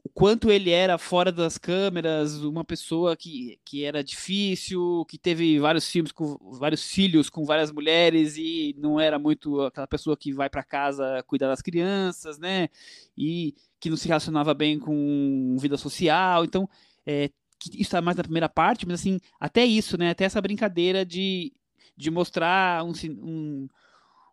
o, 0.05 0.09
quanto 0.11 0.50
ele 0.50 0.70
era 0.70 0.98
fora 0.98 1.32
das 1.32 1.57
câmeras, 1.57 2.34
uma 2.42 2.64
pessoa 2.64 3.16
que, 3.16 3.59
que 3.64 3.84
era 3.84 4.05
difícil, 4.05 5.05
que 5.09 5.16
teve 5.18 5.59
vários 5.59 5.88
filmes 5.88 6.12
com 6.12 6.36
vários 6.59 6.86
filhos 6.90 7.30
com 7.30 7.44
várias 7.44 7.72
mulheres 7.72 8.36
e 8.36 8.74
não 8.78 9.00
era 9.00 9.18
muito 9.18 9.62
aquela 9.62 9.86
pessoa 9.86 10.16
que 10.16 10.32
vai 10.32 10.50
para 10.50 10.62
casa 10.62 11.24
cuidar 11.26 11.48
das 11.48 11.62
crianças, 11.62 12.38
né? 12.38 12.68
E 13.16 13.55
que 13.80 13.88
não 13.88 13.96
se 13.96 14.07
relacionava 14.09 14.52
bem 14.55 14.78
com 14.78 15.57
vida 15.59 15.76
social. 15.78 16.44
Então, 16.44 16.68
é, 17.07 17.30
isso 17.72 17.80
está 17.80 18.02
mais 18.02 18.16
na 18.16 18.22
primeira 18.22 18.48
parte, 18.48 18.86
mas 18.86 19.00
assim, 19.00 19.18
até 19.40 19.64
isso, 19.64 19.96
né? 19.96 20.11
Até 20.11 20.24
essa 20.24 20.40
brincadeira 20.40 21.05
de, 21.05 21.52
de 21.96 22.11
mostrar 22.11 22.84
um, 22.84 22.92
um, 23.22 23.68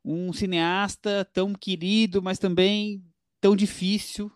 um 0.04 0.34
cineasta 0.34 1.26
tão 1.34 1.54
querido, 1.54 2.22
mas 2.22 2.40
também 2.40 3.04
tão 3.40 3.56
difícil 3.56 4.32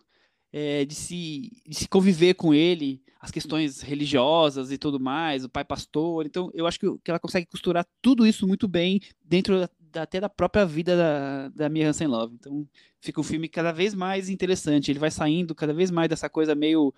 é, 0.52 0.84
de, 0.84 0.94
se, 0.94 1.50
de 1.66 1.74
se 1.74 1.88
conviver 1.88 2.34
com 2.34 2.54
ele, 2.54 3.02
as 3.20 3.30
questões 3.30 3.80
religiosas 3.80 4.70
e 4.70 4.78
tudo 4.78 5.00
mais, 5.00 5.44
o 5.44 5.48
pai 5.48 5.64
pastor. 5.64 6.26
Então, 6.26 6.50
eu 6.54 6.66
acho 6.66 6.78
que, 6.78 6.86
que 7.02 7.10
ela 7.10 7.18
consegue 7.18 7.46
costurar 7.46 7.86
tudo 8.00 8.26
isso 8.26 8.46
muito 8.46 8.68
bem 8.68 9.00
dentro 9.24 9.60
da, 9.60 9.70
da, 9.92 10.02
até 10.02 10.20
da 10.20 10.28
própria 10.28 10.64
vida 10.64 10.96
da, 10.96 11.48
da 11.48 11.68
Mia 11.68 11.88
Hansen 11.88 12.06
Love. 12.06 12.34
Então, 12.34 12.66
fica 13.00 13.20
um 13.20 13.24
filme 13.24 13.48
cada 13.48 13.72
vez 13.72 13.94
mais 13.94 14.28
interessante. 14.28 14.90
Ele 14.90 14.98
vai 14.98 15.10
saindo 15.10 15.54
cada 15.54 15.74
vez 15.74 15.90
mais 15.90 16.08
dessa 16.08 16.28
coisa 16.28 16.54
meio 16.54 16.94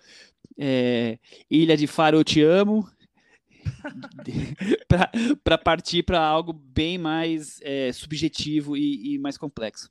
é, 0.57 1.17
Ilha 1.49 1.77
de 1.77 1.87
Faro, 1.87 2.17
eu 2.17 2.23
te 2.23 2.41
amo, 2.41 2.87
para 5.43 5.57
partir 5.57 6.03
para 6.03 6.21
algo 6.21 6.53
bem 6.53 6.97
mais 6.97 7.59
é, 7.61 7.91
subjetivo 7.91 8.75
e, 8.75 9.15
e, 9.15 9.19
mais 9.19 9.37
complexo. 9.37 9.89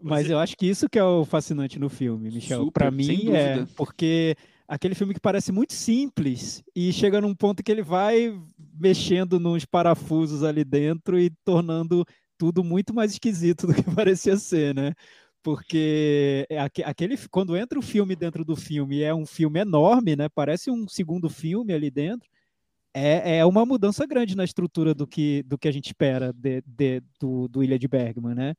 Mas 0.00 0.26
Você... 0.26 0.32
eu 0.32 0.38
acho 0.38 0.56
que 0.56 0.66
isso 0.66 0.88
que 0.88 0.98
é 0.98 1.04
o 1.04 1.24
fascinante 1.24 1.78
no 1.78 1.88
filme, 1.88 2.30
Michel. 2.30 2.70
Para 2.70 2.90
mim 2.90 3.32
é 3.32 3.66
porque 3.76 4.36
aquele 4.66 4.94
filme 4.94 5.14
que 5.14 5.20
parece 5.20 5.50
muito 5.50 5.72
simples 5.72 6.62
e 6.76 6.92
chega 6.92 7.20
num 7.20 7.34
ponto 7.34 7.62
que 7.62 7.72
ele 7.72 7.82
vai 7.82 8.38
mexendo 8.78 9.40
nos 9.40 9.64
parafusos 9.64 10.44
ali 10.44 10.62
dentro 10.62 11.18
e 11.18 11.30
tornando 11.44 12.04
tudo 12.36 12.62
muito 12.62 12.94
mais 12.94 13.12
esquisito 13.12 13.66
do 13.66 13.74
que 13.74 13.82
parecia 13.94 14.36
ser, 14.36 14.74
né? 14.74 14.94
Porque 15.42 16.46
é 16.50 16.58
aquele 16.60 17.16
quando 17.30 17.56
entra 17.56 17.78
o 17.78 17.82
filme 17.82 18.14
dentro 18.14 18.44
do 18.44 18.54
filme 18.54 19.02
é 19.02 19.14
um 19.14 19.24
filme 19.24 19.60
enorme, 19.60 20.14
né? 20.14 20.28
Parece 20.28 20.70
um 20.70 20.86
segundo 20.86 21.28
filme 21.28 21.72
ali 21.72 21.90
dentro. 21.90 22.28
É, 22.94 23.38
é 23.38 23.44
uma 23.44 23.64
mudança 23.64 24.06
grande 24.06 24.36
na 24.36 24.44
estrutura 24.44 24.94
do 24.94 25.06
que, 25.06 25.42
do 25.44 25.56
que 25.56 25.68
a 25.68 25.72
gente 25.72 25.86
espera 25.86 26.32
de, 26.32 26.62
de, 26.66 27.02
do, 27.20 27.46
do 27.48 27.62
Ilha 27.62 27.78
de 27.78 27.86
Bergman, 27.86 28.34
né? 28.34 28.54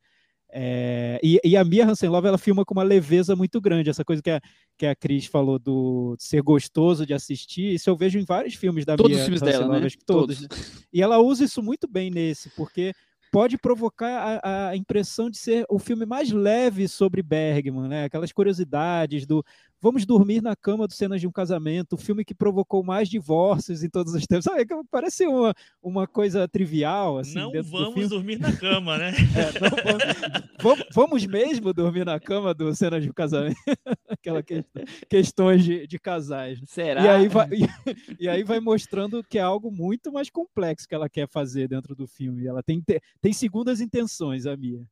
É, 0.52 1.20
e, 1.24 1.40
e, 1.44 1.56
a 1.56 1.64
Mia 1.64 1.86
Hansen 1.86 2.10
Love 2.10 2.28
ela 2.28 2.38
filma 2.38 2.66
com 2.66 2.74
uma 2.74 2.84
leveza 2.84 3.36
muito 3.36 3.62
grande, 3.62 3.90
essa 3.90 4.04
coisa 4.04 4.22
que 4.22 4.32
a, 4.32 4.42
que 4.78 4.86
a 4.86 4.96
Cris 4.96 5.28
falou 5.28 5.60
do 5.60 6.16
ser 6.18 6.42
gostoso 6.42 7.06
de 7.06 7.14
assistir, 7.14 7.76
isso 7.76 7.88
eu 7.90 7.96
vejo 7.96 8.18
em 8.18 8.26
vários 8.26 8.56
filmes 8.56 8.84
da 8.84 8.96
todos 8.96 9.12
Mia 9.12 9.20
os 9.20 9.26
filmes 9.26 9.42
dela, 9.42 9.80
né? 9.80 9.86
acho 9.86 9.98
que 9.98 10.06
todos. 10.06 10.42
todos. 10.42 10.88
E 10.92 11.04
ela 11.04 11.20
usa 11.20 11.46
isso 11.46 11.62
muito 11.62 11.88
bem 11.88 12.10
nesse, 12.10 12.50
porque 12.56 12.94
pode 13.32 13.58
provocar 13.58 14.42
a, 14.44 14.70
a, 14.70 14.76
impressão 14.76 15.30
de 15.30 15.38
ser 15.38 15.66
o 15.70 15.78
filme 15.78 16.06
mais 16.06 16.32
leve 16.32 16.88
sobre 16.88 17.22
Bergman, 17.22 17.88
né? 17.88 18.06
Aquelas 18.06 18.32
curiosidades 18.32 19.26
do 19.26 19.44
Vamos 19.82 20.06
dormir 20.06 20.42
na 20.42 20.56
cama 20.56 20.88
do 20.88 20.94
Cenas 20.94 21.22
de 21.22 21.28
um 21.28 21.32
Casamento, 21.32 21.94
o 21.94 21.98
filme 21.98 22.26
que 22.26 22.36
provocou 22.36 22.84
mais 22.84 23.08
divórcios 23.08 23.82
em 23.82 23.90
todos 23.90 24.14
os 24.14 24.26
tempos. 24.26 24.44
Sabe, 24.44 24.66
parece 24.92 25.26
uma, 25.26 25.54
uma 25.82 26.06
coisa 26.06 26.48
trivial. 26.48 27.18
Assim, 27.18 27.36
não 27.36 27.52
vamos 27.64 28.04
do 28.04 28.10
dormir 28.10 28.40
na 28.40 28.52
cama, 28.56 28.98
né? 28.98 29.14
É, 29.40 29.60
vamos, 29.60 30.16
vamos, 30.62 30.86
vamos, 30.94 31.26
mesmo 31.26 31.74
dormir 31.74 32.06
na 32.06 32.20
cama 32.20 32.54
do 32.54 32.74
Cenas 32.76 33.04
de 33.04 33.10
um 33.10 33.14
Casamento? 33.14 33.56
Aquela 34.10 34.44
que, 34.44 34.66
questões 35.10 35.64
de, 35.64 35.88
de 35.88 35.98
casais. 36.00 36.60
Será? 36.66 37.04
E 37.04 37.08
aí, 37.08 37.28
vai, 37.28 37.48
e, 37.54 38.24
e, 38.26 38.28
aí 38.28 38.44
vai 38.44 38.60
mostrando 38.60 39.24
que 39.24 39.38
é 39.38 39.42
algo 39.42 39.72
muito 39.72 40.12
mais 40.12 40.30
complexo 40.30 40.88
que 40.88 40.96
ela 40.96 41.10
quer 41.10 41.28
fazer 41.30 41.70
dentro 41.70 41.96
do 41.96 42.08
filme. 42.08 42.46
Ela 42.46 42.62
tem, 42.62 42.84
tem 43.22 43.32
segundas 43.32 43.80
intenções, 43.80 44.46
a 44.46 44.58
Mia. 44.58 44.84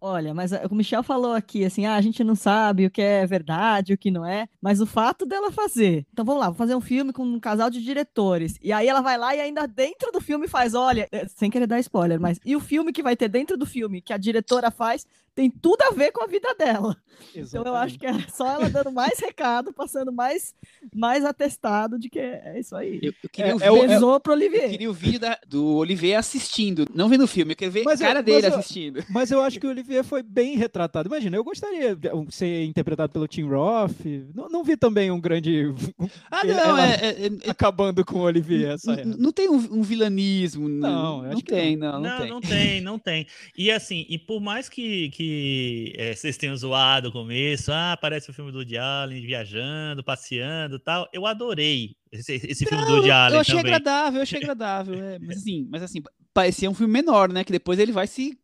Olha, 0.00 0.34
mas 0.34 0.52
o 0.70 0.74
Michel 0.74 1.02
falou 1.02 1.32
aqui, 1.32 1.64
assim, 1.64 1.86
ah, 1.86 1.94
a 1.94 2.00
gente 2.00 2.22
não 2.22 2.34
sabe 2.34 2.86
o 2.86 2.90
que 2.90 3.00
é 3.00 3.26
verdade, 3.26 3.94
o 3.94 3.98
que 3.98 4.10
não 4.10 4.26
é, 4.26 4.46
mas 4.60 4.80
o 4.80 4.86
fato 4.86 5.24
dela 5.24 5.50
fazer. 5.50 6.06
Então 6.12 6.24
vamos 6.24 6.40
lá, 6.40 6.48
vou 6.48 6.56
fazer 6.56 6.74
um 6.74 6.80
filme 6.80 7.12
com 7.12 7.24
um 7.24 7.40
casal 7.40 7.70
de 7.70 7.82
diretores. 7.82 8.56
E 8.62 8.72
aí 8.72 8.86
ela 8.86 9.00
vai 9.00 9.16
lá 9.16 9.34
e 9.34 9.40
ainda 9.40 9.66
dentro 9.66 10.12
do 10.12 10.20
filme 10.20 10.46
faz, 10.48 10.74
olha, 10.74 11.08
sem 11.28 11.50
querer 11.50 11.66
dar 11.66 11.80
spoiler, 11.80 12.20
mas 12.20 12.38
e 12.44 12.54
o 12.54 12.60
filme 12.60 12.92
que 12.92 13.02
vai 13.02 13.16
ter 13.16 13.28
dentro 13.28 13.56
do 13.56 13.64
filme 13.64 14.02
que 14.02 14.12
a 14.12 14.18
diretora 14.18 14.70
faz 14.70 15.06
tem 15.36 15.50
tudo 15.50 15.82
a 15.82 15.90
ver 15.90 16.12
com 16.12 16.24
a 16.24 16.26
vida 16.26 16.54
dela. 16.54 16.96
Exatamente. 17.34 17.48
Então 17.50 17.62
eu 17.66 17.74
acho 17.74 17.98
que 17.98 18.06
é 18.06 18.12
só 18.28 18.46
ela 18.48 18.70
dando 18.70 18.90
mais 18.90 19.18
recado, 19.18 19.70
passando 19.70 20.10
mais, 20.10 20.54
mais 20.94 21.26
atestado 21.26 21.98
de 21.98 22.08
que 22.08 22.18
é 22.18 22.58
isso 22.58 22.74
aí. 22.74 22.98
Eu, 23.02 23.12
eu 23.22 23.28
queria 23.30 23.52
é, 23.52 23.54
o 23.54 23.60
é, 23.60 23.70
vídeo, 23.70 23.88
pesou 23.88 24.18
pro 24.18 24.32
Olivier. 24.32 24.64
Eu 24.64 24.70
queria 24.70 24.90
o 24.90 24.94
vídeo 24.94 25.20
da, 25.20 25.38
do 25.46 25.76
Olivier 25.76 26.18
assistindo, 26.18 26.86
não 26.94 27.08
vendo 27.08 27.24
o 27.24 27.28
filme, 27.28 27.52
eu 27.52 27.56
queria 27.56 27.70
ver 27.70 27.84
mas 27.84 28.00
a 28.00 28.06
cara 28.06 28.20
eu, 28.20 28.22
dele 28.22 28.46
assistindo. 28.46 29.04
Mas 29.10 29.30
eu 29.30 29.42
acho 29.42 29.60
que 29.60 29.66
o 29.66 29.70
Olivier 29.70 29.85
Olivier 29.86 30.04
foi 30.04 30.22
bem 30.22 30.56
retratado. 30.56 31.08
Imagina, 31.08 31.36
eu 31.36 31.44
gostaria 31.44 31.94
de 31.94 32.10
ser 32.30 32.64
interpretado 32.64 33.12
pelo 33.12 33.28
Tim 33.28 33.44
Roth. 33.44 34.04
Não, 34.34 34.48
não 34.48 34.64
vi 34.64 34.76
também 34.76 35.10
um 35.10 35.20
grande. 35.20 35.72
Ah, 36.30 36.42
não, 36.44 36.78
é, 36.78 36.94
é, 36.94 37.26
é, 37.26 37.50
acabando 37.50 38.04
com 38.04 38.18
o 38.18 38.22
Olivier. 38.22 38.72
Essa 38.72 39.04
não 39.04 39.32
tem 39.32 39.48
um, 39.48 39.56
um 39.56 39.82
vilanismo. 39.82 40.68
Não, 40.68 41.22
não, 41.22 41.40
tem, 41.40 41.76
não. 41.76 42.00
Não, 42.00 42.00
não, 42.00 42.18
tem. 42.18 42.28
não 42.28 42.40
tem, 42.40 42.80
não 42.80 42.98
tem. 42.98 43.26
E 43.56 43.70
assim, 43.70 44.04
e 44.08 44.18
por 44.18 44.40
mais 44.40 44.68
que, 44.68 45.10
que 45.10 45.92
é, 45.96 46.14
vocês 46.14 46.36
tenham 46.36 46.56
zoado 46.56 47.08
o 47.08 47.12
começo, 47.12 47.70
ah, 47.72 47.96
parece 48.00 48.30
o 48.30 48.34
filme 48.34 48.50
do 48.50 48.58
Woody 48.58 48.76
Allen 48.76 49.24
viajando, 49.24 50.02
passeando 50.04 50.78
tal, 50.78 51.08
eu 51.12 51.26
adorei 51.26 51.96
esse, 52.12 52.34
esse 52.34 52.64
filme 52.64 52.84
do 52.84 52.92
Woody 52.94 53.10
Allen 53.10 53.34
Eu 53.34 53.40
achei 53.40 53.56
também. 53.56 53.74
agradável, 53.74 54.18
eu 54.18 54.22
achei 54.22 54.38
agradável. 54.38 54.94
É, 55.02 55.18
mas 55.18 55.38
assim, 55.38 55.66
mas 55.70 55.82
assim, 55.82 56.02
parecia 56.32 56.70
um 56.70 56.74
filme 56.74 56.92
menor, 56.92 57.32
né? 57.32 57.44
Que 57.44 57.52
depois 57.52 57.78
ele 57.78 57.92
vai 57.92 58.06
se 58.06 58.38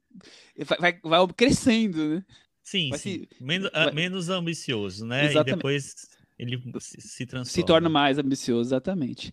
vai, 0.65 0.79
vai, 0.79 1.01
vai 1.03 1.27
crescendo, 1.29 2.09
né? 2.09 2.25
Sim, 2.63 2.91
sim. 2.93 2.99
Se... 2.99 3.29
Menos, 3.41 3.71
vai... 3.71 3.93
menos 3.93 4.29
ambicioso, 4.29 5.05
né? 5.05 5.27
Exatamente. 5.27 5.51
E 5.51 5.57
depois 5.57 5.95
ele 6.39 6.63
se, 6.81 7.01
se 7.01 7.27
transforma. 7.27 7.45
Se 7.45 7.65
torna 7.65 7.89
mais 7.89 8.19
ambicioso, 8.19 8.69
exatamente. 8.69 9.33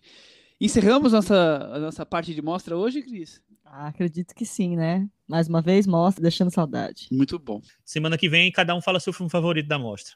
Encerramos 0.60 1.12
nossa, 1.12 1.70
a 1.72 1.78
nossa 1.78 2.04
parte 2.04 2.34
de 2.34 2.42
mostra 2.42 2.76
hoje, 2.76 3.02
Cris? 3.02 3.40
Ah, 3.64 3.86
acredito 3.86 4.34
que 4.34 4.44
sim, 4.44 4.76
né? 4.76 5.08
Mais 5.26 5.48
uma 5.48 5.62
vez, 5.62 5.86
mostra, 5.86 6.20
deixando 6.20 6.52
saudade. 6.52 7.06
Muito 7.10 7.38
bom. 7.38 7.62
Semana 7.84 8.18
que 8.18 8.28
vem, 8.28 8.50
cada 8.50 8.74
um 8.74 8.82
fala 8.82 8.98
seu 8.98 9.12
filme 9.12 9.30
favorito 9.30 9.68
da 9.68 9.78
mostra. 9.78 10.14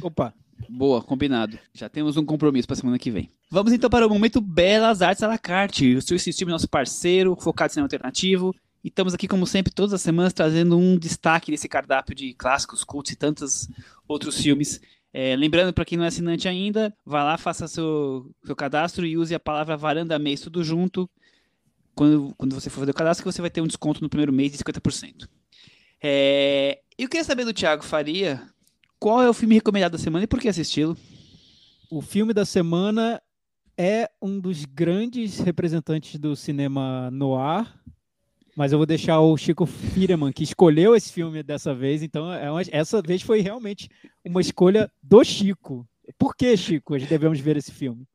Opa, 0.00 0.32
boa, 0.68 1.02
combinado. 1.02 1.58
Já 1.72 1.88
temos 1.88 2.16
um 2.16 2.24
compromisso 2.24 2.68
para 2.68 2.76
semana 2.76 2.98
que 2.98 3.10
vem. 3.10 3.28
Vamos 3.50 3.72
então 3.72 3.90
para 3.90 4.06
o 4.06 4.10
momento 4.10 4.40
Belas 4.40 5.02
Artes 5.02 5.22
à 5.22 5.26
la 5.26 5.38
carte. 5.38 5.96
O 5.96 6.02
seu 6.02 6.18
System, 6.18 6.48
nosso 6.48 6.68
parceiro, 6.68 7.36
focado 7.36 7.70
em 7.70 7.74
cinema 7.74 7.86
alternativo. 7.86 8.54
E 8.84 8.88
estamos 8.88 9.14
aqui, 9.14 9.26
como 9.26 9.46
sempre, 9.46 9.72
todas 9.72 9.94
as 9.94 10.02
semanas 10.02 10.34
trazendo 10.34 10.76
um 10.76 10.98
destaque 10.98 11.50
desse 11.50 11.66
cardápio 11.66 12.14
de 12.14 12.34
clássicos, 12.34 12.84
cultos 12.84 13.12
e 13.12 13.16
tantos 13.16 13.66
outros 14.06 14.36
filmes. 14.38 14.78
É, 15.10 15.34
lembrando, 15.34 15.72
para 15.72 15.86
quem 15.86 15.96
não 15.96 16.04
é 16.04 16.08
assinante 16.08 16.46
ainda, 16.46 16.94
vá 17.02 17.24
lá, 17.24 17.38
faça 17.38 17.66
seu, 17.66 18.30
seu 18.44 18.54
cadastro 18.54 19.06
e 19.06 19.16
use 19.16 19.34
a 19.34 19.40
palavra 19.40 19.74
varanda 19.74 20.18
mês 20.18 20.42
tudo 20.42 20.62
junto. 20.62 21.08
Quando, 21.94 22.34
quando 22.36 22.54
você 22.54 22.68
for 22.68 22.80
fazer 22.80 22.90
o 22.90 22.94
cadastro, 22.94 23.24
você 23.24 23.40
vai 23.40 23.48
ter 23.48 23.62
um 23.62 23.66
desconto 23.66 24.02
no 24.02 24.08
primeiro 24.10 24.32
mês 24.32 24.52
de 24.52 24.58
50%. 24.58 25.26
É, 26.02 26.80
eu 26.98 27.08
queria 27.08 27.24
saber 27.24 27.46
do 27.46 27.54
Thiago 27.54 27.82
Faria 27.82 28.42
qual 28.98 29.22
é 29.22 29.30
o 29.30 29.32
filme 29.32 29.54
recomendado 29.54 29.92
da 29.92 29.98
semana 29.98 30.24
e 30.24 30.26
por 30.28 30.40
que 30.40 30.48
assisti-lo. 30.48 30.94
O 31.90 32.02
filme 32.02 32.34
da 32.34 32.44
semana 32.44 33.22
é 33.78 34.10
um 34.20 34.38
dos 34.38 34.66
grandes 34.66 35.38
representantes 35.38 36.18
do 36.18 36.36
cinema 36.36 37.10
noir, 37.10 37.66
mas 38.56 38.72
eu 38.72 38.78
vou 38.78 38.86
deixar 38.86 39.20
o 39.20 39.36
Chico 39.36 39.66
Firman, 39.66 40.32
que 40.32 40.44
escolheu 40.44 40.94
esse 40.94 41.12
filme 41.12 41.42
dessa 41.42 41.74
vez, 41.74 42.02
então 42.02 42.32
é 42.32 42.50
uma, 42.50 42.62
essa 42.70 43.02
vez 43.02 43.22
foi 43.22 43.40
realmente 43.40 43.88
uma 44.24 44.40
escolha 44.40 44.90
do 45.02 45.22
Chico. 45.24 45.86
Por 46.18 46.36
que, 46.36 46.56
Chico, 46.56 46.94
a 46.94 46.98
gente 46.98 47.08
devemos 47.08 47.40
ver 47.40 47.56
esse 47.56 47.72
filme? 47.72 48.06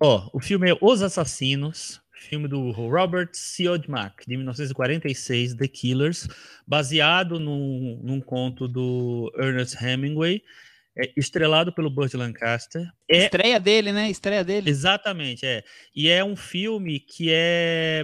Ó, 0.00 0.28
oh, 0.32 0.38
o 0.38 0.40
filme 0.40 0.70
é 0.70 0.78
Os 0.80 1.02
Assassinos, 1.02 2.00
filme 2.12 2.48
do 2.48 2.70
Robert 2.70 3.30
Siodmak, 3.32 4.26
de 4.26 4.36
1946, 4.36 5.54
The 5.54 5.68
Killers, 5.68 6.28
baseado 6.66 7.38
num, 7.38 8.00
num 8.02 8.20
conto 8.20 8.66
do 8.68 9.32
Ernest 9.38 9.82
Hemingway, 9.82 10.42
é 10.98 11.12
estrelado 11.16 11.72
pelo 11.72 11.90
Burt 11.90 12.14
Lancaster. 12.14 12.90
É... 13.08 13.24
Estreia 13.24 13.60
dele, 13.60 13.92
né? 13.92 14.10
Estreia 14.10 14.42
dele. 14.42 14.70
Exatamente, 14.70 15.44
é. 15.44 15.62
E 15.94 16.08
é 16.08 16.24
um 16.24 16.34
filme 16.34 16.98
que 17.00 17.28
é 17.30 18.02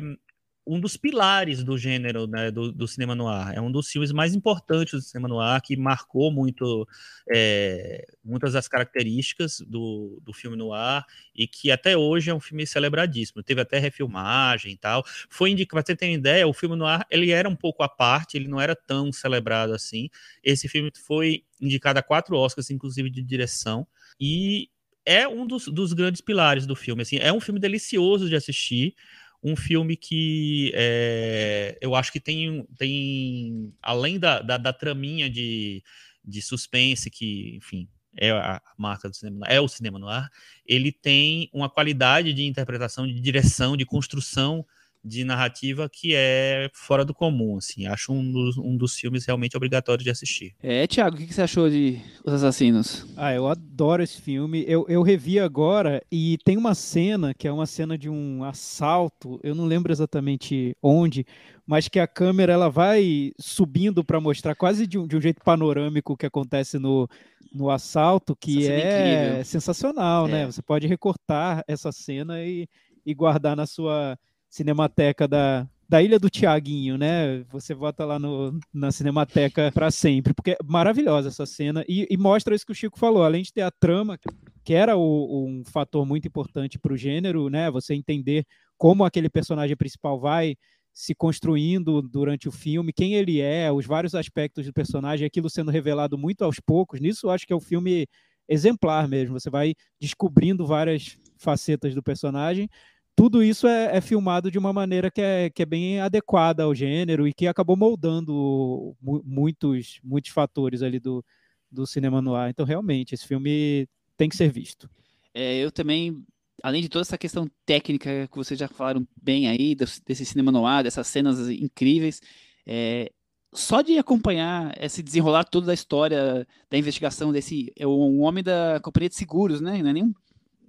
um 0.66 0.78
dos 0.78 0.96
pilares 0.96 1.64
do 1.64 1.76
gênero 1.76 2.26
né, 2.26 2.50
do, 2.50 2.70
do, 2.70 2.86
cinema 2.86 3.14
noir. 3.14 3.52
É 3.54 3.60
um 3.60 3.70
dos 3.70 3.88
filmes 3.88 4.12
mais 4.12 4.34
importantes 4.34 4.92
do 4.94 5.00
cinema 5.00 5.28
noir, 5.28 5.60
que 5.60 5.76
marcou 5.76 6.30
muito 6.30 6.86
é, 7.32 8.06
muitas 8.24 8.52
das 8.52 8.68
características 8.68 9.60
do, 9.60 10.20
do 10.22 10.32
filme 10.32 10.56
noir 10.56 11.04
e 11.34 11.46
que 11.48 11.70
até 11.70 11.96
hoje 11.96 12.30
é 12.30 12.34
um 12.34 12.40
filme 12.40 12.66
celebradíssimo. 12.66 13.42
Teve 13.42 13.60
até 13.60 13.78
refilmagem 13.78 14.72
e 14.72 14.76
tal. 14.76 15.04
Foi 15.28 15.50
indicado, 15.50 15.82
para 15.82 15.86
você 15.86 15.96
ter 15.96 16.06
uma 16.06 16.14
ideia, 16.14 16.46
o 16.46 16.52
filme 16.52 16.76
noir 16.76 17.04
ele 17.10 17.30
era 17.30 17.48
um 17.48 17.56
pouco 17.56 17.82
à 17.82 17.88
parte, 17.88 18.36
ele 18.36 18.48
não 18.48 18.60
era 18.60 18.76
tão 18.76 19.12
celebrado 19.12 19.74
assim. 19.74 20.08
Esse 20.44 20.68
filme 20.68 20.92
foi 21.06 21.44
indicado 21.60 21.98
a 21.98 22.02
quatro 22.02 22.36
Oscars, 22.36 22.70
inclusive 22.70 23.10
de 23.10 23.22
direção, 23.22 23.86
e 24.18 24.68
é 25.04 25.26
um 25.26 25.46
dos, 25.46 25.66
dos 25.66 25.92
grandes 25.92 26.20
pilares 26.20 26.66
do 26.66 26.76
filme. 26.76 27.02
Assim, 27.02 27.16
é 27.16 27.32
um 27.32 27.40
filme 27.40 27.58
delicioso 27.58 28.28
de 28.28 28.36
assistir 28.36 28.94
um 29.42 29.56
filme 29.56 29.96
que 29.96 30.70
é, 30.74 31.76
eu 31.80 31.94
acho 31.94 32.12
que 32.12 32.20
tem, 32.20 32.66
tem 32.78 33.74
além 33.82 34.18
da, 34.18 34.40
da, 34.40 34.56
da 34.56 34.72
traminha 34.72 35.28
de, 35.28 35.82
de 36.24 36.40
suspense, 36.40 37.10
que, 37.10 37.56
enfim, 37.56 37.88
é 38.16 38.30
a 38.30 38.62
marca 38.78 39.08
do 39.08 39.16
cinema, 39.16 39.46
é 39.48 39.60
o 39.60 39.66
cinema 39.66 39.98
no 39.98 40.08
ar, 40.08 40.30
ele 40.66 40.92
tem 40.92 41.50
uma 41.52 41.68
qualidade 41.68 42.32
de 42.32 42.44
interpretação, 42.44 43.06
de 43.06 43.20
direção, 43.20 43.76
de 43.76 43.84
construção 43.84 44.64
de 45.04 45.24
narrativa 45.24 45.88
que 45.88 46.14
é 46.14 46.70
fora 46.72 47.04
do 47.04 47.12
comum, 47.12 47.56
assim. 47.56 47.86
Acho 47.86 48.12
um 48.12 48.30
dos, 48.30 48.56
um 48.56 48.76
dos 48.76 48.94
filmes 48.94 49.26
realmente 49.26 49.56
obrigatórios 49.56 50.04
de 50.04 50.10
assistir. 50.10 50.54
É, 50.62 50.86
Thiago, 50.86 51.16
o 51.16 51.18
que, 51.18 51.32
você 51.32 51.42
achou 51.42 51.68
de 51.68 52.00
Os 52.24 52.32
Assassinos? 52.32 53.06
Ah, 53.16 53.34
eu 53.34 53.48
adoro 53.48 54.02
esse 54.02 54.20
filme. 54.20 54.64
Eu, 54.68 54.86
eu 54.88 55.02
revi 55.02 55.40
agora 55.40 56.02
e 56.10 56.38
tem 56.44 56.56
uma 56.56 56.74
cena 56.74 57.34
que 57.34 57.48
é 57.48 57.52
uma 57.52 57.66
cena 57.66 57.98
de 57.98 58.08
um 58.08 58.44
assalto, 58.44 59.40
eu 59.42 59.54
não 59.54 59.64
lembro 59.64 59.92
exatamente 59.92 60.76
onde, 60.80 61.26
mas 61.66 61.88
que 61.88 61.98
a 61.98 62.06
câmera 62.06 62.52
ela 62.52 62.68
vai 62.68 63.32
subindo 63.40 64.04
para 64.04 64.20
mostrar 64.20 64.54
quase 64.54 64.86
de 64.86 64.98
um, 64.98 65.06
de 65.06 65.16
um 65.16 65.20
jeito 65.20 65.42
panorâmico 65.44 66.12
o 66.12 66.16
que 66.16 66.26
acontece 66.26 66.78
no, 66.78 67.08
no 67.52 67.70
assalto, 67.70 68.36
que 68.36 68.68
é, 68.68 69.40
é 69.40 69.44
sensacional, 69.44 70.28
né? 70.28 70.42
é. 70.42 70.44
né? 70.44 70.52
Você 70.52 70.62
pode 70.62 70.86
recortar 70.86 71.64
essa 71.66 71.90
cena 71.90 72.40
e, 72.44 72.68
e 73.04 73.12
guardar 73.14 73.56
na 73.56 73.66
sua 73.66 74.16
Cinemateca 74.52 75.26
da, 75.26 75.66
da 75.88 76.02
Ilha 76.02 76.18
do 76.18 76.28
Tiaguinho, 76.28 76.98
né? 76.98 77.42
Você 77.50 77.72
vota 77.72 78.04
lá 78.04 78.18
no, 78.18 78.60
na 78.70 78.92
Cinemateca 78.92 79.72
para 79.72 79.90
sempre, 79.90 80.34
porque 80.34 80.50
é 80.50 80.58
maravilhosa 80.62 81.28
essa 81.28 81.46
cena 81.46 81.82
e, 81.88 82.06
e, 82.10 82.18
mostra 82.18 82.54
isso 82.54 82.66
que 82.66 82.72
o 82.72 82.74
Chico 82.74 82.98
falou, 82.98 83.22
além 83.24 83.42
de 83.42 83.50
ter 83.50 83.62
a 83.62 83.70
trama, 83.70 84.18
que 84.62 84.74
era 84.74 84.94
o, 84.94 85.48
um 85.48 85.64
fator 85.64 86.04
muito 86.04 86.28
importante 86.28 86.78
para 86.78 86.92
o 86.92 86.98
gênero, 86.98 87.48
né? 87.48 87.70
Você 87.70 87.94
entender 87.94 88.44
como 88.76 89.06
aquele 89.06 89.30
personagem 89.30 89.74
principal 89.74 90.20
vai 90.20 90.54
se 90.92 91.14
construindo 91.14 92.02
durante 92.02 92.46
o 92.46 92.52
filme, 92.52 92.92
quem 92.92 93.14
ele 93.14 93.40
é, 93.40 93.72
os 93.72 93.86
vários 93.86 94.14
aspectos 94.14 94.66
do 94.66 94.72
personagem, 94.74 95.26
aquilo 95.26 95.48
sendo 95.48 95.70
revelado 95.70 96.18
muito 96.18 96.44
aos 96.44 96.60
poucos. 96.60 97.00
Nisso, 97.00 97.30
acho 97.30 97.46
que 97.46 97.54
é 97.54 97.56
um 97.56 97.60
filme 97.60 98.06
exemplar 98.46 99.08
mesmo. 99.08 99.40
Você 99.40 99.48
vai 99.48 99.74
descobrindo 99.98 100.66
várias 100.66 101.16
facetas 101.38 101.94
do 101.94 102.02
personagem 102.02 102.68
tudo 103.14 103.42
isso 103.42 103.66
é, 103.66 103.96
é, 103.96 104.00
filmado 104.00 104.50
de 104.50 104.58
uma 104.58 104.72
maneira 104.72 105.10
que 105.10 105.20
é, 105.20 105.50
que 105.50 105.62
é 105.62 105.66
bem 105.66 106.00
adequada 106.00 106.62
ao 106.62 106.74
gênero 106.74 107.28
e 107.28 107.32
que 107.32 107.46
acabou 107.46 107.76
moldando 107.76 108.96
muitos, 109.00 110.00
muitos 110.02 110.30
fatores 110.30 110.82
ali 110.82 110.98
do, 110.98 111.24
do 111.70 111.86
cinema 111.86 112.22
noir. 112.22 112.50
Então, 112.50 112.64
realmente, 112.64 113.14
esse 113.14 113.26
filme 113.26 113.86
tem 114.16 114.28
que 114.28 114.36
ser 114.36 114.50
visto. 114.50 114.88
É, 115.34 115.58
eu 115.58 115.70
também, 115.70 116.24
além 116.62 116.82
de 116.82 116.88
toda 116.88 117.02
essa 117.02 117.18
questão 117.18 117.48
técnica 117.66 118.28
que 118.30 118.36
vocês 118.36 118.58
já 118.58 118.68
falaram 118.68 119.06
bem 119.20 119.48
aí, 119.48 119.74
desse 119.74 120.24
cinema 120.24 120.50
noir, 120.50 120.82
dessas 120.82 121.06
cenas 121.06 121.48
incríveis, 121.50 122.20
é, 122.66 123.10
só 123.54 123.82
de 123.82 123.98
acompanhar 123.98 124.74
esse 124.82 125.02
desenrolar 125.02 125.44
toda 125.44 125.70
a 125.70 125.74
história 125.74 126.46
da 126.70 126.78
investigação 126.78 127.30
desse 127.30 127.70
é 127.76 127.86
um 127.86 128.22
homem 128.22 128.42
da 128.42 128.80
companhia 128.82 129.10
de 129.10 129.16
seguros, 129.16 129.60
né? 129.60 129.82
Não 129.82 129.90
é 129.90 129.92
nem 129.92 130.04
um 130.04 130.14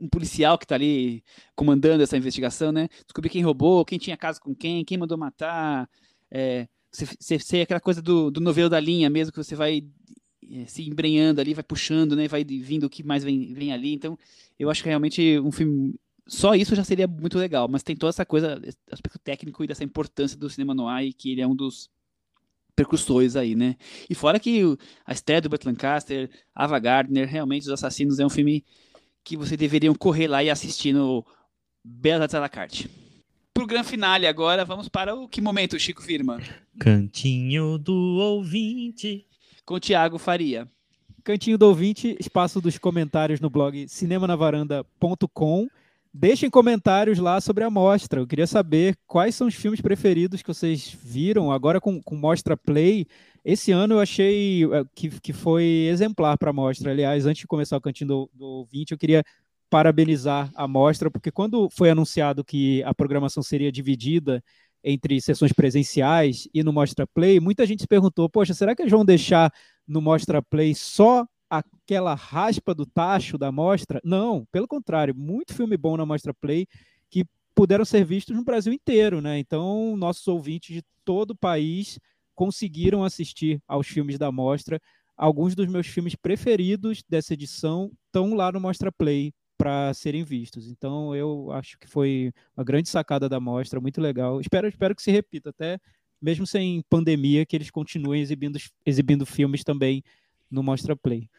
policial 0.10 0.58
que 0.58 0.66
está 0.66 0.76
ali 0.76 1.24
comandando 1.56 2.04
essa 2.04 2.18
investigação, 2.18 2.72
né? 2.72 2.88
Descobrir 3.06 3.30
quem 3.30 3.44
roubou, 3.44 3.86
quem 3.86 4.00
tinha 4.00 4.18
casa 4.18 4.40
com 4.40 4.56
quem, 4.56 4.84
quem 4.84 4.98
mandou 4.98 5.18
matar. 5.18 5.90
É, 6.32 6.68
você, 6.92 7.38
você, 7.40 7.62
aquela 7.62 7.80
coisa 7.80 8.02
do, 8.02 8.30
do 8.30 8.40
novelo 8.40 8.70
da 8.70 8.80
linha 8.80 9.10
mesmo, 9.10 9.32
que 9.32 9.38
você 9.38 9.56
vai 9.56 9.84
é, 10.52 10.66
se 10.66 10.88
embrenhando 10.88 11.42
ali, 11.42 11.54
vai 11.54 11.64
puxando, 11.64 12.16
né? 12.16 12.28
Vai 12.28 12.44
vindo 12.44 12.86
o 12.86 12.90
que 12.90 13.04
mais 13.04 13.24
vem, 13.24 13.54
vem 13.54 13.72
ali. 13.74 13.94
Então, 13.94 14.18
eu 14.60 14.70
acho 14.70 14.84
que 14.84 14.90
realmente 14.90 15.40
um 15.40 15.52
filme. 15.52 15.96
Só 16.26 16.56
isso 16.56 16.74
já 16.76 16.84
seria 16.84 17.08
muito 17.08 17.38
legal, 17.38 17.68
mas 17.68 17.84
tem 17.84 17.98
toda 17.98 18.10
essa 18.10 18.26
coisa, 18.26 18.62
aspecto 18.90 19.20
técnico 19.20 19.62
e 19.64 19.68
dessa 19.68 19.84
importância 19.84 20.38
do 20.38 20.50
cinema 20.50 20.74
noir, 20.74 21.08
e 21.08 21.14
que 21.14 21.32
ele 21.32 21.42
é 21.42 21.48
um 21.48 21.56
dos 21.56 21.90
precursores 22.76 23.36
aí, 23.36 23.56
né? 23.56 23.76
E 24.10 24.16
fora 24.16 24.40
que 24.40 24.62
a 25.06 25.14
estreia 25.14 25.42
do 25.42 25.50
Burt 25.50 25.66
Lancaster, 25.66 26.30
Ava 26.56 26.80
Gardner, 26.80 27.28
realmente 27.28 27.64
Os 27.64 27.70
Assassinos 27.70 28.20
é 28.20 28.26
um 28.26 28.30
filme 28.30 28.64
que 29.24 29.38
vocês 29.38 29.58
deveriam 29.58 29.96
correr 29.96 30.28
lá 30.28 30.44
e 30.44 30.50
assistir 30.50 30.94
no 30.94 31.26
Bela 31.84 32.28
à 32.32 32.40
la 32.40 32.50
carte. 32.50 32.90
Pro 33.54 33.68
grande 33.68 33.88
finale 33.88 34.26
agora, 34.26 34.66
vamos 34.66 34.90
para 34.90 35.14
o 35.16 35.28
que 35.28 35.42
momento, 35.42 35.80
Chico 35.80 36.02
Firma? 36.02 36.42
Cantinho 36.80 37.78
do 37.78 37.94
ouvinte. 37.94 39.26
Com 39.66 39.80
Tiago 39.80 40.18
Faria. 40.18 40.68
Cantinho 41.24 41.58
do 41.58 41.68
ouvinte, 41.68 42.18
espaço 42.20 42.60
dos 42.60 42.78
comentários 42.78 43.40
no 43.40 43.50
blog 43.50 43.88
cinemanavaranda.com. 43.88 45.68
Deixem 46.14 46.50
comentários 46.50 47.18
lá 47.18 47.40
sobre 47.40 47.64
a 47.64 47.70
mostra. 47.70 48.20
Eu 48.20 48.28
queria 48.28 48.46
saber 48.46 48.96
quais 49.08 49.36
são 49.36 49.48
os 49.48 49.56
filmes 49.56 49.82
preferidos 49.82 50.42
que 50.42 50.48
vocês 50.48 50.96
viram 51.02 51.52
agora 51.52 51.80
com, 51.80 52.02
com 52.02 52.16
Mostra 52.16 52.58
Play 52.58 53.08
Esse 53.44 53.72
ano 53.72 53.96
eu 53.96 54.00
achei 54.00 54.64
é, 54.64 54.84
que, 54.96 55.10
que 55.20 55.34
foi 55.34 55.88
exemplar 55.90 56.38
para 56.38 56.52
a 56.52 56.54
mostra. 56.54 56.92
Aliás, 56.92 57.26
antes 57.26 57.42
de 57.42 57.48
começar 57.48 57.76
o 57.76 57.82
cantinho 57.82 58.08
do, 58.08 58.32
do 58.34 58.46
ouvinte, 58.46 58.94
eu 58.94 58.98
queria 58.98 59.24
parabenizar 59.70 60.52
a 60.56 60.68
mostra, 60.68 61.10
porque 61.10 61.32
quando 61.32 61.68
foi 61.72 61.90
anunciado 61.90 62.44
que 62.44 62.84
a 62.84 62.94
programação 62.94 63.42
seria 63.42 63.72
dividida 63.72 64.44
entre 64.84 65.20
sessões 65.20 65.52
presenciais 65.52 66.48
e 66.54 66.62
no 66.62 66.72
Mostra 66.74 67.08
Play, 67.08 67.40
muita 67.40 67.66
gente 67.66 67.82
se 67.82 67.88
perguntou: 67.88 68.30
poxa, 68.30 68.54
será 68.54 68.76
que 68.76 68.82
eles 68.82 68.92
vão 68.92 69.04
deixar 69.04 69.52
no 69.88 70.02
Mostra 70.02 70.42
Play 70.42 70.76
só 70.76 71.26
aquela 71.50 72.14
raspa 72.14 72.74
do 72.74 72.86
tacho 72.86 73.38
da 73.38 73.52
mostra? 73.52 74.00
Não, 74.04 74.46
pelo 74.52 74.68
contrário, 74.68 75.16
muito 75.16 75.54
filme 75.54 75.78
bom 75.78 75.98
na 75.98 76.06
Mostra 76.06 76.34
Play 76.34 76.68
que 77.10 77.26
puderam 77.56 77.86
ser 77.86 78.06
vistos 78.06 78.36
no 78.36 78.44
Brasil 78.44 78.74
inteiro, 78.74 79.22
né? 79.22 79.40
Então, 79.40 79.96
nossos 79.98 80.28
ouvintes 80.28 80.76
de 80.76 80.84
todo 81.06 81.32
o 81.32 81.36
país 81.36 82.00
conseguiram 82.36 83.04
assistir 83.04 83.62
aos 83.68 83.88
filmes 83.88 84.18
da 84.18 84.32
mostra. 84.32 84.82
Alguns 85.16 85.56
dos 85.56 85.68
meus 85.68 85.88
filmes 85.88 86.16
preferidos 86.16 87.04
dessa 87.08 87.34
edição 87.34 87.92
estão 88.06 88.34
lá 88.34 88.52
no 88.52 88.60
Mostra 88.60 88.92
Play 88.92 89.34
para 89.58 89.94
serem 89.94 90.24
vistos. 90.24 90.68
Então 90.68 91.16
eu 91.16 91.52
acho 91.52 91.78
que 91.80 91.88
foi 91.88 92.34
uma 92.58 92.64
grande 92.64 92.90
sacada 92.90 93.30
da 93.30 93.40
mostra, 93.40 93.80
muito 93.80 94.02
legal. 94.02 94.42
Espero, 94.42 94.68
espero 94.68 94.96
que 94.96 95.02
se 95.02 95.12
repita, 95.12 95.52
até 95.52 95.80
mesmo 96.22 96.48
sem 96.48 96.82
pandemia, 96.90 97.46
que 97.46 97.56
eles 97.56 97.70
continuem 97.70 98.22
exibindo, 98.22 98.58
exibindo 98.86 99.26
filmes 99.26 99.64
também 99.64 100.04
no 100.50 100.64
Mostra 100.64 100.96
Play. 100.96 101.30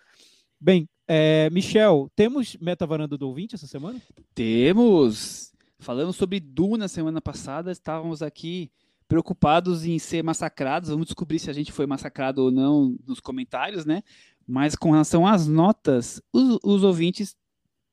Bem, 0.60 0.88
é, 1.06 1.50
Michel, 1.50 2.10
temos 2.14 2.56
Meta 2.60 2.86
Varanda 2.86 3.18
do 3.18 3.28
Ouvinte 3.28 3.54
essa 3.54 3.66
semana? 3.66 4.00
Temos! 4.34 5.52
Falamos 5.78 6.16
sobre 6.16 6.40
Duna 6.40 6.88
semana 6.88 7.20
passada, 7.20 7.70
estávamos 7.70 8.22
aqui 8.22 8.70
preocupados 9.14 9.84
em 9.84 9.96
ser 9.96 10.24
massacrados. 10.24 10.90
Vamos 10.90 11.06
descobrir 11.06 11.38
se 11.38 11.48
a 11.48 11.52
gente 11.52 11.70
foi 11.70 11.86
massacrado 11.86 12.42
ou 12.42 12.50
não 12.50 12.96
nos 13.06 13.20
comentários, 13.20 13.86
né? 13.86 14.02
Mas 14.44 14.74
com 14.74 14.90
relação 14.90 15.24
às 15.24 15.46
notas, 15.46 16.20
os, 16.32 16.58
os 16.64 16.82
ouvintes 16.82 17.36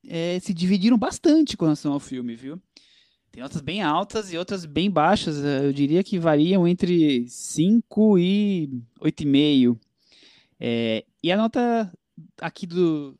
é, 0.07 0.39
se 0.39 0.51
dividiram 0.51 0.97
bastante 0.97 1.55
com 1.55 1.65
relação 1.65 1.93
ao 1.93 1.99
filme, 1.99 2.35
viu? 2.35 2.59
Tem 3.31 3.43
notas 3.43 3.61
bem 3.61 3.83
altas 3.83 4.33
e 4.33 4.37
outras 4.37 4.65
bem 4.65 4.89
baixas. 4.89 5.45
Eh, 5.45 5.67
eu 5.67 5.71
diria 5.71 6.03
que 6.03 6.17
variam 6.17 6.67
entre 6.67 7.29
5 7.29 8.17
e 8.17 8.81
8,5. 8.99 9.77
É, 10.59 11.05
e 11.21 11.31
a 11.31 11.37
nota 11.37 11.93
aqui 12.41 12.65
do, 12.65 13.15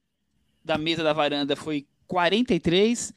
da 0.65 0.75
mesa 0.75 1.03
da 1.03 1.13
varanda 1.13 1.55
foi 1.55 1.85
43 2.07 3.13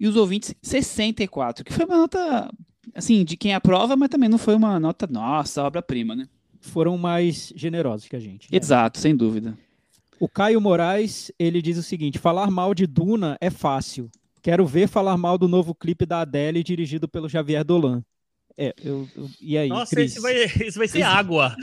e 0.00 0.08
os 0.08 0.16
ouvintes 0.16 0.52
64, 0.60 1.64
que 1.64 1.72
foi 1.72 1.84
uma 1.84 1.96
nota, 1.96 2.50
assim, 2.94 3.24
de 3.24 3.36
quem 3.36 3.54
aprova, 3.54 3.96
mas 3.96 4.08
também 4.08 4.28
não 4.28 4.38
foi 4.38 4.54
uma 4.54 4.78
nota, 4.78 5.06
nossa, 5.06 5.62
obra-prima, 5.62 6.14
né? 6.14 6.28
Foram 6.60 6.98
mais 6.98 7.52
generosos 7.54 8.08
que 8.08 8.16
a 8.16 8.20
gente. 8.20 8.50
Né? 8.50 8.58
Exato, 8.58 8.98
sem 8.98 9.14
dúvida. 9.14 9.56
O 10.18 10.28
Caio 10.28 10.60
Moraes, 10.60 11.30
ele 11.38 11.60
diz 11.60 11.76
o 11.76 11.82
seguinte: 11.82 12.18
falar 12.18 12.50
mal 12.50 12.74
de 12.74 12.86
Duna 12.86 13.36
é 13.40 13.50
fácil. 13.50 14.10
Quero 14.42 14.64
ver 14.66 14.88
falar 14.88 15.16
mal 15.16 15.36
do 15.36 15.48
novo 15.48 15.74
clipe 15.74 16.06
da 16.06 16.20
Adele 16.20 16.62
dirigido 16.62 17.08
pelo 17.08 17.28
Javier 17.28 17.64
Dolan. 17.64 18.02
É, 18.58 18.72
eu, 18.82 19.06
eu, 19.14 19.28
e 19.40 19.58
aí? 19.58 19.68
Nossa, 19.68 20.00
isso 20.00 20.22
vai, 20.22 20.44
isso 20.44 20.78
vai 20.78 20.88
ser 20.88 21.02
água. 21.02 21.54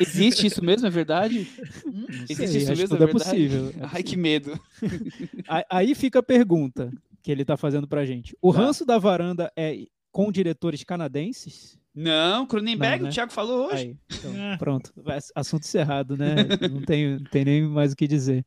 Existe 0.00 0.48
isso 0.48 0.64
mesmo, 0.64 0.86
é 0.86 0.90
verdade? 0.90 1.46
Hum, 1.86 2.06
Existe 2.28 2.58
isso 2.58 2.74
mesmo, 2.74 2.96
é, 2.96 3.04
é 3.04 3.06
possível. 3.06 3.68
É 3.78 3.88
Ai, 3.92 4.02
que 4.02 4.16
medo. 4.16 4.58
Aí 5.70 5.94
fica 5.94 6.18
a 6.18 6.22
pergunta 6.22 6.90
que 7.22 7.30
ele 7.30 7.42
está 7.42 7.56
fazendo 7.56 7.86
pra 7.86 8.04
gente. 8.04 8.36
O 8.42 8.52
tá. 8.52 8.58
ranço 8.58 8.84
da 8.84 8.98
varanda 8.98 9.52
é 9.56 9.86
com 10.18 10.32
diretores 10.32 10.82
canadenses? 10.82 11.78
Não, 11.94 12.44
Cronenberg, 12.44 13.04
né? 13.04 13.08
o 13.08 13.12
Thiago 13.12 13.30
falou 13.30 13.68
hoje. 13.68 13.76
Aí, 13.76 13.96
então, 14.18 14.34
é. 14.52 14.56
Pronto, 14.56 14.92
assunto 15.32 15.62
encerrado, 15.62 16.16
né? 16.16 16.34
Não 16.68 16.82
tem, 16.82 17.18
não 17.18 17.24
tem 17.30 17.44
nem 17.44 17.62
mais 17.62 17.92
o 17.92 17.96
que 17.96 18.08
dizer. 18.08 18.44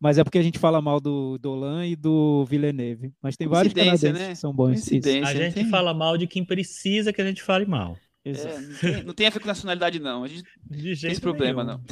Mas 0.00 0.16
é 0.16 0.24
porque 0.24 0.38
a 0.38 0.42
gente 0.42 0.58
fala 0.58 0.80
mal 0.80 0.98
do 0.98 1.36
Dolan 1.36 1.86
e 1.86 1.94
do 1.94 2.46
Villeneuve. 2.46 3.12
Mas 3.22 3.36
tem 3.36 3.46
vários 3.46 3.74
canadenses 3.74 4.12
né? 4.14 4.28
que 4.30 4.36
são 4.36 4.50
bons. 4.50 4.88
A 4.88 5.34
gente 5.34 5.52
tem... 5.52 5.68
fala 5.68 5.92
mal 5.92 6.16
de 6.16 6.26
quem 6.26 6.42
precisa 6.42 7.12
que 7.12 7.20
a 7.20 7.26
gente 7.26 7.42
fale 7.42 7.66
mal. 7.66 7.98
É, 8.24 8.32
não, 8.32 8.78
tem, 8.78 9.04
não, 9.04 9.14
tem, 9.14 9.26
a 9.26 9.30
ver 9.30 9.40
com 9.40 9.46
nacionalidade, 9.46 10.00
não. 10.00 10.24
A 10.24 10.28
gente 10.28 10.42
de 10.70 10.92
não 10.92 11.00
tem 11.00 11.10
esse 11.10 11.20
problema, 11.20 11.62
nenhum. 11.62 11.78
não. 11.78 11.84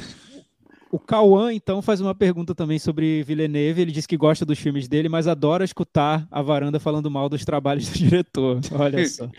O 0.91 0.97
Cauã, 0.97 1.53
então, 1.53 1.83
faz 1.83 2.01
uma 2.01 2.15
pergunta 2.15 2.55
também 2.55 2.79
sobre 2.79 3.21
Villeneuve. 3.21 3.81
Ele 3.81 3.91
diz 3.91 4.07
que 4.07 4.17
gosta 4.17 4.43
dos 4.43 4.57
filmes 4.57 4.87
dele, 4.87 5.07
mas 5.07 5.27
adora 5.27 5.63
escutar 5.63 6.27
a 6.31 6.41
varanda 6.41 6.79
falando 6.79 7.11
mal 7.11 7.29
dos 7.29 7.45
trabalhos 7.45 7.87
do 7.89 7.93
diretor. 7.99 8.59
Olha 8.71 9.07
só. 9.07 9.29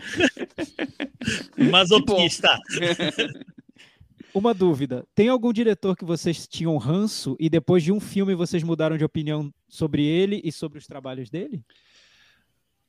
Masoquista. 1.69 2.57
Uma 4.33 4.53
dúvida: 4.53 5.05
tem 5.13 5.27
algum 5.27 5.51
diretor 5.51 5.97
que 5.97 6.05
vocês 6.05 6.47
tinham 6.47 6.77
ranço 6.77 7.35
e 7.37 7.49
depois 7.49 7.83
de 7.83 7.91
um 7.91 7.99
filme 7.99 8.33
vocês 8.33 8.63
mudaram 8.63 8.97
de 8.97 9.03
opinião 9.03 9.53
sobre 9.67 10.05
ele 10.05 10.39
e 10.45 10.53
sobre 10.53 10.79
os 10.79 10.87
trabalhos 10.87 11.29
dele? 11.29 11.61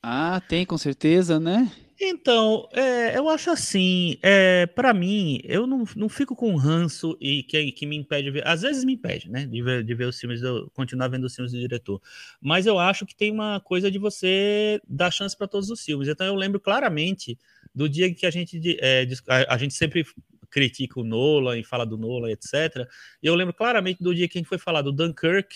Ah, 0.03 0.41
tem, 0.49 0.67
com 0.67 0.77
certeza, 0.77 1.39
né? 1.39 1.71
Então, 2.05 2.69
é, 2.73 3.17
eu 3.17 3.29
acho 3.29 3.49
assim, 3.49 4.19
é, 4.21 4.67
para 4.67 4.93
mim, 4.93 5.41
eu 5.45 5.69
não, 5.69 5.85
não 5.95 6.09
fico 6.09 6.35
com 6.35 6.57
ranço 6.57 7.17
e 7.21 7.45
que, 7.45 7.71
que 7.71 7.87
me 7.87 7.97
impede 7.97 8.25
de 8.25 8.31
ver, 8.33 8.45
às 8.45 8.63
vezes 8.63 8.83
me 8.83 8.95
impede, 8.95 9.31
né, 9.31 9.47
de 9.47 9.63
ver, 9.63 9.85
de 9.85 9.95
ver 9.95 10.07
os 10.07 10.19
filmes, 10.19 10.41
de 10.41 10.67
continuar 10.75 11.07
vendo 11.07 11.23
os 11.23 11.35
filmes 11.37 11.53
do 11.53 11.61
diretor, 11.61 12.03
mas 12.41 12.67
eu 12.67 12.77
acho 12.77 13.07
que 13.07 13.15
tem 13.15 13.31
uma 13.31 13.61
coisa 13.61 13.89
de 13.89 14.01
você 14.01 14.81
dar 14.89 15.13
chance 15.13 15.37
para 15.37 15.47
todos 15.47 15.71
os 15.71 15.81
filmes, 15.85 16.09
então 16.09 16.27
eu 16.27 16.35
lembro 16.35 16.59
claramente 16.59 17.39
do 17.73 17.89
dia 17.89 18.13
que 18.13 18.27
a 18.27 18.31
gente, 18.31 18.61
é, 18.81 19.07
a, 19.29 19.55
a 19.55 19.57
gente 19.59 19.75
sempre 19.75 20.05
critica 20.51 20.99
o 20.99 21.05
Nolan 21.05 21.57
e 21.57 21.63
fala 21.63 21.87
do 21.87 21.97
Nolan, 21.97 22.33
etc, 22.33 22.89
e 23.23 23.29
eu 23.29 23.37
lembro 23.37 23.55
claramente 23.55 24.03
do 24.03 24.13
dia 24.13 24.29
que 24.29 24.39
a 24.39 24.41
gente 24.41 24.49
foi 24.49 24.59
falar 24.59 24.83
do 24.83 24.91
Dunkirk, 24.91 25.55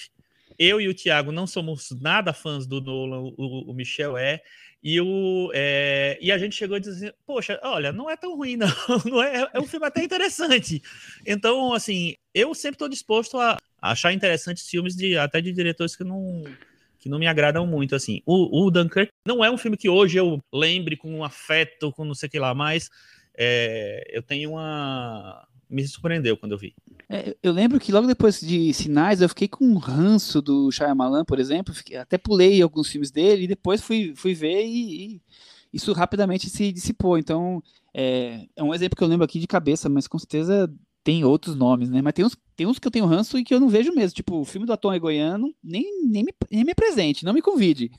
eu 0.59 0.81
e 0.81 0.89
o 0.89 0.95
Thiago 0.95 1.33
não 1.33 1.47
somos 1.47 1.91
nada 2.01 2.33
fãs 2.33 2.67
do 2.67 2.81
Nolan, 2.81 3.33
o, 3.37 3.71
o 3.71 3.75
Michel 3.75 4.17
é, 4.17 4.43
e, 4.83 5.01
o, 5.01 5.51
é, 5.53 6.17
e 6.21 6.31
a 6.31 6.39
gente 6.39 6.55
chegou 6.55 6.77
a 6.77 6.81
dizer, 6.81 7.15
poxa, 7.27 7.59
olha, 7.63 7.93
não 7.93 8.09
é 8.09 8.17
tão 8.17 8.37
ruim, 8.37 8.57
não. 8.57 8.69
não 9.05 9.23
é, 9.23 9.51
é 9.53 9.61
um 9.61 9.67
filme 9.67 9.87
até 9.87 10.05
interessante. 10.05 10.81
Então, 11.27 11.73
assim, 11.73 12.15
eu 12.33 12.55
sempre 12.55 12.77
estou 12.77 12.89
disposto 12.89 13.39
a 13.39 13.57
achar 13.81 14.13
interessantes 14.13 14.69
filmes 14.69 14.95
de 14.95 15.17
até 15.19 15.41
de 15.41 15.53
diretores 15.53 15.97
que 15.97 16.05
não 16.05 16.45
que 16.99 17.09
não 17.09 17.19
me 17.19 17.27
agradam 17.27 17.67
muito, 17.67 17.95
assim. 17.95 18.21
O, 18.25 18.65
o 18.65 18.71
Dunkirk 18.71 19.13
não 19.27 19.45
é 19.45 19.51
um 19.51 19.59
filme 19.59 19.77
que 19.77 19.89
hoje 19.89 20.19
eu 20.19 20.41
lembre 20.53 20.97
com 20.97 21.23
afeto, 21.23 21.93
com 21.93 22.05
não 22.05 22.15
sei 22.15 22.27
o 22.27 22.31
que 22.31 22.39
lá, 22.39 22.55
mas 22.55 22.89
é, 23.37 24.05
eu 24.09 24.23
tenho 24.23 24.53
uma... 24.53 25.47
Me 25.69 25.87
surpreendeu 25.87 26.37
quando 26.37 26.53
eu 26.53 26.59
vi. 26.59 26.75
É, 27.09 27.37
eu 27.43 27.53
lembro 27.53 27.81
que 27.81 27.93
logo 27.93 28.07
depois 28.07 28.41
de 28.41 28.73
Sinais, 28.73 29.21
eu 29.21 29.29
fiquei 29.29 29.49
com 29.49 29.65
um 29.65 29.79
ranço 29.79 30.41
do 30.41 30.71
Shyamalan, 30.71 31.25
por 31.25 31.39
exemplo, 31.39 31.75
fiquei, 31.75 31.97
até 31.97 32.17
pulei 32.17 32.63
alguns 32.63 32.89
filmes 32.89 33.11
dele 33.11 33.45
e 33.45 33.49
depois 33.49 33.81
fui, 33.81 34.13
fui 34.17 34.35
ver 34.35 34.65
e, 34.65 35.15
e 35.15 35.21
isso 35.73 35.93
rapidamente 35.93 36.49
se 36.49 36.73
dissipou. 36.73 37.19
Então, 37.19 37.63
é, 37.93 38.47
é, 38.55 38.63
um 38.63 38.75
exemplo 38.75 38.97
que 38.97 39.03
eu 39.03 39.09
lembro 39.09 39.25
aqui 39.25 39.39
de 39.39 39.47
cabeça, 39.47 39.89
mas 39.89 40.07
com 40.07 40.19
certeza 40.19 40.73
tem 41.03 41.25
outros 41.25 41.55
nomes, 41.55 41.91
né? 41.91 42.03
Mas 42.03 42.15
tem 42.15 42.25
uns, 42.25 42.37
tem 42.57 42.67
uns 42.67 42.79
que 42.79 42.87
eu 42.87 42.91
tenho 42.91 43.07
ranço 43.07 43.39
e 43.39 43.45
que 43.45 43.55
eu 43.55 43.61
não 43.61 43.69
vejo 43.69 43.93
mesmo. 43.93 44.15
Tipo, 44.15 44.41
o 44.41 44.45
filme 44.45 44.67
do 44.67 44.73
Atom 44.73 44.93
Egoiano, 44.93 45.55
nem, 45.63 46.05
nem, 46.05 46.25
me, 46.25 46.35
nem 46.51 46.65
me 46.65 46.75
presente, 46.75 47.25
não 47.25 47.33
me 47.33 47.43
convide. 47.43 47.91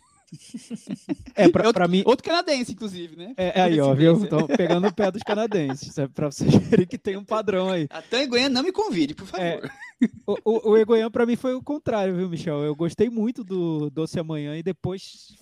É, 1.36 1.48
pra, 1.50 1.68
outro, 1.68 1.90
mim. 1.90 2.04
Outro 2.06 2.24
canadense, 2.24 2.74
inclusive, 2.74 3.16
né? 3.16 3.34
É, 3.38 3.60
é 3.60 3.62
aí, 3.62 3.80
ó, 3.80 3.94
viu? 3.94 4.24
Estão 4.24 4.46
pegando 4.48 4.88
o 4.88 4.94
pé 4.94 5.12
dos 5.12 5.24
canadenses. 5.24 5.98
É 5.98 6.08
pra 6.08 6.30
vocês 6.30 6.54
verem 6.54 6.86
que 6.86 6.98
tem 6.98 7.16
um 7.16 7.24
padrão 7.24 7.70
aí. 7.70 7.88
Até 7.90 8.24
Egoian 8.24 8.50
não 8.50 8.64
me 8.64 8.72
convide, 8.72 9.14
por 9.14 9.28
favor. 9.28 9.46
É, 9.46 9.62
o, 10.26 10.38
o, 10.44 10.72
o 10.72 10.78
Egoian, 10.78 11.10
pra 11.10 11.26
mim, 11.26 11.36
foi 11.36 11.54
o 11.54 11.62
contrário, 11.62 12.16
viu, 12.16 12.30
Michel? 12.30 12.64
Eu 12.64 12.76
gostei 12.76 13.10
muito 13.10 13.44
do 13.44 13.90
Doce 13.90 14.20
Amanhã 14.20 14.58
e 14.58 14.64
depois 14.64 15.36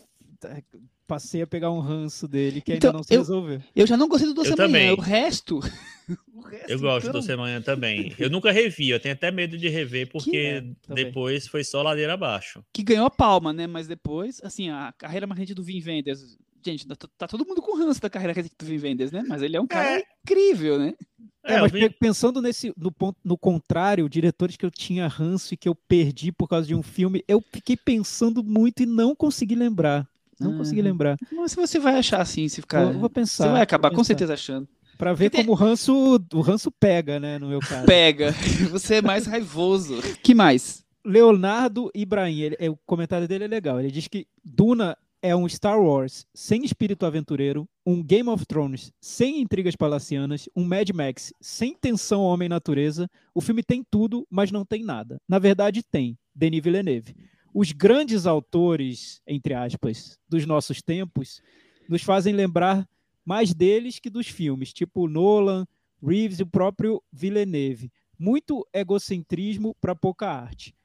é, 0.44 0.62
passei 1.08 1.42
a 1.42 1.48
pegar 1.48 1.72
um 1.72 1.80
ranço 1.80 2.28
dele 2.28 2.62
que 2.62 2.74
ainda 2.74 2.88
então, 2.88 2.98
não 2.98 3.04
se 3.04 3.14
eu, 3.14 3.20
resolveu. 3.20 3.62
Eu 3.76 3.88
já 3.88 3.96
não 3.96 4.08
gostei 4.08 4.28
do 4.28 4.34
Doce 4.34 4.50
eu 4.50 4.54
Amanhã. 4.54 4.68
Também. 4.68 4.92
O 4.92 5.02
resto. 5.02 5.60
o 6.34 6.42
resto 6.42 6.72
eu 6.72 6.80
gosto 6.80 7.08
então... 7.08 7.14
do 7.14 7.20
Doce 7.20 7.32
Amanhã 7.32 7.62
também. 7.62 8.14
Eu 8.18 8.30
nunca 8.30 8.52
revi, 8.52 8.90
eu 8.90 9.00
tenho 9.00 9.14
até 9.14 9.32
medo 9.32 9.58
de 9.58 9.70
rever, 9.70 10.10
porque 10.12 10.38
é, 10.38 10.94
depois 10.94 11.48
foi 11.48 11.64
só 11.64 11.82
ladeira 11.82 12.14
abaixo. 12.14 12.64
Que 12.74 12.84
ganhou 12.84 13.06
a 13.06 13.12
palma, 13.12 13.54
né? 13.54 13.68
Mas 13.68 13.88
depois, 13.88 14.42
assim, 14.44 14.70
a 14.70 14.94
carreira 14.98 15.28
mais 15.28 15.50
do 15.54 15.64
Vin 15.64 15.80
Vendors. 15.80 16.38
Gente, 16.66 16.88
tá, 16.88 16.96
tá, 17.16 17.28
todo 17.28 17.46
mundo 17.46 17.62
com 17.62 17.78
ranço 17.78 18.02
da 18.02 18.10
carreira 18.10 18.42
do 18.42 18.66
Vin 18.66 18.78
Vendors, 18.78 19.12
né? 19.12 19.24
Mas 19.28 19.44
ele 19.44 19.56
é 19.56 19.62
um 19.62 19.68
cara 19.68 20.00
é. 20.00 20.04
incrível, 20.24 20.80
né? 20.80 20.96
É, 21.44 21.56
é 21.56 21.62
mas 21.62 21.72
vi... 21.72 21.88
pensando 21.92 22.42
nesse 22.42 22.74
no 22.76 22.92
ponto 22.92 23.20
no 23.24 23.38
contrário, 23.38 24.10
diretores 24.10 24.58
que 24.58 24.66
eu 24.66 24.72
tinha 24.72 25.08
ranço 25.08 25.54
e 25.54 25.58
que 25.58 25.70
eu 25.70 25.76
perdi 25.76 26.32
por 26.32 26.48
causa 26.48 26.68
de 26.68 26.74
um 26.74 26.82
filme, 26.82 27.24
eu 27.28 27.44
fiquei 27.54 27.78
pensando 27.78 28.44
muito 28.44 28.82
e 28.82 28.88
não 28.88 29.16
consegui 29.16 29.54
lembrar. 29.54 30.10
Não 30.40 30.52
uhum. 30.52 30.58
consegui 30.58 30.82
lembrar. 30.82 31.18
Mas 31.32 31.56
você 31.56 31.80
vai 31.80 31.98
achar 31.98 32.22
assim, 32.22 32.48
se 32.48 32.62
ficar. 32.62 32.82
Eu 32.82 33.00
vou 33.00 33.10
pensar. 33.10 33.46
Você 33.46 33.52
vai 33.52 33.62
acabar 33.62 33.92
com 33.92 34.04
certeza 34.04 34.34
achando. 34.34 34.68
Pra 34.98 35.14
ver 35.14 35.30
como 35.30 35.52
o 35.52 35.56
ranço, 35.56 36.20
o 36.34 36.42
ranço 36.42 36.72
pega, 36.72 37.20
né, 37.20 37.38
no 37.38 37.50
meu 37.50 37.60
caso. 37.60 37.86
Pega. 37.86 38.34
Você 38.72 38.96
é 38.96 39.02
mais 39.02 39.26
raivoso. 39.26 40.02
que 40.24 40.34
mais? 40.34 40.86
Leonardo 41.04 41.92
Ibrahim, 41.94 42.40
ele, 42.40 42.70
o 42.70 42.78
comentário 42.86 43.28
dele 43.28 43.44
é 43.44 43.48
legal. 43.48 43.80
Ele 43.80 43.92
diz 43.92 44.08
que 44.08 44.26
Duna 44.44 44.98
é 45.22 45.36
um 45.36 45.50
Star 45.50 45.80
Wars 45.80 46.26
sem 46.34 46.64
espírito 46.64 47.06
aventureiro, 47.06 47.68
um 47.86 48.02
Game 48.04 48.30
of 48.30 48.46
Thrones 48.46 48.92
sem 49.02 49.42
intrigas 49.42 49.76
palacianas, 49.76 50.48
um 50.56 50.64
Mad 50.64 50.90
Max 50.92 51.34
sem 51.42 51.76
tensão 51.76 52.22
homem-natureza. 52.22 53.10
O 53.34 53.42
filme 53.42 53.64
tem 53.64 53.84
tudo, 53.90 54.26
mas 54.30 54.52
não 54.52 54.64
tem 54.64 54.84
nada. 54.84 55.20
Na 55.28 55.40
verdade, 55.40 55.84
tem. 55.84 56.18
Denis 56.34 56.64
Villeneuve. 56.64 57.16
Os 57.58 57.72
grandes 57.72 58.26
autores, 58.26 59.22
entre 59.26 59.54
aspas, 59.54 60.20
dos 60.28 60.46
nossos 60.46 60.82
tempos, 60.82 61.42
nos 61.88 62.04
fazem 62.04 62.34
lembrar 62.34 62.86
mais 63.24 63.54
deles 63.54 63.98
que 63.98 64.10
dos 64.10 64.28
filmes, 64.28 64.74
tipo 64.74 65.08
Nolan, 65.08 65.66
Reeves 66.06 66.40
e 66.40 66.44
o 66.44 66.48
próprio 66.48 67.02
Villeneuve. 67.14 67.90
Muito 68.20 68.68
egocentrismo 68.74 69.74
para 69.80 69.96
pouca 69.96 70.28
arte. 70.28 70.76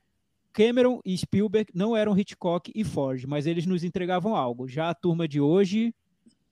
Cameron 0.53 1.01
e 1.05 1.19
Spielberg 1.19 1.73
não 1.75 1.97
eram 1.97 2.17
Hitchcock 2.17 2.71
e 2.73 2.85
Ford, 2.85 3.25
mas 3.27 3.49
eles 3.49 3.67
nos 3.67 3.83
entregavam 3.83 4.37
algo. 4.37 4.69
Já 4.69 4.91
a 4.91 4.95
turma 4.95 5.27
de 5.27 5.41
hoje. 5.41 5.93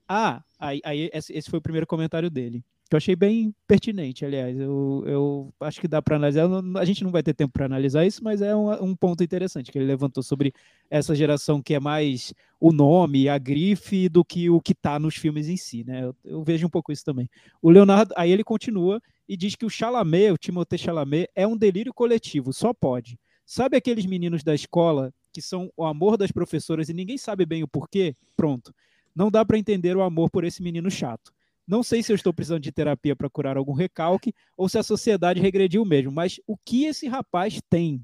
Ah, 0.09 0.43
aí, 0.59 0.81
aí 0.85 1.09
esse 1.13 1.49
foi 1.49 1.61
o 1.61 1.63
primeiro 1.63 1.87
comentário 1.87 2.29
dele. 2.29 2.65
Que 2.89 2.95
eu 2.95 2.97
achei 2.97 3.15
bem 3.15 3.55
pertinente, 3.67 4.25
aliás. 4.25 4.59
Eu, 4.59 5.05
eu 5.07 5.55
acho 5.61 5.79
que 5.79 5.87
dá 5.87 6.01
para 6.01 6.17
analisar. 6.17 6.49
A 6.79 6.85
gente 6.87 7.05
não 7.05 7.11
vai 7.11 7.23
ter 7.23 7.35
tempo 7.35 7.53
para 7.53 7.67
analisar 7.67 8.07
isso, 8.07 8.25
mas 8.25 8.41
é 8.41 8.57
um, 8.57 8.71
um, 8.83 8.97
ponto 8.97 9.23
interessante 9.23 9.71
que 9.71 9.79
ele 9.79 9.85
levantou 9.85 10.23
sobre 10.23 10.55
essa 10.89 11.15
geração 11.15 11.61
que 11.61 11.75
é 11.75 11.81
mais 11.81 12.33
o 12.59 12.73
nome, 12.73 13.29
a 13.29 13.37
grife, 13.37 14.09
do 14.09 14.25
que 14.25 14.49
o 14.49 14.59
que 14.59 14.73
está 14.73 14.99
nos 14.99 15.17
filmes 15.17 15.49
em 15.49 15.57
si. 15.57 15.85
Né? 15.85 16.05
Eu, 16.05 16.17
eu 16.25 16.43
vejo 16.43 16.67
um 16.67 16.71
pouco 16.71 16.91
isso 16.91 17.05
também. 17.05 17.29
O 17.61 17.71
Leonardo, 17.71 18.15
aí 18.17 18.31
ele 18.31 18.43
continua 18.43 19.03
e 19.29 19.37
diz 19.37 19.55
que 19.55 19.67
o 19.67 19.71
Chalamet, 19.71 20.33
o 20.33 20.39
Timothée 20.39 20.79
Chalamet, 20.79 21.29
é 21.35 21.47
um 21.47 21.57
delírio 21.57 21.93
coletivo, 21.93 22.55
só 22.55 22.73
pode. 22.73 23.19
Sabe 23.45 23.77
aqueles 23.77 24.07
meninos 24.07 24.43
da 24.43 24.55
escola 24.55 25.13
que 25.33 25.43
são 25.43 25.71
o 25.77 25.85
amor 25.85 26.17
das 26.17 26.33
professoras 26.33 26.89
e 26.89 26.95
ninguém 26.95 27.19
sabe 27.19 27.45
bem 27.45 27.63
o 27.63 27.69
porquê? 27.69 28.17
Pronto. 28.37 28.75
Não 29.15 29.31
dá 29.31 29.45
para 29.45 29.59
entender 29.59 29.97
o 29.97 30.03
amor 30.03 30.31
por 30.31 30.45
esse 30.45 30.63
menino 30.63 30.91
chato. 30.91 31.33
Não 31.69 31.83
sei 31.83 32.03
se 32.03 32.11
eu 32.11 32.17
estou 32.17 32.33
precisando 32.33 32.63
de 32.63 32.73
terapia 32.73 33.15
para 33.15 33.29
curar 33.29 33.59
algum 33.59 33.75
recalque 33.75 34.35
ou 34.57 34.71
se 34.71 34.79
a 34.79 34.83
sociedade 34.83 35.39
regrediu 35.39 35.85
mesmo, 35.85 36.11
mas 36.11 36.41
o 36.47 36.57
que 36.57 36.87
esse 36.87 37.07
rapaz 37.07 37.61
tem? 37.69 38.03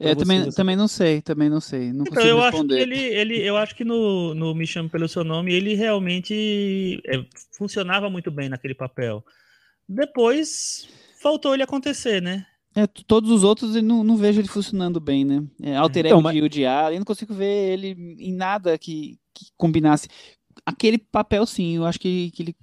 É, 0.00 0.14
também, 0.14 0.50
também 0.50 0.76
não 0.76 0.86
sei, 0.86 1.20
também 1.20 1.48
não 1.48 1.60
sei. 1.60 1.92
Não 1.92 2.04
então, 2.06 2.22
eu 2.24 2.38
responder. 2.40 2.74
acho 2.74 2.86
que 2.86 2.94
ele, 2.94 3.00
ele, 3.00 3.38
eu 3.42 3.56
acho 3.56 3.74
que 3.74 3.84
no, 3.84 4.34
no 4.34 4.54
Me 4.54 4.66
Chame 4.66 4.88
Pelo 4.88 5.08
Seu 5.08 5.24
Nome, 5.24 5.52
ele 5.52 5.74
realmente 5.74 7.00
é, 7.06 7.24
funcionava 7.52 8.08
muito 8.10 8.30
bem 8.30 8.48
naquele 8.48 8.74
papel. 8.74 9.24
Depois 9.88 10.88
faltou 11.20 11.54
ele 11.54 11.62
acontecer, 11.62 12.20
né? 12.20 12.46
É, 12.74 12.86
todos 12.86 13.30
os 13.30 13.44
outros 13.44 13.76
eu 13.76 13.82
não, 13.82 14.02
não 14.02 14.16
vejo 14.16 14.40
ele 14.40 14.48
funcionando 14.48 14.98
bem, 14.98 15.24
né? 15.24 15.44
É, 15.60 15.76
Alter 15.76 16.06
então, 16.06 16.22
mas... 16.22 16.32
de 16.32 16.42
odiar, 16.42 16.92
eu 16.92 16.98
não 16.98 17.04
consigo 17.04 17.34
ver 17.34 17.72
ele 17.72 18.16
em 18.18 18.32
nada 18.32 18.78
que, 18.78 19.18
que 19.34 19.46
combinasse. 19.56 20.08
Aquele 20.64 20.98
papel, 20.98 21.44
sim, 21.46 21.76
eu 21.76 21.84
acho 21.84 21.98
que, 21.98 22.30
que, 22.32 22.42
ele, 22.42 22.56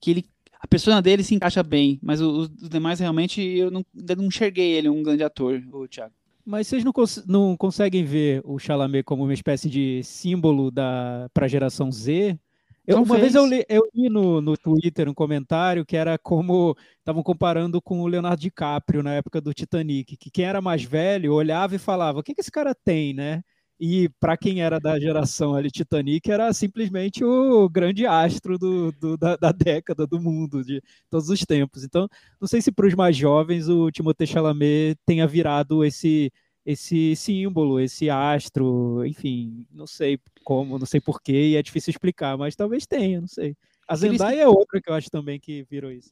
que 0.00 0.10
ele. 0.10 0.24
A 0.60 0.66
persona 0.66 1.02
dele 1.02 1.22
se 1.22 1.34
encaixa 1.34 1.62
bem, 1.62 1.98
mas 2.02 2.20
os, 2.20 2.48
os 2.48 2.68
demais 2.68 2.98
realmente 2.98 3.42
eu 3.42 3.70
não, 3.70 3.84
não 4.16 4.24
enxerguei 4.24 4.72
ele 4.72 4.88
um 4.88 5.02
grande 5.02 5.22
ator, 5.22 5.62
o 5.72 5.86
Thiago. 5.86 6.14
Mas 6.44 6.66
vocês 6.66 6.84
não, 6.84 6.92
cons 6.92 7.24
não 7.26 7.56
conseguem 7.56 8.04
ver 8.04 8.42
o 8.44 8.58
Chalamet 8.58 9.02
como 9.04 9.24
uma 9.24 9.32
espécie 9.32 9.68
de 9.68 10.02
símbolo 10.02 10.70
da 10.70 11.28
para 11.32 11.46
a 11.46 11.48
geração 11.48 11.90
Z? 11.90 12.38
Eu, 12.86 13.02
uma 13.02 13.16
vez 13.16 13.34
eu 13.34 13.46
li, 13.46 13.64
eu 13.66 13.82
li 13.94 14.10
no, 14.10 14.42
no 14.42 14.56
Twitter 14.58 15.08
um 15.08 15.14
comentário 15.14 15.86
que 15.86 15.96
era 15.96 16.18
como 16.18 16.76
estavam 16.98 17.22
comparando 17.22 17.80
com 17.80 18.02
o 18.02 18.06
Leonardo 18.06 18.42
DiCaprio 18.42 19.02
na 19.02 19.14
época 19.14 19.40
do 19.40 19.54
Titanic, 19.54 20.18
que 20.18 20.30
quem 20.30 20.44
era 20.44 20.60
mais 20.60 20.84
velho 20.84 21.32
olhava 21.32 21.74
e 21.74 21.78
falava: 21.78 22.20
o 22.20 22.22
que, 22.22 22.34
que 22.34 22.42
esse 22.42 22.50
cara 22.50 22.74
tem, 22.74 23.14
né? 23.14 23.42
E 23.78 24.08
para 24.20 24.36
quem 24.36 24.62
era 24.62 24.78
da 24.78 24.98
geração 25.00 25.54
ali 25.54 25.70
Titanic, 25.70 26.30
era 26.30 26.52
simplesmente 26.52 27.24
o 27.24 27.68
grande 27.68 28.06
astro 28.06 28.56
do, 28.56 28.92
do 28.92 29.16
da, 29.16 29.36
da, 29.36 29.50
década 29.50 30.06
do 30.06 30.20
mundo, 30.20 30.64
de 30.64 30.80
todos 31.10 31.28
os 31.28 31.40
tempos. 31.40 31.82
Então, 31.82 32.08
não 32.40 32.46
sei 32.46 32.62
se 32.62 32.70
para 32.70 32.86
os 32.86 32.94
mais 32.94 33.16
jovens 33.16 33.68
o 33.68 33.90
Timothée 33.90 34.26
Chalamet 34.26 34.96
tenha 35.04 35.26
virado 35.26 35.84
esse 35.84 36.32
esse 36.64 37.14
símbolo, 37.14 37.78
esse 37.78 38.08
astro, 38.08 39.04
enfim, 39.04 39.66
não 39.70 39.86
sei 39.86 40.18
como, 40.42 40.78
não 40.78 40.86
sei 40.86 40.98
porquê, 40.98 41.50
e 41.50 41.56
é 41.56 41.62
difícil 41.62 41.90
explicar, 41.90 42.38
mas 42.38 42.56
talvez 42.56 42.86
tenha, 42.86 43.20
não 43.20 43.28
sei. 43.28 43.54
A 43.86 43.94
Zendaya 43.94 44.40
é 44.40 44.48
outra 44.48 44.80
que 44.80 44.88
eu 44.88 44.94
acho 44.94 45.10
também 45.10 45.38
que 45.38 45.62
virou 45.70 45.92
isso. 45.92 46.10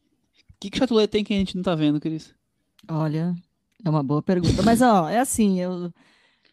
O 0.50 0.60
que, 0.60 0.68
que 0.68 0.78
Chatulet 0.78 1.08
tem 1.08 1.24
que 1.24 1.32
a 1.32 1.38
gente 1.38 1.56
não 1.56 1.62
tá 1.62 1.74
vendo, 1.74 1.98
Cris? 1.98 2.34
Olha, 2.86 3.34
é 3.82 3.88
uma 3.88 4.02
boa 4.02 4.22
pergunta. 4.22 4.62
Mas, 4.62 4.82
ó, 4.82 5.08
é 5.08 5.18
assim, 5.18 5.58
eu, 5.58 5.92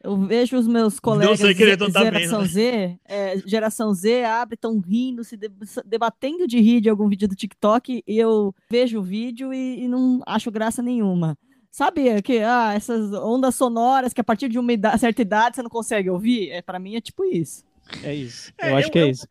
eu 0.02 0.18
vejo 0.26 0.58
os 0.58 0.68
meus 0.68 1.00
colegas 1.00 1.40
de 1.40 1.54
geração 1.54 2.46
Z, 2.46 2.98
é, 3.06 3.38
geração 3.46 3.94
Z 3.94 4.24
abre, 4.24 4.56
estão 4.56 4.80
rindo, 4.80 5.24
se 5.24 5.38
debatendo 5.86 6.48
de 6.48 6.60
rir 6.60 6.80
de 6.80 6.90
algum 6.90 7.10
vídeo 7.10 7.28
do 7.28 7.36
TikTok, 7.36 8.04
e 8.08 8.18
eu 8.18 8.56
vejo 8.70 9.00
o 9.00 9.04
vídeo 9.04 9.54
e, 9.54 9.84
e 9.84 9.88
não 9.88 10.22
acho 10.26 10.50
graça 10.52 10.82
nenhuma. 10.82 11.38
Sabe 11.70 12.22
que 12.22 12.40
ah, 12.40 12.74
essas 12.74 13.14
ondas 13.14 13.56
sonoras 13.56 14.14
que 14.14 14.22
a 14.22 14.24
partir 14.24 14.50
de 14.50 14.58
uma 14.58 14.74
idade, 14.74 15.00
certa 15.00 15.22
idade 15.22 15.56
você 15.56 15.64
não 15.64 15.70
consegue 15.70 16.10
ouvir? 16.10 16.50
É, 16.50 16.62
para 16.62 16.80
mim 16.80 16.96
é 16.96 17.02
tipo 17.02 17.24
isso. 17.26 17.64
É 18.04 18.14
isso. 18.14 18.52
É, 18.58 18.72
eu 18.72 18.78
acho 18.78 18.88
eu, 18.88 18.92
que 18.92 19.00
é 19.00 19.04
eu, 19.04 19.10
isso. 19.10 19.28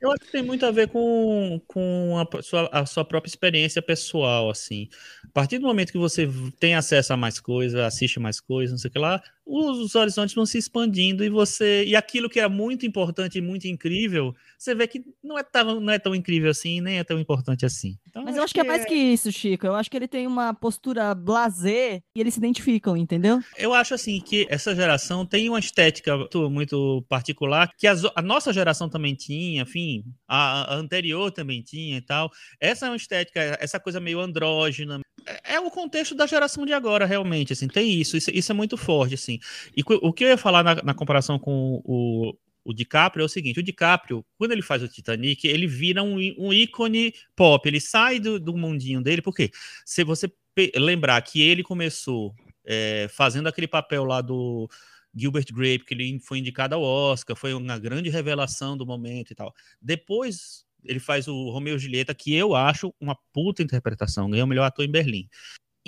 Eu 0.00 0.12
acho 0.12 0.20
que 0.20 0.30
tem 0.30 0.42
muito 0.42 0.64
a 0.64 0.70
ver 0.70 0.88
com, 0.88 1.60
com 1.66 2.14
a, 2.18 2.42
sua, 2.42 2.68
a 2.72 2.86
sua 2.86 3.04
própria 3.04 3.28
experiência 3.28 3.82
pessoal, 3.82 4.48
assim. 4.48 4.88
A 5.24 5.30
partir 5.32 5.58
do 5.58 5.66
momento 5.66 5.90
que 5.90 5.98
você 5.98 6.28
tem 6.60 6.76
acesso 6.76 7.12
a 7.12 7.16
mais 7.16 7.40
coisas, 7.40 7.80
assiste 7.80 8.20
mais 8.20 8.38
coisas, 8.38 8.70
não 8.72 8.78
sei 8.78 8.90
o 8.90 8.92
que 8.92 8.98
lá, 8.98 9.20
os, 9.48 9.94
horizontes 9.94 10.34
vão 10.34 10.44
se 10.44 10.58
expandindo 10.58 11.24
e 11.24 11.30
você. 11.30 11.84
E 11.84 11.96
aquilo 11.96 12.28
que 12.28 12.38
era 12.38 12.48
muito 12.48 12.84
importante 12.84 13.38
e 13.38 13.40
muito 13.40 13.66
incrível, 13.66 14.34
você 14.58 14.74
vê 14.74 14.86
que 14.86 15.02
não 15.22 15.38
é, 15.38 15.42
tão, 15.42 15.80
não 15.80 15.92
é 15.92 15.98
tão 15.98 16.14
incrível 16.14 16.50
assim, 16.50 16.80
nem 16.80 16.98
é 16.98 17.04
tão 17.04 17.18
importante 17.18 17.64
assim. 17.64 17.96
Então, 18.08 18.22
Mas 18.22 18.36
eu 18.36 18.42
acho 18.42 18.52
que, 18.52 18.60
que 18.60 18.66
é 18.66 18.68
mais 18.68 18.84
que 18.84 18.94
isso, 18.94 19.32
Chico. 19.32 19.66
Eu 19.66 19.74
acho 19.74 19.90
que 19.90 19.96
ele 19.96 20.08
tem 20.08 20.26
uma 20.26 20.52
postura 20.52 21.14
blazer 21.14 22.02
e 22.14 22.20
eles 22.20 22.34
se 22.34 22.40
identificam, 22.40 22.96
entendeu? 22.96 23.40
Eu 23.56 23.72
acho 23.72 23.94
assim 23.94 24.20
que 24.20 24.46
essa 24.50 24.74
geração 24.74 25.24
tem 25.24 25.48
uma 25.48 25.58
estética 25.58 26.16
muito, 26.16 26.50
muito 26.50 27.04
particular 27.08 27.70
que 27.76 27.86
a, 27.86 27.94
a 28.14 28.22
nossa 28.22 28.52
geração 28.52 28.88
também 28.88 29.14
tinha, 29.14 29.62
enfim 29.62 30.04
a, 30.26 30.74
a, 30.74 30.76
anterior 30.76 31.30
também 31.30 31.62
tinha 31.62 31.98
e 31.98 32.00
tal. 32.00 32.30
Essa 32.60 32.86
é 32.86 32.90
uma 32.90 32.96
estética, 32.96 33.40
essa 33.60 33.80
coisa 33.80 34.00
meio 34.00 34.20
andrógena. 34.20 35.00
É, 35.26 35.54
é 35.54 35.60
o 35.60 35.70
contexto 35.70 36.14
da 36.14 36.26
geração 36.26 36.64
de 36.64 36.72
agora, 36.72 37.06
realmente, 37.06 37.52
assim, 37.52 37.68
tem 37.68 38.00
isso, 38.00 38.16
isso, 38.16 38.30
isso 38.30 38.52
é 38.52 38.54
muito 38.54 38.76
forte, 38.76 39.14
assim. 39.14 39.38
E 39.76 39.82
o 39.86 40.12
que 40.12 40.24
eu 40.24 40.28
ia 40.28 40.38
falar 40.38 40.62
na, 40.62 40.74
na 40.76 40.94
comparação 40.94 41.38
com 41.38 41.80
o, 41.84 42.34
o 42.64 42.74
DiCaprio 42.74 43.22
é 43.22 43.26
o 43.26 43.28
seguinte: 43.28 43.60
o 43.60 43.62
DiCaprio, 43.62 44.24
quando 44.36 44.52
ele 44.52 44.62
faz 44.62 44.82
o 44.82 44.88
Titanic, 44.88 45.46
ele 45.46 45.66
vira 45.66 46.02
um, 46.02 46.16
um 46.38 46.52
ícone 46.52 47.14
pop, 47.34 47.66
ele 47.66 47.80
sai 47.80 48.20
do, 48.20 48.38
do 48.38 48.56
mundinho 48.56 49.02
dele, 49.02 49.22
porque 49.22 49.50
se 49.84 50.04
você 50.04 50.30
lembrar 50.76 51.20
que 51.22 51.40
ele 51.40 51.62
começou 51.62 52.34
é, 52.64 53.06
fazendo 53.10 53.48
aquele 53.48 53.68
papel 53.68 54.04
lá 54.04 54.20
do 54.20 54.68
Gilbert 55.14 55.46
Grape, 55.52 55.84
que 55.84 55.94
ele 55.94 56.18
foi 56.20 56.38
indicado 56.38 56.74
ao 56.74 56.82
Oscar, 56.82 57.36
foi 57.36 57.54
uma 57.54 57.78
grande 57.78 58.10
revelação 58.10 58.76
do 58.76 58.84
momento 58.84 59.30
e 59.30 59.34
tal. 59.34 59.54
Depois 59.80 60.64
ele 60.84 61.00
faz 61.00 61.28
o 61.28 61.50
Romeo 61.50 61.76
e 61.76 61.78
Julieta, 61.78 62.14
que 62.14 62.34
eu 62.34 62.54
acho 62.54 62.92
uma 63.00 63.16
puta 63.32 63.62
interpretação, 63.62 64.30
ganhou 64.30 64.46
o 64.46 64.48
melhor 64.48 64.64
ator 64.64 64.84
em 64.84 64.90
Berlim. 64.90 65.28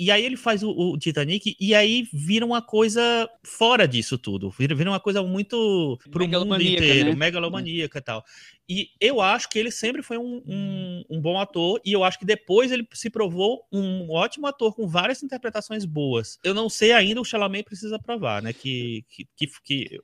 E 0.01 0.09
aí 0.09 0.25
ele 0.25 0.35
faz 0.35 0.63
o, 0.63 0.71
o, 0.71 0.97
Titanic 0.97 1.55
e 1.59 1.75
aí 1.75 2.07
vira 2.11 2.43
uma 2.43 2.59
coisa 2.59 3.29
fora 3.43 3.87
disso 3.87 4.17
tudo. 4.17 4.49
Vira, 4.49 4.73
vira 4.73 4.89
uma 4.89 4.99
coisa 4.99 5.21
muito 5.21 5.99
pro 6.09 6.27
mundo 6.27 6.59
inteiro, 6.59 7.11
né? 7.11 7.15
megalomaníaca 7.15 7.99
e 7.99 8.01
tal. 8.01 8.23
E 8.67 8.89
eu 8.99 9.21
acho 9.21 9.47
que 9.47 9.59
ele 9.59 9.69
sempre 9.69 10.01
foi 10.01 10.17
um, 10.17 10.41
um, 10.43 11.03
um, 11.07 11.21
bom 11.21 11.39
ator 11.39 11.79
e 11.85 11.91
eu 11.91 12.03
acho 12.03 12.17
que 12.17 12.25
depois 12.25 12.71
ele 12.71 12.87
se 12.93 13.11
provou 13.11 13.67
um 13.71 14.09
ótimo 14.09 14.47
ator 14.47 14.73
com 14.73 14.87
várias 14.87 15.21
interpretações 15.21 15.85
boas. 15.85 16.39
Eu 16.43 16.55
não 16.55 16.67
sei 16.67 16.93
ainda, 16.93 17.21
o 17.21 17.25
Chalamet 17.25 17.63
precisa 17.63 17.99
provar, 17.99 18.41
né? 18.41 18.53
Que, 18.53 19.05
que, 19.07 19.27
que, 19.35 19.47
que 19.63 20.01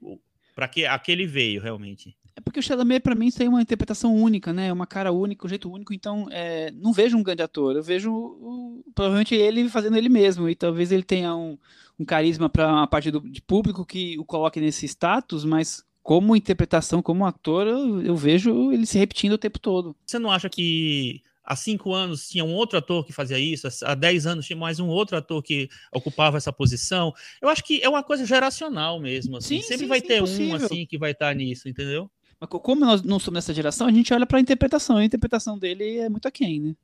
para 0.53 0.67
que 0.67 0.85
aquele 0.85 1.25
veio 1.25 1.59
realmente. 1.59 2.15
É 2.37 2.39
porque 2.39 2.59
o 2.59 2.63
Chalamet, 2.63 3.01
para 3.01 3.15
mim, 3.15 3.31
tem 3.31 3.47
uma 3.47 3.63
interpretação 3.63 4.15
única, 4.15 4.53
né? 4.53 4.71
Uma 4.71 4.85
cara 4.85 5.11
única, 5.11 5.43
um 5.43 5.49
jeito 5.49 5.71
único. 5.71 5.91
Então, 5.91 6.27
é, 6.29 6.69
não 6.69 6.93
vejo 6.93 7.17
um 7.17 7.23
grande 7.23 7.41
ator. 7.41 7.75
Eu 7.75 7.81
vejo 7.81 8.13
o, 8.13 8.83
provavelmente 8.93 9.33
ele 9.33 9.67
fazendo 9.67 9.97
ele 9.97 10.07
mesmo. 10.07 10.47
E 10.47 10.53
talvez 10.53 10.91
ele 10.91 11.01
tenha 11.01 11.35
um, 11.35 11.57
um 11.97 12.05
carisma 12.05 12.47
para 12.47 12.71
uma 12.71 12.85
parte 12.85 13.09
do, 13.09 13.21
de 13.21 13.41
público 13.41 13.83
que 13.83 14.19
o 14.19 14.23
coloque 14.23 14.59
nesse 14.59 14.85
status, 14.85 15.43
mas 15.43 15.83
como 16.03 16.35
interpretação, 16.35 17.01
como 17.01 17.25
ator, 17.25 17.65
eu, 17.65 18.03
eu 18.03 18.15
vejo 18.15 18.71
ele 18.71 18.85
se 18.85 18.99
repetindo 18.99 19.33
o 19.33 19.37
tempo 19.39 19.57
todo. 19.57 19.95
Você 20.05 20.19
não 20.19 20.29
acha 20.29 20.47
que 20.47 21.23
há 21.43 21.55
cinco 21.55 21.91
anos 21.91 22.29
tinha 22.29 22.45
um 22.45 22.53
outro 22.53 22.77
ator 22.77 23.03
que 23.03 23.11
fazia 23.11 23.39
isso, 23.39 23.67
há 23.83 23.95
dez 23.95 24.27
anos 24.27 24.45
tinha 24.45 24.55
mais 24.55 24.79
um 24.79 24.87
outro 24.87 25.17
ator 25.17 25.41
que 25.41 25.67
ocupava 25.91 26.37
essa 26.37 26.53
posição. 26.53 27.11
Eu 27.41 27.49
acho 27.49 27.63
que 27.63 27.81
é 27.81 27.89
uma 27.89 28.03
coisa 28.03 28.27
geracional 28.27 28.99
mesmo. 28.99 29.37
Assim. 29.37 29.59
Sim, 29.59 29.67
Sempre 29.67 29.85
sim, 29.85 29.87
vai 29.87 30.01
sim, 30.01 30.07
ter 30.07 30.19
possível. 30.19 30.53
um 30.53 30.55
assim 30.55 30.85
que 30.85 30.99
vai 30.99 31.11
estar 31.11 31.33
nisso, 31.33 31.67
entendeu? 31.67 32.11
Mas 32.39 32.49
como 32.49 32.85
nós 32.85 33.01
não 33.01 33.19
somos 33.19 33.39
dessa 33.39 33.53
geração, 33.53 33.87
a 33.87 33.91
gente 33.91 34.13
olha 34.13 34.25
para 34.25 34.37
a 34.37 34.41
interpretação. 34.41 34.97
A 34.97 35.05
interpretação 35.05 35.57
dele 35.57 35.97
é 35.97 36.09
muito 36.09 36.27
aquém, 36.27 36.59
né? 36.59 36.75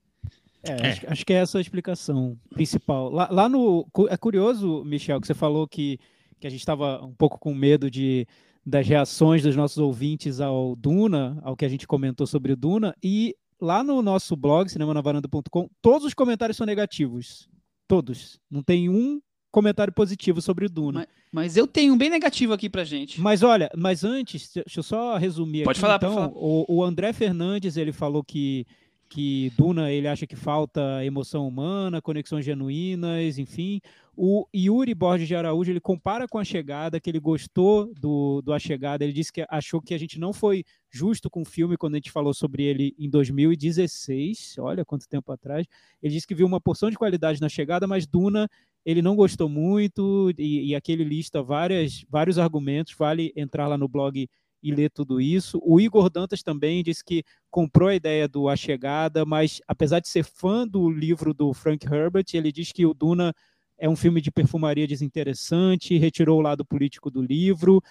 É, 0.64 0.72
é. 0.72 0.92
Acho, 0.92 1.12
acho, 1.12 1.26
que 1.26 1.34
é 1.34 1.38
essa 1.38 1.58
a 1.58 1.62
explicação 1.62 2.38
principal. 2.54 3.10
Lá, 3.10 3.28
lá, 3.30 3.50
no. 3.50 3.88
É 4.10 4.18
curioso, 4.18 4.84
Michel, 4.86 5.20
que 5.20 5.28
você 5.28 5.34
falou 5.34 5.68
que, 5.68 6.00
que 6.40 6.48
a 6.48 6.50
gente 6.50 6.62
estava 6.62 7.04
um 7.04 7.14
pouco 7.14 7.38
com 7.38 7.54
medo 7.54 7.92
de 7.92 8.26
das 8.66 8.88
reações 8.88 9.44
dos 9.44 9.58
nossos 9.58 9.78
ouvintes 9.78 10.40
ao 10.40 10.74
Duna, 10.76 11.38
ao 11.44 11.56
que 11.56 11.66
a 11.66 11.68
gente 11.68 11.86
comentou 11.86 12.26
sobre 12.26 12.54
o 12.54 12.56
Duna, 12.56 12.96
e 13.04 13.36
lá 13.60 13.84
no 13.84 14.02
nosso 14.02 14.38
blog, 14.38 14.70
cinemanavaranda.com, 14.70 15.70
todos 15.82 16.08
os 16.08 16.14
comentários 16.14 16.56
são 16.56 16.66
negativos. 16.66 17.50
Todos. 17.88 18.40
Não 18.50 18.64
tem 18.64 18.88
um 18.88 19.22
comentário 19.54 19.94
positivo 19.94 20.42
sobre 20.42 20.66
o 20.66 20.70
Duna. 20.70 21.00
Mas, 21.00 21.08
mas 21.32 21.58
eu 21.58 21.68
tenho 21.68 21.94
um 21.94 21.98
bem 21.98 22.10
negativo 22.10 22.52
aqui 22.54 22.68
pra 22.68 22.84
gente. 22.84 23.22
Mas 23.22 23.44
olha, 23.44 23.70
mas 23.78 24.04
antes, 24.04 24.52
deixa 24.54 24.80
eu 24.80 24.84
só 24.84 25.16
resumir 25.16 25.64
Pode 25.64 25.78
aqui. 25.78 25.82
falar, 25.82 25.98
então, 25.98 26.14
pode 26.14 26.34
falar. 26.34 26.44
O, 26.44 26.66
o 26.68 26.84
André 26.84 27.14
Fernandes, 27.14 27.78
ele 27.78 27.94
falou 27.94 28.24
que 28.24 28.66
que 29.14 29.52
Duna 29.56 29.92
ele 29.92 30.08
acha 30.08 30.26
que 30.26 30.36
falta 30.36 31.06
emoção 31.06 31.48
humana, 31.48 32.02
conexões 32.02 32.44
genuínas, 32.44 33.38
enfim. 33.38 33.80
O 34.18 34.48
Yuri 34.56 34.96
Borges 34.96 35.28
de 35.28 35.36
Araújo 35.36 35.72
ele 35.72 35.80
compara 35.80 36.28
com 36.28 36.40
a 36.40 36.44
chegada, 36.44 37.00
que 37.00 37.12
ele 37.12 37.20
gostou 37.20 37.94
do, 37.94 38.42
do 38.42 38.52
A 38.52 38.58
Chegada. 38.58 39.04
Ele 39.04 39.14
disse 39.14 39.32
que 39.32 39.46
achou 39.48 39.80
que 39.80 39.94
a 39.94 40.00
gente 40.00 40.20
não 40.20 40.34
foi 40.34 40.64
justo 40.90 41.30
com 41.30 41.44
o 41.44 41.46
filme 41.46 41.78
quando 41.78 41.94
a 41.94 41.98
gente 41.98 42.10
falou 42.10 42.34
sobre 42.34 42.64
ele 42.64 42.96
em 42.98 43.08
2016. 43.08 44.56
Olha 44.58 44.84
quanto 44.84 45.08
tempo 45.08 45.32
atrás. 45.32 45.68
Ele 46.02 46.14
disse 46.14 46.26
que 46.26 46.34
viu 46.34 46.48
uma 46.48 46.60
porção 46.60 46.90
de 46.90 46.98
qualidade 46.98 47.40
na 47.40 47.50
chegada, 47.50 47.86
mas 47.86 48.08
Duna 48.08 48.50
ele 48.86 49.02
não 49.02 49.16
gostou 49.16 49.48
muito 49.48 50.32
e, 50.38 50.70
e 50.70 50.76
aqui 50.76 50.92
ele 50.92 51.04
lista 51.04 51.42
várias, 51.42 52.06
vários 52.10 52.38
argumentos. 52.38 52.94
Vale 52.98 53.32
entrar 53.36 53.68
lá 53.68 53.78
no 53.78 53.88
blog 53.88 54.28
e 54.62 54.72
ler 54.72 54.90
tudo 54.90 55.20
isso. 55.20 55.60
O 55.64 55.80
Igor 55.80 56.10
Dantas 56.10 56.42
também 56.42 56.82
disse 56.82 57.04
que 57.04 57.24
comprou 57.52 57.90
a 57.90 57.96
ideia 57.96 58.28
do 58.28 58.48
A 58.48 58.56
Chegada, 58.56 59.26
mas 59.26 59.62
apesar 59.68 60.00
de 60.00 60.08
ser 60.08 60.24
fã 60.24 60.66
do 60.68 60.90
livro 60.90 61.34
do 61.34 61.54
Frank 61.54 61.86
Herbert, 61.86 62.26
ele 62.34 62.52
diz 62.52 62.72
que 62.72 62.86
o 62.86 62.94
Duna 62.94 63.34
é 63.78 63.90
um 63.90 63.96
filme 63.96 64.22
de 64.22 64.32
perfumaria 64.32 64.88
desinteressante, 64.88 65.98
retirou 65.98 66.40
o 66.40 66.42
lado 66.42 66.64
político 66.64 67.12
do 67.12 67.22
livro. 67.22 67.82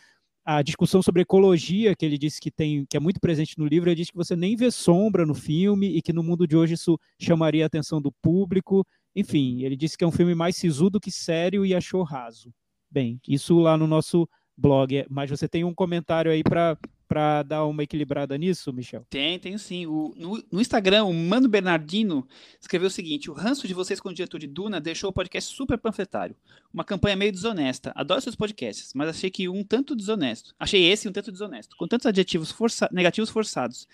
A 0.44 0.60
discussão 0.60 1.00
sobre 1.00 1.22
ecologia, 1.22 1.94
que 1.94 2.04
ele 2.04 2.18
disse 2.18 2.40
que 2.40 2.50
tem, 2.50 2.84
que 2.86 2.96
é 2.96 3.00
muito 3.00 3.20
presente 3.20 3.56
no 3.58 3.64
livro, 3.64 3.88
ele 3.88 3.96
diz 3.96 4.10
que 4.10 4.16
você 4.16 4.34
nem 4.34 4.56
vê 4.56 4.72
sombra 4.72 5.24
no 5.24 5.34
filme 5.34 5.96
e 5.96 6.02
que 6.02 6.12
no 6.12 6.22
mundo 6.22 6.48
de 6.48 6.56
hoje 6.56 6.74
isso 6.74 6.98
chamaria 7.20 7.64
a 7.64 7.66
atenção 7.68 8.02
do 8.02 8.10
público. 8.20 8.84
Enfim, 9.14 9.62
ele 9.62 9.76
disse 9.76 9.96
que 9.96 10.02
é 10.02 10.06
um 10.06 10.10
filme 10.12 10.34
mais 10.34 10.56
sisudo 10.56 10.98
que 11.00 11.12
sério 11.12 11.64
e 11.64 11.74
achou 11.74 12.02
raso. 12.02 12.52
Bem, 12.90 13.20
isso 13.26 13.58
lá 13.60 13.76
no 13.76 13.86
nosso 13.86 14.28
blog. 14.56 15.04
Mas 15.08 15.30
você 15.30 15.48
tem 15.48 15.64
um 15.64 15.74
comentário 15.74 16.30
aí 16.30 16.42
para 16.42 16.76
para 17.12 17.42
dar 17.42 17.66
uma 17.66 17.82
equilibrada 17.82 18.38
nisso, 18.38 18.72
Michel? 18.72 19.04
Tem, 19.10 19.38
tenho 19.38 19.58
sim. 19.58 19.84
O, 19.84 20.14
no, 20.16 20.42
no, 20.50 20.62
Instagram, 20.62 21.04
o 21.04 21.12
Mano 21.12 21.46
Bernardino 21.46 22.26
escreveu 22.58 22.88
o 22.88 22.90
seguinte: 22.90 23.30
o 23.30 23.34
ranço 23.34 23.68
de 23.68 23.74
vocês 23.74 24.00
com 24.00 24.08
o 24.08 24.14
diretor 24.14 24.38
de 24.38 24.46
Duna 24.46 24.80
deixou 24.80 25.10
o 25.10 25.12
podcast 25.12 25.54
super 25.54 25.76
panfletário. 25.76 26.34
Uma 26.72 26.84
campanha 26.84 27.14
meio 27.14 27.30
desonesta. 27.30 27.92
Adoro 27.94 28.22
seus 28.22 28.34
podcasts, 28.34 28.94
mas 28.94 29.10
achei 29.10 29.30
que 29.30 29.46
um 29.46 29.62
tanto 29.62 29.94
desonesto. 29.94 30.54
Achei 30.58 30.90
esse 30.90 31.06
um 31.06 31.12
tanto 31.12 31.30
desonesto, 31.30 31.76
com 31.76 31.86
tantos 31.86 32.06
adjetivos 32.06 32.50
força, 32.50 32.88
negativos 32.90 33.28
forçados. 33.28 33.86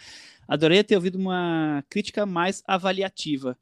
Adorei 0.46 0.84
ter 0.84 0.94
ouvido 0.94 1.18
uma 1.18 1.84
crítica 1.90 2.24
mais 2.24 2.62
avaliativa. 2.68 3.58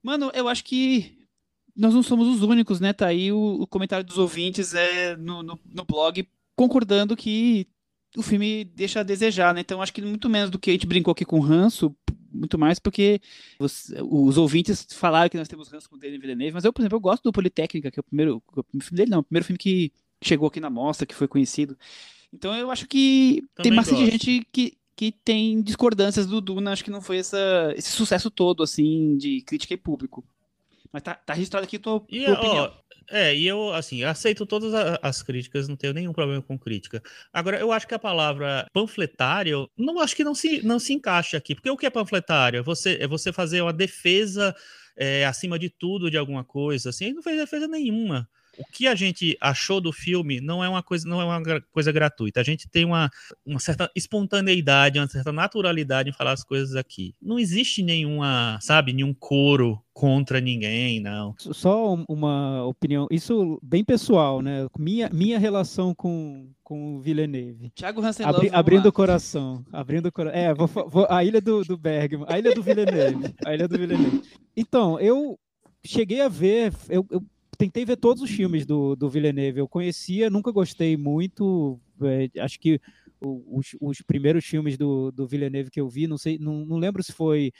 Mano, 0.00 0.30
eu 0.32 0.46
acho 0.46 0.62
que 0.62 1.21
nós 1.76 1.94
não 1.94 2.02
somos 2.02 2.28
os 2.28 2.42
únicos, 2.42 2.80
né? 2.80 2.92
Tá 2.92 3.06
aí 3.08 3.32
o, 3.32 3.62
o 3.62 3.66
comentário 3.66 4.04
dos 4.04 4.18
ouvintes 4.18 4.74
é, 4.74 5.16
no, 5.16 5.42
no, 5.42 5.58
no 5.64 5.84
blog 5.84 6.26
concordando 6.54 7.16
que 7.16 7.66
o 8.16 8.22
filme 8.22 8.64
deixa 8.64 9.00
a 9.00 9.02
desejar, 9.02 9.54
né? 9.54 9.60
Então 9.60 9.80
acho 9.80 9.92
que 9.92 10.02
muito 10.02 10.28
menos 10.28 10.50
do 10.50 10.58
que 10.58 10.70
a 10.70 10.72
gente 10.74 10.86
brincou 10.86 11.12
aqui 11.12 11.24
com 11.24 11.40
ranço, 11.40 11.94
muito 12.30 12.58
mais 12.58 12.78
porque 12.78 13.20
os, 13.58 13.92
os 14.10 14.36
ouvintes 14.38 14.86
falaram 14.92 15.28
que 15.28 15.36
nós 15.36 15.48
temos 15.48 15.68
ranço 15.68 15.88
com 15.88 15.96
o 15.96 15.98
Denis 15.98 16.20
Villeneuve, 16.20 16.54
mas 16.54 16.64
eu, 16.64 16.72
por 16.72 16.82
exemplo, 16.82 16.96
eu 16.96 17.00
gosto 17.00 17.22
do 17.22 17.32
Politécnica, 17.32 17.90
que 17.90 17.98
é 17.98 18.02
o 18.02 18.04
primeiro 18.04 18.42
o 18.56 18.62
filme 18.80 18.96
dele, 18.96 19.10
não, 19.10 19.20
o 19.20 19.24
primeiro 19.24 19.46
filme 19.46 19.58
que 19.58 19.92
chegou 20.22 20.48
aqui 20.48 20.60
na 20.60 20.70
mostra, 20.70 21.06
que 21.06 21.14
foi 21.14 21.28
conhecido. 21.28 21.76
Então 22.32 22.54
eu 22.54 22.70
acho 22.70 22.86
que 22.86 23.44
Também 23.54 23.70
tem 23.70 23.72
bastante 23.72 24.02
gosto. 24.02 24.10
gente 24.10 24.46
que, 24.52 24.76
que 24.96 25.12
tem 25.12 25.60
discordâncias 25.62 26.26
do 26.26 26.40
Duna, 26.40 26.72
acho 26.72 26.84
que 26.84 26.90
não 26.90 27.02
foi 27.02 27.18
essa, 27.18 27.72
esse 27.76 27.90
sucesso 27.92 28.30
todo, 28.30 28.62
assim, 28.62 29.16
de 29.16 29.42
crítica 29.42 29.74
e 29.74 29.76
público. 29.76 30.24
Mas 30.92 31.02
tá, 31.02 31.14
tá 31.14 31.32
registrado 31.32 31.64
aqui 31.64 31.78
tua, 31.78 32.04
e, 32.08 32.24
tua 32.24 32.34
opinião. 32.34 32.64
Ó, 32.64 32.82
é, 33.10 33.34
e 33.34 33.46
eu, 33.46 33.72
assim, 33.74 34.04
aceito 34.04 34.46
todas 34.46 34.72
as 35.02 35.22
críticas, 35.22 35.68
não 35.68 35.76
tenho 35.76 35.92
nenhum 35.92 36.12
problema 36.12 36.40
com 36.42 36.58
crítica. 36.58 37.02
Agora, 37.32 37.58
eu 37.58 37.72
acho 37.72 37.86
que 37.86 37.94
a 37.94 37.98
palavra 37.98 38.66
panfletário, 38.72 39.68
não 39.76 40.00
acho 40.00 40.14
que 40.14 40.24
não 40.24 40.34
se, 40.34 40.64
não 40.64 40.78
se 40.78 40.92
encaixa 40.92 41.36
aqui, 41.36 41.54
porque 41.54 41.70
o 41.70 41.76
que 41.76 41.86
é 41.86 41.90
panfletário? 41.90 42.58
É 42.58 42.62
você, 42.62 42.98
é 43.00 43.06
você 43.06 43.32
fazer 43.32 43.60
uma 43.60 43.72
defesa 43.72 44.54
é, 44.96 45.24
acima 45.26 45.58
de 45.58 45.68
tudo 45.68 46.10
de 46.10 46.16
alguma 46.16 46.44
coisa, 46.44 46.90
assim, 46.90 47.06
ele 47.06 47.14
não 47.14 47.22
fez 47.22 47.38
defesa 47.38 47.66
nenhuma 47.66 48.28
o 48.58 48.64
que 48.64 48.86
a 48.86 48.94
gente 48.94 49.36
achou 49.40 49.80
do 49.80 49.92
filme 49.92 50.40
não 50.40 50.62
é 50.62 50.68
uma 50.68 50.82
coisa, 50.82 51.08
não 51.08 51.20
é 51.20 51.24
uma 51.24 51.60
coisa 51.72 51.90
gratuita. 51.90 52.40
A 52.40 52.44
gente 52.44 52.68
tem 52.68 52.84
uma, 52.84 53.10
uma 53.44 53.58
certa 53.58 53.90
espontaneidade, 53.96 54.98
uma 54.98 55.08
certa 55.08 55.32
naturalidade 55.32 56.10
em 56.10 56.12
falar 56.12 56.32
as 56.32 56.44
coisas 56.44 56.76
aqui. 56.76 57.14
Não 57.20 57.38
existe 57.38 57.82
nenhuma, 57.82 58.58
sabe, 58.60 58.92
nenhum 58.92 59.14
coro 59.14 59.82
contra 59.92 60.40
ninguém, 60.40 61.00
não. 61.00 61.34
Só 61.38 61.94
uma 62.08 62.64
opinião, 62.64 63.06
isso 63.10 63.58
bem 63.62 63.84
pessoal, 63.84 64.40
né? 64.40 64.66
Minha, 64.78 65.08
minha 65.10 65.38
relação 65.38 65.94
com, 65.94 66.50
com 66.62 66.96
o 66.96 67.00
Villeneuve. 67.00 67.70
Thiago 67.74 68.02
Hansen 68.02 68.26
Abri, 68.26 68.50
Abrindo 68.52 68.88
o 68.88 68.92
coração. 68.92 69.64
Abrindo 69.72 70.06
o 70.06 70.12
coração. 70.12 70.38
É, 70.38 70.54
vou, 70.54 70.66
vou, 70.66 71.06
a 71.08 71.24
ilha 71.24 71.40
do, 71.40 71.62
do 71.64 71.76
Bergman, 71.76 72.26
a 72.28 72.38
ilha 72.38 72.54
do 72.54 72.62
Villeneuve. 72.62 73.34
A 73.44 73.54
ilha 73.54 73.68
do 73.68 73.78
Villeneuve. 73.78 74.22
Então, 74.56 74.98
eu 75.00 75.38
cheguei 75.84 76.20
a 76.20 76.28
ver, 76.28 76.72
eu, 76.88 77.06
eu 77.10 77.22
tentei 77.56 77.84
ver 77.84 77.96
todos 77.96 78.22
os 78.22 78.30
filmes 78.30 78.66
do, 78.66 78.96
do 78.96 79.08
Villeneuve. 79.08 79.60
Eu 79.60 79.68
conhecia, 79.68 80.30
nunca 80.30 80.50
gostei 80.50 80.96
muito. 80.96 81.80
É, 82.02 82.40
acho 82.40 82.58
que 82.58 82.80
os, 83.20 83.76
os, 83.80 84.02
primeiros 84.02 84.44
filmes 84.44 84.76
do, 84.76 85.12
do 85.12 85.26
Villeneuve 85.26 85.70
que 85.70 85.80
eu 85.80 85.88
vi, 85.88 86.06
não 86.06 86.18
sei, 86.18 86.38
não, 86.38 86.64
não 86.64 86.76
lembro 86.76 87.02
se 87.02 87.12
foi. 87.12 87.52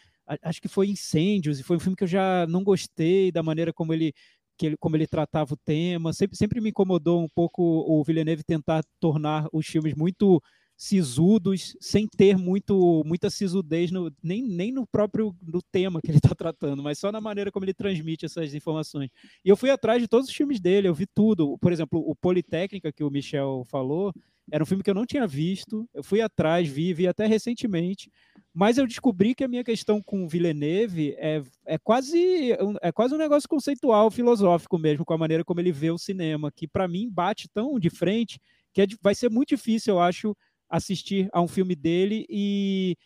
Acho 0.42 0.60
que 0.62 0.68
foi 0.68 0.88
Incêndios, 0.88 1.58
e 1.58 1.62
foi 1.62 1.76
um 1.76 1.80
filme 1.80 1.96
que 1.96 2.04
eu 2.04 2.08
já 2.08 2.46
não 2.48 2.62
gostei 2.62 3.30
da 3.32 3.42
maneira 3.42 3.72
como 3.72 3.92
ele, 3.92 4.12
que 4.56 4.66
ele, 4.66 4.76
como 4.76 4.96
ele 4.96 5.06
tratava 5.06 5.54
o 5.54 5.56
tema. 5.56 6.12
Sempre, 6.12 6.36
sempre 6.36 6.60
me 6.60 6.70
incomodou 6.70 7.22
um 7.22 7.28
pouco 7.28 7.62
o 7.62 8.02
Villeneuve 8.04 8.44
tentar 8.44 8.84
tornar 9.00 9.48
os 9.52 9.66
filmes 9.66 9.94
muito 9.94 10.42
sisudos, 10.76 11.76
sem 11.80 12.08
ter 12.08 12.36
muito, 12.36 13.02
muita 13.06 13.30
sisudez, 13.30 13.90
no, 13.90 14.12
nem, 14.22 14.42
nem 14.42 14.72
no 14.72 14.86
próprio 14.86 15.34
no 15.40 15.62
tema 15.62 16.00
que 16.00 16.10
ele 16.10 16.18
está 16.18 16.34
tratando, 16.34 16.82
mas 16.82 16.98
só 16.98 17.12
na 17.12 17.20
maneira 17.20 17.52
como 17.52 17.64
ele 17.64 17.74
transmite 17.74 18.24
essas 18.24 18.54
informações. 18.54 19.10
E 19.44 19.48
eu 19.48 19.56
fui 19.56 19.70
atrás 19.70 20.02
de 20.02 20.08
todos 20.08 20.28
os 20.28 20.34
filmes 20.34 20.60
dele, 20.60 20.88
eu 20.88 20.94
vi 20.94 21.06
tudo. 21.06 21.56
Por 21.58 21.72
exemplo, 21.72 22.02
o 22.04 22.14
Politécnica, 22.16 22.92
que 22.92 23.04
o 23.04 23.10
Michel 23.10 23.64
falou, 23.66 24.12
era 24.50 24.62
um 24.62 24.66
filme 24.66 24.82
que 24.82 24.90
eu 24.90 24.94
não 24.94 25.06
tinha 25.06 25.26
visto, 25.26 25.88
eu 25.94 26.02
fui 26.02 26.20
atrás, 26.20 26.68
vi, 26.68 26.92
vi 26.92 27.06
até 27.06 27.26
recentemente, 27.26 28.10
mas 28.52 28.76
eu 28.76 28.86
descobri 28.86 29.34
que 29.34 29.44
a 29.44 29.48
minha 29.48 29.64
questão 29.64 30.02
com 30.02 30.26
Villeneuve 30.28 31.14
é, 31.16 31.42
é, 31.64 31.78
quase, 31.78 32.52
é 32.82 32.92
quase 32.92 33.14
um 33.14 33.18
negócio 33.18 33.48
conceitual, 33.48 34.10
filosófico 34.10 34.78
mesmo, 34.78 35.04
com 35.04 35.14
a 35.14 35.18
maneira 35.18 35.44
como 35.44 35.60
ele 35.60 35.72
vê 35.72 35.90
o 35.90 35.98
cinema, 35.98 36.50
que 36.50 36.66
para 36.66 36.88
mim 36.88 37.08
bate 37.08 37.48
tão 37.48 37.78
de 37.78 37.88
frente 37.88 38.40
que 38.72 38.82
é, 38.82 38.86
vai 39.00 39.14
ser 39.14 39.30
muito 39.30 39.50
difícil, 39.50 39.94
eu 39.94 40.00
acho, 40.00 40.36
assistir 40.72 41.28
a 41.34 41.42
um 41.42 41.46
filme 41.46 41.76
dele 41.76 42.24
e, 42.30 42.96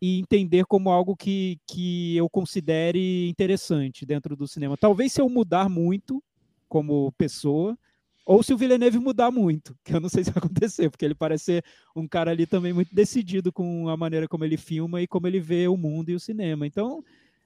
e 0.00 0.20
entender 0.20 0.64
como 0.64 0.90
algo 0.90 1.16
que, 1.16 1.58
que 1.66 2.16
eu 2.16 2.30
considere 2.30 3.28
interessante 3.28 4.06
dentro 4.06 4.36
do 4.36 4.46
cinema. 4.46 4.76
Talvez 4.76 5.12
se 5.12 5.20
eu 5.20 5.28
mudar 5.28 5.68
muito 5.68 6.22
como 6.68 7.10
pessoa, 7.18 7.76
ou 8.24 8.44
se 8.44 8.54
o 8.54 8.56
Villeneuve 8.56 9.00
mudar 9.00 9.32
muito, 9.32 9.76
que 9.82 9.92
eu 9.92 9.98
não 9.98 10.08
sei 10.08 10.22
se 10.22 10.30
vai 10.30 10.38
acontecer, 10.38 10.88
porque 10.88 11.04
ele 11.04 11.16
parece 11.16 11.44
ser 11.46 11.64
um 11.96 12.06
cara 12.06 12.30
ali 12.30 12.46
também 12.46 12.72
muito 12.72 12.94
decidido 12.94 13.52
com 13.52 13.88
a 13.88 13.96
maneira 13.96 14.28
como 14.28 14.44
ele 14.44 14.56
filma 14.56 15.02
e 15.02 15.08
como 15.08 15.26
ele 15.26 15.40
vê 15.40 15.66
o 15.66 15.76
mundo 15.76 16.10
e 16.10 16.14
o 16.14 16.20
cinema. 16.20 16.64
Então, 16.64 17.02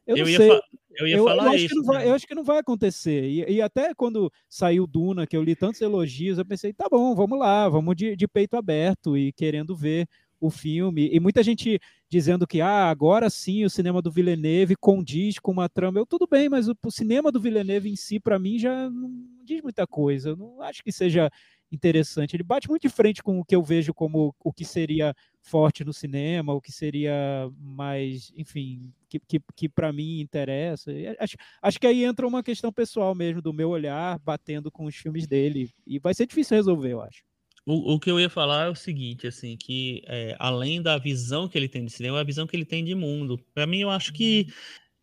eu, 0.07 0.17
eu, 0.19 0.29
ia, 0.29 0.37
sei. 0.37 0.51
eu 0.99 1.07
ia 1.07 1.17
eu, 1.17 1.25
falar 1.25 1.47
eu 1.47 1.55
isso. 1.55 1.83
Vai, 1.83 2.09
eu 2.09 2.15
acho 2.15 2.27
que 2.27 2.35
não 2.35 2.45
vai 2.45 2.59
acontecer. 2.59 3.25
E, 3.25 3.45
e, 3.55 3.63
até 3.63 3.95
quando 3.95 4.31
saiu 4.49 4.87
Duna, 4.87 5.27
que 5.27 5.37
eu 5.37 5.43
li 5.43 5.57
tantos 5.57 5.81
elogios, 5.81 6.39
eu 6.39 6.45
pensei, 6.45 6.73
tá 6.73 6.87
bom, 6.91 7.15
vamos 7.15 7.39
lá, 7.39 7.69
vamos 7.69 7.97
de, 7.97 8.15
de 8.15 8.29
peito 8.29 8.57
aberto 8.57 9.17
e 9.17 9.33
querendo 9.33 9.75
ver 9.75 10.07
o 10.41 10.51
filme. 10.51 11.09
E 11.11 11.19
muita 11.19 11.43
gente 11.43 11.81
dizendo 12.09 12.47
que 12.47 12.61
ah, 12.61 12.91
agora 12.91 13.31
sim 13.31 13.65
o 13.65 13.71
cinema 13.71 14.03
do 14.03 14.11
Villeneuve 14.11 14.77
condiz 14.77 15.39
com 15.39 15.53
uma 15.53 15.69
trama. 15.69 15.99
Eu, 15.99 16.07
tudo 16.07 16.27
bem, 16.31 16.49
mas 16.49 16.69
o, 16.69 16.77
o 16.85 16.91
cinema 16.91 17.33
do 17.33 17.41
Villeneuve 17.41 17.91
em 17.91 17.97
si, 17.97 18.21
para 18.21 18.39
mim, 18.39 18.59
já 18.59 18.91
não 18.91 19.11
diz 19.43 19.63
muita 19.63 19.87
coisa. 19.87 20.31
Eu 20.31 20.37
não 20.37 20.61
acho 20.61 20.83
que 20.83 20.93
seja 20.93 21.31
interessante. 21.71 22.35
Ele 22.35 22.43
bate 22.43 22.69
muito 22.69 22.83
de 22.83 22.89
frente 22.89 23.23
com 23.23 23.39
o 23.39 23.45
que 23.45 23.55
eu 23.55 23.63
vejo 23.63 23.93
como 23.93 24.35
o 24.43 24.53
que 24.53 24.65
seria 24.65 25.15
forte 25.43 25.85
no 25.85 25.93
cinema, 25.93 26.55
o 26.55 26.61
que 26.61 26.73
seria 26.73 27.51
mais, 27.59 28.33
enfim, 28.37 28.93
que, 29.09 29.21
que, 29.21 29.41
que 29.55 29.69
para 29.69 29.93
mim 29.93 30.21
interessa. 30.21 30.91
Acho, 31.19 31.37
acho 31.63 31.81
que 31.81 31.87
aí 31.87 32.05
entra 32.05 32.27
uma 32.27 32.43
questão 32.43 32.73
pessoal 32.73 33.15
mesmo, 33.15 33.43
do 33.43 33.53
meu 33.53 33.71
olhar 33.71 34.19
batendo 34.19 34.71
com 34.71 34.87
os 34.87 34.95
filmes 34.95 35.27
dele. 35.27 35.71
E 35.87 35.99
vai 35.99 36.15
ser 36.15 36.27
difícil 36.27 36.57
resolver, 36.57 36.93
eu 36.93 37.03
acho. 37.03 37.23
O, 37.67 37.95
o 37.95 38.01
que 38.01 38.11
eu 38.11 38.21
ia 38.21 38.29
falar 38.29 38.67
é 38.67 38.71
o 38.71 38.75
seguinte, 38.75 39.27
assim, 39.27 39.57
que 39.57 40.03
é, 40.07 40.37
além 40.39 40.83
da 40.83 40.99
visão 40.99 41.49
que 41.49 41.57
ele 41.57 41.69
tem 41.69 41.85
de 41.85 41.93
cinema, 41.93 42.19
é 42.19 42.21
a 42.21 42.25
visão 42.25 42.47
que 42.47 42.55
ele 42.55 42.65
tem 42.65 42.85
de 42.85 42.95
mundo. 42.95 43.39
Para 43.55 43.67
mim, 43.67 43.81
eu 43.81 43.91
acho 43.91 44.13
que 44.13 44.49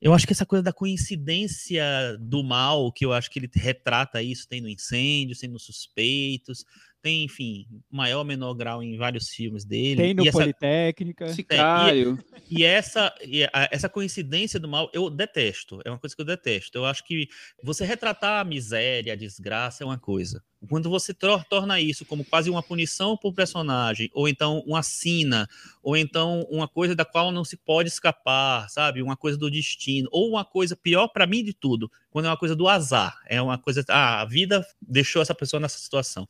eu 0.01 0.13
acho 0.13 0.25
que 0.25 0.33
essa 0.33 0.45
coisa 0.45 0.63
da 0.63 0.73
coincidência 0.73 1.83
do 2.19 2.43
mal, 2.43 2.91
que 2.91 3.05
eu 3.05 3.13
acho 3.13 3.29
que 3.29 3.37
ele 3.37 3.49
retrata 3.53 4.21
isso, 4.21 4.47
tem 4.47 4.59
no 4.59 4.67
incêndio, 4.67 5.37
tem 5.37 5.49
nos 5.49 5.63
suspeitos, 5.63 6.65
tem, 7.01 7.23
enfim, 7.23 7.65
maior 7.89 8.19
ou 8.19 8.25
menor 8.25 8.53
grau 8.53 8.83
em 8.83 8.95
vários 8.97 9.29
filmes 9.29 9.65
dele. 9.65 9.95
Tem 10.01 10.13
no 10.13 10.23
e 10.23 10.27
essa, 10.27 10.37
Politécnica. 10.37 11.33
Sicário. 11.33 12.19
e 12.49 12.63
essa, 12.63 13.13
e 13.25 13.43
a- 13.45 13.69
essa 13.71 13.89
coincidência 13.89 14.59
do 14.59 14.67
mal, 14.67 14.89
eu 14.93 15.09
detesto. 15.09 15.79
É 15.83 15.89
uma 15.89 15.97
coisa 15.99 16.15
que 16.15 16.21
eu 16.21 16.25
detesto. 16.25 16.77
Eu 16.77 16.85
acho 16.85 17.03
que 17.05 17.27
você 17.63 17.83
retratar 17.85 18.41
a 18.41 18.43
miséria, 18.43 19.13
a 19.13 19.15
desgraça 19.15 19.83
é 19.83 19.85
uma 19.85 19.97
coisa. 19.97 20.43
Quando 20.69 20.91
você 20.91 21.11
tor- 21.11 21.43
torna 21.45 21.81
isso 21.81 22.05
como 22.05 22.23
quase 22.23 22.47
uma 22.47 22.61
punição 22.61 23.17
para 23.17 23.29
o 23.29 23.33
personagem, 23.33 24.11
ou 24.13 24.27
então 24.29 24.59
uma 24.67 24.83
sina, 24.83 25.47
ou 25.81 25.97
então 25.97 26.45
uma 26.51 26.67
coisa 26.67 26.93
da 26.95 27.03
qual 27.03 27.31
não 27.31 27.43
se 27.43 27.57
pode 27.57 27.89
escapar, 27.89 28.69
sabe? 28.69 29.01
Uma 29.01 29.17
coisa 29.17 29.39
do 29.39 29.49
destino, 29.49 30.07
ou 30.11 30.29
uma 30.29 30.45
coisa 30.45 30.75
pior 30.75 31.07
para 31.07 31.25
mim 31.25 31.43
de 31.43 31.51
tudo, 31.51 31.91
quando 32.11 32.25
é 32.25 32.29
uma 32.29 32.37
coisa 32.37 32.55
do 32.55 32.67
azar. 32.67 33.17
É 33.27 33.41
uma 33.41 33.57
coisa, 33.57 33.83
ah, 33.89 34.21
a 34.21 34.25
vida 34.25 34.63
deixou 34.79 35.19
essa 35.19 35.33
pessoa 35.33 35.59
nessa 35.59 35.79
situação. 35.79 36.27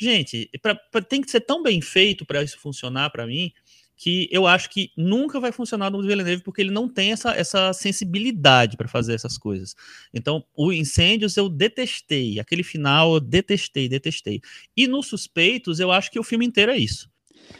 Gente, 0.00 0.48
pra- 0.62 0.74
pra- 0.74 1.02
tem 1.02 1.20
que 1.20 1.30
ser 1.30 1.40
tão 1.42 1.62
bem 1.62 1.80
feito 1.82 2.24
para 2.24 2.42
isso 2.42 2.58
funcionar 2.58 3.10
para 3.10 3.26
mim 3.26 3.52
que 3.96 4.26
eu 4.32 4.46
acho 4.46 4.70
que 4.70 4.90
nunca 4.96 5.38
vai 5.38 5.52
funcionar 5.52 5.90
no 5.90 6.00
Villeneuve 6.00 6.42
porque 6.42 6.62
ele 6.62 6.70
não 6.70 6.88
tem 6.88 7.12
essa, 7.12 7.32
essa 7.34 7.70
sensibilidade 7.74 8.74
para 8.78 8.88
fazer 8.88 9.12
essas 9.12 9.36
coisas. 9.36 9.76
Então, 10.14 10.42
o 10.56 10.72
Incêndios 10.72 11.36
eu 11.36 11.50
detestei, 11.50 12.40
aquele 12.40 12.62
final 12.62 13.12
eu 13.12 13.20
detestei, 13.20 13.90
detestei. 13.90 14.40
E 14.74 14.86
nos 14.86 15.06
Suspeitos 15.06 15.80
eu 15.80 15.92
acho 15.92 16.10
que 16.10 16.18
o 16.18 16.24
filme 16.24 16.46
inteiro 16.46 16.72
é 16.72 16.78
isso. 16.78 17.10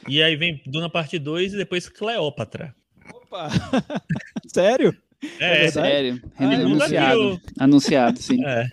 E 0.08 0.22
aí 0.22 0.34
vem 0.34 0.62
Duna 0.64 0.88
parte 0.88 1.18
2 1.18 1.52
e 1.52 1.58
depois 1.58 1.90
Cleópatra. 1.90 2.74
Opa! 3.12 3.50
Sério? 4.48 4.96
É, 5.38 5.62
verdade? 5.62 5.72
Sério. 5.72 6.22
Ah, 6.38 6.44
anunciado. 6.44 7.40
Anunciado, 7.58 8.18
sim. 8.20 8.42
é. 8.46 8.68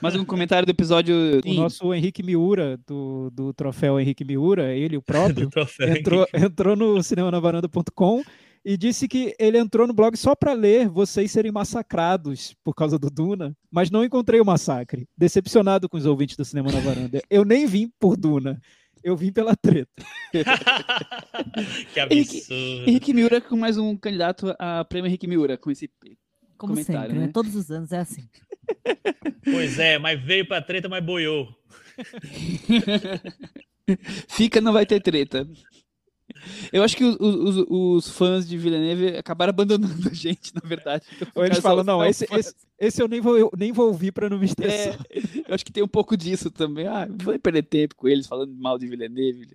Mais 0.00 0.14
um 0.14 0.24
comentário 0.24 0.64
do 0.64 0.70
episódio. 0.70 1.14
O 1.44 1.54
nosso 1.54 1.92
Henrique 1.92 2.22
Miura, 2.22 2.78
do, 2.86 3.30
do 3.30 3.52
troféu 3.52 4.00
Henrique 4.00 4.24
Miura, 4.24 4.74
ele, 4.74 4.96
o 4.96 5.02
próprio, 5.02 5.50
entrou, 5.80 6.26
entrou 6.32 6.76
no 6.76 7.02
cinemanavaranda.com 7.02 8.22
e 8.64 8.78
disse 8.78 9.06
que 9.06 9.34
ele 9.38 9.58
entrou 9.58 9.86
no 9.86 9.92
blog 9.92 10.16
só 10.16 10.34
para 10.34 10.54
ler 10.54 10.88
vocês 10.88 11.30
serem 11.30 11.52
massacrados 11.52 12.56
por 12.64 12.74
causa 12.74 12.98
do 12.98 13.10
Duna, 13.10 13.54
mas 13.70 13.90
não 13.90 14.02
encontrei 14.02 14.40
o 14.40 14.44
massacre. 14.44 15.06
Decepcionado 15.16 15.86
com 15.88 15.98
os 15.98 16.06
ouvintes 16.06 16.36
do 16.36 16.44
Cinema 16.44 16.72
na 16.72 16.80
Varanda. 16.80 17.20
Eu 17.28 17.44
nem 17.44 17.66
vim 17.66 17.90
por 18.00 18.16
Duna, 18.16 18.58
eu 19.04 19.16
vim 19.16 19.30
pela 19.30 19.54
treta. 19.54 19.92
que 21.92 22.00
absurdo. 22.00 22.88
Henrique 22.88 23.12
Miura 23.12 23.38
com 23.38 23.54
mais 23.54 23.76
um 23.76 23.94
candidato 23.94 24.56
a 24.58 24.82
prêmio 24.82 25.08
Henrique 25.08 25.26
Miura, 25.26 25.58
com 25.58 25.70
esse. 25.70 25.90
Como 26.56 26.72
Comentário, 26.72 27.02
sempre, 27.02 27.18
né? 27.18 27.26
né? 27.26 27.32
Todos 27.32 27.54
os 27.54 27.70
anos 27.70 27.92
é 27.92 27.98
assim. 27.98 28.26
Pois 29.44 29.78
é, 29.78 29.98
mas 29.98 30.24
veio 30.24 30.48
pra 30.48 30.62
treta, 30.62 30.88
mas 30.88 31.04
boiou. 31.04 31.46
Fica, 34.26 34.58
não 34.58 34.72
vai 34.72 34.86
ter 34.86 35.02
treta. 35.02 35.46
Eu 36.72 36.82
acho 36.82 36.96
que 36.96 37.04
os, 37.04 37.16
os- 37.20 37.66
os 37.68 38.08
fãs 38.08 38.46
de 38.48 38.56
Villeneuve 38.58 39.16
acabaram 39.16 39.50
abandonando 39.50 40.08
a 40.10 40.14
gente, 40.14 40.52
na 40.54 40.66
verdade. 40.66 41.04
Então, 41.16 41.28
Ou 41.34 41.44
eles 41.44 41.58
falam, 41.58 41.84
não, 41.84 42.04
esse, 42.04 42.26
esse, 42.32 42.54
esse 42.78 43.02
eu 43.02 43.08
nem 43.08 43.20
vou, 43.20 43.36
eu 43.38 43.50
nem 43.56 43.72
vou 43.72 43.86
ouvir 43.88 44.12
para 44.12 44.28
não 44.28 44.38
me 44.38 44.46
estressar. 44.46 44.98
É, 45.10 45.18
eu 45.48 45.54
acho 45.54 45.64
que 45.64 45.72
tem 45.72 45.82
um 45.82 45.88
pouco 45.88 46.16
disso 46.16 46.50
também. 46.50 46.86
Ah, 46.86 47.08
vou 47.22 47.38
perder 47.38 47.62
tempo 47.62 47.94
com 47.94 48.08
eles 48.08 48.26
falando 48.26 48.52
mal 48.54 48.78
de 48.78 48.86
Villeneuve. 48.86 49.48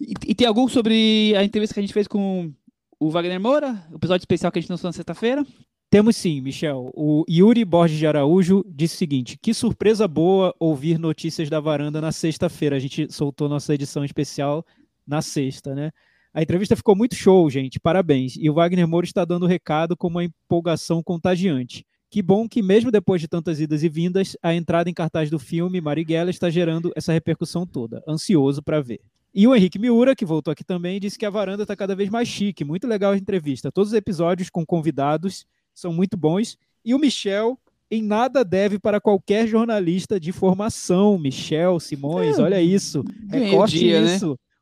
E, 0.00 0.14
e 0.26 0.34
tem 0.34 0.46
algum 0.46 0.68
sobre 0.68 1.34
a 1.36 1.44
entrevista 1.44 1.74
que 1.74 1.80
a 1.80 1.82
gente 1.82 1.94
fez 1.94 2.06
com 2.08 2.52
o 2.98 3.10
Wagner 3.10 3.40
Moura? 3.40 3.82
O 3.92 3.96
episódio 3.96 4.22
especial 4.22 4.50
que 4.50 4.58
a 4.58 4.62
gente 4.62 4.70
lançou 4.70 4.88
na 4.88 4.92
sexta-feira? 4.92 5.46
Temos 5.90 6.16
sim, 6.16 6.40
Michel. 6.42 6.90
O 6.94 7.24
Yuri 7.30 7.64
Borges 7.64 7.98
de 7.98 8.06
Araújo 8.06 8.62
disse 8.68 8.94
o 8.96 8.98
seguinte: 8.98 9.38
que 9.40 9.54
surpresa 9.54 10.06
boa 10.06 10.54
ouvir 10.60 10.98
notícias 10.98 11.48
da 11.48 11.60
varanda 11.60 11.98
na 12.00 12.12
sexta-feira. 12.12 12.76
A 12.76 12.78
gente 12.78 13.10
soltou 13.10 13.48
nossa 13.48 13.74
edição 13.74 14.04
especial 14.04 14.64
na 15.08 15.22
sexta, 15.22 15.74
né? 15.74 15.90
A 16.32 16.42
entrevista 16.42 16.76
ficou 16.76 16.94
muito 16.94 17.14
show, 17.14 17.48
gente. 17.48 17.80
Parabéns. 17.80 18.36
E 18.36 18.48
o 18.48 18.54
Wagner 18.54 18.86
Moura 18.86 19.06
está 19.06 19.24
dando 19.24 19.44
o 19.44 19.48
recado 19.48 19.96
com 19.96 20.08
uma 20.08 20.22
empolgação 20.22 21.02
contagiante. 21.02 21.84
Que 22.10 22.22
bom 22.22 22.48
que, 22.48 22.62
mesmo 22.62 22.90
depois 22.90 23.20
de 23.20 23.28
tantas 23.28 23.60
idas 23.60 23.82
e 23.82 23.88
vindas, 23.88 24.36
a 24.42 24.54
entrada 24.54 24.88
em 24.88 24.94
cartaz 24.94 25.30
do 25.30 25.38
filme 25.38 25.80
Marighella 25.80 26.30
está 26.30 26.48
gerando 26.48 26.92
essa 26.94 27.12
repercussão 27.12 27.66
toda. 27.66 28.02
Ansioso 28.06 28.62
para 28.62 28.80
ver. 28.80 29.00
E 29.34 29.46
o 29.46 29.54
Henrique 29.54 29.78
Miura, 29.78 30.16
que 30.16 30.24
voltou 30.24 30.52
aqui 30.52 30.64
também, 30.64 30.98
disse 30.98 31.18
que 31.18 31.26
a 31.26 31.30
varanda 31.30 31.62
está 31.62 31.76
cada 31.76 31.94
vez 31.94 32.08
mais 32.08 32.28
chique. 32.28 32.64
Muito 32.64 32.86
legal 32.86 33.12
a 33.12 33.16
entrevista. 33.16 33.70
Todos 33.70 33.90
os 33.90 33.96
episódios 33.96 34.48
com 34.48 34.64
convidados 34.64 35.46
são 35.74 35.92
muito 35.92 36.16
bons. 36.16 36.56
E 36.84 36.94
o 36.94 36.98
Michel 36.98 37.58
em 37.90 38.02
nada 38.02 38.44
deve 38.44 38.78
para 38.78 39.00
qualquer 39.00 39.46
jornalista 39.46 40.18
de 40.18 40.32
formação. 40.32 41.18
Michel 41.18 41.78
Simões, 41.80 42.38
olha 42.38 42.60
isso. 42.60 43.04
Recorte 43.30 43.78
dia, 43.78 44.02
né? 44.02 44.18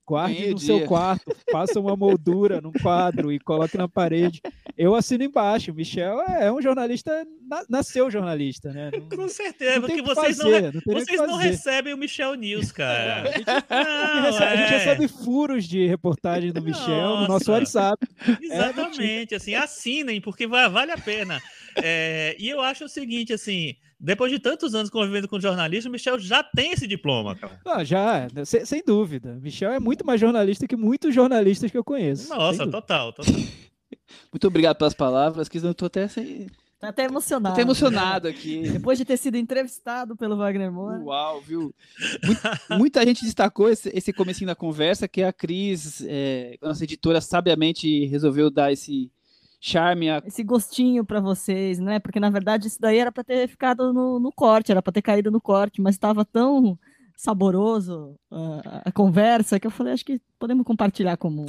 Guarde 0.07 0.35
Ganhei 0.35 0.51
o 0.51 0.53
no 0.53 0.59
seu 0.61 0.79
dia. 0.79 0.87
quarto, 0.87 1.37
faça 1.51 1.81
uma 1.81 1.97
moldura 1.97 2.61
num 2.61 2.71
quadro 2.73 3.33
e 3.33 3.41
coloque 3.41 3.77
na 3.77 3.89
parede. 3.89 4.41
Eu 4.79 4.95
assino 4.95 5.25
embaixo. 5.25 5.75
Michel 5.75 6.21
é 6.23 6.53
um 6.53 6.63
jornalista, 6.63 7.27
na- 7.49 7.65
nasceu 7.69 8.09
jornalista, 8.11 8.73
né? 8.73 8.91
Não, 8.93 9.17
Com 9.17 9.29
certeza, 9.29 9.81
não 9.81 9.89
porque 9.89 10.03
vocês, 10.03 10.39
não, 10.39 10.45
fazer, 10.51 10.63
não 10.75 10.81
tem 10.81 10.95
nem 10.95 11.03
o 11.03 11.07
que 11.07 11.17
vocês 11.17 11.29
não 11.29 11.37
recebem 11.37 11.93
o 11.93 11.99
Michel 11.99 12.35
News, 12.35 12.71
cara. 12.73 13.25
A 13.27 13.33
gente, 13.37 13.47
Não, 13.49 14.23
recebe, 14.23 14.45
a 14.45 14.57
gente 14.57 14.73
é. 14.75 14.79
recebe 14.79 15.09
furos 15.09 15.65
de 15.65 15.87
reportagem 15.87 16.53
do 16.53 16.63
Michel 16.63 17.17
no 17.17 17.29
nosso 17.29 17.51
Nossa. 17.51 17.53
WhatsApp. 17.53 18.07
Exatamente, 18.41 19.35
assim, 19.35 19.55
assinem, 19.55 20.21
porque 20.21 20.47
va- 20.47 20.69
vale 20.69 20.93
a 20.93 20.99
pena. 20.99 21.43
É, 21.83 22.37
e 22.39 22.49
eu 22.49 22.61
acho 22.61 22.85
o 22.85 22.89
seguinte, 22.89 23.33
assim, 23.33 23.75
depois 23.99 24.31
de 24.31 24.39
tantos 24.39 24.75
anos 24.75 24.91
convivendo 24.91 25.27
com 25.29 25.41
jornalismo, 25.41 25.89
o 25.89 25.93
Michel 25.93 26.19
já 26.19 26.43
tem 26.43 26.73
esse 26.73 26.87
diploma, 26.87 27.35
cara. 27.35 27.59
Ah, 27.65 27.83
já, 27.85 28.29
sem, 28.45 28.65
sem 28.65 28.83
dúvida. 28.87 29.39
Michel 29.41 29.73
é 29.73 29.81
muito 29.81 30.05
mais 30.07 30.21
jornalista 30.21 30.67
que 30.67 30.77
muitos 30.77 31.15
jornalistas 31.15 31.71
que 31.71 31.79
eu 31.79 31.85
conheço. 31.85 32.29
Nossa, 32.29 32.67
total, 32.71 33.13
total. 33.13 33.35
Muito 34.33 34.47
obrigado 34.47 34.77
pelas 34.77 34.95
palavras, 34.95 35.49
que 35.49 35.59
eu 35.59 35.75
tô 35.75 35.87
até, 35.87 36.07
sem- 36.09 36.47
Tá 36.79 36.89
até 36.91 37.05
tô 37.07 37.13
emocionado. 37.13 37.53
até 37.55 37.63
emocionado 37.63 38.29
aqui. 38.29 38.61
Depois 38.71 38.99
de 38.99 39.05
ter 39.05 39.17
sido 39.17 39.37
entrevistado 39.37 40.15
pelo 40.15 40.37
Wagner 40.37 40.71
Moura. 40.71 40.99
Uau, 41.01 41.41
viu? 41.41 41.75
Mu- 42.71 42.79
Muita 42.79 43.05
gente 43.05 43.25
destacou 43.25 43.69
esse, 43.71 43.89
esse 43.95 44.13
comecinho 44.13 44.47
da 44.49 44.55
conversa, 44.55 45.09
que 45.09 45.23
a 45.23 45.33
Cris, 45.33 46.05
é, 46.07 46.57
a 46.61 46.69
nossa 46.69 46.85
editora, 46.85 47.21
sabiamente 47.21 48.05
resolveu 48.07 48.51
dar 48.51 48.71
esse 48.73 49.11
charme 49.67 50.09
a 50.09 50.23
Esse 50.25 50.45
gostinho 50.45 51.05
pra 51.05 51.21
vocês, 51.21 51.79
né? 51.79 51.99
Porque 51.99 52.21
na 52.21 52.31
verdade 52.31 52.69
isso 52.69 52.81
daí 52.81 52.99
era 52.99 53.11
pra 53.11 53.25
ter 53.25 53.49
ficado 53.49 53.93
no, 53.93 54.21
no 54.21 54.31
corte, 54.33 54.71
era 54.71 54.81
pra 54.81 54.93
ter 54.93 55.03
caído 55.03 55.31
no 55.31 55.41
corte, 55.41 55.81
mas 55.81 55.95
estava 55.95 56.25
tão 56.25 56.79
saboroso 57.17 58.15
ah, 58.31 58.83
a 58.85 58.93
conversa 58.93 59.59
que 59.59 59.67
eu 59.67 59.71
falei, 59.71 59.95
acho 59.95 60.05
que 60.05 60.21
podemos 60.39 60.65
compartilhar 60.65 61.17
como 61.17 61.47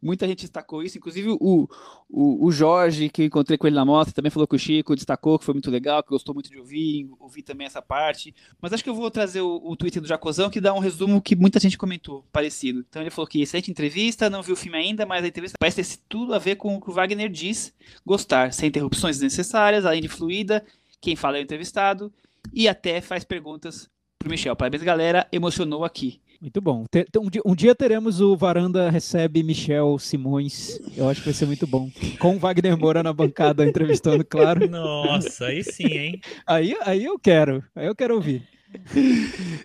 Muita 0.00 0.26
gente 0.26 0.40
destacou 0.40 0.82
isso, 0.82 0.98
inclusive 0.98 1.30
o, 1.30 1.68
o, 2.08 2.46
o 2.46 2.52
Jorge, 2.52 3.08
que 3.08 3.24
encontrei 3.24 3.56
com 3.56 3.66
ele 3.66 3.76
na 3.76 3.84
moto, 3.84 4.12
também 4.12 4.30
falou 4.30 4.46
que 4.46 4.56
o 4.56 4.58
Chico 4.58 4.94
destacou 4.94 5.38
que 5.38 5.44
foi 5.44 5.54
muito 5.54 5.70
legal, 5.70 6.02
que 6.02 6.10
gostou 6.10 6.34
muito 6.34 6.50
de 6.50 6.58
ouvir, 6.58 7.08
ouvir 7.18 7.42
também 7.42 7.66
essa 7.66 7.82
parte. 7.82 8.34
Mas 8.60 8.72
acho 8.72 8.82
que 8.82 8.90
eu 8.90 8.94
vou 8.94 9.10
trazer 9.10 9.40
o, 9.40 9.60
o 9.64 9.76
tweet 9.76 10.00
do 10.00 10.06
Jacozão, 10.06 10.50
que 10.50 10.60
dá 10.60 10.74
um 10.74 10.78
resumo 10.78 11.20
que 11.20 11.36
muita 11.36 11.60
gente 11.60 11.78
comentou, 11.78 12.24
parecido. 12.32 12.84
Então 12.88 13.02
ele 13.02 13.10
falou 13.10 13.26
que 13.26 13.40
excelente 13.40 13.70
entrevista, 13.70 14.30
não 14.30 14.42
viu 14.42 14.54
o 14.54 14.56
filme 14.56 14.78
ainda, 14.78 15.06
mas 15.06 15.24
a 15.24 15.28
entrevista 15.28 15.56
parece 15.58 15.98
ter 15.98 16.02
tudo 16.08 16.34
a 16.34 16.38
ver 16.38 16.56
com 16.56 16.76
o 16.76 16.80
que 16.80 16.90
o 16.90 16.92
Wagner 16.92 17.28
diz, 17.28 17.74
gostar, 18.04 18.52
sem 18.52 18.68
interrupções 18.68 19.16
desnecessárias, 19.16 19.84
além 19.84 20.02
de 20.02 20.08
fluida, 20.08 20.64
quem 21.00 21.16
fala 21.16 21.38
é 21.38 21.40
o 21.40 21.42
entrevistado, 21.42 22.12
e 22.52 22.68
até 22.68 23.00
faz 23.00 23.24
perguntas 23.24 23.88
pro 24.18 24.30
Michel. 24.30 24.54
Parabéns, 24.54 24.82
galera, 24.82 25.26
emocionou 25.32 25.84
aqui. 25.84 26.20
Muito 26.40 26.60
bom. 26.60 26.86
Um 27.18 27.28
dia, 27.30 27.42
um 27.44 27.54
dia 27.54 27.74
teremos 27.74 28.20
o 28.20 28.34
Varanda 28.34 28.88
Recebe 28.88 29.42
Michel 29.42 29.98
Simões. 29.98 30.80
Eu 30.96 31.06
acho 31.08 31.20
que 31.20 31.26
vai 31.26 31.34
ser 31.34 31.44
muito 31.46 31.66
bom. 31.66 31.90
Com 32.18 32.36
o 32.36 32.38
Wagner 32.38 32.78
Moura 32.78 33.02
na 33.02 33.12
bancada 33.12 33.66
entrevistando, 33.68 34.24
claro. 34.24 34.66
Nossa, 34.70 35.46
aí 35.46 35.62
sim, 35.62 35.86
hein? 35.86 36.20
Aí, 36.46 36.74
aí 36.82 37.04
eu 37.04 37.18
quero. 37.18 37.62
Aí 37.76 37.86
eu 37.86 37.94
quero 37.94 38.14
ouvir. 38.14 38.42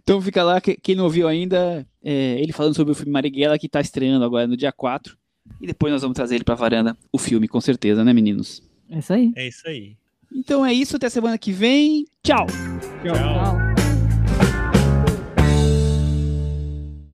Então 0.04 0.20
fica 0.22 0.44
lá, 0.44 0.60
que- 0.60 0.76
quem 0.76 0.96
não 0.96 1.06
ouviu 1.06 1.28
ainda, 1.28 1.88
é, 2.04 2.38
ele 2.42 2.52
falando 2.52 2.76
sobre 2.76 2.92
o 2.92 2.96
filme 2.96 3.12
Marighella, 3.12 3.58
que 3.58 3.70
tá 3.70 3.80
estreando 3.80 4.26
agora 4.26 4.46
no 4.48 4.58
dia 4.58 4.72
4. 4.72 5.18
E 5.62 5.68
depois 5.68 5.94
nós 5.94 6.02
vamos 6.02 6.16
trazer 6.16 6.36
ele 6.36 6.44
pra 6.44 6.56
varanda, 6.56 6.98
o 7.14 7.18
filme, 7.18 7.48
com 7.48 7.62
certeza, 7.62 8.04
né, 8.04 8.12
meninos? 8.12 8.62
é 8.90 9.00
isso 9.00 9.14
aí. 9.14 9.32
É 9.36 9.48
isso 9.48 9.68
aí. 9.68 9.96
Então 10.36 10.66
é 10.66 10.74
isso, 10.74 10.96
até 10.98 11.08
semana 11.10 11.38
que 11.38 11.52
vem. 11.52 12.06
Tchau! 12.24 12.48
Tchau. 13.04 13.16
Tchau. 13.16 13.75